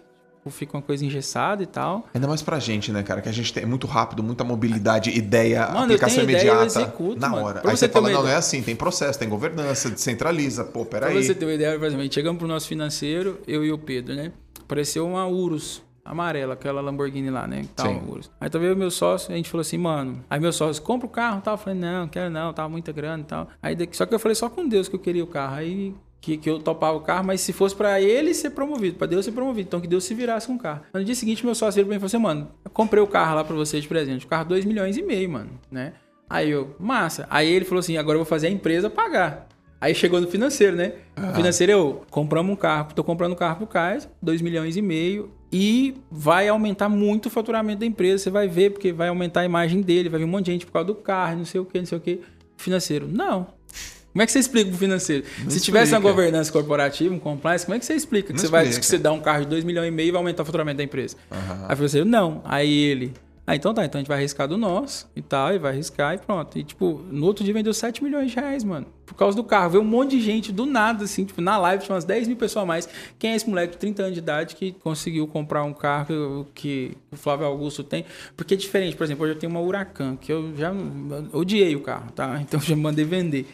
Tipo, 0.49 0.59
Fica 0.59 0.77
uma 0.77 0.83
coisa 0.83 1.05
engessada 1.05 1.63
e 1.63 1.67
tal. 1.67 2.07
Ainda 2.13 2.27
mais 2.27 2.43
pra 2.43 2.59
gente, 2.59 2.91
né, 2.93 3.03
cara? 3.03 3.21
Que 3.21 3.29
a 3.29 3.33
gente 3.33 3.53
tem 3.53 3.63
é 3.63 3.67
muito 3.67 3.87
rápido, 3.87 4.23
muita 4.23 4.45
mobilidade, 4.45 5.11
ideia, 5.11 5.67
Mano, 5.69 5.85
aplicação 5.85 6.17
tenho 6.25 6.31
ideia, 6.31 6.49
eu 6.51 6.55
imediata. 6.57 6.81
executo, 6.81 7.21
na 7.21 7.29
mano. 7.29 7.45
hora. 7.47 7.61
Pra 7.61 7.71
Aí 7.71 7.77
você 7.77 7.87
você 7.87 7.93
fala, 7.93 8.11
não, 8.11 8.23
não 8.23 8.29
é 8.29 8.35
assim, 8.35 8.63
tem 8.63 8.75
processo, 8.77 9.19
tem 9.19 9.29
governança, 9.29 9.91
descentraliza. 9.91 10.65
Pô, 10.65 10.85
Pra 10.85 11.01
peraí. 11.01 11.23
você 11.23 11.35
ter 11.35 11.45
uma 11.45 11.55
ideia, 11.55 11.79
por 11.79 11.87
exemplo, 11.87 12.13
chegamos 12.13 12.39
pro 12.39 12.49
nosso 12.49 12.67
financeiro, 12.69 13.41
eu 13.47 13.65
e 13.65 13.73
o 13.73 13.79
Pedro, 13.79 14.15
né? 14.15 14.33
Apareceu 14.61 15.07
uma 15.07 15.27
Urus 15.27 15.83
amarela, 16.05 16.55
aquela 16.55 16.81
Lamborghini 16.81 17.31
lá, 17.31 17.47
né? 17.47 17.67
Tal. 17.77 18.03
Urus. 18.09 18.31
Aí 18.41 18.49
eu 18.53 18.73
e 18.73 18.75
meu 18.75 18.91
sócio, 18.91 19.33
a 19.33 19.37
gente 19.37 19.49
falou 19.51 19.61
assim, 19.61 19.77
mano. 19.79 20.25
Aí 20.31 20.41
meu 20.41 20.53
sócio, 20.53 20.83
compra 20.83 21.07
o 21.07 21.11
carro 21.11 21.39
e 21.39 21.43
tal. 21.43 21.55
Eu 21.55 21.59
falei, 21.59 21.79
não, 21.79 22.09
quero 22.09 22.31
não, 22.31 22.53
tava 22.53 22.69
muita 22.69 22.93
grana 22.93 23.23
e 23.23 23.27
tal. 23.27 23.49
Aí 23.63 23.77
só 23.93 24.07
que 24.07 24.15
eu 24.15 24.19
falei 24.19 24.35
só 24.35 24.49
com 24.49 24.67
Deus 24.67 24.89
que 24.89 24.97
eu 24.97 25.01
queria 25.01 25.23
o 25.23 25.27
carro. 25.27 25.57
Aí 25.57 25.95
que, 26.21 26.37
que 26.37 26.51
eu 26.51 26.59
topava 26.59 26.97
o 26.97 27.01
carro, 27.01 27.25
mas 27.25 27.41
se 27.41 27.53
fosse 27.53 27.75
pra 27.75 28.01
ele 28.01 28.35
ser 28.35 28.51
promovido, 28.51 28.97
pra 28.97 29.07
Deus 29.07 29.25
ser 29.25 29.33
promovido. 29.33 29.69
Então 29.69 29.81
que 29.81 29.89
Deus 29.89 30.05
se 30.05 30.15
virasse 30.15 30.47
com 30.47 30.55
o 30.55 30.59
carro. 30.59 30.83
No 30.93 31.05
dia 31.05 31.15
seguinte, 31.15 31.45
meu 31.45 31.55
sócio 31.55 31.75
virou 31.77 31.89
pra 31.89 31.95
mim 31.95 32.05
e 32.05 32.09
falou 32.09 32.29
assim, 32.29 32.39
mano, 32.39 32.51
comprei 32.73 33.03
o 33.03 33.07
carro 33.07 33.37
lá 33.37 33.45
pra 33.45 33.55
você 33.55 33.81
de 33.81 33.89
presente. 33.89 34.27
O 34.27 34.29
carro 34.29 34.49
2 34.49 34.65
milhões 34.65 34.97
e 34.97 35.03
meio, 35.03 35.31
mano, 35.31 35.51
né? 35.71 35.95
Aí 36.29 36.51
eu, 36.51 36.75
massa. 36.79 37.27
Aí 37.31 37.49
ele 37.49 37.65
falou 37.65 37.81
assim, 37.81 37.97
agora 37.97 38.17
eu 38.17 38.21
vou 38.21 38.29
fazer 38.29 38.49
a 38.49 38.51
empresa 38.51 38.91
pagar. 38.91 39.49
Aí 39.81 39.95
chegou 39.95 40.21
no 40.21 40.27
financeiro, 40.27 40.77
né? 40.77 40.95
O 41.17 41.37
financeiro 41.37 41.73
eu, 41.73 42.03
compramos 42.11 42.53
um 42.53 42.57
carro, 42.57 42.93
tô 42.93 43.05
comprando 43.05 43.33
um 43.33 43.37
carro 43.37 43.59
pro 43.59 43.67
Cais, 43.67 44.09
2 44.21 44.43
milhões 44.43 44.77
e 44.77 44.83
meio, 44.83 45.31
e 45.53 45.95
vai 46.11 46.49
aumentar 46.49 46.89
muito 46.89 47.27
o 47.27 47.31
faturamento 47.31 47.81
da 47.81 47.87
empresa, 47.87 48.25
você 48.25 48.31
vai 48.31 48.49
ver, 48.49 48.71
porque 48.71 48.93
vai 48.93 49.09
aumentar 49.09 49.43
a 49.43 49.45
imagem 49.45 49.81
dele, 49.81 50.09
vai 50.09 50.19
vir 50.19 50.25
um 50.25 50.29
monte 50.29 50.47
de 50.47 50.53
gente 50.53 50.67
por 50.67 50.73
causa 50.73 50.89
do 50.89 50.97
carro, 50.97 51.39
não 51.39 51.45
sei 51.45 51.61
o 51.61 51.65
que, 51.65 51.79
não 51.79 51.87
sei 51.87 51.97
o 51.97 52.01
que. 52.01 52.21
Financeiro, 52.57 53.07
não. 53.07 53.47
Como 54.19 54.25
é 54.25 54.27
que 54.27 54.33
você 54.33 54.41
explica 54.41 54.69
pro 54.69 54.77
financeiro? 54.81 55.25
Se 55.49 55.61
tivesse 55.61 55.93
uma 55.93 56.01
governança 56.01 56.51
corporativa, 56.51 57.15
um 57.15 57.21
compliance, 57.21 57.65
como 57.65 57.77
é 57.77 57.79
que 57.79 57.87
você 57.87 57.95
explica? 57.95 58.27
Que 58.27 58.33
Não 58.33 58.41
você, 58.41 58.49
vai, 58.49 58.63
explica. 58.65 58.81
que 58.81 58.87
você 58.87 58.99
dá 58.99 59.13
um 59.13 59.21
carro 59.21 59.45
de 59.45 59.51
2 59.51 59.63
milhões 59.63 59.87
e 59.87 59.91
meio 59.93 60.09
e 60.09 60.11
vai 60.11 60.19
aumentar 60.19 60.43
o 60.43 60.47
faturamento 60.47 60.79
da 60.79 60.83
empresa. 60.83 61.15
Aham. 61.31 61.67
Aí 61.69 61.73
o 61.73 61.77
financeiro, 61.77 62.05
não. 62.05 62.43
Aí 62.45 62.69
ele, 62.85 63.13
ah, 63.49 63.57
então 63.57 63.73
tá, 63.73 63.83
então 63.83 63.99
a 63.99 64.03
gente 64.03 64.09
vai 64.09 64.19
arriscar 64.19 64.47
do 64.47 64.59
nosso 64.59 65.11
e 65.17 65.23
tal, 65.23 65.55
e 65.55 65.59
vai 65.59 65.73
arriscar 65.73 66.15
e 66.15 66.19
pronto. 66.19 66.59
E 66.59 66.63
tipo, 66.63 67.03
no 67.11 67.25
outro 67.25 67.43
dia 67.43 67.55
vendeu 67.55 67.73
7 67.73 68.05
milhões 68.05 68.31
de 68.31 68.37
reais, 68.37 68.63
mano. 68.63 68.85
Por 69.07 69.15
causa 69.15 69.35
do 69.35 69.43
carro. 69.43 69.71
Veio 69.71 69.83
um 69.83 69.87
monte 69.87 70.11
de 70.11 70.21
gente 70.21 70.53
do 70.53 70.67
nada, 70.67 71.05
assim, 71.05 71.25
tipo, 71.25 71.41
na 71.41 71.57
live 71.57 71.83
tinha 71.83 71.95
umas 71.95 72.05
10 72.05 72.29
mil 72.29 72.37
pessoas 72.37 72.65
a 72.65 72.67
mais. 72.67 72.87
Quem 73.19 73.31
é 73.31 73.37
esse 73.37 73.49
moleque 73.49 73.73
de 73.73 73.79
30 73.79 74.03
anos 74.03 74.13
de 74.13 74.21
idade 74.21 74.55
que 74.55 74.73
conseguiu 74.73 75.27
comprar 75.27 75.65
um 75.65 75.73
carro 75.73 76.47
que, 76.55 76.95
o 77.11 77.17
Flávio 77.17 77.47
Augusto 77.47 77.83
tem? 77.83 78.05
Porque 78.37 78.53
é 78.53 78.57
diferente, 78.59 78.95
por 78.95 79.05
exemplo, 79.05 79.25
hoje 79.25 79.33
eu 79.33 79.39
tenho 79.39 79.51
uma 79.51 79.61
Huracan, 79.61 80.17
que 80.17 80.31
eu 80.31 80.55
já 80.55 80.71
odiei 81.33 81.75
o 81.75 81.81
carro, 81.81 82.13
tá? 82.13 82.39
Então 82.43 82.61
eu 82.61 82.65
já 82.69 82.77
mandei 82.77 83.07
vender. 83.07 83.47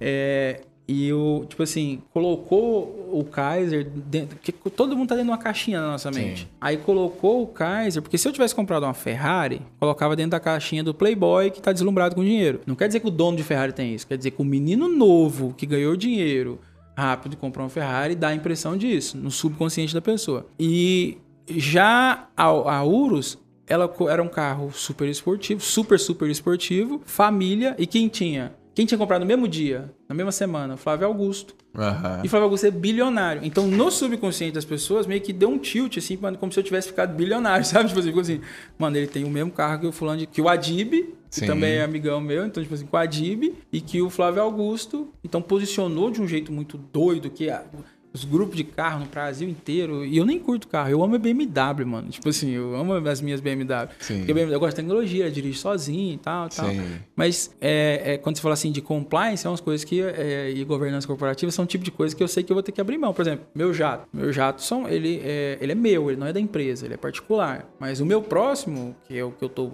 É, 0.00 0.62
e 0.86 1.12
o, 1.12 1.46
tipo 1.48 1.62
assim, 1.62 2.02
colocou 2.12 3.08
o 3.10 3.24
Kaiser 3.24 3.88
dentro. 3.88 4.38
Que 4.38 4.52
todo 4.52 4.96
mundo 4.96 5.08
tá 5.08 5.14
dentro 5.14 5.28
de 5.28 5.32
uma 5.32 5.38
caixinha 5.38 5.80
na 5.80 5.92
nossa 5.92 6.10
mente. 6.10 6.42
Sim. 6.42 6.48
Aí 6.60 6.76
colocou 6.76 7.42
o 7.42 7.46
Kaiser, 7.46 8.02
porque 8.02 8.18
se 8.18 8.28
eu 8.28 8.32
tivesse 8.32 8.54
comprado 8.54 8.84
uma 8.84 8.92
Ferrari, 8.92 9.62
colocava 9.80 10.14
dentro 10.14 10.32
da 10.32 10.40
caixinha 10.40 10.84
do 10.84 10.92
Playboy 10.92 11.50
que 11.50 11.62
tá 11.62 11.72
deslumbrado 11.72 12.14
com 12.14 12.22
dinheiro. 12.22 12.60
Não 12.66 12.74
quer 12.74 12.86
dizer 12.86 13.00
que 13.00 13.08
o 13.08 13.10
dono 13.10 13.36
de 13.36 13.42
Ferrari 13.42 13.72
tem 13.72 13.94
isso, 13.94 14.06
quer 14.06 14.18
dizer 14.18 14.32
que 14.32 14.42
o 14.42 14.44
menino 14.44 14.88
novo 14.88 15.54
que 15.56 15.64
ganhou 15.64 15.96
dinheiro 15.96 16.60
rápido 16.96 17.32
e 17.32 17.36
comprou 17.36 17.64
uma 17.64 17.70
Ferrari 17.70 18.14
dá 18.14 18.28
a 18.28 18.34
impressão 18.34 18.76
disso, 18.76 19.16
no 19.16 19.30
subconsciente 19.30 19.94
da 19.94 20.00
pessoa. 20.00 20.46
E 20.58 21.18
já 21.48 22.28
a, 22.36 22.44
a 22.44 22.84
Urus. 22.84 23.38
Ela 23.66 23.90
era 24.10 24.22
um 24.22 24.28
carro 24.28 24.70
super 24.72 25.08
esportivo, 25.08 25.58
super, 25.58 25.98
super 25.98 26.28
esportivo, 26.28 27.00
família, 27.06 27.74
e 27.78 27.86
quem 27.86 28.08
tinha? 28.08 28.52
Quem 28.74 28.84
tinha 28.84 28.98
comprado 28.98 29.20
no 29.20 29.26
mesmo 29.26 29.46
dia, 29.46 29.92
na 30.08 30.14
mesma 30.14 30.32
semana? 30.32 30.76
Flávio 30.76 31.06
Augusto. 31.06 31.54
Aham. 31.76 32.22
E 32.24 32.28
Flávio 32.28 32.44
Augusto 32.44 32.66
é 32.66 32.70
bilionário. 32.70 33.40
Então, 33.44 33.66
no 33.68 33.90
subconsciente 33.90 34.52
das 34.54 34.64
pessoas, 34.64 35.06
meio 35.06 35.20
que 35.20 35.32
deu 35.32 35.48
um 35.48 35.58
tilt, 35.58 35.96
assim, 35.98 36.16
mano, 36.16 36.36
como 36.36 36.50
se 36.52 36.58
eu 36.58 36.64
tivesse 36.64 36.88
ficado 36.88 37.14
bilionário, 37.14 37.64
sabe? 37.66 37.86
Tipo 37.88 38.00
assim, 38.00 38.08
ficou 38.08 38.22
assim, 38.22 38.40
mano, 38.76 38.96
ele 38.96 39.06
tem 39.06 39.22
o 39.24 39.30
mesmo 39.30 39.52
carro 39.52 39.80
que 39.80 39.86
o 39.86 39.92
fulano 39.92 40.18
de, 40.20 40.26
que 40.26 40.42
o 40.42 40.48
Adib, 40.48 40.90
que 41.30 41.40
Sim. 41.40 41.46
também 41.46 41.74
é 41.74 41.82
amigão 41.84 42.20
meu, 42.20 42.44
então, 42.46 42.62
tipo 42.62 42.74
assim, 42.74 42.86
com 42.86 42.96
o 42.96 43.00
Adib, 43.00 43.54
e 43.72 43.80
que 43.80 44.02
o 44.02 44.10
Flávio 44.10 44.42
Augusto, 44.42 45.08
então 45.22 45.40
posicionou 45.40 46.10
de 46.10 46.20
um 46.20 46.26
jeito 46.26 46.52
muito 46.52 46.76
doido, 46.76 47.30
que 47.30 47.48
a- 47.50 47.64
os 48.14 48.24
grupos 48.24 48.56
de 48.56 48.62
carro 48.62 49.00
no 49.00 49.06
Brasil 49.06 49.48
inteiro, 49.48 50.04
e 50.04 50.16
eu 50.16 50.24
nem 50.24 50.38
curto 50.38 50.68
carro, 50.68 50.88
eu 50.88 51.02
amo 51.02 51.16
a 51.16 51.18
BMW, 51.18 51.84
mano. 51.84 52.08
Tipo 52.10 52.28
assim, 52.28 52.52
eu 52.52 52.76
amo 52.76 52.94
as 53.08 53.20
minhas 53.20 53.40
BMW. 53.40 53.88
Sim. 53.98 54.18
Porque 54.18 54.32
BMW, 54.32 54.54
eu 54.54 54.60
gosto 54.60 54.70
de 54.70 54.76
tecnologia, 54.76 55.28
dirige 55.32 55.58
sozinho 55.58 56.14
e 56.14 56.18
tal, 56.18 56.48
tal. 56.48 56.70
Sim. 56.70 57.00
Mas 57.16 57.52
é, 57.60 58.12
é, 58.12 58.18
quando 58.18 58.36
você 58.36 58.42
fala 58.42 58.54
assim 58.54 58.70
de 58.70 58.80
compliance, 58.80 59.42
são 59.42 59.50
umas 59.50 59.60
coisas 59.60 59.82
que. 59.82 60.00
é, 60.00 60.48
e 60.48 60.62
governança 60.62 61.08
corporativa 61.08 61.50
são 61.50 61.64
um 61.64 61.66
tipo 61.66 61.82
de 61.82 61.90
coisa 61.90 62.14
que 62.14 62.22
eu 62.22 62.28
sei 62.28 62.44
que 62.44 62.52
eu 62.52 62.54
vou 62.54 62.62
ter 62.62 62.70
que 62.70 62.80
abrir 62.80 62.98
mão. 62.98 63.12
Por 63.12 63.22
exemplo, 63.22 63.46
meu 63.52 63.74
jato. 63.74 64.06
Meu 64.12 64.32
jato 64.32 64.62
são, 64.62 64.88
ele, 64.88 65.20
é, 65.24 65.58
ele 65.60 65.72
é 65.72 65.74
meu, 65.74 66.08
ele 66.08 66.20
não 66.20 66.28
é 66.28 66.32
da 66.32 66.38
empresa, 66.38 66.84
ele 66.84 66.94
é 66.94 66.98
particular. 66.98 67.68
Mas 67.80 67.98
o 67.98 68.06
meu 68.06 68.22
próximo, 68.22 68.94
que 69.08 69.18
é 69.18 69.24
o 69.24 69.32
que 69.32 69.44
eu 69.44 69.48
tô 69.48 69.72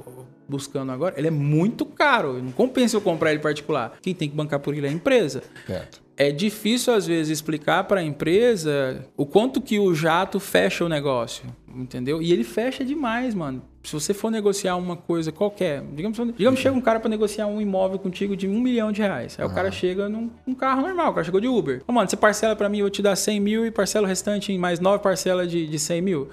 buscando 0.49 0.93
agora, 0.93 1.15
ele 1.19 1.29
é 1.29 1.31
muito 1.31 1.85
caro. 1.85 2.43
Não 2.43 2.53
compensa 2.53 2.97
eu 2.97 3.03
comprar 3.03 3.33
ele 3.33 3.41
particular. 3.41 3.99
Quem 4.01 4.15
tem 4.15 4.31
que 4.31 4.35
bancar 4.35 4.61
por 4.61 4.75
ele 4.75 4.87
é 4.87 4.89
a 4.89 4.93
empresa. 4.93 5.43
Certo. 5.67 6.01
É 6.21 6.31
difícil, 6.31 6.93
às 6.93 7.07
vezes, 7.07 7.33
explicar 7.33 7.85
para 7.85 8.01
a 8.01 8.05
empresa 8.05 9.07
o 9.17 9.25
quanto 9.25 9.59
que 9.59 9.79
o 9.79 9.95
jato 9.95 10.39
fecha 10.39 10.85
o 10.85 10.89
negócio, 10.89 11.47
entendeu? 11.75 12.21
E 12.21 12.31
ele 12.31 12.45
fecha 12.45 12.85
demais, 12.85 13.35
mano. 13.35 13.63
Se 13.83 13.95
você 13.95 14.13
for 14.13 14.31
negociar 14.31 14.77
uma 14.77 14.99
coisa 14.99 15.33
qualquer, 15.33 15.83
digamos, 15.95 16.19
digamos 16.37 16.61
chega 16.61 16.77
um 16.77 16.81
cara 16.83 17.01
para 17.01 17.09
negociar 17.09 17.47
um 17.47 17.59
imóvel 17.59 17.99
contigo 17.99 18.37
de 18.37 18.47
um 18.47 18.61
milhão 18.61 18.93
de 18.93 19.01
reais. 19.01 19.35
Aí 19.41 19.47
o 19.47 19.55
cara 19.55 19.71
chega 19.71 20.11
num, 20.11 20.31
num 20.47 20.55
carro 20.55 20.83
normal, 20.83 21.13
o 21.13 21.15
cara 21.15 21.25
chegou 21.25 21.41
de 21.41 21.49
Uber. 21.49 21.83
Ô, 21.89 21.93
mano, 21.93 22.11
você 22.11 22.19
parcela 22.19 22.55
para 22.55 22.69
mim, 22.69 22.81
eu 22.81 22.85
vou 22.85 22.91
te 22.91 23.01
dar 23.01 23.17
100 23.17 23.41
mil 23.41 23.65
e 23.65 23.71
parcela 23.71 24.05
o 24.05 24.09
restante 24.09 24.53
em 24.53 24.59
mais 24.59 24.79
nove 24.79 25.03
parcelas 25.03 25.51
de, 25.51 25.67
de 25.67 25.79
100 25.79 26.03
mil. 26.03 26.29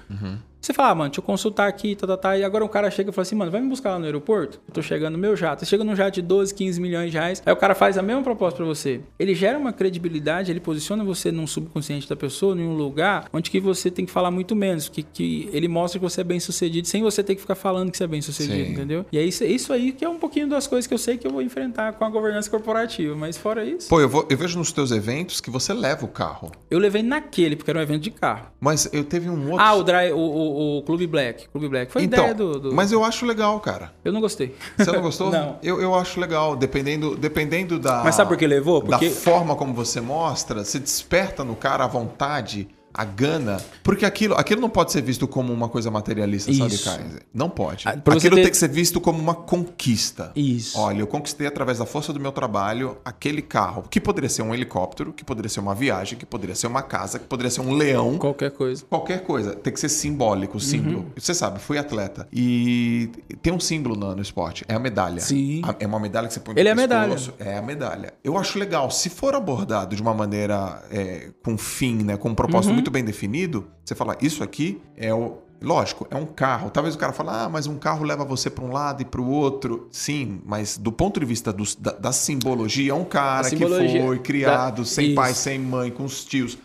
Você 0.60 0.72
fala, 0.72 0.90
ah, 0.90 0.94
mano, 0.94 1.10
deixa 1.10 1.20
eu 1.20 1.24
consultar 1.24 1.68
aqui, 1.68 1.94
tá, 1.94 2.06
tá, 2.06 2.16
tá. 2.16 2.36
E 2.36 2.44
agora 2.44 2.64
o 2.64 2.68
cara 2.68 2.90
chega 2.90 3.10
e 3.10 3.12
fala 3.12 3.22
assim, 3.22 3.36
mano, 3.36 3.50
vai 3.50 3.60
me 3.60 3.68
buscar 3.68 3.92
lá 3.92 3.98
no 3.98 4.04
aeroporto? 4.04 4.60
Eu 4.68 4.74
tô 4.74 4.82
chegando 4.82 5.12
no 5.12 5.18
meu 5.18 5.36
jato. 5.36 5.60
Você 5.60 5.66
chega 5.66 5.84
num 5.84 5.94
jato 5.94 6.14
de 6.14 6.22
12, 6.22 6.54
15 6.54 6.80
milhões 6.80 7.10
de 7.10 7.16
reais. 7.16 7.42
Aí 7.46 7.52
o 7.52 7.56
cara 7.56 7.74
faz 7.74 7.96
a 7.96 8.02
mesma 8.02 8.22
proposta 8.22 8.56
para 8.56 8.66
você. 8.66 9.00
Ele 9.18 9.34
gera 9.34 9.58
uma 9.58 9.72
credibilidade, 9.72 10.50
ele 10.50 10.60
posiciona 10.60 11.04
você 11.04 11.30
num 11.30 11.46
subconsciente 11.46 12.08
da 12.08 12.16
pessoa, 12.16 12.56
em 12.56 12.62
um 12.62 12.74
lugar 12.76 13.28
onde 13.32 13.50
que 13.50 13.60
você 13.60 13.90
tem 13.90 14.04
que 14.04 14.12
falar 14.12 14.30
muito 14.30 14.54
menos. 14.56 14.88
Que, 14.88 15.02
que 15.02 15.48
ele 15.52 15.68
mostra 15.68 15.98
que 15.98 16.02
você 16.02 16.20
é 16.20 16.24
bem 16.24 16.40
sucedido 16.40 16.86
sem 16.88 17.02
você 17.02 17.22
ter 17.22 17.34
que 17.34 17.40
ficar 17.40 17.54
falando 17.54 17.90
que 17.90 17.96
você 17.96 18.04
é 18.04 18.08
bem 18.08 18.20
sucedido, 18.20 18.66
Sim. 18.66 18.72
entendeu? 18.72 19.06
E 19.12 19.18
é 19.18 19.22
isso, 19.22 19.44
é 19.44 19.46
isso 19.46 19.72
aí 19.72 19.92
que 19.92 20.04
é 20.04 20.08
um 20.08 20.18
pouquinho 20.18 20.48
das 20.48 20.66
coisas 20.66 20.86
que 20.86 20.94
eu 20.94 20.98
sei 20.98 21.16
que 21.16 21.26
eu 21.26 21.30
vou 21.30 21.42
enfrentar 21.42 21.92
com 21.92 22.04
a 22.04 22.10
governança 22.10 22.50
corporativa. 22.50 23.14
Mas 23.16 23.36
fora 23.36 23.64
isso. 23.64 23.88
Pô, 23.88 24.00
eu, 24.00 24.08
vou, 24.08 24.26
eu 24.28 24.36
vejo 24.36 24.58
nos 24.58 24.72
teus 24.72 24.90
eventos 24.90 25.40
que 25.40 25.50
você 25.50 25.72
leva 25.72 26.04
o 26.04 26.08
carro. 26.08 26.50
Eu 26.70 26.78
levei 26.78 27.02
naquele, 27.02 27.56
porque 27.56 27.70
era 27.70 27.78
um 27.78 27.82
evento 27.82 28.02
de 28.02 28.10
carro. 28.10 28.46
Mas 28.60 28.88
eu 28.92 29.04
teve 29.04 29.28
um 29.28 29.50
outro. 29.50 29.64
Ah, 29.64 29.74
o, 29.74 29.82
dry, 29.82 30.12
o, 30.12 30.18
o, 30.18 30.47
o 30.48 30.82
Clube 30.82 31.06
Black. 31.06 31.48
Clube 31.48 31.68
Black. 31.68 31.92
Foi 31.92 32.02
então, 32.02 32.20
ideia 32.24 32.34
do, 32.34 32.60
do, 32.60 32.74
Mas 32.74 32.92
eu 32.92 33.04
acho 33.04 33.26
legal, 33.26 33.58
cara. 33.60 33.92
Eu 34.04 34.12
não 34.12 34.20
gostei. 34.20 34.54
Você 34.76 34.90
não 34.92 35.02
gostou? 35.02 35.30
não. 35.32 35.58
Eu, 35.62 35.80
eu 35.80 35.94
acho 35.94 36.20
legal, 36.20 36.56
dependendo, 36.56 37.16
dependendo 37.16 37.78
da. 37.78 38.02
Mas 38.02 38.14
sabe 38.14 38.28
por 38.28 38.36
que 38.36 38.46
levou? 38.46 38.82
Porque... 38.82 39.08
Da 39.08 39.14
forma 39.14 39.54
como 39.56 39.74
você 39.74 40.00
mostra, 40.00 40.64
você 40.64 40.78
desperta 40.78 41.44
no 41.44 41.56
cara 41.56 41.84
a 41.84 41.88
vontade 41.88 42.68
a 42.92 43.04
gana. 43.04 43.60
Porque 43.82 44.04
aquilo, 44.04 44.34
aquilo 44.34 44.60
não 44.60 44.70
pode 44.70 44.92
ser 44.92 45.02
visto 45.02 45.26
como 45.28 45.52
uma 45.52 45.68
coisa 45.68 45.90
materialista, 45.90 46.50
Isso. 46.50 46.78
sabe, 46.78 47.02
Kaiser? 47.02 47.22
Não 47.32 47.48
pode. 47.48 47.86
Ah, 47.86 47.90
aquilo 47.90 48.36
ter... 48.36 48.42
tem 48.42 48.50
que 48.50 48.56
ser 48.56 48.68
visto 48.68 49.00
como 49.00 49.18
uma 49.18 49.34
conquista. 49.34 50.32
Isso. 50.34 50.78
Olha, 50.78 51.00
eu 51.00 51.06
conquistei 51.06 51.46
através 51.46 51.78
da 51.78 51.86
força 51.86 52.12
do 52.12 52.20
meu 52.20 52.32
trabalho 52.32 52.98
aquele 53.04 53.42
carro, 53.42 53.84
que 53.88 54.00
poderia 54.00 54.28
ser 54.28 54.42
um 54.42 54.54
helicóptero, 54.54 55.12
que 55.12 55.24
poderia 55.24 55.48
ser 55.48 55.60
uma 55.60 55.74
viagem, 55.74 56.18
que 56.18 56.26
poderia 56.26 56.54
ser 56.54 56.66
uma 56.66 56.82
casa, 56.82 57.18
que 57.18 57.26
poderia 57.26 57.50
ser 57.50 57.60
um 57.60 57.72
leão. 57.72 58.18
Qualquer 58.18 58.50
coisa. 58.50 58.84
Qualquer 58.88 59.24
coisa. 59.24 59.54
Tem 59.54 59.72
que 59.72 59.80
ser 59.80 59.88
simbólico, 59.88 60.58
símbolo. 60.60 60.98
Uhum. 60.98 61.10
Você 61.16 61.34
sabe, 61.34 61.60
fui 61.60 61.78
atleta. 61.78 62.28
E 62.32 63.10
tem 63.42 63.52
um 63.52 63.60
símbolo 63.60 63.96
no, 63.96 64.14
no 64.14 64.22
esporte. 64.22 64.64
É 64.68 64.74
a 64.74 64.78
medalha. 64.78 65.20
Sim. 65.20 65.62
é 65.78 65.86
uma 65.86 66.00
medalha 66.00 66.28
que 66.28 66.34
você 66.34 66.40
põe 66.40 66.54
no 66.54 66.60
Ele 66.60 66.68
é 66.68 66.72
a 66.72 66.74
medalha. 66.74 67.16
É 67.38 67.58
a 67.58 67.62
medalha. 67.62 68.14
Eu 68.22 68.36
acho 68.36 68.58
legal. 68.58 68.90
Se 68.90 69.08
for 69.08 69.34
abordado 69.34 69.94
de 69.94 70.02
uma 70.02 70.14
maneira 70.14 70.82
é, 70.90 71.30
com 71.44 71.56
fim, 71.56 72.02
né? 72.02 72.16
Com 72.16 72.30
um 72.30 72.34
propósito 72.34 72.70
uhum. 72.70 72.74
muito 72.74 72.87
muito 72.88 72.90
bem 72.90 73.04
definido, 73.04 73.68
você 73.84 73.94
fala, 73.94 74.16
isso 74.20 74.42
aqui 74.42 74.80
é 74.96 75.12
o. 75.12 75.38
Lógico, 75.60 76.06
é 76.08 76.14
um 76.14 76.24
carro. 76.24 76.70
Talvez 76.70 76.94
o 76.94 76.98
cara 76.98 77.12
fale, 77.12 77.30
ah, 77.32 77.48
mas 77.50 77.66
um 77.66 77.76
carro 77.76 78.04
leva 78.04 78.24
você 78.24 78.48
para 78.48 78.64
um 78.64 78.70
lado 78.70 79.02
e 79.02 79.04
para 79.04 79.20
o 79.20 79.28
outro. 79.28 79.88
Sim, 79.90 80.40
mas 80.46 80.78
do 80.78 80.92
ponto 80.92 81.18
de 81.18 81.26
vista 81.26 81.52
do, 81.52 81.64
da, 81.80 81.90
da, 81.90 82.12
simbologia, 82.12 82.92
é 82.92 82.94
um 82.94 83.04
cara 83.04 83.50
que 83.50 83.56
foi 83.56 84.20
criado 84.20 84.82
da... 84.82 84.84
sem 84.84 85.06
isso. 85.06 85.14
pai, 85.16 85.34
sem 85.34 85.58
mãe, 85.58 85.90
com 85.90 86.04
os 86.04 86.24
tios. 86.24 86.56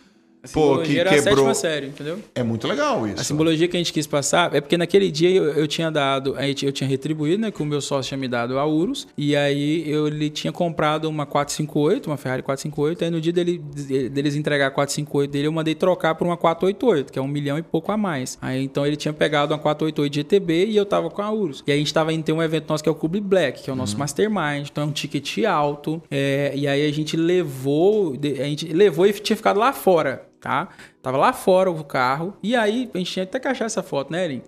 A 0.44 0.48
Pô, 0.52 0.78
que 0.78 0.98
era 0.98 1.10
quebrou. 1.10 1.32
a 1.32 1.36
sétima 1.36 1.54
série, 1.54 1.86
entendeu? 1.86 2.18
É 2.34 2.42
muito 2.42 2.68
legal 2.68 3.06
isso. 3.06 3.20
A 3.20 3.24
simbologia 3.24 3.66
que 3.66 3.76
a 3.76 3.80
gente 3.80 3.92
quis 3.92 4.06
passar 4.06 4.54
é 4.54 4.60
porque 4.60 4.76
naquele 4.76 5.10
dia 5.10 5.30
eu, 5.30 5.44
eu 5.44 5.66
tinha 5.66 5.90
dado, 5.90 6.36
eu 6.38 6.72
tinha 6.72 6.88
retribuído, 6.88 7.40
né? 7.40 7.50
Que 7.50 7.62
o 7.62 7.66
meu 7.66 7.80
sócio 7.80 8.08
tinha 8.08 8.18
me 8.18 8.28
dado 8.28 8.58
a 8.58 8.66
Urus. 8.66 9.06
E 9.16 9.34
aí 9.34 9.90
eu, 9.90 10.06
ele 10.06 10.28
tinha 10.28 10.52
comprado 10.52 11.06
uma 11.06 11.24
458, 11.24 12.10
uma 12.10 12.16
Ferrari 12.16 12.42
458. 12.42 13.04
Aí 13.04 13.10
no 13.10 13.20
dia 13.20 13.32
dele, 13.32 13.58
deles 13.58 14.36
entregar 14.36 14.66
a 14.66 14.70
458 14.70 15.30
dele, 15.30 15.46
eu 15.46 15.52
mandei 15.52 15.74
trocar 15.74 16.14
por 16.14 16.26
uma 16.26 16.36
488, 16.36 17.12
que 17.12 17.18
é 17.18 17.22
um 17.22 17.28
milhão 17.28 17.58
e 17.58 17.62
pouco 17.62 17.90
a 17.90 17.96
mais. 17.96 18.36
Aí 18.42 18.62
então 18.62 18.86
ele 18.86 18.96
tinha 18.96 19.14
pegado 19.14 19.54
uma 19.54 19.58
488 19.58 20.14
GTB 20.14 20.66
e 20.66 20.76
eu 20.76 20.84
tava 20.84 21.08
com 21.08 21.22
a 21.22 21.30
Urus. 21.30 21.64
E 21.66 21.72
aí 21.72 21.78
a 21.78 21.80
gente 21.80 21.94
tava 21.94 22.12
indo 22.12 22.22
ter 22.22 22.32
um 22.32 22.42
evento 22.42 22.68
nosso 22.68 22.82
que 22.82 22.88
é 22.88 22.92
o 22.92 22.94
Clube 22.94 23.20
Black, 23.20 23.62
que 23.62 23.70
é 23.70 23.72
o 23.72 23.76
nosso 23.76 23.94
uhum. 23.94 24.00
mastermind. 24.00 24.68
Então 24.70 24.84
é 24.84 24.86
um 24.86 24.92
ticket 24.92 25.44
alto. 25.44 26.02
É, 26.10 26.52
e 26.54 26.66
aí 26.66 26.86
a 26.86 26.92
gente 26.92 27.16
levou, 27.16 28.14
a 28.14 28.44
gente 28.44 28.72
levou 28.72 29.06
e 29.06 29.12
tinha 29.12 29.36
ficado 29.36 29.58
lá 29.58 29.72
fora 29.72 30.33
tá? 30.44 30.68
Tava 31.00 31.16
lá 31.16 31.32
fora 31.32 31.70
o 31.70 31.82
carro. 31.82 32.36
E 32.42 32.54
aí, 32.54 32.90
a 32.92 32.98
gente 32.98 33.10
tinha 33.10 33.22
até 33.22 33.40
que 33.40 33.48
achar 33.48 33.64
essa 33.64 33.82
foto, 33.82 34.12
né, 34.12 34.26
Erin? 34.26 34.42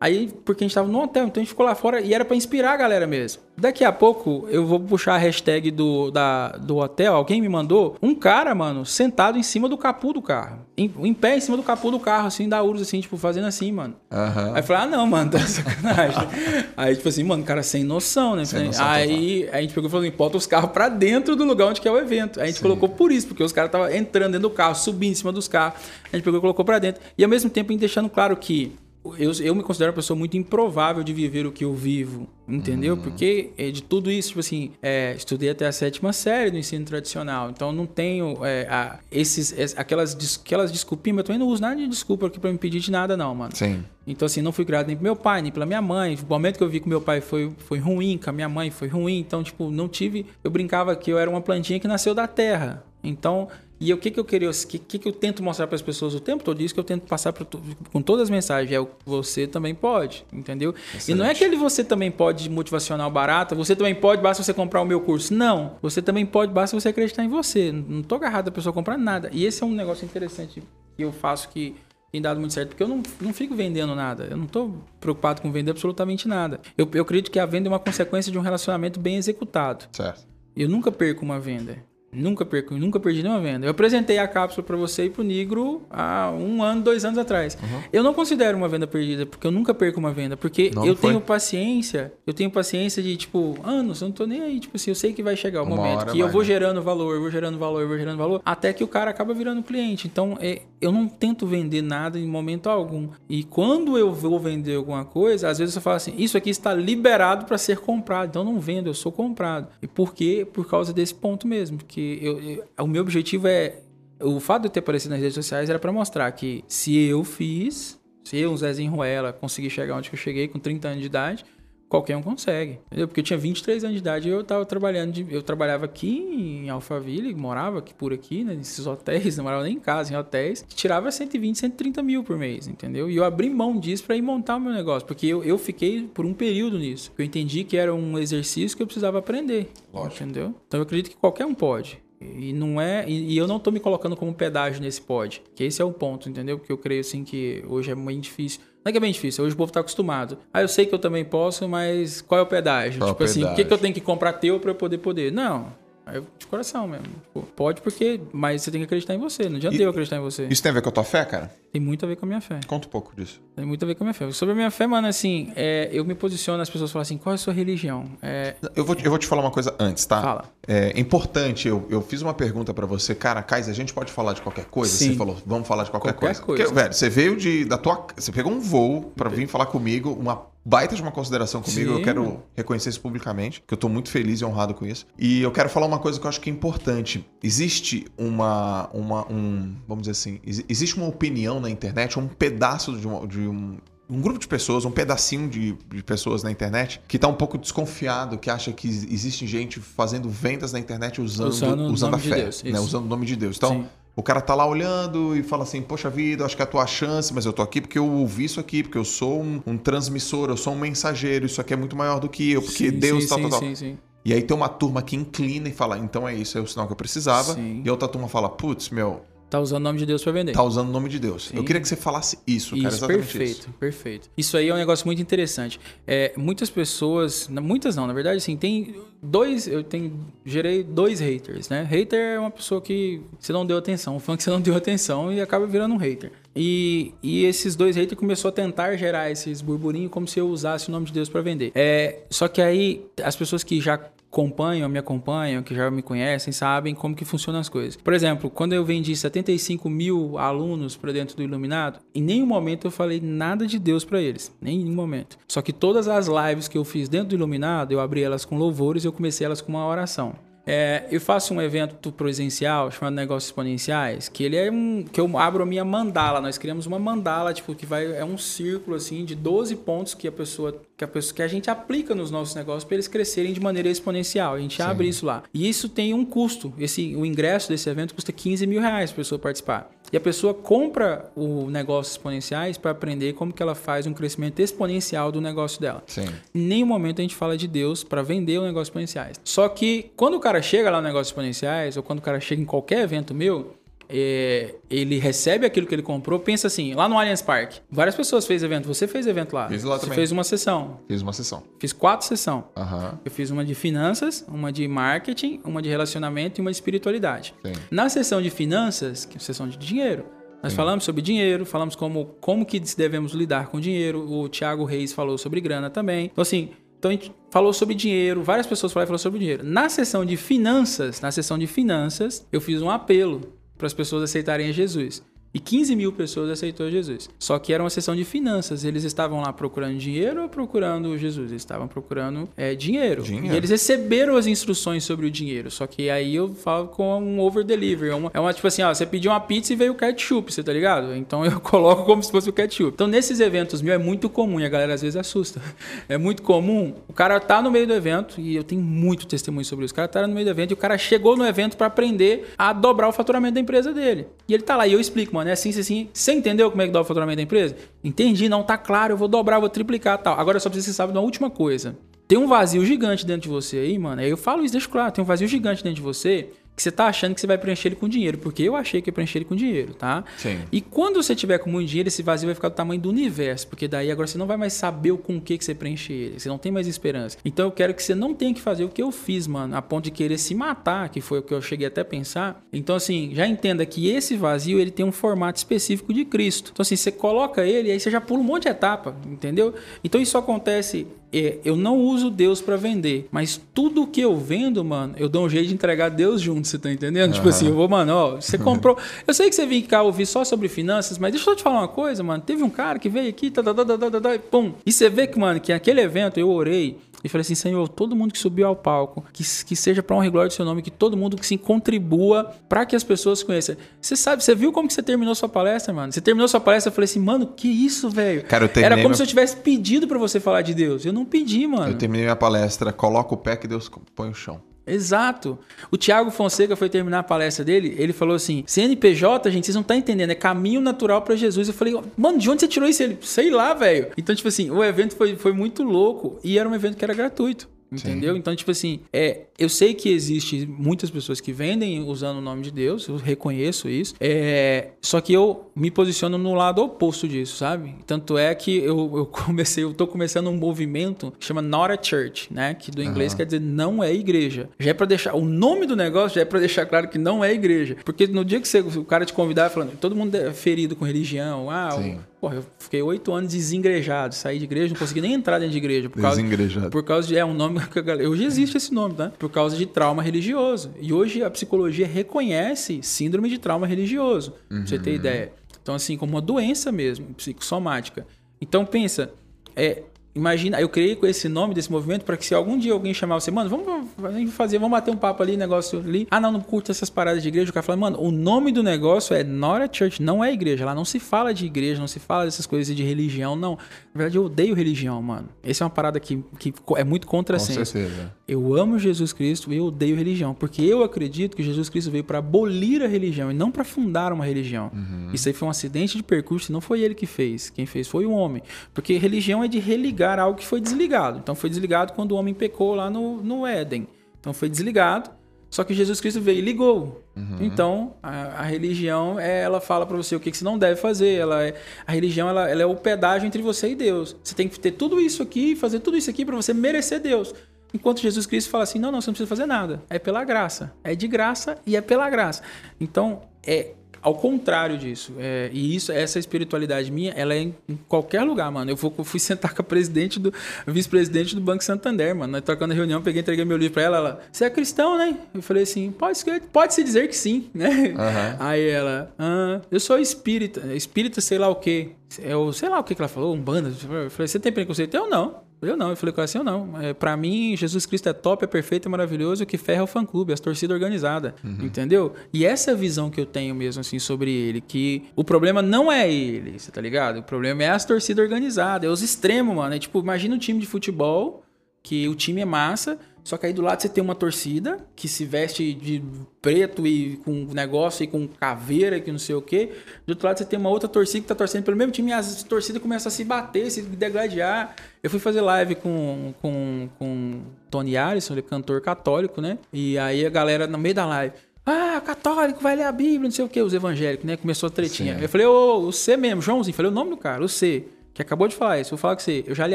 Aí, 0.00 0.30
porque 0.44 0.62
a 0.62 0.66
gente 0.66 0.74
tava 0.74 0.86
no 0.86 1.02
hotel, 1.02 1.26
então 1.26 1.40
a 1.40 1.44
gente 1.44 1.48
ficou 1.48 1.66
lá 1.66 1.74
fora 1.74 2.00
e 2.00 2.14
era 2.14 2.24
para 2.24 2.36
inspirar 2.36 2.72
a 2.72 2.76
galera 2.76 3.06
mesmo. 3.06 3.42
Daqui 3.56 3.84
a 3.84 3.90
pouco 3.90 4.46
eu 4.48 4.64
vou 4.64 4.78
puxar 4.78 5.16
a 5.16 5.18
hashtag 5.18 5.72
do, 5.72 6.12
da, 6.12 6.50
do 6.50 6.76
hotel. 6.76 7.16
Alguém 7.16 7.40
me 7.40 7.48
mandou 7.48 7.96
um 8.00 8.14
cara, 8.14 8.54
mano, 8.54 8.86
sentado 8.86 9.36
em 9.36 9.42
cima 9.42 9.68
do 9.68 9.76
capô 9.76 10.12
do 10.12 10.22
carro. 10.22 10.60
Em, 10.76 10.92
em 11.00 11.12
pé 11.12 11.36
em 11.36 11.40
cima 11.40 11.56
do 11.56 11.64
capô 11.64 11.90
do 11.90 11.98
carro, 11.98 12.28
assim, 12.28 12.48
da 12.48 12.62
Urus, 12.62 12.82
assim, 12.82 13.00
tipo, 13.00 13.16
fazendo 13.16 13.48
assim, 13.48 13.72
mano. 13.72 13.96
Uhum. 14.08 14.54
Aí 14.54 14.60
eu 14.60 14.62
falei, 14.62 14.82
ah, 14.84 14.86
não, 14.86 15.04
mano, 15.04 15.32
tá 15.32 15.40
sacanagem. 15.40 16.28
aí, 16.76 16.94
tipo 16.94 17.08
assim, 17.08 17.24
mano, 17.24 17.42
cara 17.42 17.64
sem 17.64 17.82
noção, 17.82 18.36
né? 18.36 18.44
Sem 18.44 18.66
noção, 18.66 18.86
aí 18.86 19.40
total. 19.42 19.58
a 19.58 19.60
gente 19.62 19.74
pegou 19.74 19.88
e 19.88 19.90
falou 19.90 20.06
assim, 20.06 20.16
bota 20.16 20.36
os 20.36 20.46
carros 20.46 20.70
pra 20.70 20.88
dentro 20.88 21.34
do 21.34 21.44
lugar 21.44 21.66
onde 21.66 21.80
que 21.80 21.88
é 21.88 21.90
o 21.90 21.98
evento. 21.98 22.38
Aí 22.38 22.44
a 22.44 22.46
gente 22.46 22.58
Sim. 22.58 22.62
colocou 22.62 22.88
por 22.88 23.10
isso, 23.10 23.26
porque 23.26 23.42
os 23.42 23.50
caras 23.50 23.68
estavam 23.68 23.90
entrando 23.90 24.32
dentro 24.32 24.48
do 24.48 24.54
carro, 24.54 24.76
subindo 24.76 25.10
em 25.10 25.16
cima 25.16 25.32
dos 25.32 25.48
carros. 25.48 25.80
A 26.12 26.16
gente 26.16 26.24
pegou 26.24 26.38
e 26.38 26.40
colocou 26.40 26.64
pra 26.64 26.78
dentro. 26.78 27.02
E 27.18 27.24
ao 27.24 27.28
mesmo 27.28 27.50
tempo, 27.50 27.76
deixando 27.76 28.08
claro 28.08 28.36
que 28.36 28.72
eu, 29.16 29.32
eu 29.40 29.54
me 29.54 29.62
considero 29.62 29.90
uma 29.90 29.96
pessoa 29.96 30.18
muito 30.18 30.36
improvável 30.36 31.02
de 31.02 31.12
viver 31.12 31.46
o 31.46 31.52
que 31.52 31.64
eu 31.64 31.74
vivo, 31.74 32.28
entendeu? 32.46 32.94
Uhum. 32.94 33.02
Porque 33.02 33.50
é, 33.56 33.70
de 33.70 33.82
tudo 33.82 34.10
isso, 34.10 34.28
tipo 34.28 34.40
assim, 34.40 34.72
é, 34.82 35.14
estudei 35.16 35.50
até 35.50 35.66
a 35.66 35.72
sétima 35.72 36.12
série 36.12 36.50
do 36.50 36.58
ensino 36.58 36.84
tradicional, 36.84 37.50
então 37.50 37.72
não 37.72 37.86
tenho 37.86 38.44
é, 38.44 38.66
a, 38.68 38.98
esses, 39.10 39.76
aquelas, 39.76 40.38
aquelas 40.40 40.72
desculpinhas, 40.72 41.16
mas 41.16 41.22
eu 41.22 41.26
também 41.26 41.38
não 41.38 41.48
uso 41.48 41.62
nada 41.62 41.76
de 41.76 41.86
desculpa 41.88 42.26
aqui 42.26 42.38
pra 42.38 42.50
me 42.50 42.58
pedir 42.58 42.80
de 42.80 42.90
nada, 42.90 43.16
não, 43.16 43.34
mano. 43.34 43.54
Sim. 43.54 43.84
Então, 44.06 44.24
assim, 44.24 44.40
não 44.40 44.52
fui 44.52 44.64
criado 44.64 44.86
nem 44.86 44.96
pelo 44.96 45.04
meu 45.04 45.16
pai, 45.16 45.42
nem 45.42 45.52
pela 45.52 45.66
minha 45.66 45.82
mãe. 45.82 46.16
O 46.16 46.26
momento 46.26 46.56
que 46.56 46.64
eu 46.64 46.68
vi 46.68 46.80
que 46.80 46.88
meu 46.88 47.00
pai 47.00 47.20
foi, 47.20 47.52
foi 47.58 47.78
ruim, 47.78 48.16
que 48.16 48.28
a 48.28 48.32
minha 48.32 48.48
mãe 48.48 48.70
foi 48.70 48.88
ruim, 48.88 49.18
então, 49.18 49.42
tipo, 49.42 49.70
não 49.70 49.86
tive. 49.86 50.24
Eu 50.42 50.50
brincava 50.50 50.96
que 50.96 51.12
eu 51.12 51.18
era 51.18 51.28
uma 51.28 51.42
plantinha 51.42 51.78
que 51.78 51.86
nasceu 51.86 52.14
da 52.14 52.26
terra. 52.26 52.82
Então, 53.04 53.48
e 53.80 53.92
o 53.92 53.98
que, 53.98 54.10
que 54.10 54.18
eu 54.18 54.24
queria, 54.24 54.50
o 54.50 54.52
que, 54.52 54.78
que, 54.78 54.98
que 54.98 55.08
eu 55.08 55.12
tento 55.12 55.42
mostrar 55.42 55.66
para 55.66 55.76
as 55.76 55.82
pessoas 55.82 56.14
o 56.14 56.20
tempo 56.20 56.42
todo? 56.42 56.60
Isso 56.60 56.74
que 56.74 56.80
eu 56.80 56.84
tento 56.84 57.02
passar 57.06 57.32
pra, 57.32 57.46
com 57.92 58.02
todas 58.02 58.24
as 58.24 58.30
mensagens 58.30 58.72
é 58.72 58.80
o 58.80 58.88
você 59.06 59.46
também 59.46 59.74
pode, 59.74 60.24
entendeu? 60.32 60.74
Excelente. 60.94 61.10
E 61.10 61.14
não 61.14 61.24
é 61.24 61.30
aquele 61.30 61.56
você 61.56 61.84
também 61.84 62.10
pode 62.10 62.50
motivacional 62.50 63.10
barato, 63.10 63.54
você 63.54 63.76
também 63.76 63.94
pode, 63.94 64.20
basta 64.20 64.42
você 64.42 64.52
comprar 64.52 64.82
o 64.82 64.84
meu 64.84 65.00
curso. 65.00 65.32
Não, 65.32 65.76
você 65.80 66.02
também 66.02 66.26
pode, 66.26 66.52
basta 66.52 66.78
você 66.78 66.88
acreditar 66.88 67.24
em 67.24 67.28
você. 67.28 67.70
Não 67.70 68.02
tô 68.02 68.16
agarrado 68.16 68.48
a 68.48 68.50
pessoa 68.50 68.72
comprar 68.72 68.98
nada. 68.98 69.30
E 69.32 69.44
esse 69.44 69.62
é 69.62 69.66
um 69.66 69.72
negócio 69.72 70.04
interessante 70.04 70.62
que 70.96 71.04
eu 71.04 71.12
faço 71.12 71.48
que 71.50 71.76
tem 72.10 72.22
dado 72.22 72.40
muito 72.40 72.54
certo, 72.54 72.70
porque 72.70 72.82
eu 72.82 72.88
não, 72.88 73.02
não 73.20 73.32
fico 73.32 73.54
vendendo 73.54 73.94
nada. 73.94 74.26
Eu 74.30 74.36
não 74.36 74.46
estou 74.46 74.82
preocupado 74.98 75.42
com 75.42 75.52
vender 75.52 75.70
absolutamente 75.70 76.26
nada. 76.26 76.60
Eu, 76.76 76.88
eu 76.94 77.02
acredito 77.02 77.30
que 77.30 77.38
a 77.38 77.46
venda 77.46 77.68
é 77.68 77.70
uma 77.70 77.78
consequência 77.78 78.32
de 78.32 78.38
um 78.38 78.40
relacionamento 78.40 78.98
bem 78.98 79.16
executado. 79.16 79.84
Certo. 79.92 80.26
Eu 80.56 80.68
nunca 80.68 80.90
perco 80.90 81.24
uma 81.24 81.38
venda. 81.38 81.84
Nunca 82.18 82.44
perco, 82.44 82.74
nunca 82.74 82.98
perdi 82.98 83.22
nenhuma 83.22 83.40
venda. 83.40 83.66
Eu 83.66 83.70
apresentei 83.70 84.18
a 84.18 84.26
cápsula 84.26 84.66
para 84.66 84.76
você 84.76 85.04
e 85.04 85.10
para 85.10 85.22
o 85.22 85.24
Nigro 85.24 85.82
há 85.90 86.30
um 86.30 86.62
ano, 86.62 86.82
dois 86.82 87.04
anos 87.04 87.18
atrás. 87.18 87.56
Uhum. 87.62 87.80
Eu 87.92 88.02
não 88.02 88.12
considero 88.12 88.58
uma 88.58 88.68
venda 88.68 88.86
perdida, 88.86 89.24
porque 89.24 89.46
eu 89.46 89.50
nunca 89.50 89.72
perco 89.72 90.00
uma 90.00 90.12
venda. 90.12 90.36
Porque 90.36 90.70
não 90.74 90.84
eu 90.84 90.96
foi. 90.96 91.10
tenho 91.10 91.20
paciência, 91.20 92.12
eu 92.26 92.34
tenho 92.34 92.50
paciência 92.50 93.02
de, 93.02 93.16
tipo, 93.16 93.56
anos, 93.62 94.00
eu 94.00 94.08
não 94.08 94.12
tô 94.12 94.26
nem 94.26 94.42
aí. 94.42 94.58
Tipo 94.58 94.76
assim, 94.76 94.90
eu 94.90 94.94
sei 94.94 95.12
que 95.12 95.22
vai 95.22 95.36
chegar 95.36 95.62
o 95.62 95.66
uma 95.66 95.76
momento 95.76 96.06
que 96.06 96.18
eu 96.18 96.28
vou 96.28 96.42
gerando 96.42 96.82
valor, 96.82 97.14
eu 97.14 97.20
vou 97.20 97.30
gerando 97.30 97.58
valor, 97.58 97.80
eu 97.80 97.88
vou 97.88 97.98
gerando 97.98 98.18
valor, 98.18 98.42
até 98.44 98.72
que 98.72 98.82
o 98.82 98.88
cara 98.88 99.10
acaba 99.10 99.32
virando 99.32 99.62
cliente. 99.62 100.06
Então, 100.06 100.36
é, 100.40 100.62
eu 100.80 100.90
não 100.90 101.06
tento 101.06 101.46
vender 101.46 101.82
nada 101.82 102.18
em 102.18 102.26
momento 102.26 102.68
algum. 102.68 103.08
E 103.28 103.44
quando 103.44 103.96
eu 103.96 104.12
vou 104.12 104.38
vender 104.40 104.76
alguma 104.76 105.04
coisa, 105.04 105.48
às 105.48 105.58
vezes 105.58 105.76
eu 105.76 105.82
falo 105.82 105.96
assim, 105.96 106.14
isso 106.16 106.36
aqui 106.36 106.50
está 106.50 106.74
liberado 106.74 107.46
para 107.46 107.56
ser 107.56 107.78
comprado. 107.78 108.30
Então, 108.30 108.42
eu 108.42 108.52
não 108.52 108.60
vendo, 108.60 108.88
eu 108.88 108.94
sou 108.94 109.12
comprado. 109.12 109.68
E 109.80 109.86
por 109.86 110.14
quê? 110.14 110.46
Por 110.52 110.68
causa 110.68 110.92
desse 110.92 111.14
ponto 111.14 111.46
mesmo. 111.46 111.78
Porque 111.78 112.07
eu, 112.20 112.40
eu, 112.40 112.64
o 112.78 112.86
meu 112.86 113.02
objetivo 113.02 113.46
é. 113.48 113.80
O 114.20 114.40
fato 114.40 114.62
de 114.62 114.68
eu 114.68 114.72
ter 114.72 114.80
aparecido 114.80 115.12
nas 115.12 115.20
redes 115.20 115.34
sociais 115.34 115.70
era 115.70 115.78
para 115.78 115.92
mostrar 115.92 116.30
que 116.32 116.64
se 116.66 116.96
eu 116.96 117.22
fiz, 117.22 118.00
se 118.24 118.36
eu, 118.36 118.50
um 118.50 118.56
Zezinho 118.56 118.90
Ruela, 118.90 119.32
consegui 119.32 119.70
chegar 119.70 119.96
onde 119.96 120.10
eu 120.12 120.16
cheguei 120.16 120.48
com 120.48 120.58
30 120.58 120.88
anos 120.88 121.00
de 121.00 121.06
idade, 121.06 121.44
qualquer 121.88 122.16
um 122.16 122.22
consegue. 122.22 122.78
Entendeu? 122.86 123.08
Porque 123.08 123.20
eu 123.20 123.24
tinha 123.24 123.38
23 123.38 123.84
anos 123.84 123.96
de 123.96 124.00
idade 124.00 124.28
e 124.28 124.30
eu 124.30 124.44
tava 124.44 124.64
trabalhando, 124.66 125.12
de, 125.12 125.26
eu 125.30 125.42
trabalhava 125.42 125.84
aqui 125.84 126.18
em 126.18 126.68
Alphaville, 126.68 127.34
morava 127.34 127.78
aqui 127.78 127.94
por 127.94 128.12
aqui, 128.12 128.44
né, 128.44 128.54
nesses 128.54 128.86
hotéis, 128.86 129.36
não 129.38 129.44
morava 129.44 129.64
nem 129.64 129.76
em 129.76 129.80
casa, 129.80 130.12
em 130.12 130.16
hotéis, 130.16 130.64
tirava 130.74 131.10
120, 131.10 131.58
130 131.58 132.02
mil 132.02 132.22
por 132.22 132.36
mês, 132.36 132.66
entendeu? 132.66 133.10
E 133.10 133.16
eu 133.16 133.24
abri 133.24 133.48
mão 133.48 133.78
disso 133.78 134.04
para 134.04 134.16
ir 134.16 134.22
montar 134.22 134.56
o 134.56 134.60
meu 134.60 134.72
negócio, 134.72 135.06
porque 135.06 135.26
eu, 135.26 135.42
eu 135.42 135.58
fiquei 135.58 136.02
por 136.02 136.26
um 136.26 136.34
período 136.34 136.78
nisso. 136.78 137.12
Eu 137.16 137.24
entendi 137.24 137.64
que 137.64 137.76
era 137.76 137.94
um 137.94 138.18
exercício 138.18 138.76
que 138.76 138.82
eu 138.82 138.86
precisava 138.86 139.18
aprender, 139.18 139.70
Lógico. 139.92 140.22
entendeu? 140.22 140.54
Então 140.66 140.78
eu 140.80 140.82
acredito 140.82 141.10
que 141.10 141.16
qualquer 141.16 141.46
um 141.46 141.54
pode. 141.54 142.00
E 142.20 142.52
não 142.52 142.80
é. 142.80 143.08
E, 143.08 143.36
eu 143.36 143.46
não 143.46 143.58
tô 143.58 143.70
me 143.70 143.78
colocando 143.78 144.16
como 144.16 144.34
pedágio 144.34 144.82
nesse 144.82 145.00
pod. 145.00 145.42
Que 145.54 145.64
esse 145.64 145.80
é 145.80 145.84
o 145.84 145.92
ponto, 145.92 146.28
entendeu? 146.28 146.58
Porque 146.58 146.72
eu 146.72 146.78
creio 146.78 147.00
assim 147.00 147.24
que 147.24 147.62
hoje 147.68 147.90
é 147.90 147.94
bem 147.94 148.20
difícil. 148.20 148.60
Não 148.88 148.90
é 148.90 148.92
que 148.92 148.96
é 148.96 149.00
bem 149.00 149.12
difícil, 149.12 149.44
hoje 149.44 149.54
o 149.54 149.58
povo 149.58 149.70
tá 149.70 149.80
acostumado. 149.80 150.38
Ah, 150.50 150.62
eu 150.62 150.68
sei 150.68 150.86
que 150.86 150.94
eu 150.94 150.98
também 150.98 151.22
posso, 151.22 151.68
mas 151.68 152.22
qual 152.22 152.38
é 152.38 152.42
o 152.42 152.46
pedágio? 152.46 153.00
Qual 153.00 153.10
tipo 153.10 153.22
assim, 153.22 153.44
o 153.44 153.54
que, 153.54 153.62
que 153.62 153.70
eu 153.70 153.76
tenho 153.76 153.92
que 153.92 154.00
comprar 154.00 154.32
teu 154.32 154.58
para 154.58 154.70
eu 154.70 154.74
poder 154.74 154.96
poder? 154.96 155.30
Não. 155.30 155.74
Aí 156.08 156.22
de 156.38 156.46
coração 156.46 156.88
mesmo. 156.88 157.06
Pô, 157.34 157.42
pode 157.42 157.80
porque, 157.82 158.20
mas 158.32 158.62
você 158.62 158.70
tem 158.70 158.80
que 158.80 158.84
acreditar 158.86 159.14
em 159.14 159.18
você. 159.18 159.48
Não 159.48 159.56
adianta 159.56 159.76
E- 159.76 159.82
eu 159.82 159.90
acreditar 159.90 160.16
em 160.16 160.20
você. 160.20 160.46
Isso 160.48 160.62
tem 160.62 160.70
a 160.70 160.74
ver 160.74 160.82
com 160.82 160.88
a 160.88 160.92
tua 160.92 161.04
fé, 161.04 161.24
cara? 161.24 161.50
Tem 161.70 161.80
muito 161.82 162.04
a 162.04 162.08
ver 162.08 162.16
com 162.16 162.24
a 162.24 162.28
minha 162.28 162.40
fé. 162.40 162.60
Conta 162.66 162.86
um 162.86 162.90
pouco 162.90 163.12
disso. 163.14 163.40
Tem 163.54 163.64
muito 163.66 163.82
a 163.84 163.86
ver 163.86 163.94
com 163.94 164.02
a 164.02 164.06
minha 164.06 164.14
fé. 164.14 164.30
Sobre 164.32 164.52
a 164.52 164.56
minha 164.56 164.70
fé, 164.70 164.86
mano, 164.86 165.06
assim, 165.06 165.52
é, 165.54 165.90
eu 165.92 166.04
me 166.04 166.14
posiciono, 166.14 166.62
as 166.62 166.70
pessoas 166.70 166.90
falam 166.90 167.02
assim, 167.02 167.18
qual 167.18 167.32
é 167.32 167.34
a 167.34 167.38
sua 167.38 167.52
religião? 167.52 168.06
É, 168.22 168.54
Eu 168.74 168.84
vou, 168.84 168.96
eu 169.04 169.10
vou 169.10 169.18
te 169.18 169.26
falar 169.26 169.42
uma 169.42 169.50
coisa 169.50 169.74
antes, 169.78 170.06
tá? 170.06 170.22
Fala. 170.22 170.44
É 170.66 170.98
importante, 170.98 171.68
eu, 171.68 171.86
eu 171.90 172.00
fiz 172.00 172.22
uma 172.22 172.32
pergunta 172.34 172.72
pra 172.72 172.86
você, 172.86 173.14
cara, 173.14 173.42
Kais, 173.42 173.68
a 173.68 173.72
gente 173.72 173.92
pode 173.92 174.10
falar 174.10 174.32
de 174.32 174.40
qualquer 174.42 174.64
coisa? 174.66 174.96
Sim. 174.96 175.10
Você 175.12 175.16
falou, 175.18 175.36
vamos 175.44 175.68
falar 175.68 175.84
de 175.84 175.90
qualquer, 175.90 176.12
Qualquer 176.14 176.26
coisa. 176.40 176.42
coisa. 176.42 176.64
Porque, 176.64 176.80
velho, 176.80 176.92
você 176.94 177.08
veio 177.10 177.36
de, 177.36 177.64
da 177.66 177.76
tua. 177.76 178.06
Você 178.16 178.32
pegou 178.32 178.50
um 178.52 178.60
voo 178.60 179.12
pra 179.14 179.28
vir 179.28 179.46
falar 179.46 179.66
comigo, 179.66 180.10
uma 180.12 180.46
baita 180.64 180.94
de 180.94 181.02
uma 181.02 181.10
consideração 181.10 181.62
comigo. 181.62 181.92
Sim. 181.92 181.98
Eu 181.98 182.02
quero 182.04 182.42
reconhecer 182.54 182.90
isso 182.90 183.00
publicamente, 183.00 183.62
que 183.66 183.72
eu 183.74 183.78
tô 183.78 183.88
muito 183.88 184.10
feliz 184.10 184.40
e 184.40 184.44
honrado 184.44 184.74
com 184.74 184.84
isso. 184.86 185.06
E 185.18 185.40
eu 185.42 185.50
quero 185.50 185.68
falar 185.68 185.86
uma 185.86 185.98
coisa 185.98 186.18
que 186.20 186.26
eu 186.26 186.28
acho 186.28 186.40
que 186.40 186.50
é 186.50 186.52
importante. 186.52 187.26
Existe 187.42 188.06
uma. 188.16 188.88
uma 188.92 189.30
um, 189.32 189.74
vamos 189.86 190.02
dizer 190.02 190.12
assim, 190.12 190.40
exi- 190.46 190.64
existe 190.68 190.96
uma 190.96 191.06
opinião 191.08 191.58
na 191.60 191.70
internet, 191.70 192.18
um 192.18 192.28
pedaço 192.28 192.96
de, 192.98 193.06
uma- 193.06 193.26
de 193.26 193.40
um. 193.40 193.78
Um 194.10 194.22
grupo 194.22 194.38
de 194.38 194.48
pessoas, 194.48 194.86
um 194.86 194.90
pedacinho 194.90 195.50
de, 195.50 195.76
de 195.94 196.02
pessoas 196.02 196.42
na 196.42 196.50
internet 196.50 196.98
que 197.06 197.18
tá 197.18 197.28
um 197.28 197.34
pouco 197.34 197.58
desconfiado, 197.58 198.38
que 198.38 198.48
acha 198.48 198.72
que 198.72 198.88
existe 198.88 199.46
gente 199.46 199.80
fazendo 199.80 200.30
vendas 200.30 200.72
na 200.72 200.78
internet 200.78 201.20
usando, 201.20 201.48
Usando 201.50 201.82
usando 201.92 202.14
a 202.14 202.18
de 202.18 202.26
fé, 202.26 202.36
Deus, 202.44 202.62
né? 202.62 202.80
usando 202.80 203.04
o 203.04 203.06
nome 203.08 203.26
de 203.26 203.36
Deus. 203.36 203.58
Então, 203.58 203.70
Sim. 203.82 203.86
O 204.18 204.22
cara 204.22 204.40
tá 204.40 204.52
lá 204.52 204.66
olhando 204.66 205.36
e 205.36 205.44
fala 205.44 205.62
assim: 205.62 205.80
Poxa 205.80 206.10
vida, 206.10 206.44
acho 206.44 206.56
que 206.56 206.60
é 206.60 206.64
a 206.64 206.66
tua 206.66 206.84
chance, 206.88 207.32
mas 207.32 207.46
eu 207.46 207.52
tô 207.52 207.62
aqui 207.62 207.80
porque 207.80 207.96
eu 207.96 208.04
ouvi 208.04 208.46
isso 208.46 208.58
aqui, 208.58 208.82
porque 208.82 208.98
eu 208.98 209.04
sou 209.04 209.40
um, 209.40 209.62
um 209.64 209.78
transmissor, 209.78 210.50
eu 210.50 210.56
sou 210.56 210.72
um 210.72 210.76
mensageiro, 210.76 211.46
isso 211.46 211.60
aqui 211.60 211.72
é 211.72 211.76
muito 211.76 211.94
maior 211.94 212.18
do 212.18 212.28
que 212.28 212.50
eu, 212.50 212.60
porque 212.60 212.90
sim, 212.90 212.98
Deus 212.98 213.22
sim, 213.22 213.28
tal, 213.28 213.38
sim, 213.38 213.42
tal, 213.42 213.50
tal. 213.50 213.60
sim, 213.60 213.74
sim. 213.76 213.98
E 214.24 214.32
aí 214.32 214.42
tem 214.42 214.56
uma 214.56 214.68
turma 214.68 215.02
que 215.02 215.14
inclina 215.14 215.68
e 215.68 215.72
fala: 215.72 215.96
Então 215.98 216.26
é 216.26 216.34
isso, 216.34 216.58
é 216.58 216.60
o 216.60 216.66
sinal 216.66 216.88
que 216.88 216.92
eu 216.94 216.96
precisava. 216.96 217.54
Sim. 217.54 217.80
E 217.84 217.88
a 217.88 217.92
outra 217.92 218.08
turma 218.08 218.26
fala: 218.26 218.48
Putz, 218.48 218.90
meu, 218.90 219.22
Tá 219.50 219.58
usando 219.60 219.78
o 219.80 219.84
nome 219.84 219.98
de 219.98 220.04
Deus 220.06 220.22
pra 220.22 220.32
vender. 220.32 220.52
tá 220.52 220.62
usando 220.62 220.88
o 220.88 220.92
nome 220.92 221.08
de 221.08 221.18
Deus. 221.18 221.48
Sim. 221.48 221.56
Eu 221.56 221.64
queria 221.64 221.80
que 221.80 221.88
você 221.88 221.96
falasse 221.96 222.38
isso, 222.46 222.76
cara, 222.76 222.88
Isso, 222.88 222.96
exatamente 222.98 223.18
perfeito, 223.26 223.60
isso. 223.60 223.70
perfeito. 223.80 224.30
Isso 224.36 224.56
aí 224.56 224.68
é 224.68 224.74
um 224.74 224.76
negócio 224.76 225.06
muito 225.06 225.22
interessante. 225.22 225.80
É, 226.06 226.32
muitas 226.36 226.68
pessoas, 226.68 227.48
muitas 227.48 227.96
não, 227.96 228.06
na 228.06 228.12
verdade, 228.12 228.36
assim, 228.38 228.56
tem 228.56 228.94
dois, 229.22 229.66
eu 229.66 229.82
tenho, 229.82 230.20
gerei 230.44 230.82
dois 230.82 231.20
haters, 231.20 231.68
né? 231.68 231.82
Hater 231.82 232.34
é 232.34 232.38
uma 232.38 232.50
pessoa 232.50 232.80
que 232.80 233.20
você 233.38 233.52
não 233.52 233.64
deu 233.64 233.78
atenção, 233.78 234.16
um 234.16 234.20
fã 234.20 234.36
que 234.36 234.42
você 234.42 234.50
não 234.50 234.60
deu 234.60 234.76
atenção 234.76 235.32
e 235.32 235.40
acaba 235.40 235.66
virando 235.66 235.94
um 235.94 235.98
hater. 235.98 236.30
E, 236.54 237.14
e 237.22 237.44
esses 237.44 237.74
dois 237.76 237.96
haters 237.96 238.18
começou 238.18 238.48
a 238.48 238.52
tentar 238.52 238.96
gerar 238.96 239.30
esses 239.30 239.60
burburinhos 239.62 240.10
como 240.10 240.26
se 240.28 240.38
eu 240.38 240.48
usasse 240.48 240.88
o 240.88 240.92
nome 240.92 241.06
de 241.06 241.12
Deus 241.12 241.28
para 241.28 241.40
vender. 241.40 241.72
É, 241.74 242.20
só 242.30 242.48
que 242.48 242.60
aí 242.60 243.06
as 243.22 243.34
pessoas 243.36 243.62
que 243.64 243.80
já 243.80 243.98
acompanham, 244.38 244.88
me 244.88 244.98
acompanham, 244.98 245.62
que 245.62 245.74
já 245.74 245.90
me 245.90 246.00
conhecem, 246.00 246.52
sabem 246.52 246.94
como 246.94 247.14
que 247.14 247.24
funcionam 247.24 247.60
as 247.60 247.68
coisas. 247.68 247.96
Por 247.96 248.12
exemplo, 248.12 248.48
quando 248.48 248.72
eu 248.72 248.84
vendi 248.84 249.14
75 249.16 249.90
mil 249.90 250.38
alunos 250.38 250.96
para 250.96 251.12
dentro 251.12 251.36
do 251.36 251.42
Iluminado, 251.42 251.98
em 252.14 252.22
nenhum 252.22 252.46
momento 252.46 252.86
eu 252.86 252.90
falei 252.90 253.20
nada 253.20 253.66
de 253.66 253.78
Deus 253.78 254.04
para 254.04 254.20
eles. 254.22 254.54
Nenhum 254.60 254.94
momento. 254.94 255.36
Só 255.48 255.60
que 255.60 255.72
todas 255.72 256.06
as 256.06 256.28
lives 256.28 256.68
que 256.68 256.78
eu 256.78 256.84
fiz 256.84 257.08
dentro 257.08 257.28
do 257.28 257.34
Iluminado, 257.34 257.92
eu 257.92 258.00
abri 258.00 258.22
elas 258.22 258.44
com 258.44 258.56
louvores 258.56 259.02
e 259.02 259.08
eu 259.08 259.12
comecei 259.12 259.44
elas 259.44 259.60
com 259.60 259.72
uma 259.72 259.86
oração. 259.86 260.47
É, 260.70 261.06
eu 261.10 261.18
faço 261.18 261.54
um 261.54 261.62
evento 261.62 262.12
presencial 262.12 262.90
chamado 262.90 263.14
Negócios 263.14 263.48
Exponenciais, 263.48 264.28
que 264.28 264.44
ele 264.44 264.54
é 264.54 264.70
um. 264.70 265.02
que 265.02 265.18
eu 265.18 265.38
abro 265.38 265.62
a 265.62 265.66
minha 265.66 265.82
mandala. 265.82 266.42
Nós 266.42 266.58
criamos 266.58 266.84
uma 266.84 266.98
mandala, 266.98 267.54
tipo, 267.54 267.74
que 267.74 267.86
vai. 267.86 268.04
É 268.14 268.22
um 268.22 268.36
círculo 268.36 268.94
assim 268.94 269.24
de 269.24 269.34
12 269.34 269.76
pontos 269.76 270.12
que 270.12 270.28
a 270.28 270.32
pessoa. 270.32 270.78
Que 270.94 271.04
a, 271.04 271.08
pessoa, 271.08 271.36
que 271.36 271.42
a 271.42 271.48
gente 271.48 271.70
aplica 271.70 272.14
nos 272.14 272.30
nossos 272.30 272.54
negócios 272.54 272.84
para 272.84 272.96
eles 272.96 273.08
crescerem 273.08 273.54
de 273.54 273.60
maneira 273.60 273.88
exponencial. 273.88 274.54
A 274.54 274.58
gente 274.58 274.82
abre 274.82 275.08
isso 275.08 275.24
lá. 275.24 275.42
E 275.54 275.66
isso 275.66 275.88
tem 275.88 276.12
um 276.12 276.24
custo. 276.24 276.74
Esse, 276.78 277.16
o 277.16 277.24
ingresso 277.24 277.70
desse 277.70 277.88
evento 277.88 278.14
custa 278.14 278.30
15 278.30 278.66
mil 278.66 278.82
reais 278.82 279.10
para 279.10 279.22
a 279.22 279.24
pessoa 279.24 279.38
participar. 279.38 279.88
E 280.12 280.16
a 280.16 280.20
pessoa 280.20 280.54
compra 280.54 281.30
o 281.36 281.68
negócios 281.70 282.16
exponenciais 282.16 282.78
para 282.78 282.90
aprender 282.90 283.34
como 283.34 283.52
que 283.52 283.62
ela 283.62 283.74
faz 283.74 284.06
um 284.06 284.12
crescimento 284.12 284.60
exponencial 284.60 285.30
do 285.30 285.40
negócio 285.40 285.80
dela. 285.80 286.02
Sim. 286.06 286.26
Em 286.54 286.60
nenhum 286.60 286.86
momento 286.86 287.20
a 287.20 287.22
gente 287.22 287.34
fala 287.34 287.56
de 287.56 287.68
Deus 287.68 288.02
para 288.02 288.22
vender 288.22 288.58
o 288.58 288.64
negócio 288.64 288.90
exponenciais. 288.90 289.40
Só 289.44 289.68
que 289.68 290.10
quando 290.16 290.34
o 290.34 290.40
cara 290.40 290.62
chega 290.62 290.90
lá 290.90 291.00
no 291.00 291.06
negócio 291.06 291.30
exponenciais, 291.30 291.96
ou 291.96 292.02
quando 292.02 292.20
o 292.20 292.22
cara 292.22 292.40
chega 292.40 292.62
em 292.62 292.64
qualquer 292.64 293.00
evento 293.00 293.34
meu, 293.34 293.74
é, 294.08 294.74
ele 294.88 295.18
recebe 295.18 295.66
aquilo 295.66 295.86
que 295.86 295.94
ele 295.94 296.02
comprou, 296.02 296.38
pensa 296.40 296.66
assim, 296.66 296.94
lá 296.94 297.08
no 297.08 297.18
Allianz 297.18 297.42
Parque, 297.42 297.80
várias 297.90 298.14
pessoas 298.14 298.46
fez 298.46 298.62
evento, 298.62 298.86
você 298.86 299.06
fez 299.06 299.26
evento 299.26 299.52
lá. 299.54 299.68
Fiz 299.68 299.84
lá 299.84 299.96
você 299.96 300.02
também. 300.02 300.16
fez 300.16 300.32
uma 300.32 300.44
sessão, 300.44 301.00
Fiz 301.06 301.22
uma 301.22 301.32
sessão. 301.32 301.62
fiz 301.78 301.92
quatro 301.92 302.26
sessões. 302.26 302.64
Aham. 302.76 303.18
Eu 303.24 303.30
fiz 303.30 303.50
uma 303.50 303.64
de 303.64 303.74
finanças, 303.74 304.44
uma 304.48 304.72
de 304.72 304.86
marketing, 304.88 305.60
uma 305.64 305.82
de 305.82 305.88
relacionamento 305.88 306.60
e 306.60 306.62
uma 306.62 306.70
de 306.70 306.76
espiritualidade. 306.76 307.54
Sim. 307.64 307.72
Na 307.90 308.08
sessão 308.08 308.40
de 308.40 308.50
finanças, 308.50 309.24
que 309.24 309.36
é 309.36 309.40
sessão 309.40 309.68
de 309.68 309.76
dinheiro, 309.76 310.24
nós 310.62 310.72
falamos 310.72 311.04
sobre 311.04 311.22
dinheiro, 311.22 311.64
falamos 311.64 311.94
como, 311.94 312.34
como 312.40 312.66
que 312.66 312.80
devemos 312.80 313.32
lidar 313.32 313.68
com 313.68 313.78
dinheiro. 313.78 314.28
O 314.28 314.48
Thiago 314.48 314.84
Reis 314.84 315.12
falou 315.12 315.38
sobre 315.38 315.60
grana 315.60 315.88
também. 315.88 316.26
Então, 316.32 316.42
assim, 316.42 316.70
então 316.98 317.10
a 317.10 317.14
gente 317.14 317.32
falou 317.48 317.72
sobre 317.72 317.94
dinheiro, 317.94 318.42
várias 318.42 318.66
pessoas 318.66 318.92
falaram, 318.92 319.06
falaram 319.06 319.22
sobre 319.22 319.38
dinheiro. 319.38 319.62
Na 319.62 319.88
sessão 319.88 320.24
de 320.24 320.36
finanças, 320.36 321.20
na 321.20 321.30
sessão 321.30 321.56
de 321.56 321.68
finanças, 321.68 322.44
eu 322.50 322.60
fiz 322.60 322.82
um 322.82 322.90
apelo 322.90 323.40
para 323.78 323.86
as 323.86 323.94
pessoas 323.94 324.24
aceitarem 324.24 324.72
Jesus. 324.72 325.22
E 325.52 325.58
15 325.58 325.96
mil 325.96 326.12
pessoas 326.12 326.50
aceitou 326.50 326.90
Jesus. 326.90 327.28
Só 327.38 327.58
que 327.58 327.72
era 327.72 327.82
uma 327.82 327.90
sessão 327.90 328.14
de 328.14 328.24
finanças. 328.24 328.84
Eles 328.84 329.04
estavam 329.04 329.40
lá 329.40 329.52
procurando 329.52 329.96
dinheiro 329.96 330.42
ou 330.42 330.48
procurando 330.48 331.16
Jesus? 331.16 331.50
Eles 331.50 331.62
estavam 331.62 331.88
procurando 331.88 332.48
é, 332.56 332.74
dinheiro. 332.74 333.22
Dinheiro. 333.22 333.54
E 333.54 333.56
eles 333.56 333.70
receberam 333.70 334.36
as 334.36 334.46
instruções 334.46 335.04
sobre 335.04 335.26
o 335.26 335.30
dinheiro. 335.30 335.70
Só 335.70 335.86
que 335.86 336.10
aí 336.10 336.34
eu 336.34 336.54
falo 336.54 336.88
com 336.88 337.20
um 337.20 337.40
over 337.40 337.64
delivery. 337.64 338.10
É 338.10 338.14
uma, 338.14 338.30
é 338.34 338.40
uma 338.40 338.52
tipo 338.52 338.66
assim, 338.66 338.82
ó, 338.82 338.92
você 338.92 339.06
pediu 339.06 339.30
uma 339.30 339.40
pizza 339.40 339.72
e 339.72 339.76
veio 339.76 339.92
o 339.92 339.94
ketchup, 339.94 340.52
você 340.52 340.62
tá 340.62 340.72
ligado? 340.72 341.14
Então 341.14 341.44
eu 341.44 341.58
coloco 341.60 342.04
como 342.04 342.22
se 342.22 342.30
fosse 342.30 342.50
o 342.50 342.52
ketchup. 342.52 342.92
Então 342.94 343.06
nesses 343.06 343.40
eventos 343.40 343.80
meus 343.80 343.94
é 343.94 343.98
muito 343.98 344.28
comum 344.28 344.60
e 344.60 344.66
a 344.66 344.68
galera 344.68 344.94
às 344.94 345.02
vezes 345.02 345.16
assusta. 345.16 345.60
É 346.08 346.16
muito 346.16 346.42
comum. 346.42 346.94
O 347.06 347.12
cara 347.12 347.38
tá 347.38 347.60
no 347.60 347.70
meio 347.70 347.86
do 347.86 347.92
evento 347.92 348.40
e 348.40 348.54
eu 348.54 348.64
tenho 348.64 348.80
muito 348.80 349.26
testemunho 349.26 349.64
sobre 349.64 349.84
isso. 349.84 349.92
O 349.92 349.94
cara 349.94 350.08
tá 350.08 350.26
no 350.26 350.34
meio 350.34 350.46
do 350.46 350.50
evento 350.50 350.70
e 350.70 350.74
o 350.74 350.76
cara 350.76 350.96
chegou 350.96 351.36
no 351.36 351.46
evento 351.46 351.76
para 351.76 351.86
aprender 351.86 352.52
a 352.56 352.72
dobrar 352.72 353.08
o 353.08 353.12
faturamento 353.12 353.54
da 353.54 353.60
empresa 353.60 353.92
dele. 353.92 354.26
E 354.48 354.54
ele 354.54 354.62
tá 354.62 354.76
lá 354.76 354.86
e 354.86 354.92
eu 354.92 355.00
explico, 355.00 355.34
mano, 355.38 355.50
é 355.50 355.52
assim, 355.52 355.70
assim, 355.70 355.80
assim. 355.80 356.08
Você 356.12 356.32
entendeu 356.32 356.70
como 356.70 356.82
é 356.82 356.86
que 356.86 356.92
dobra 356.92 357.04
o 357.04 357.08
faturamento 357.08 357.36
da 357.36 357.42
empresa? 357.42 357.76
Entendi, 358.02 358.48
não 358.48 358.62
tá 358.62 358.76
claro, 358.76 359.14
eu 359.14 359.16
vou 359.16 359.28
dobrar, 359.28 359.58
vou 359.58 359.68
triplicar 359.68 360.18
tal. 360.18 360.38
Agora 360.38 360.60
só 360.60 360.68
preciso 360.68 360.86
que 360.86 360.92
você 360.92 360.96
saiba 360.96 361.12
de 361.12 361.18
uma 361.18 361.24
última 361.24 361.50
coisa. 361.50 361.96
Tem 362.26 362.36
um 362.36 362.46
vazio 362.46 362.84
gigante 362.84 363.24
dentro 363.24 363.42
de 363.42 363.48
você 363.48 363.78
aí, 363.78 363.98
mano. 363.98 364.20
Aí 364.20 364.28
eu 364.28 364.36
falo 364.36 364.62
isso, 364.62 364.72
deixa 364.72 364.88
claro. 364.88 365.10
Tem 365.10 365.22
um 365.22 365.26
vazio 365.26 365.48
gigante 365.48 365.82
dentro 365.82 365.96
de 365.96 366.02
você 366.02 366.50
que 366.78 366.82
você 366.84 366.92
tá 366.92 367.06
achando 367.06 367.34
que 367.34 367.40
você 367.40 367.46
vai 367.46 367.58
preencher 367.58 367.88
ele 367.88 367.96
com 367.96 368.08
dinheiro. 368.08 368.38
Porque 368.38 368.62
eu 368.62 368.76
achei 368.76 369.02
que 369.02 369.08
ia 369.08 369.12
preencher 369.12 369.38
ele 369.38 369.44
com 369.44 369.56
dinheiro, 369.56 369.94
tá? 369.94 370.24
Sim. 370.36 370.60
E 370.70 370.80
quando 370.80 371.20
você 371.20 371.34
tiver 371.34 371.58
com 371.58 371.68
muito 371.68 371.88
dinheiro, 371.88 372.06
esse 372.06 372.22
vazio 372.22 372.46
vai 372.46 372.54
ficar 372.54 372.68
do 372.68 372.74
tamanho 372.76 373.00
do 373.00 373.08
universo. 373.08 373.66
Porque 373.66 373.88
daí 373.88 374.12
agora 374.12 374.28
você 374.28 374.38
não 374.38 374.46
vai 374.46 374.56
mais 374.56 374.72
saber 374.72 375.10
o 375.10 375.18
com 375.18 375.40
que, 375.40 375.58
que 375.58 375.64
você 375.64 375.74
preenche 375.74 376.12
ele. 376.12 376.38
Você 376.38 376.48
não 376.48 376.56
tem 376.56 376.70
mais 376.70 376.86
esperança. 376.86 377.36
Então 377.44 377.66
eu 377.66 377.72
quero 377.72 377.92
que 377.92 378.02
você 378.02 378.14
não 378.14 378.32
tenha 378.32 378.54
que 378.54 378.60
fazer 378.60 378.84
o 378.84 378.88
que 378.88 379.02
eu 379.02 379.10
fiz, 379.10 379.48
mano. 379.48 379.76
A 379.76 379.82
ponto 379.82 380.04
de 380.04 380.12
querer 380.12 380.38
se 380.38 380.54
matar, 380.54 381.08
que 381.08 381.20
foi 381.20 381.40
o 381.40 381.42
que 381.42 381.52
eu 381.52 381.60
cheguei 381.60 381.88
até 381.88 382.02
a 382.02 382.04
pensar. 382.04 382.62
Então, 382.72 382.94
assim, 382.94 383.30
já 383.34 383.44
entenda 383.44 383.84
que 383.84 384.08
esse 384.08 384.36
vazio 384.36 384.78
ele 384.78 384.92
tem 384.92 385.04
um 385.04 385.12
formato 385.12 385.58
específico 385.58 386.14
de 386.14 386.24
Cristo. 386.24 386.70
Então, 386.72 386.82
assim, 386.82 386.94
você 386.94 387.10
coloca 387.10 387.66
ele 387.66 387.88
e 387.88 387.92
aí 387.92 387.98
você 387.98 388.10
já 388.10 388.20
pula 388.20 388.40
um 388.40 388.44
monte 388.44 388.62
de 388.64 388.68
etapa, 388.68 389.16
entendeu? 389.26 389.74
Então 390.04 390.20
isso 390.20 390.38
acontece 390.38 391.06
eu 391.32 391.76
não 391.76 391.98
uso 391.98 392.30
Deus 392.30 392.60
pra 392.60 392.76
vender, 392.76 393.28
mas 393.30 393.60
tudo 393.74 394.06
que 394.06 394.20
eu 394.20 394.36
vendo, 394.36 394.84
mano, 394.84 395.14
eu 395.18 395.28
dou 395.28 395.44
um 395.44 395.48
jeito 395.48 395.68
de 395.68 395.74
entregar 395.74 396.08
Deus 396.08 396.40
junto, 396.40 396.66
você 396.66 396.78
tá 396.78 396.90
entendendo? 396.90 397.32
Tipo 397.34 397.48
assim, 397.48 397.68
eu 397.68 397.74
vou, 397.74 397.88
mano, 397.88 398.12
ó, 398.14 398.36
você 398.36 398.56
comprou. 398.58 398.96
Eu 399.26 399.34
sei 399.34 399.48
que 399.48 399.54
você 399.54 399.66
vem 399.66 399.82
cá 399.82 400.02
ouvir 400.02 400.26
só 400.26 400.44
sobre 400.44 400.68
finanças, 400.68 401.18
mas 401.18 401.32
deixa 401.32 401.50
eu 401.50 401.56
te 401.56 401.62
falar 401.62 401.80
uma 401.80 401.88
coisa, 401.88 402.22
mano. 402.22 402.42
Teve 402.42 402.62
um 402.62 402.70
cara 402.70 402.98
que 402.98 403.08
veio 403.08 403.28
aqui, 403.28 403.50
tá, 403.50 403.62
tá, 403.62 403.74
tá, 403.74 403.84
tá, 403.84 403.98
tá, 403.98 404.10
tá, 404.10 404.20
tá, 404.20 404.34
e 404.34 404.38
pum. 404.38 404.72
E 404.86 404.92
você 404.92 405.08
vê 405.10 405.26
que, 405.26 405.38
mano, 405.38 405.60
que 405.60 405.72
naquele 405.72 406.00
evento 406.00 406.38
eu 406.38 406.48
orei. 406.48 406.96
E 407.22 407.28
falei 407.28 407.42
assim, 407.42 407.54
Senhor, 407.54 407.88
todo 407.88 408.14
mundo 408.14 408.32
que 408.32 408.38
subiu 408.38 408.66
ao 408.66 408.76
palco, 408.76 409.24
que, 409.32 409.42
que 409.64 409.74
seja 409.74 410.02
pra 410.02 410.16
honra 410.16 410.26
e 410.26 410.30
glória 410.30 410.48
do 410.48 410.54
seu 410.54 410.64
nome, 410.64 410.82
que 410.82 410.90
todo 410.90 411.16
mundo 411.16 411.36
que 411.36 411.46
se 411.46 411.58
contribua 411.58 412.52
pra 412.68 412.86
que 412.86 412.94
as 412.94 413.02
pessoas 413.02 413.42
conheçam. 413.42 413.76
Você 414.00 414.14
sabe, 414.14 414.44
você 414.44 414.54
viu 414.54 414.72
como 414.72 414.86
que 414.86 414.94
você 414.94 415.02
terminou 415.02 415.34
sua 415.34 415.48
palestra, 415.48 415.92
mano? 415.92 416.12
Você 416.12 416.20
terminou 416.20 416.46
sua 416.46 416.60
palestra, 416.60 416.90
eu 416.90 416.94
falei 416.94 417.06
assim, 417.06 417.20
mano, 417.20 417.46
que 417.46 417.68
isso, 417.68 418.08
velho? 418.08 418.44
Cara, 418.44 418.64
eu 418.64 418.68
terminei 418.68 418.98
Era 418.98 419.02
como 419.02 419.14
se 419.14 419.22
eu 419.22 419.26
tivesse 419.26 419.56
pedido 419.56 420.06
pra 420.06 420.18
você 420.18 420.38
falar 420.38 420.62
de 420.62 420.74
Deus. 420.74 421.04
Eu 421.04 421.12
não 421.12 421.24
pedi, 421.24 421.66
mano. 421.66 421.92
Eu 421.92 421.98
terminei 421.98 422.24
minha 422.24 422.36
palestra, 422.36 422.92
coloca 422.92 423.34
o 423.34 423.36
pé 423.36 423.56
que 423.56 423.66
Deus 423.66 423.90
põe 424.14 424.30
o 424.30 424.34
chão. 424.34 424.60
Exato. 424.92 425.58
O 425.90 425.96
Thiago 425.96 426.30
Fonseca 426.30 426.76
foi 426.76 426.88
terminar 426.88 427.20
a 427.20 427.22
palestra 427.22 427.64
dele, 427.64 427.94
ele 427.98 428.12
falou 428.12 428.34
assim: 428.34 428.64
CNPJ, 428.66 429.50
gente, 429.50 429.66
vocês 429.66 429.74
não 429.74 429.82
estão 429.82 429.96
entendendo, 429.96 430.30
é 430.30 430.34
caminho 430.34 430.80
natural 430.80 431.22
pra 431.22 431.36
Jesus. 431.36 431.68
Eu 431.68 431.74
falei, 431.74 431.94
mano, 432.16 432.38
de 432.38 432.50
onde 432.50 432.60
você 432.60 432.68
tirou 432.68 432.88
isso? 432.88 433.02
Ele, 433.02 433.18
sei 433.22 433.50
lá, 433.50 433.74
velho. 433.74 434.08
Então, 434.16 434.34
tipo 434.34 434.48
assim, 434.48 434.70
o 434.70 434.82
evento 434.82 435.16
foi, 435.16 435.36
foi 435.36 435.52
muito 435.52 435.82
louco 435.82 436.38
e 436.42 436.58
era 436.58 436.68
um 436.68 436.74
evento 436.74 436.96
que 436.96 437.04
era 437.04 437.14
gratuito. 437.14 437.68
Entendeu? 437.90 438.34
Sim. 438.34 438.38
Então, 438.38 438.54
tipo 438.54 438.70
assim, 438.70 439.00
é, 439.12 439.42
eu 439.58 439.68
sei 439.68 439.94
que 439.94 440.10
existe 440.10 440.66
muitas 440.66 441.10
pessoas 441.10 441.40
que 441.40 441.52
vendem 441.52 442.02
usando 442.02 442.38
o 442.38 442.40
nome 442.40 442.62
de 442.62 442.70
Deus, 442.70 443.08
eu 443.08 443.16
reconheço 443.16 443.88
isso. 443.88 444.14
É, 444.20 444.90
só 445.00 445.20
que 445.20 445.32
eu 445.32 445.70
me 445.74 445.90
posiciono 445.90 446.36
no 446.36 446.54
lado 446.54 446.82
oposto 446.82 447.26
disso, 447.26 447.56
sabe? 447.56 447.94
Tanto 448.06 448.36
é 448.36 448.54
que 448.54 448.76
eu, 448.78 449.16
eu 449.16 449.26
comecei, 449.26 449.84
eu 449.84 449.94
tô 449.94 450.06
começando 450.06 450.48
um 450.48 450.56
movimento 450.56 451.32
que 451.38 451.46
chama 451.46 451.62
Not 451.62 451.92
a 451.92 452.02
Church, 452.02 452.52
né? 452.52 452.74
Que 452.74 452.90
do 452.90 453.02
inglês 453.02 453.32
uhum. 453.32 453.38
quer 453.38 453.44
dizer 453.46 453.60
não 453.60 454.02
é 454.02 454.12
igreja. 454.12 454.68
Já 454.78 454.90
é 454.90 454.94
para 454.94 455.06
deixar, 455.06 455.34
o 455.34 455.44
nome 455.44 455.86
do 455.86 455.96
negócio 455.96 456.36
já 456.36 456.42
é 456.42 456.44
para 456.44 456.60
deixar 456.60 456.86
claro 456.86 457.08
que 457.08 457.18
não 457.18 457.42
é 457.42 457.52
igreja. 457.52 457.96
Porque 458.04 458.26
no 458.26 458.44
dia 458.44 458.60
que 458.60 458.68
você, 458.68 458.80
o 458.80 459.04
cara 459.04 459.24
te 459.24 459.32
convidar 459.32 459.70
falando, 459.70 459.96
todo 459.98 460.14
mundo 460.14 460.34
é 460.34 460.52
ferido 460.52 460.94
com 460.94 461.04
religião, 461.04 461.70
ah, 461.70 461.90
Sim. 461.92 462.18
Porra, 462.40 462.56
eu 462.56 462.64
fiquei 462.78 463.02
oito 463.02 463.32
anos 463.32 463.52
desengrejado, 463.52 464.32
saí 464.34 464.58
de 464.58 464.64
igreja, 464.64 464.92
não 464.92 464.98
consegui 464.98 465.20
nem 465.20 465.32
entrar 465.32 465.58
dentro 465.58 465.72
de 465.72 465.78
igreja. 465.78 466.08
Por 466.08 466.22
causa, 466.22 466.42
por 466.90 467.02
causa 467.02 467.26
de. 467.26 467.36
É 467.36 467.44
um 467.44 467.52
nome 467.52 467.80
que 467.88 467.98
a 467.98 468.02
galera. 468.02 468.30
Hoje 468.30 468.44
existe 468.44 468.76
esse 468.76 468.94
nome, 468.94 469.14
tá? 469.14 469.30
Por 469.30 469.50
causa 469.50 469.76
de 469.76 469.86
trauma 469.86 470.22
religioso. 470.22 470.92
E 471.00 471.12
hoje 471.12 471.42
a 471.42 471.50
psicologia 471.50 472.06
reconhece 472.06 473.00
síndrome 473.02 473.48
de 473.48 473.58
trauma 473.58 473.86
religioso. 473.86 474.52
Uhum. 474.70 474.78
Pra 474.78 474.86
você 474.86 474.98
ter 474.98 475.10
uhum. 475.10 475.16
ideia. 475.16 475.52
Então, 475.82 475.94
assim, 475.94 476.16
como 476.16 476.32
uma 476.34 476.40
doença 476.40 476.92
mesmo, 476.92 477.34
psicossomática. 477.34 478.26
Então, 478.60 478.86
pensa, 478.86 479.32
é, 479.74 480.02
Imagina, 480.38 480.80
eu 480.80 480.88
criei 480.88 481.16
com 481.16 481.26
esse 481.26 481.48
nome 481.48 481.74
desse 481.74 481.90
movimento 481.90 482.24
para 482.24 482.36
que 482.36 482.46
se 482.46 482.54
algum 482.54 482.78
dia 482.78 482.92
alguém 482.92 483.12
chamar 483.12 483.40
você, 483.40 483.50
mano, 483.50 483.68
vamos 483.68 484.52
fazer, 484.52 484.78
vamos 484.78 484.92
bater 484.92 485.10
um 485.10 485.16
papo 485.16 485.42
ali, 485.42 485.56
negócio 485.56 485.98
ali. 485.98 486.28
Ah, 486.30 486.40
não, 486.40 486.52
não 486.52 486.60
curto 486.60 486.92
essas 486.92 487.10
paradas 487.10 487.42
de 487.42 487.48
igreja. 487.48 487.70
O 487.70 487.74
cara 487.74 487.82
fala, 487.82 487.96
mano, 487.96 488.20
o 488.20 488.30
nome 488.30 488.70
do 488.70 488.82
negócio 488.82 489.34
é 489.34 489.42
Nora 489.42 489.88
Church, 489.90 490.22
não 490.22 490.44
é 490.44 490.52
igreja. 490.52 490.84
Lá 490.84 490.94
não 490.94 491.04
se 491.04 491.18
fala 491.18 491.52
de 491.52 491.66
igreja, 491.66 492.00
não 492.00 492.06
se 492.06 492.20
fala 492.20 492.44
dessas 492.44 492.66
coisas 492.66 492.94
de 492.94 493.02
religião, 493.02 493.56
não. 493.56 493.72
Na 494.14 494.18
verdade, 494.18 494.38
eu 494.38 494.44
odeio 494.44 494.74
religião, 494.74 495.20
mano. 495.20 495.48
Essa 495.62 495.82
é 495.82 495.84
uma 495.84 495.90
parada 495.90 496.20
que, 496.20 496.42
que 496.58 496.72
é 496.96 497.02
muito 497.02 497.26
contrassenso. 497.26 497.80
Com 497.80 497.84
certeza. 497.84 498.37
Eu 498.48 498.74
amo 498.74 498.98
Jesus 498.98 499.32
Cristo 499.32 499.72
e 499.72 499.76
eu 499.76 499.84
odeio 499.84 500.16
religião, 500.16 500.54
porque 500.54 500.82
eu 500.82 501.02
acredito 501.04 501.56
que 501.56 501.62
Jesus 501.62 501.88
Cristo 501.88 502.10
veio 502.10 502.24
para 502.24 502.38
abolir 502.38 503.02
a 503.02 503.06
religião 503.06 503.50
e 503.50 503.54
não 503.54 503.70
para 503.70 503.84
fundar 503.84 504.32
uma 504.32 504.44
religião. 504.44 504.90
Uhum. 504.92 505.30
Isso 505.32 505.48
aí 505.48 505.54
foi 505.54 505.68
um 505.68 505.70
acidente 505.70 506.16
de 506.16 506.22
percurso, 506.22 506.72
não 506.72 506.80
foi 506.80 507.02
ele 507.02 507.14
que 507.14 507.26
fez. 507.26 507.68
Quem 507.68 507.84
fez 507.84 508.08
foi 508.08 508.24
o 508.24 508.30
homem. 508.30 508.62
Porque 508.94 509.18
religião 509.18 509.62
é 509.62 509.68
de 509.68 509.78
religar 509.78 510.08
ligar 510.08 510.38
algo 510.38 510.58
que 510.58 510.66
foi 510.66 510.80
desligado. 510.80 511.38
Então 511.38 511.54
foi 511.54 511.70
desligado 511.70 512.12
quando 512.12 512.32
o 512.32 512.36
homem 512.36 512.54
pecou 512.54 512.94
lá 512.94 513.10
no, 513.10 513.42
no 513.42 513.66
Éden. 513.66 514.08
Então 514.40 514.52
foi 514.52 514.68
desligado. 514.68 515.30
Só 515.70 515.84
que 515.84 515.92
Jesus 515.92 516.18
Cristo 516.18 516.40
veio 516.40 516.58
e 516.58 516.62
ligou. 516.62 517.22
Uhum. 517.36 517.58
Então, 517.60 518.14
a, 518.22 518.60
a, 518.60 518.62
religião, 518.62 519.38
é, 519.38 519.60
ela 519.60 519.82
fala 519.82 520.06
para 520.06 520.16
você 520.16 520.34
o 520.34 520.40
que, 520.40 520.50
que, 520.50 520.56
você 520.56 520.64
não 520.64 520.78
deve 520.78 520.98
fazer. 520.98 521.34
Ela 521.34 521.62
é, 521.62 521.74
a 522.06 522.12
religião 522.12 522.48
ela, 522.48 522.70
ela 522.70 522.80
é 522.80 522.86
o 522.86 522.96
pedágio 522.96 523.46
entre 523.46 523.60
você 523.60 523.90
e 523.90 523.94
Deus. 523.94 524.34
Você 524.42 524.54
tem 524.54 524.66
que 524.66 524.80
ter 524.80 524.92
tudo 524.92 525.20
isso 525.20 525.42
aqui, 525.42 525.76
fazer 525.76 526.00
tudo 526.00 526.16
isso 526.16 526.30
aqui 526.30 526.42
para 526.42 526.56
você 526.56 526.72
merecer 526.72 527.20
Deus. 527.20 527.54
Enquanto 527.92 528.20
Jesus 528.20 528.46
Cristo 528.46 528.70
fala 528.70 528.84
assim: 528.84 528.98
não, 528.98 529.10
não, 529.10 529.20
você 529.20 529.28
não 529.28 529.34
precisa 529.34 529.48
fazer 529.48 529.66
nada. 529.66 530.02
É 530.10 530.18
pela 530.18 530.44
graça. 530.44 530.92
É 531.02 531.14
de 531.14 531.26
graça 531.26 531.78
e 531.86 531.96
é 531.96 532.00
pela 532.00 532.28
graça. 532.28 532.62
Então, 533.00 533.42
é 533.66 533.92
ao 534.22 534.34
contrário 534.34 534.98
disso. 534.98 535.32
É, 535.38 535.70
e 535.72 535.94
isso, 535.94 536.12
essa 536.12 536.38
espiritualidade 536.38 537.10
minha, 537.10 537.32
ela 537.32 537.54
é 537.54 537.58
em, 537.58 537.74
qualquer 538.08 538.42
lugar, 538.42 538.70
mano. 538.70 538.90
Eu, 538.90 538.96
vou, 538.96 539.12
eu 539.16 539.24
fui 539.24 539.40
sentar 539.40 539.74
com 539.74 539.82
a 539.82 539.84
presidente 539.84 540.38
do 540.38 540.52
vice-presidente 540.86 541.54
do 541.54 541.60
Banco 541.60 541.82
Santander, 541.82 542.34
mano. 542.34 542.52
Nós 542.52 542.62
trocando 542.62 542.92
a 542.92 542.96
reunião, 542.96 543.22
peguei, 543.22 543.40
entreguei 543.40 543.64
meu 543.64 543.76
livro 543.76 543.94
pra 543.94 544.02
ela. 544.02 544.16
Ela, 544.18 544.40
você 544.50 544.64
é 544.64 544.70
cristão, 544.70 545.16
né? 545.16 545.36
Eu 545.54 545.62
falei 545.62 545.82
assim, 545.82 546.10
pode, 546.10 546.42
pode 546.72 546.94
se 546.94 547.02
dizer 547.02 547.28
que 547.28 547.36
sim, 547.36 547.70
né? 547.72 547.88
Uhum. 547.88 548.56
Aí 548.58 548.88
ela, 548.88 549.32
ah, 549.38 549.80
eu 549.90 550.00
sou 550.00 550.18
espírita, 550.18 550.80
espírita, 550.94 551.40
sei 551.40 551.58
lá 551.58 551.68
o 551.68 551.76
quê. 551.76 552.10
Eu 552.38 552.72
sei 552.72 552.88
lá 552.88 552.98
o 552.98 553.04
que, 553.04 553.14
que 553.14 553.22
ela 553.22 553.28
falou, 553.28 553.54
um 553.54 553.60
banda. 553.60 553.88
Eu 553.88 554.30
falei, 554.30 554.48
você 554.48 554.58
tem 554.58 554.72
preconceito? 554.72 555.14
Eu 555.14 555.28
não. 555.28 555.67
Eu 555.80 555.96
não, 555.96 556.10
eu 556.10 556.16
falei 556.16 556.32
com 556.32 556.40
ela 556.40 556.44
assim, 556.44 556.58
eu 556.58 556.64
não. 556.64 557.00
É, 557.00 557.14
para 557.14 557.36
mim, 557.36 557.76
Jesus 557.76 558.04
Cristo 558.04 558.28
é 558.28 558.32
top, 558.32 558.64
é 558.64 558.66
perfeito, 558.66 559.06
é 559.06 559.10
maravilhoso, 559.10 559.62
o 559.62 559.66
que 559.66 559.78
ferra 559.78 560.00
é 560.00 560.02
o 560.02 560.06
fã-clube, 560.06 560.52
as 560.52 560.60
torcidas 560.60 560.94
organizadas, 560.94 561.54
uhum. 561.62 561.84
entendeu? 561.84 562.34
E 562.52 562.66
essa 562.66 562.94
visão 562.94 563.30
que 563.30 563.40
eu 563.40 563.46
tenho 563.46 563.74
mesmo, 563.74 564.00
assim, 564.00 564.18
sobre 564.18 564.50
ele, 564.50 564.80
que 564.80 565.24
o 565.36 565.44
problema 565.44 565.80
não 565.80 566.10
é 566.10 566.30
ele, 566.30 566.78
você 566.78 566.90
tá 566.90 567.00
ligado? 567.00 567.38
O 567.38 567.42
problema 567.42 567.84
é 567.84 567.88
as 567.88 568.04
torcidas 568.04 568.42
organizadas, 568.42 569.08
é 569.08 569.12
os 569.12 569.22
extremos, 569.22 569.74
mano. 569.74 569.94
É 569.94 569.98
tipo, 569.98 570.18
imagina 570.18 570.54
um 570.54 570.58
time 570.58 570.80
de 570.80 570.86
futebol, 570.86 571.62
que 572.02 572.28
o 572.28 572.34
time 572.34 572.60
é 572.60 572.64
massa, 572.64 573.18
só 573.44 573.56
que 573.56 573.66
aí 573.66 573.72
do 573.72 573.82
lado 573.82 574.00
você 574.00 574.08
tem 574.08 574.22
uma 574.22 574.34
torcida 574.34 574.98
que 575.16 575.26
se 575.26 575.44
veste 575.44 575.94
de 575.94 576.22
preto 576.60 577.06
e 577.06 577.36
com 577.38 577.66
negócio 577.72 578.24
e 578.24 578.26
com 578.26 578.46
caveira 578.46 579.20
que 579.20 579.32
não 579.32 579.38
sei 579.38 579.54
o 579.54 579.62
quê. 579.62 579.92
Do 580.26 580.30
outro 580.30 580.46
lado 580.46 580.58
você 580.58 580.64
tem 580.64 580.78
uma 580.78 580.90
outra 580.90 581.08
torcida 581.08 581.40
que 581.40 581.48
tá 581.48 581.54
torcendo 581.54 581.84
pelo 581.84 581.96
mesmo 581.96 582.12
time 582.12 582.30
e 582.30 582.34
as 582.34 582.62
torcidas 582.62 583.00
começam 583.00 583.28
a 583.28 583.32
se 583.32 583.44
bater, 583.44 583.90
se 583.90 584.02
degladiar. 584.02 584.94
Eu 585.22 585.30
fui 585.30 585.38
fazer 585.40 585.60
live 585.60 585.94
com, 585.94 586.52
com, 586.60 587.08
com 587.18 587.62
Tony 587.90 588.16
Allison, 588.16 588.54
ele 588.54 588.60
é 588.60 588.62
cantor 588.62 589.00
católico, 589.00 589.60
né? 589.60 589.78
E 589.92 590.18
aí 590.18 590.44
a 590.44 590.50
galera 590.50 590.86
no 590.86 590.98
meio 590.98 591.14
da 591.14 591.26
live. 591.26 591.54
Ah, 591.86 592.20
católico, 592.20 592.82
vai 592.82 592.96
ler 592.96 593.04
a 593.04 593.12
Bíblia, 593.12 593.44
não 593.44 593.50
sei 593.50 593.64
o 593.64 593.68
que, 593.68 593.80
os 593.80 593.94
evangélicos, 593.94 594.44
né? 594.44 594.58
Começou 594.58 594.88
a 594.88 594.90
tretinha. 594.90 595.36
Sim. 595.36 595.42
Eu 595.42 595.48
falei, 595.48 595.66
ô, 595.66 596.00
o 596.00 596.12
C 596.12 596.36
mesmo, 596.36 596.60
Joãozinho, 596.60 596.94
falei 596.94 597.10
o 597.10 597.14
nome 597.14 597.30
do 597.30 597.36
cara, 597.38 597.64
o 597.64 597.68
C, 597.68 598.04
que 598.34 598.42
acabou 598.42 598.68
de 598.68 598.76
falar 598.76 599.00
isso. 599.00 599.10
Vou 599.10 599.18
falar 599.18 599.36
com 599.36 599.40
você, 599.40 599.64
eu 599.66 599.74
já 599.74 599.86
li 599.86 599.94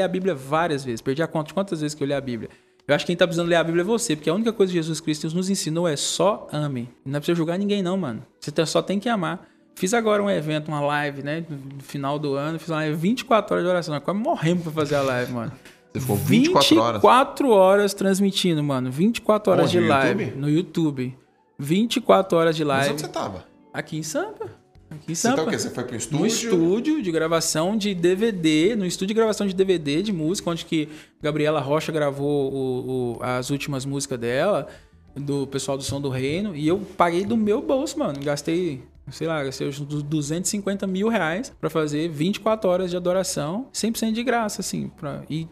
a 0.00 0.08
Bíblia 0.08 0.34
várias 0.34 0.84
vezes, 0.84 1.00
perdi 1.00 1.22
a 1.22 1.28
conta 1.28 1.48
de 1.48 1.54
quantas 1.54 1.80
vezes 1.80 1.94
que 1.94 2.02
eu 2.02 2.08
li 2.08 2.12
a 2.12 2.20
Bíblia. 2.20 2.50
Eu 2.86 2.94
acho 2.94 3.04
que 3.04 3.12
quem 3.12 3.16
tá 3.16 3.26
precisando 3.26 3.48
ler 3.48 3.56
a 3.56 3.64
Bíblia 3.64 3.80
é 3.80 3.84
você, 3.84 4.14
porque 4.14 4.28
a 4.28 4.34
única 4.34 4.52
coisa 4.52 4.70
que 4.70 4.78
Jesus 4.78 5.00
Cristo 5.00 5.34
nos 5.34 5.48
ensinou 5.48 5.88
é 5.88 5.96
só 5.96 6.46
ame. 6.52 6.90
Não 7.04 7.16
é 7.16 7.20
pra 7.20 7.26
você 7.26 7.34
julgar 7.34 7.58
ninguém, 7.58 7.82
não, 7.82 7.96
mano. 7.96 8.22
Você 8.38 8.66
só 8.66 8.82
tem 8.82 9.00
que 9.00 9.08
amar. 9.08 9.48
Fiz 9.74 9.94
agora 9.94 10.22
um 10.22 10.30
evento, 10.30 10.68
uma 10.68 10.80
live, 10.80 11.22
né? 11.22 11.44
No 11.48 11.82
final 11.82 12.18
do 12.18 12.34
ano, 12.34 12.58
fiz 12.58 12.68
uma 12.68 12.76
live 12.76 12.94
24 12.96 13.54
horas 13.54 13.64
de 13.64 13.70
oração. 13.70 13.94
Nós 13.94 14.04
quase 14.04 14.20
morremos 14.20 14.62
pra 14.62 14.72
fazer 14.72 14.96
a 14.96 15.02
live, 15.02 15.32
mano. 15.32 15.52
Você 15.92 16.00
ficou 16.00 16.16
24 16.16 16.76
horas? 16.76 17.02
24 17.02 17.50
horas 17.50 17.94
transmitindo, 17.94 18.62
mano. 18.62 18.90
24 18.90 19.52
horas 19.52 19.64
Onde, 19.66 19.78
de 19.78 19.88
live. 19.88 20.22
YouTube? 20.24 20.40
No 20.40 20.50
YouTube. 20.50 21.18
24 21.58 22.38
horas 22.38 22.56
de 22.56 22.64
live. 22.64 22.82
Mas 22.84 22.92
onde 22.92 23.00
você 23.00 23.08
tava? 23.08 23.44
Aqui 23.72 23.96
em 23.96 24.02
Sampa. 24.02 24.63
Aqui. 24.94 25.14
Você, 25.14 25.28
tá 25.28 25.42
o 25.42 25.48
quê? 25.48 25.58
você 25.58 25.70
foi 25.70 25.84
pro 25.84 25.96
estúdio? 25.96 26.20
No 26.20 26.26
estúdio 26.26 27.02
de 27.02 27.12
gravação 27.12 27.76
de 27.76 27.94
DVD, 27.94 28.76
no 28.76 28.86
estúdio 28.86 29.08
de 29.08 29.14
gravação 29.14 29.46
de 29.46 29.54
DVD 29.54 30.02
de 30.02 30.12
música, 30.12 30.50
onde 30.50 30.64
que 30.64 30.88
Gabriela 31.22 31.60
Rocha 31.60 31.92
gravou 31.92 32.52
o, 32.52 33.16
o, 33.16 33.22
as 33.22 33.50
últimas 33.50 33.84
músicas 33.84 34.18
dela, 34.18 34.66
do 35.14 35.46
pessoal 35.46 35.76
do 35.76 35.84
Som 35.84 36.00
do 36.00 36.08
Reino, 36.08 36.54
e 36.56 36.66
eu 36.66 36.78
paguei 36.96 37.24
do 37.24 37.36
meu 37.36 37.62
bolso, 37.62 37.98
mano. 37.98 38.18
Gastei 38.22 38.82
sei 39.10 39.26
lá, 39.26 39.42
uns 39.42 39.80
250 39.80 40.86
mil 40.86 41.08
reais 41.08 41.52
para 41.60 41.68
fazer 41.68 42.08
24 42.08 42.68
horas 42.68 42.90
de 42.90 42.96
adoração, 42.96 43.66
100% 43.72 44.12
de 44.12 44.22
graça, 44.22 44.60
assim, 44.60 44.88
pra, 44.88 45.22
e 45.28 45.46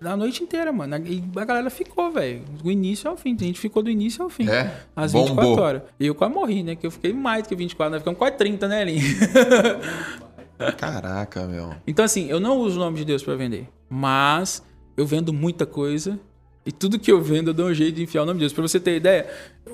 a 0.00 0.16
noite 0.16 0.42
inteira, 0.42 0.72
mano. 0.72 0.96
E 1.06 1.22
a 1.36 1.44
galera 1.44 1.70
ficou, 1.70 2.10
velho, 2.10 2.42
do 2.62 2.70
início 2.70 3.10
ao 3.10 3.16
fim. 3.16 3.36
A 3.38 3.44
gente 3.44 3.60
ficou 3.60 3.82
do 3.82 3.90
início 3.90 4.22
ao 4.22 4.30
fim. 4.30 4.48
É? 4.48 4.74
Às 4.96 5.12
24 5.12 5.34
Bombou. 5.34 5.64
horas. 5.64 5.82
E 6.00 6.06
eu 6.06 6.14
quase 6.14 6.34
morri, 6.34 6.62
né? 6.62 6.74
Que 6.76 6.86
eu 6.86 6.90
fiquei 6.90 7.12
mais 7.12 7.42
do 7.42 7.48
que 7.48 7.54
24, 7.54 7.90
nós 7.90 8.00
ficamos 8.00 8.18
quase 8.18 8.36
30, 8.36 8.68
né, 8.68 8.84
Lin? 8.84 9.00
Caraca, 10.76 11.46
meu. 11.46 11.74
Então, 11.86 12.04
assim, 12.04 12.28
eu 12.28 12.40
não 12.40 12.58
uso 12.58 12.76
o 12.76 12.80
nome 12.80 12.98
de 12.98 13.04
Deus 13.04 13.22
para 13.22 13.36
vender, 13.36 13.68
mas 13.88 14.62
eu 14.96 15.06
vendo 15.06 15.32
muita 15.32 15.64
coisa 15.64 16.18
e 16.68 16.72
tudo 16.72 16.98
que 16.98 17.10
eu 17.10 17.20
vendo 17.22 17.48
eu 17.48 17.54
dou 17.54 17.68
um 17.68 17.72
jeito 17.74 17.94
de 17.94 18.02
enfiar 18.02 18.24
o 18.24 18.26
nome 18.26 18.38
de 18.38 18.42
Deus. 18.42 18.52
Pra 18.52 18.60
você 18.62 18.78
ter 18.78 18.96
ideia, 18.96 19.26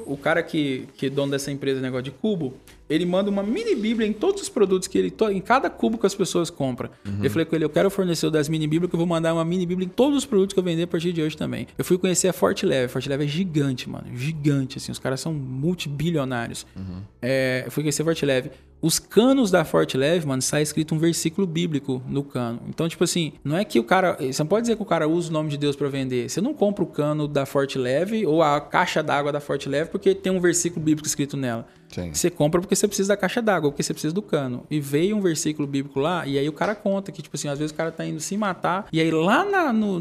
o 0.07 0.17
cara 0.17 0.43
que, 0.43 0.87
que 0.97 1.07
é 1.07 1.11
dono 1.11 1.33
dessa 1.33 1.51
empresa, 1.51 1.81
negócio 1.81 2.05
de 2.05 2.11
cubo, 2.11 2.55
ele 2.89 3.07
manda 3.07 3.31
uma 3.31 3.43
mini 3.43 3.75
bíblia 3.75 4.07
em 4.07 4.13
todos 4.13 4.43
os 4.43 4.49
produtos 4.49 4.89
que 4.89 4.99
ele 4.99 5.15
em 5.33 5.41
cada 5.41 5.71
cubo 5.71 5.99
que 5.99 6.07
as 6.07 6.15
pessoas 6.15 6.51
compram. 6.51 6.91
Uhum. 7.07 7.25
Eu 7.25 7.31
falei 7.31 7.45
com 7.45 7.55
ele, 7.57 7.65
eu 7.65 7.71
quero 7.71 7.91
fornecer 7.91 8.27
o 8.27 8.31
das 8.31 8.49
mini 8.49 8.67
bíblias 8.67 8.91
que 8.91 8.95
eu 8.95 8.99
vou 8.99 9.07
mandar 9.07 9.33
uma 9.33 9.45
mini 9.45 9.65
bíblia 9.65 9.87
em 9.87 9.89
todos 9.89 10.19
os 10.19 10.27
produtos 10.27 10.53
que 10.53 10.61
eu 10.61 10.65
vender 10.65 10.83
a 10.83 10.87
partir 10.87 11.13
de 11.13 11.23
hoje 11.23 11.37
também. 11.37 11.67
Eu 11.79 11.85
fui 11.85 11.97
conhecer 11.97 12.29
a 12.29 12.33
Forte 12.33 12.67
Leve, 12.67 12.87
a 12.87 12.89
Forte 12.89 13.09
Leve 13.09 13.25
é 13.25 13.29
gigante, 13.29 13.89
mano, 13.89 14.07
gigante 14.15 14.79
assim, 14.79 14.93
os 14.93 14.99
caras 14.99 15.21
são 15.21 15.33
multibilionários. 15.33 16.67
Uhum. 16.77 17.03
É, 17.23 17.63
eu 17.67 17.71
fui 17.71 17.83
conhecer 17.83 18.03
a 18.03 18.05
Forte 18.05 18.27
Leve. 18.27 18.51
Os 18.85 18.99
canos 18.99 19.51
da 19.51 19.65
Forte 19.65 19.97
Leve, 19.97 20.27
mano, 20.27 20.43
sai 20.43 20.61
escrito 20.61 20.95
um 20.95 20.99
versículo 20.99 21.47
bíblico 21.47 22.03
no 22.07 22.23
cano. 22.23 22.61
Então, 22.69 22.87
tipo 22.87 23.03
assim, 23.03 23.33
não 23.43 23.57
é 23.57 23.65
que 23.65 23.81
o 23.81 23.85
cara, 23.85 24.19
você 24.21 24.43
não 24.43 24.47
pode 24.47 24.65
dizer 24.65 24.77
que 24.77 24.83
o 24.83 24.85
cara 24.85 25.09
usa 25.09 25.31
o 25.31 25.33
nome 25.33 25.49
de 25.49 25.57
Deus 25.57 25.75
para 25.75 25.89
vender. 25.89 26.29
Você 26.29 26.43
não 26.43 26.53
compra 26.53 26.85
o 26.85 26.87
cano 26.87 27.27
da 27.27 27.47
Forte 27.47 27.79
Leve 27.79 28.27
ou 28.27 28.43
a 28.43 28.61
caixa 28.61 29.03
d'água 29.03 29.33
da 29.33 29.41
Forte 29.41 29.71
Leve 29.71 29.89
porque 29.89 30.15
tem 30.15 30.31
um 30.31 30.39
versículo 30.39 30.85
bíblico 30.85 31.09
escrito 31.09 31.35
nela. 31.35 31.67
Sim. 31.95 32.13
Você 32.13 32.29
compra 32.29 32.61
porque 32.61 32.75
você 32.75 32.89
precisa 32.89 33.11
da 33.11 33.17
caixa 33.17 33.41
d'água, 33.41 33.71
porque 33.71 33.83
você 33.83 33.95
precisa 33.95 34.13
do 34.13 34.21
cano. 34.21 34.67
E 34.69 34.81
veio 34.81 35.17
um 35.17 35.21
versículo 35.21 35.67
bíblico 35.69 36.01
lá, 36.01 36.27
e 36.27 36.37
aí 36.37 36.49
o 36.49 36.53
cara 36.53 36.75
conta 36.75 37.13
que, 37.13 37.23
tipo 37.23 37.37
assim, 37.37 37.47
às 37.47 37.57
vezes 37.57 37.71
o 37.71 37.75
cara 37.75 37.93
tá 37.93 38.05
indo 38.05 38.19
se 38.19 38.37
matar, 38.37 38.89
e 38.93 39.01
aí 39.01 39.13
lá 39.13 39.45
na, 39.45 39.73
no, 39.73 40.01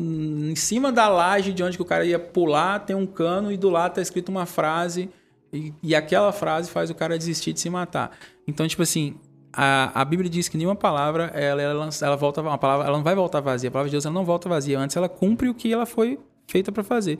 em 0.50 0.56
cima 0.56 0.92
da 0.92 1.08
laje 1.08 1.54
de 1.54 1.62
onde 1.62 1.78
que 1.78 1.84
o 1.84 1.86
cara 1.86 2.04
ia 2.04 2.18
pular, 2.18 2.80
tem 2.80 2.96
um 2.96 3.06
cano, 3.06 3.52
e 3.52 3.58
do 3.58 3.70
lado 3.70 3.94
tá 3.94 4.02
escrito 4.02 4.30
uma 4.30 4.48
frase, 4.48 5.08
e, 5.54 5.72
e 5.84 5.94
aquela 5.94 6.32
frase 6.32 6.72
faz 6.72 6.90
o 6.90 6.96
cara 6.96 7.16
desistir 7.16 7.54
de 7.54 7.60
se 7.60 7.70
matar. 7.70 8.18
Então, 8.48 8.68
tipo 8.68 8.82
assim, 8.82 9.16
a, 9.54 10.02
a 10.02 10.04
Bíblia 10.04 10.28
diz 10.28 10.50
que 10.50 10.58
nenhuma 10.58 10.76
palavra 10.76 11.26
ela, 11.36 11.62
ela, 11.62 11.90
ela 12.02 12.16
volta 12.16 12.42
uma 12.42 12.58
palavra 12.58 12.88
ela 12.88 12.98
não 12.98 13.04
vai 13.04 13.14
voltar 13.14 13.40
vazia 13.40 13.70
a 13.70 13.72
palavra 13.72 13.90
de 13.90 13.94
Deus 13.94 14.04
ela 14.04 14.16
não 14.16 14.26
volta 14.26 14.50
vazia 14.50 14.80
antes 14.80 14.98
ela 14.98 15.08
cumpre 15.08 15.48
o 15.48 15.54
que 15.54 15.72
ela 15.72 15.86
foi 15.86 16.18
feita 16.48 16.72
para 16.72 16.84
fazer 16.84 17.20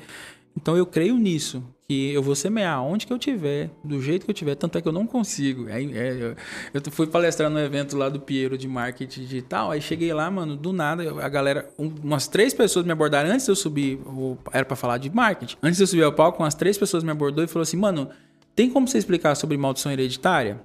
Então 0.56 0.78
eu 0.78 0.86
creio 0.86 1.18
nisso, 1.18 1.64
que 1.88 2.14
eu 2.14 2.22
vou 2.22 2.36
semear 2.36 2.82
onde 2.84 3.06
que 3.06 3.12
eu 3.14 3.20
tiver, 3.20 3.70
do 3.84 4.02
jeito 4.02 4.26
que 4.26 4.32
eu 4.32 4.36
tiver, 4.36 4.56
tanto 4.56 4.78
é 4.78 4.82
que 4.82 4.88
eu 4.88 4.92
não 4.92 5.06
consigo. 5.06 5.68
É, 5.68 5.82
eu, 6.74 6.82
fui 6.92 7.08
palestrar 7.08 7.50
no 7.50 7.60
evento 7.60 7.98
lá 7.98 8.08
do 8.08 8.20
Piero 8.20 8.58
de 8.58 8.68
marketing 8.68 9.22
digital, 9.22 9.72
aí 9.72 9.82
cheguei 9.82 10.14
lá, 10.14 10.30
mano, 10.30 10.56
do 10.56 10.72
nada, 10.72 11.04
a 11.24 11.30
galera, 11.30 11.70
um, 11.78 11.92
umas 12.04 12.28
três 12.28 12.54
pessoas 12.54 12.86
me 12.86 12.92
abordaram 12.92 13.30
antes 13.30 13.46
de 13.46 13.52
eu 13.52 13.56
subir, 13.56 14.00
era 14.52 14.64
para 14.64 14.76
falar 14.76 14.98
de 14.98 15.10
marketing. 15.10 15.58
Antes 15.62 15.78
de 15.78 15.84
eu 15.84 15.88
subir 15.88 16.04
ao 16.04 16.14
palco, 16.14 16.42
umas 16.42 16.56
três 16.56 16.78
pessoas 16.78 17.04
me 17.04 17.12
abordou 17.12 17.44
e 17.44 17.48
falou 17.48 17.64
assim, 17.64 17.78
mano, 17.78 18.10
tem 18.56 18.70
como 18.70 18.88
você 18.88 18.98
explicar 18.98 19.36
sobre 19.36 19.58
maldição 19.58 19.92
hereditária? 19.92 20.62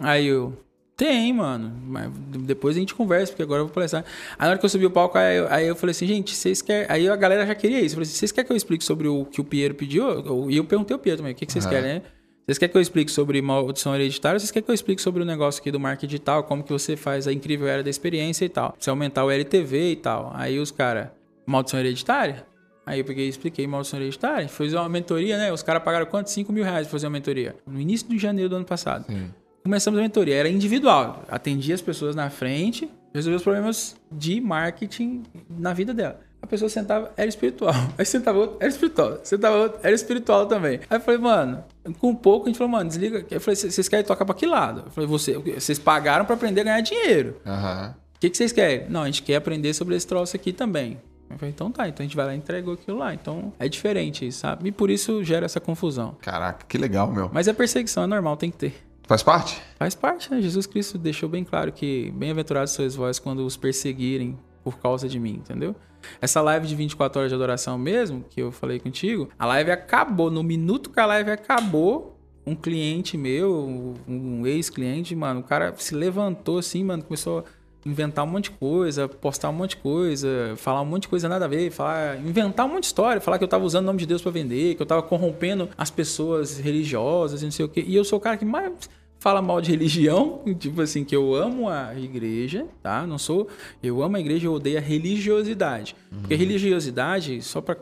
Aí 0.00 0.26
eu, 0.26 0.56
tem, 0.96 1.32
mano. 1.32 1.72
Mas 1.86 2.10
depois 2.44 2.76
a 2.76 2.80
gente 2.80 2.94
conversa, 2.94 3.32
porque 3.32 3.42
agora 3.42 3.60
eu 3.60 3.66
vou 3.66 3.74
palestrar. 3.74 4.04
Aí 4.38 4.46
na 4.46 4.50
hora 4.50 4.58
que 4.58 4.64
eu 4.64 4.68
subi 4.68 4.86
o 4.86 4.90
palco, 4.90 5.18
aí 5.18 5.36
eu, 5.36 5.46
aí 5.50 5.66
eu 5.66 5.76
falei 5.76 5.90
assim, 5.90 6.06
gente, 6.06 6.34
vocês 6.34 6.62
querem. 6.62 6.86
Aí 6.88 7.08
a 7.08 7.16
galera 7.16 7.46
já 7.46 7.54
queria 7.54 7.78
isso. 7.78 7.94
Eu 7.94 7.96
falei 7.96 8.02
assim, 8.02 8.16
vocês 8.16 8.32
querem 8.32 8.46
que 8.46 8.52
eu 8.52 8.56
explique 8.56 8.84
sobre 8.84 9.08
o 9.08 9.24
que 9.24 9.40
o 9.40 9.44
Piero 9.44 9.74
pediu? 9.74 10.48
E 10.48 10.56
eu 10.56 10.64
perguntei 10.64 10.94
ao 10.94 11.00
Piero 11.00 11.18
também, 11.18 11.32
o 11.32 11.36
que, 11.36 11.46
que 11.46 11.52
vocês 11.52 11.64
uhum. 11.64 11.70
querem, 11.70 11.94
né? 11.94 12.02
Vocês 12.46 12.58
querem 12.58 12.70
que 12.70 12.76
eu 12.76 12.82
explique 12.82 13.10
sobre 13.10 13.40
maldição 13.40 13.94
hereditária? 13.94 14.38
Vocês 14.38 14.50
querem 14.50 14.64
que 14.64 14.70
eu 14.70 14.74
explique 14.74 15.00
sobre 15.00 15.22
o 15.22 15.24
negócio 15.24 15.60
aqui 15.60 15.70
do 15.70 15.80
marketing 15.80 16.06
digital, 16.06 16.44
como 16.44 16.62
que 16.62 16.72
você 16.72 16.94
faz 16.94 17.26
a 17.26 17.32
incrível 17.32 17.66
era 17.66 17.82
da 17.82 17.88
experiência 17.88 18.44
e 18.44 18.48
tal? 18.48 18.74
Você 18.78 18.90
aumentar 18.90 19.24
o 19.24 19.30
LTV 19.30 19.92
e 19.92 19.96
tal. 19.96 20.30
Aí 20.34 20.58
os 20.58 20.70
caras, 20.70 21.08
maldição 21.46 21.80
hereditária? 21.80 22.46
Aí 22.86 22.98
eu 22.98 23.04
peguei 23.04 23.24
e 23.24 23.28
expliquei 23.30 23.66
maldição 23.66 23.98
hereditária. 23.98 24.46
Fiz 24.46 24.74
uma 24.74 24.88
mentoria, 24.90 25.38
né? 25.38 25.50
Os 25.50 25.62
caras 25.62 25.82
pagaram 25.82 26.04
quanto? 26.04 26.28
5 26.28 26.52
mil 26.52 26.62
reais 26.62 26.86
pra 26.86 26.92
fazer 26.92 27.06
uma 27.06 27.12
mentoria. 27.14 27.56
No 27.66 27.80
início 27.80 28.06
de 28.06 28.18
janeiro 28.18 28.50
do 28.50 28.56
ano 28.56 28.66
passado. 28.66 29.06
Sim 29.06 29.30
começamos 29.64 29.98
a 29.98 30.02
mentoria. 30.02 30.36
Era 30.36 30.48
individual. 30.48 31.24
Atendia 31.28 31.74
as 31.74 31.80
pessoas 31.80 32.14
na 32.14 32.28
frente, 32.28 32.88
resolvia 33.14 33.38
os 33.38 33.42
problemas 33.42 33.96
de 34.12 34.40
marketing 34.40 35.22
na 35.48 35.72
vida 35.72 35.94
dela. 35.94 36.20
A 36.42 36.46
pessoa 36.46 36.68
sentava, 36.68 37.10
era 37.16 37.26
espiritual. 37.26 37.72
Aí 37.96 38.04
sentava 38.04 38.38
outro, 38.38 38.58
era 38.60 38.68
espiritual. 38.68 39.18
Sentava 39.24 39.56
outro, 39.56 39.80
era 39.82 39.94
espiritual 39.94 40.46
também. 40.46 40.80
Aí 40.90 40.98
eu 40.98 41.00
falei, 41.00 41.18
mano, 41.18 41.64
com 41.98 42.10
um 42.10 42.14
pouco 42.14 42.44
a 42.44 42.48
gente 42.50 42.58
falou, 42.58 42.70
mano, 42.70 42.90
desliga. 42.90 43.24
Eu 43.30 43.40
falei, 43.40 43.56
vocês 43.56 43.88
querem 43.88 44.04
tocar 44.04 44.26
pra 44.26 44.34
que 44.34 44.44
lado? 44.44 44.82
Eu 44.84 44.90
falei, 44.92 45.08
Você, 45.08 45.38
vocês 45.38 45.78
pagaram 45.78 46.26
para 46.26 46.34
aprender 46.34 46.60
a 46.60 46.64
ganhar 46.64 46.80
dinheiro. 46.82 47.40
Uhum. 47.46 47.90
O 48.16 48.20
que, 48.20 48.28
que 48.28 48.36
vocês 48.36 48.52
querem? 48.52 48.86
Não, 48.90 49.02
a 49.02 49.06
gente 49.06 49.22
quer 49.22 49.36
aprender 49.36 49.72
sobre 49.72 49.96
esse 49.96 50.06
troço 50.06 50.36
aqui 50.36 50.52
também. 50.52 50.98
Eu 51.30 51.38
falei, 51.38 51.52
então 51.54 51.70
tá, 51.70 51.88
então 51.88 52.04
a 52.04 52.06
gente 52.06 52.14
vai 52.14 52.26
lá 52.26 52.34
e 52.34 52.36
entregou 52.36 52.74
aquilo 52.74 52.98
lá. 52.98 53.14
Então 53.14 53.50
é 53.58 53.66
diferente, 53.66 54.30
sabe? 54.30 54.68
E 54.68 54.72
por 54.72 54.90
isso 54.90 55.24
gera 55.24 55.46
essa 55.46 55.58
confusão. 55.58 56.14
Caraca, 56.20 56.66
que 56.68 56.76
legal, 56.76 57.10
meu. 57.10 57.30
Mas 57.32 57.48
é 57.48 57.54
perseguição, 57.54 58.04
é 58.04 58.06
normal, 58.06 58.36
tem 58.36 58.50
que 58.50 58.58
ter. 58.58 58.74
Faz 59.06 59.22
parte? 59.22 59.60
Faz 59.78 59.94
parte, 59.94 60.30
né? 60.30 60.40
Jesus 60.40 60.66
Cristo 60.66 60.96
deixou 60.96 61.28
bem 61.28 61.44
claro 61.44 61.70
que 61.70 62.10
bem-aventurados 62.12 62.72
sois 62.72 62.94
vós 62.94 63.18
quando 63.18 63.44
os 63.44 63.56
perseguirem 63.56 64.38
por 64.62 64.78
causa 64.78 65.06
de 65.06 65.20
mim, 65.20 65.34
entendeu? 65.34 65.76
Essa 66.20 66.40
live 66.40 66.66
de 66.66 66.74
24 66.74 67.20
horas 67.20 67.30
de 67.30 67.34
adoração 67.34 67.76
mesmo, 67.76 68.24
que 68.30 68.40
eu 68.40 68.50
falei 68.50 68.80
contigo, 68.80 69.28
a 69.38 69.44
live 69.46 69.70
acabou. 69.70 70.30
No 70.30 70.42
minuto 70.42 70.88
que 70.88 70.98
a 70.98 71.06
live 71.06 71.30
acabou, 71.30 72.18
um 72.46 72.54
cliente 72.54 73.16
meu, 73.18 73.94
um 74.08 74.46
ex-cliente, 74.46 75.14
mano, 75.14 75.40
o 75.40 75.44
cara 75.44 75.74
se 75.76 75.94
levantou 75.94 76.58
assim, 76.58 76.82
mano, 76.82 77.02
começou 77.02 77.40
a 77.40 77.44
inventar 77.84 78.24
um 78.24 78.28
monte 78.28 78.44
de 78.44 78.52
coisa, 78.52 79.08
postar 79.08 79.50
um 79.50 79.52
monte 79.52 79.70
de 79.70 79.76
coisa, 79.76 80.54
falar 80.56 80.80
um 80.82 80.86
monte 80.86 81.02
de 81.02 81.08
coisa 81.08 81.28
nada 81.28 81.44
a 81.44 81.48
ver, 81.48 81.70
falar, 81.70 82.18
inventar 82.18 82.66
um 82.66 82.70
monte 82.70 82.82
de 82.82 82.86
história, 82.86 83.20
falar 83.20 83.38
que 83.38 83.44
eu 83.44 83.48
tava 83.48 83.64
usando 83.64 83.84
o 83.84 83.86
nome 83.86 83.98
de 83.98 84.06
Deus 84.06 84.22
para 84.22 84.32
vender, 84.32 84.74
que 84.74 84.82
eu 84.82 84.86
tava 84.86 85.02
corrompendo 85.02 85.68
as 85.76 85.90
pessoas 85.90 86.58
religiosas 86.58 87.42
e 87.42 87.44
não 87.44 87.52
sei 87.52 87.64
o 87.64 87.68
quê. 87.68 87.84
E 87.86 87.94
eu 87.94 88.04
sou 88.04 88.18
o 88.18 88.22
cara 88.22 88.36
que 88.36 88.44
mais 88.44 88.72
fala 89.18 89.40
mal 89.40 89.60
de 89.60 89.70
religião, 89.70 90.42
tipo 90.58 90.82
assim, 90.82 91.04
que 91.04 91.16
eu 91.16 91.34
amo 91.34 91.68
a 91.68 91.94
igreja, 91.98 92.66
tá? 92.82 93.06
Não 93.06 93.18
sou, 93.18 93.48
eu 93.82 94.02
amo 94.02 94.16
a 94.16 94.20
igreja, 94.20 94.46
eu 94.46 94.52
odeio 94.52 94.78
a 94.78 94.82
religiosidade. 94.82 95.96
Uhum. 96.12 96.20
Porque 96.20 96.34
religiosidade, 96.34 97.40
só 97.42 97.60
para 97.60 97.76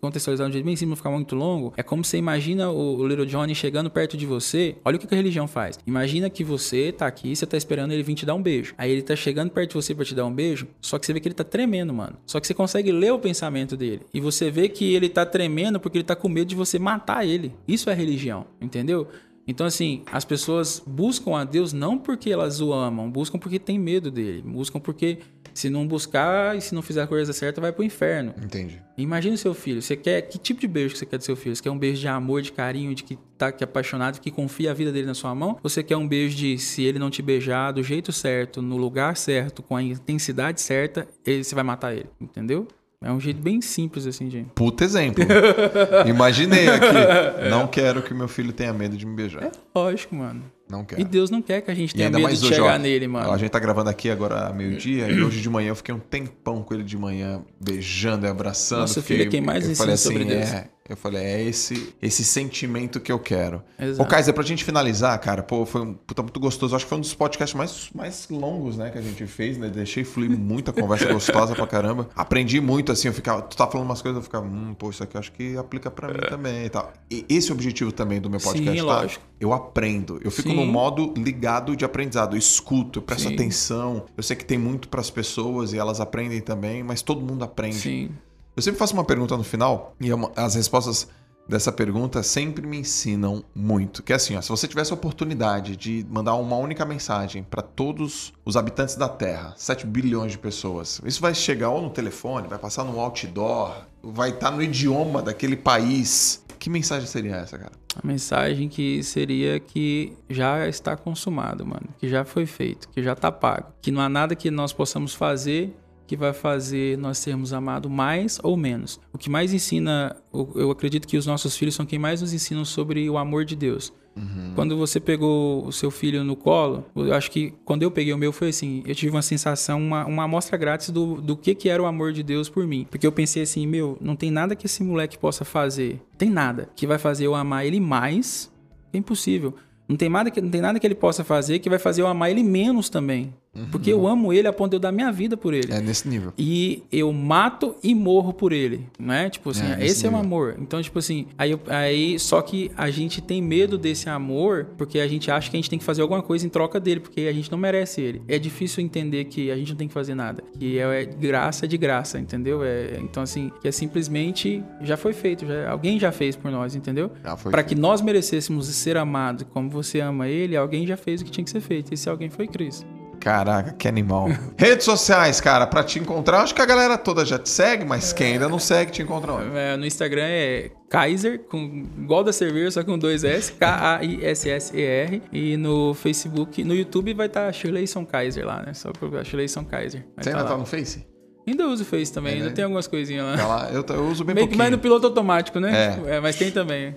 contextualizar 0.00 0.48
um 0.48 0.52
jeito 0.52 0.64
bem 0.64 0.76
simples, 0.76 0.90
não 0.90 0.96
ficar 0.96 1.10
muito 1.10 1.34
longo, 1.34 1.72
é 1.76 1.82
como 1.82 2.04
você 2.04 2.18
imagina 2.18 2.70
o, 2.70 3.06
Little 3.06 3.26
Johnny 3.26 3.54
chegando 3.54 3.90
perto 3.90 4.16
de 4.16 4.26
você. 4.26 4.76
Olha 4.84 4.96
o 4.96 4.98
que 4.98 5.12
a 5.12 5.16
religião 5.16 5.46
faz. 5.46 5.78
Imagina 5.86 6.30
que 6.30 6.44
você 6.44 6.92
tá 6.92 7.06
aqui, 7.06 7.34
você 7.34 7.46
tá 7.46 7.56
esperando 7.56 7.92
ele 7.92 8.02
vir 8.02 8.14
te 8.14 8.26
dar 8.26 8.34
um 8.34 8.42
beijo. 8.42 8.74
Aí 8.78 8.90
ele 8.90 9.02
tá 9.02 9.16
chegando 9.16 9.50
perto 9.50 9.70
de 9.70 9.74
você 9.74 9.94
para 9.94 10.04
te 10.04 10.14
dar 10.14 10.26
um 10.26 10.32
beijo, 10.32 10.66
só 10.80 10.98
que 10.98 11.06
você 11.06 11.12
vê 11.12 11.20
que 11.20 11.28
ele 11.28 11.34
tá 11.34 11.44
tremendo, 11.44 11.92
mano. 11.92 12.16
Só 12.26 12.40
que 12.40 12.46
você 12.46 12.54
consegue 12.54 12.92
ler 12.92 13.12
o 13.12 13.18
pensamento 13.18 13.76
dele. 13.76 14.02
E 14.12 14.20
você 14.20 14.50
vê 14.50 14.68
que 14.68 14.94
ele 14.94 15.08
tá 15.08 15.24
tremendo 15.24 15.80
porque 15.80 15.98
ele 15.98 16.04
tá 16.04 16.16
com 16.16 16.28
medo 16.28 16.48
de 16.48 16.54
você 16.54 16.78
matar 16.78 17.26
ele. 17.26 17.52
Isso 17.66 17.90
é 17.90 17.94
religião, 17.94 18.46
entendeu? 18.60 19.08
Então, 19.48 19.66
assim, 19.66 20.02
as 20.12 20.26
pessoas 20.26 20.82
buscam 20.86 21.34
a 21.34 21.42
Deus 21.42 21.72
não 21.72 21.96
porque 21.96 22.30
elas 22.30 22.60
o 22.60 22.70
amam, 22.70 23.10
buscam 23.10 23.38
porque 23.38 23.58
tem 23.58 23.78
medo 23.78 24.10
dele, 24.10 24.42
buscam 24.42 24.78
porque 24.78 25.20
se 25.58 25.68
não 25.68 25.84
buscar 25.84 26.56
e 26.56 26.60
se 26.60 26.72
não 26.72 26.82
fizer 26.82 27.02
a 27.02 27.06
coisa 27.06 27.32
certa, 27.32 27.60
vai 27.60 27.72
pro 27.72 27.82
inferno. 27.82 28.32
Entendi. 28.40 28.80
Imagina 28.96 29.34
o 29.34 29.38
seu 29.38 29.52
filho. 29.52 29.82
Você 29.82 29.96
quer. 29.96 30.22
Que 30.22 30.38
tipo 30.38 30.60
de 30.60 30.68
beijo 30.68 30.92
que 30.92 30.98
você 31.00 31.06
quer 31.06 31.18
do 31.18 31.24
seu 31.24 31.34
filho? 31.34 31.54
Você 31.56 31.62
quer 31.62 31.70
um 31.70 31.78
beijo 31.78 32.00
de 32.00 32.06
amor, 32.06 32.42
de 32.42 32.52
carinho, 32.52 32.94
de 32.94 33.02
que 33.02 33.18
tá 33.36 33.50
que 33.50 33.64
é 33.64 33.66
apaixonado, 33.66 34.20
que 34.20 34.30
confia 34.30 34.70
a 34.70 34.74
vida 34.74 34.92
dele 34.92 35.06
na 35.06 35.14
sua 35.14 35.34
mão? 35.34 35.58
Ou 35.62 35.68
você 35.68 35.82
quer 35.82 35.96
um 35.96 36.06
beijo 36.06 36.36
de 36.36 36.58
se 36.58 36.84
ele 36.84 36.98
não 36.98 37.10
te 37.10 37.22
beijar 37.22 37.72
do 37.72 37.82
jeito 37.82 38.12
certo, 38.12 38.62
no 38.62 38.76
lugar 38.76 39.16
certo, 39.16 39.60
com 39.60 39.74
a 39.74 39.82
intensidade 39.82 40.60
certa, 40.60 41.08
ele, 41.26 41.42
você 41.42 41.56
vai 41.56 41.64
matar 41.64 41.92
ele? 41.92 42.06
Entendeu? 42.20 42.68
É 43.00 43.12
um 43.12 43.20
jeito 43.20 43.40
bem 43.40 43.60
simples 43.60 44.06
assim, 44.06 44.28
gente. 44.28 44.50
Puta 44.54 44.84
exemplo. 44.84 45.24
Imaginei 46.06 46.68
aqui. 46.68 47.48
Não 47.48 47.68
quero 47.68 48.02
que 48.02 48.12
meu 48.12 48.26
filho 48.26 48.52
tenha 48.52 48.72
medo 48.72 48.96
de 48.96 49.06
me 49.06 49.14
beijar. 49.14 49.44
É 49.44 49.52
lógico, 49.72 50.16
mano. 50.16 50.42
Não 50.68 50.84
quero. 50.84 51.00
E 51.00 51.04
Deus 51.04 51.30
não 51.30 51.40
quer 51.40 51.60
que 51.60 51.70
a 51.70 51.74
gente 51.74 51.94
tenha 51.94 52.10
medo 52.10 52.28
de 52.28 52.46
chegar 52.46 52.74
ó, 52.74 52.78
nele, 52.78 53.06
mano. 53.06 53.30
A 53.30 53.38
gente 53.38 53.50
tá 53.50 53.58
gravando 53.58 53.88
aqui 53.88 54.10
agora 54.10 54.52
meio-dia 54.52 55.08
e 55.10 55.22
hoje 55.22 55.40
de 55.40 55.48
manhã 55.48 55.68
eu 55.68 55.76
fiquei 55.76 55.94
um 55.94 55.98
tempão 55.98 56.62
com 56.62 56.74
ele 56.74 56.82
de 56.82 56.98
manhã, 56.98 57.42
beijando 57.60 58.26
e 58.26 58.28
abraçando. 58.28 58.80
Nossa, 58.80 59.00
filho 59.00 59.22
é 59.22 59.26
quem 59.26 59.40
mais 59.40 59.68
ensina 59.68 59.92
assim, 59.92 60.08
sobre 60.08 60.24
Deus. 60.24 60.52
É, 60.52 60.68
eu 60.88 60.96
falei, 60.96 61.22
é 61.22 61.42
esse, 61.42 61.94
esse 62.00 62.24
sentimento 62.24 62.98
que 62.98 63.12
eu 63.12 63.18
quero. 63.18 63.62
Exato. 63.78 64.02
Ô, 64.02 64.06
Kaiser, 64.06 64.32
pra 64.32 64.42
gente 64.42 64.64
finalizar, 64.64 65.18
cara, 65.20 65.42
pô, 65.42 65.66
foi 65.66 65.82
um, 65.82 65.94
puta, 65.94 66.22
muito 66.22 66.40
gostoso. 66.40 66.74
Acho 66.74 66.84
que 66.84 66.88
foi 66.88 66.98
um 66.98 67.02
dos 67.02 67.14
podcasts 67.14 67.56
mais, 67.56 67.90
mais 67.94 68.28
longos, 68.30 68.76
né, 68.76 68.90
que 68.90 68.98
a 68.98 69.02
gente 69.02 69.26
fez, 69.26 69.58
né? 69.58 69.68
Deixei 69.68 70.04
fluir 70.04 70.30
muita 70.30 70.72
conversa 70.72 71.06
gostosa 71.12 71.54
pra 71.54 71.66
caramba. 71.66 72.08
Aprendi 72.16 72.60
muito, 72.60 72.90
assim, 72.90 73.08
eu 73.08 73.14
ficava, 73.14 73.42
tu 73.42 73.56
tá 73.56 73.66
falando 73.66 73.86
umas 73.86 74.00
coisas, 74.00 74.16
eu 74.18 74.22
ficava, 74.22 74.46
hum, 74.46 74.74
pô, 74.74 74.90
isso 74.90 75.02
aqui 75.02 75.16
eu 75.16 75.20
acho 75.20 75.32
que 75.32 75.56
aplica 75.56 75.90
pra 75.90 76.08
mim 76.08 76.20
é. 76.22 76.28
também 76.28 76.64
e 76.64 76.70
tal. 76.70 76.92
E 77.10 77.24
esse 77.28 77.50
é 77.50 77.52
o 77.52 77.54
objetivo 77.54 77.92
também 77.92 78.20
do 78.20 78.30
meu 78.30 78.40
podcast, 78.40 78.80
Sim, 78.80 78.86
tá? 78.86 79.00
lógico. 79.00 79.24
Eu 79.40 79.52
aprendo. 79.52 80.20
Eu 80.24 80.30
fico 80.30 80.48
Sim. 80.48 80.56
no 80.56 80.66
modo 80.66 81.12
ligado 81.16 81.76
de 81.76 81.84
aprendizado. 81.84 82.34
Eu 82.34 82.38
escuto, 82.38 82.98
eu 82.98 83.02
presto 83.02 83.28
Sim. 83.28 83.34
atenção. 83.34 84.06
Eu 84.16 84.22
sei 84.22 84.36
que 84.36 84.44
tem 84.44 84.58
muito 84.58 84.88
para 84.88 85.00
as 85.00 85.10
pessoas 85.10 85.72
e 85.72 85.78
elas 85.78 86.00
aprendem 86.00 86.40
também, 86.40 86.82
mas 86.82 87.02
todo 87.02 87.20
mundo 87.20 87.44
aprende. 87.44 87.76
Sim. 87.76 88.10
Eu 88.58 88.62
sempre 88.62 88.80
faço 88.80 88.92
uma 88.92 89.04
pergunta 89.04 89.36
no 89.36 89.44
final 89.44 89.94
e 90.00 90.10
é 90.10 90.14
as 90.34 90.56
respostas 90.56 91.06
dessa 91.48 91.70
pergunta 91.70 92.24
sempre 92.24 92.66
me 92.66 92.78
ensinam 92.78 93.44
muito. 93.54 94.02
Que 94.02 94.12
é 94.12 94.16
assim, 94.16 94.34
ó, 94.34 94.42
se 94.42 94.48
você 94.48 94.66
tivesse 94.66 94.90
a 94.90 94.94
oportunidade 94.94 95.76
de 95.76 96.04
mandar 96.10 96.34
uma 96.34 96.56
única 96.56 96.84
mensagem 96.84 97.44
para 97.44 97.62
todos 97.62 98.32
os 98.44 98.56
habitantes 98.56 98.96
da 98.96 99.08
Terra, 99.08 99.54
7 99.56 99.86
bilhões 99.86 100.32
de 100.32 100.38
pessoas, 100.38 101.00
isso 101.04 101.20
vai 101.20 101.36
chegar 101.36 101.70
ou 101.70 101.80
no 101.80 101.90
telefone, 101.90 102.48
vai 102.48 102.58
passar 102.58 102.82
no 102.82 102.98
outdoor, 102.98 103.76
vai 104.02 104.30
estar 104.30 104.50
tá 104.50 104.56
no 104.56 104.60
idioma 104.60 105.22
daquele 105.22 105.56
país. 105.56 106.44
Que 106.58 106.68
mensagem 106.68 107.06
seria 107.06 107.36
essa, 107.36 107.56
cara? 107.56 107.70
A 107.94 108.04
mensagem 108.04 108.68
que 108.68 109.04
seria 109.04 109.60
que 109.60 110.14
já 110.28 110.66
está 110.66 110.96
consumado, 110.96 111.64
mano, 111.64 111.90
que 111.96 112.08
já 112.08 112.24
foi 112.24 112.44
feito, 112.44 112.88
que 112.88 113.04
já 113.04 113.12
está 113.12 113.30
pago, 113.30 113.68
que 113.80 113.92
não 113.92 114.02
há 114.02 114.08
nada 114.08 114.34
que 114.34 114.50
nós 114.50 114.72
possamos 114.72 115.14
fazer 115.14 115.76
que 116.08 116.16
vai 116.16 116.32
fazer 116.32 116.96
nós 116.96 117.18
sermos 117.18 117.52
amados 117.52 117.90
mais 117.90 118.40
ou 118.42 118.56
menos. 118.56 118.98
O 119.12 119.18
que 119.18 119.28
mais 119.28 119.52
ensina, 119.52 120.16
eu 120.32 120.70
acredito 120.70 121.06
que 121.06 121.18
os 121.18 121.26
nossos 121.26 121.54
filhos 121.54 121.74
são 121.74 121.84
quem 121.84 121.98
mais 121.98 122.22
nos 122.22 122.32
ensinam 122.32 122.64
sobre 122.64 123.08
o 123.10 123.18
amor 123.18 123.44
de 123.44 123.54
Deus. 123.54 123.92
Uhum. 124.16 124.52
Quando 124.54 124.76
você 124.76 124.98
pegou 124.98 125.66
o 125.66 125.70
seu 125.70 125.90
filho 125.90 126.24
no 126.24 126.34
colo, 126.34 126.86
eu 126.96 127.12
acho 127.12 127.30
que 127.30 127.52
quando 127.62 127.82
eu 127.82 127.90
peguei 127.90 128.12
o 128.14 128.18
meu 128.18 128.32
foi 128.32 128.48
assim, 128.48 128.82
eu 128.86 128.94
tive 128.94 129.12
uma 129.12 129.20
sensação, 129.20 129.78
uma, 129.78 130.06
uma 130.06 130.24
amostra 130.24 130.56
grátis 130.56 130.88
do, 130.88 131.20
do 131.20 131.36
que, 131.36 131.54
que 131.54 131.68
era 131.68 131.80
o 131.80 131.86
amor 131.86 132.12
de 132.14 132.22
Deus 132.22 132.48
por 132.48 132.66
mim. 132.66 132.86
Porque 132.90 133.06
eu 133.06 133.12
pensei 133.12 133.42
assim, 133.42 133.66
meu, 133.66 133.98
não 134.00 134.16
tem 134.16 134.30
nada 134.30 134.56
que 134.56 134.64
esse 134.64 134.82
moleque 134.82 135.18
possa 135.18 135.44
fazer, 135.44 136.00
tem 136.16 136.30
nada 136.30 136.70
que 136.74 136.86
vai 136.86 136.98
fazer 136.98 137.26
eu 137.26 137.34
amar 137.34 137.66
ele 137.66 137.78
mais, 137.78 138.50
é 138.94 138.98
impossível. 138.98 139.54
Não 139.86 139.96
tem, 139.96 140.08
nada 140.10 140.30
que, 140.30 140.40
não 140.40 140.50
tem 140.50 140.60
nada 140.60 140.78
que 140.78 140.86
ele 140.86 140.94
possa 140.94 141.24
fazer 141.24 141.60
que 141.60 141.70
vai 141.70 141.78
fazer 141.78 142.02
eu 142.02 142.06
amar 142.06 142.30
ele 142.30 142.42
menos 142.42 142.90
também. 142.90 143.32
Uhum. 143.58 143.66
Porque 143.70 143.92
eu 143.92 144.06
amo 144.06 144.32
ele 144.32 144.46
a 144.46 144.52
ponto 144.52 144.70
de 144.70 144.76
eu 144.76 144.80
dar 144.80 144.92
minha 144.92 145.10
vida 145.10 145.36
por 145.36 145.52
ele. 145.52 145.72
É 145.72 145.80
nesse 145.80 146.08
nível. 146.08 146.32
E 146.38 146.82
eu 146.92 147.12
mato 147.12 147.76
e 147.82 147.94
morro 147.94 148.32
por 148.32 148.52
ele, 148.52 148.86
né? 148.98 149.28
Tipo 149.30 149.50
assim, 149.50 149.64
é, 149.64 149.84
esse 149.84 150.04
nível. 150.04 150.18
é 150.18 150.22
o 150.22 150.24
amor. 150.24 150.56
Então, 150.58 150.80
tipo 150.82 150.98
assim, 150.98 151.26
aí, 151.36 151.58
aí 151.68 152.18
só 152.18 152.40
que 152.40 152.70
a 152.76 152.90
gente 152.90 153.20
tem 153.20 153.42
medo 153.42 153.76
desse 153.76 154.08
amor 154.08 154.66
porque 154.76 155.00
a 155.00 155.08
gente 155.08 155.30
acha 155.30 155.50
que 155.50 155.56
a 155.56 155.58
gente 155.58 155.70
tem 155.70 155.78
que 155.78 155.84
fazer 155.84 156.02
alguma 156.02 156.22
coisa 156.22 156.46
em 156.46 156.48
troca 156.48 156.78
dele, 156.78 157.00
porque 157.00 157.22
a 157.22 157.32
gente 157.32 157.50
não 157.50 157.58
merece 157.58 158.00
ele. 158.00 158.22
É 158.28 158.38
difícil 158.38 158.82
entender 158.82 159.24
que 159.24 159.50
a 159.50 159.56
gente 159.56 159.70
não 159.70 159.76
tem 159.76 159.88
que 159.88 159.94
fazer 159.94 160.14
nada, 160.14 160.42
que 160.58 160.78
é, 160.78 161.02
é 161.02 161.04
graça 161.04 161.66
de 161.66 161.76
graça, 161.76 162.18
entendeu? 162.18 162.62
É, 162.62 162.98
então 163.00 163.22
assim, 163.22 163.50
que 163.60 163.68
é 163.68 163.72
simplesmente 163.72 164.62
já 164.80 164.96
foi 164.96 165.12
feito, 165.12 165.46
já, 165.46 165.70
alguém 165.70 165.98
já 165.98 166.12
fez 166.12 166.36
por 166.36 166.50
nós, 166.50 166.74
entendeu? 166.74 167.10
Para 167.50 167.62
que 167.62 167.74
nós 167.74 168.00
merecêssemos 168.00 168.66
ser 168.66 168.96
amados 168.96 169.46
como 169.52 169.68
você 169.68 170.00
ama 170.00 170.28
ele, 170.28 170.56
alguém 170.56 170.86
já 170.86 170.96
fez 170.96 171.20
o 171.20 171.24
que 171.24 171.30
tinha 171.30 171.44
que 171.44 171.50
ser 171.50 171.60
feito. 171.60 171.92
Esse 171.92 172.08
alguém 172.08 172.30
foi 172.30 172.46
Cristo. 172.46 172.86
Caraca, 173.20 173.72
que 173.72 173.88
animal. 173.88 174.28
Redes 174.56 174.84
sociais, 174.84 175.40
cara, 175.40 175.66
pra 175.66 175.82
te 175.82 175.98
encontrar, 175.98 176.42
acho 176.42 176.54
que 176.54 176.62
a 176.62 176.66
galera 176.66 176.96
toda 176.96 177.24
já 177.24 177.38
te 177.38 177.48
segue, 177.48 177.84
mas 177.84 178.12
quem 178.12 178.34
ainda 178.34 178.48
não 178.48 178.58
segue, 178.58 178.92
te 178.92 179.02
encontra 179.02 179.32
onde? 179.32 179.56
É, 179.56 179.76
no 179.76 179.86
Instagram 179.86 180.24
é 180.24 180.70
Kaiser, 180.88 181.40
com, 181.40 181.86
igual 181.98 182.24
da 182.24 182.32
cerveja, 182.32 182.70
só 182.70 182.84
com 182.84 182.98
dois 182.98 183.24
S, 183.24 183.52
K-A-I-S-S-E-R. 183.58 185.22
E 185.32 185.56
no 185.56 185.94
Facebook, 185.94 186.62
no 186.64 186.74
YouTube 186.74 187.14
vai 187.14 187.26
estar 187.26 187.46
tá 187.46 187.52
Shirleyson 187.52 188.04
Kaiser 188.04 188.46
lá, 188.46 188.62
né? 188.62 188.74
Só 188.74 188.92
procurar 188.92 189.24
Shirleyson 189.24 189.64
Kaiser. 189.64 190.04
Você 190.16 190.30
tá 190.30 190.38
ainda 190.38 190.48
tá 190.48 190.56
no 190.56 190.64
Face? 190.64 191.17
Ainda 191.48 191.66
uso 191.66 191.82
o 191.82 191.86
Face 191.86 192.12
também, 192.12 192.32
É, 192.32 192.36
ainda 192.36 192.48
né? 192.48 192.52
tem 192.54 192.64
algumas 192.64 192.86
coisinhas 192.86 193.24
lá. 193.24 193.36
Tá 193.36 193.46
lá, 193.46 193.70
eu, 193.72 193.84
eu 193.88 194.06
uso 194.08 194.24
bem 194.24 194.34
Meio 194.34 194.46
que 194.46 194.50
pouquinho. 194.50 194.58
mais 194.58 194.70
no 194.70 194.78
piloto 194.78 195.06
automático, 195.06 195.58
né? 195.58 195.98
É. 196.06 196.20
mas 196.20 196.36
tem 196.36 196.50
também. 196.50 196.94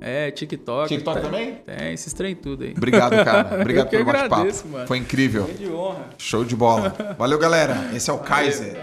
É, 0.00 0.30
TikTok. 0.30 0.88
TikTok 0.88 1.16
tá- 1.20 1.24
também? 1.26 1.56
Tem, 1.66 1.92
esses 1.92 2.12
trem 2.12 2.34
tudo 2.34 2.64
aí. 2.64 2.72
Obrigado, 2.76 3.22
cara. 3.24 3.56
Obrigado 3.60 3.88
que 3.90 3.96
pelo 3.98 4.04
bate-papo. 4.10 4.86
Foi 4.86 4.96
incrível. 4.98 5.44
De 5.58 5.68
honra. 5.70 6.06
Show 6.16 6.44
de 6.44 6.56
bola. 6.56 6.94
Valeu, 7.18 7.38
galera. 7.38 7.90
Esse 7.94 8.08
é 8.10 8.12
o 8.12 8.18
Kaiser. 8.18 8.76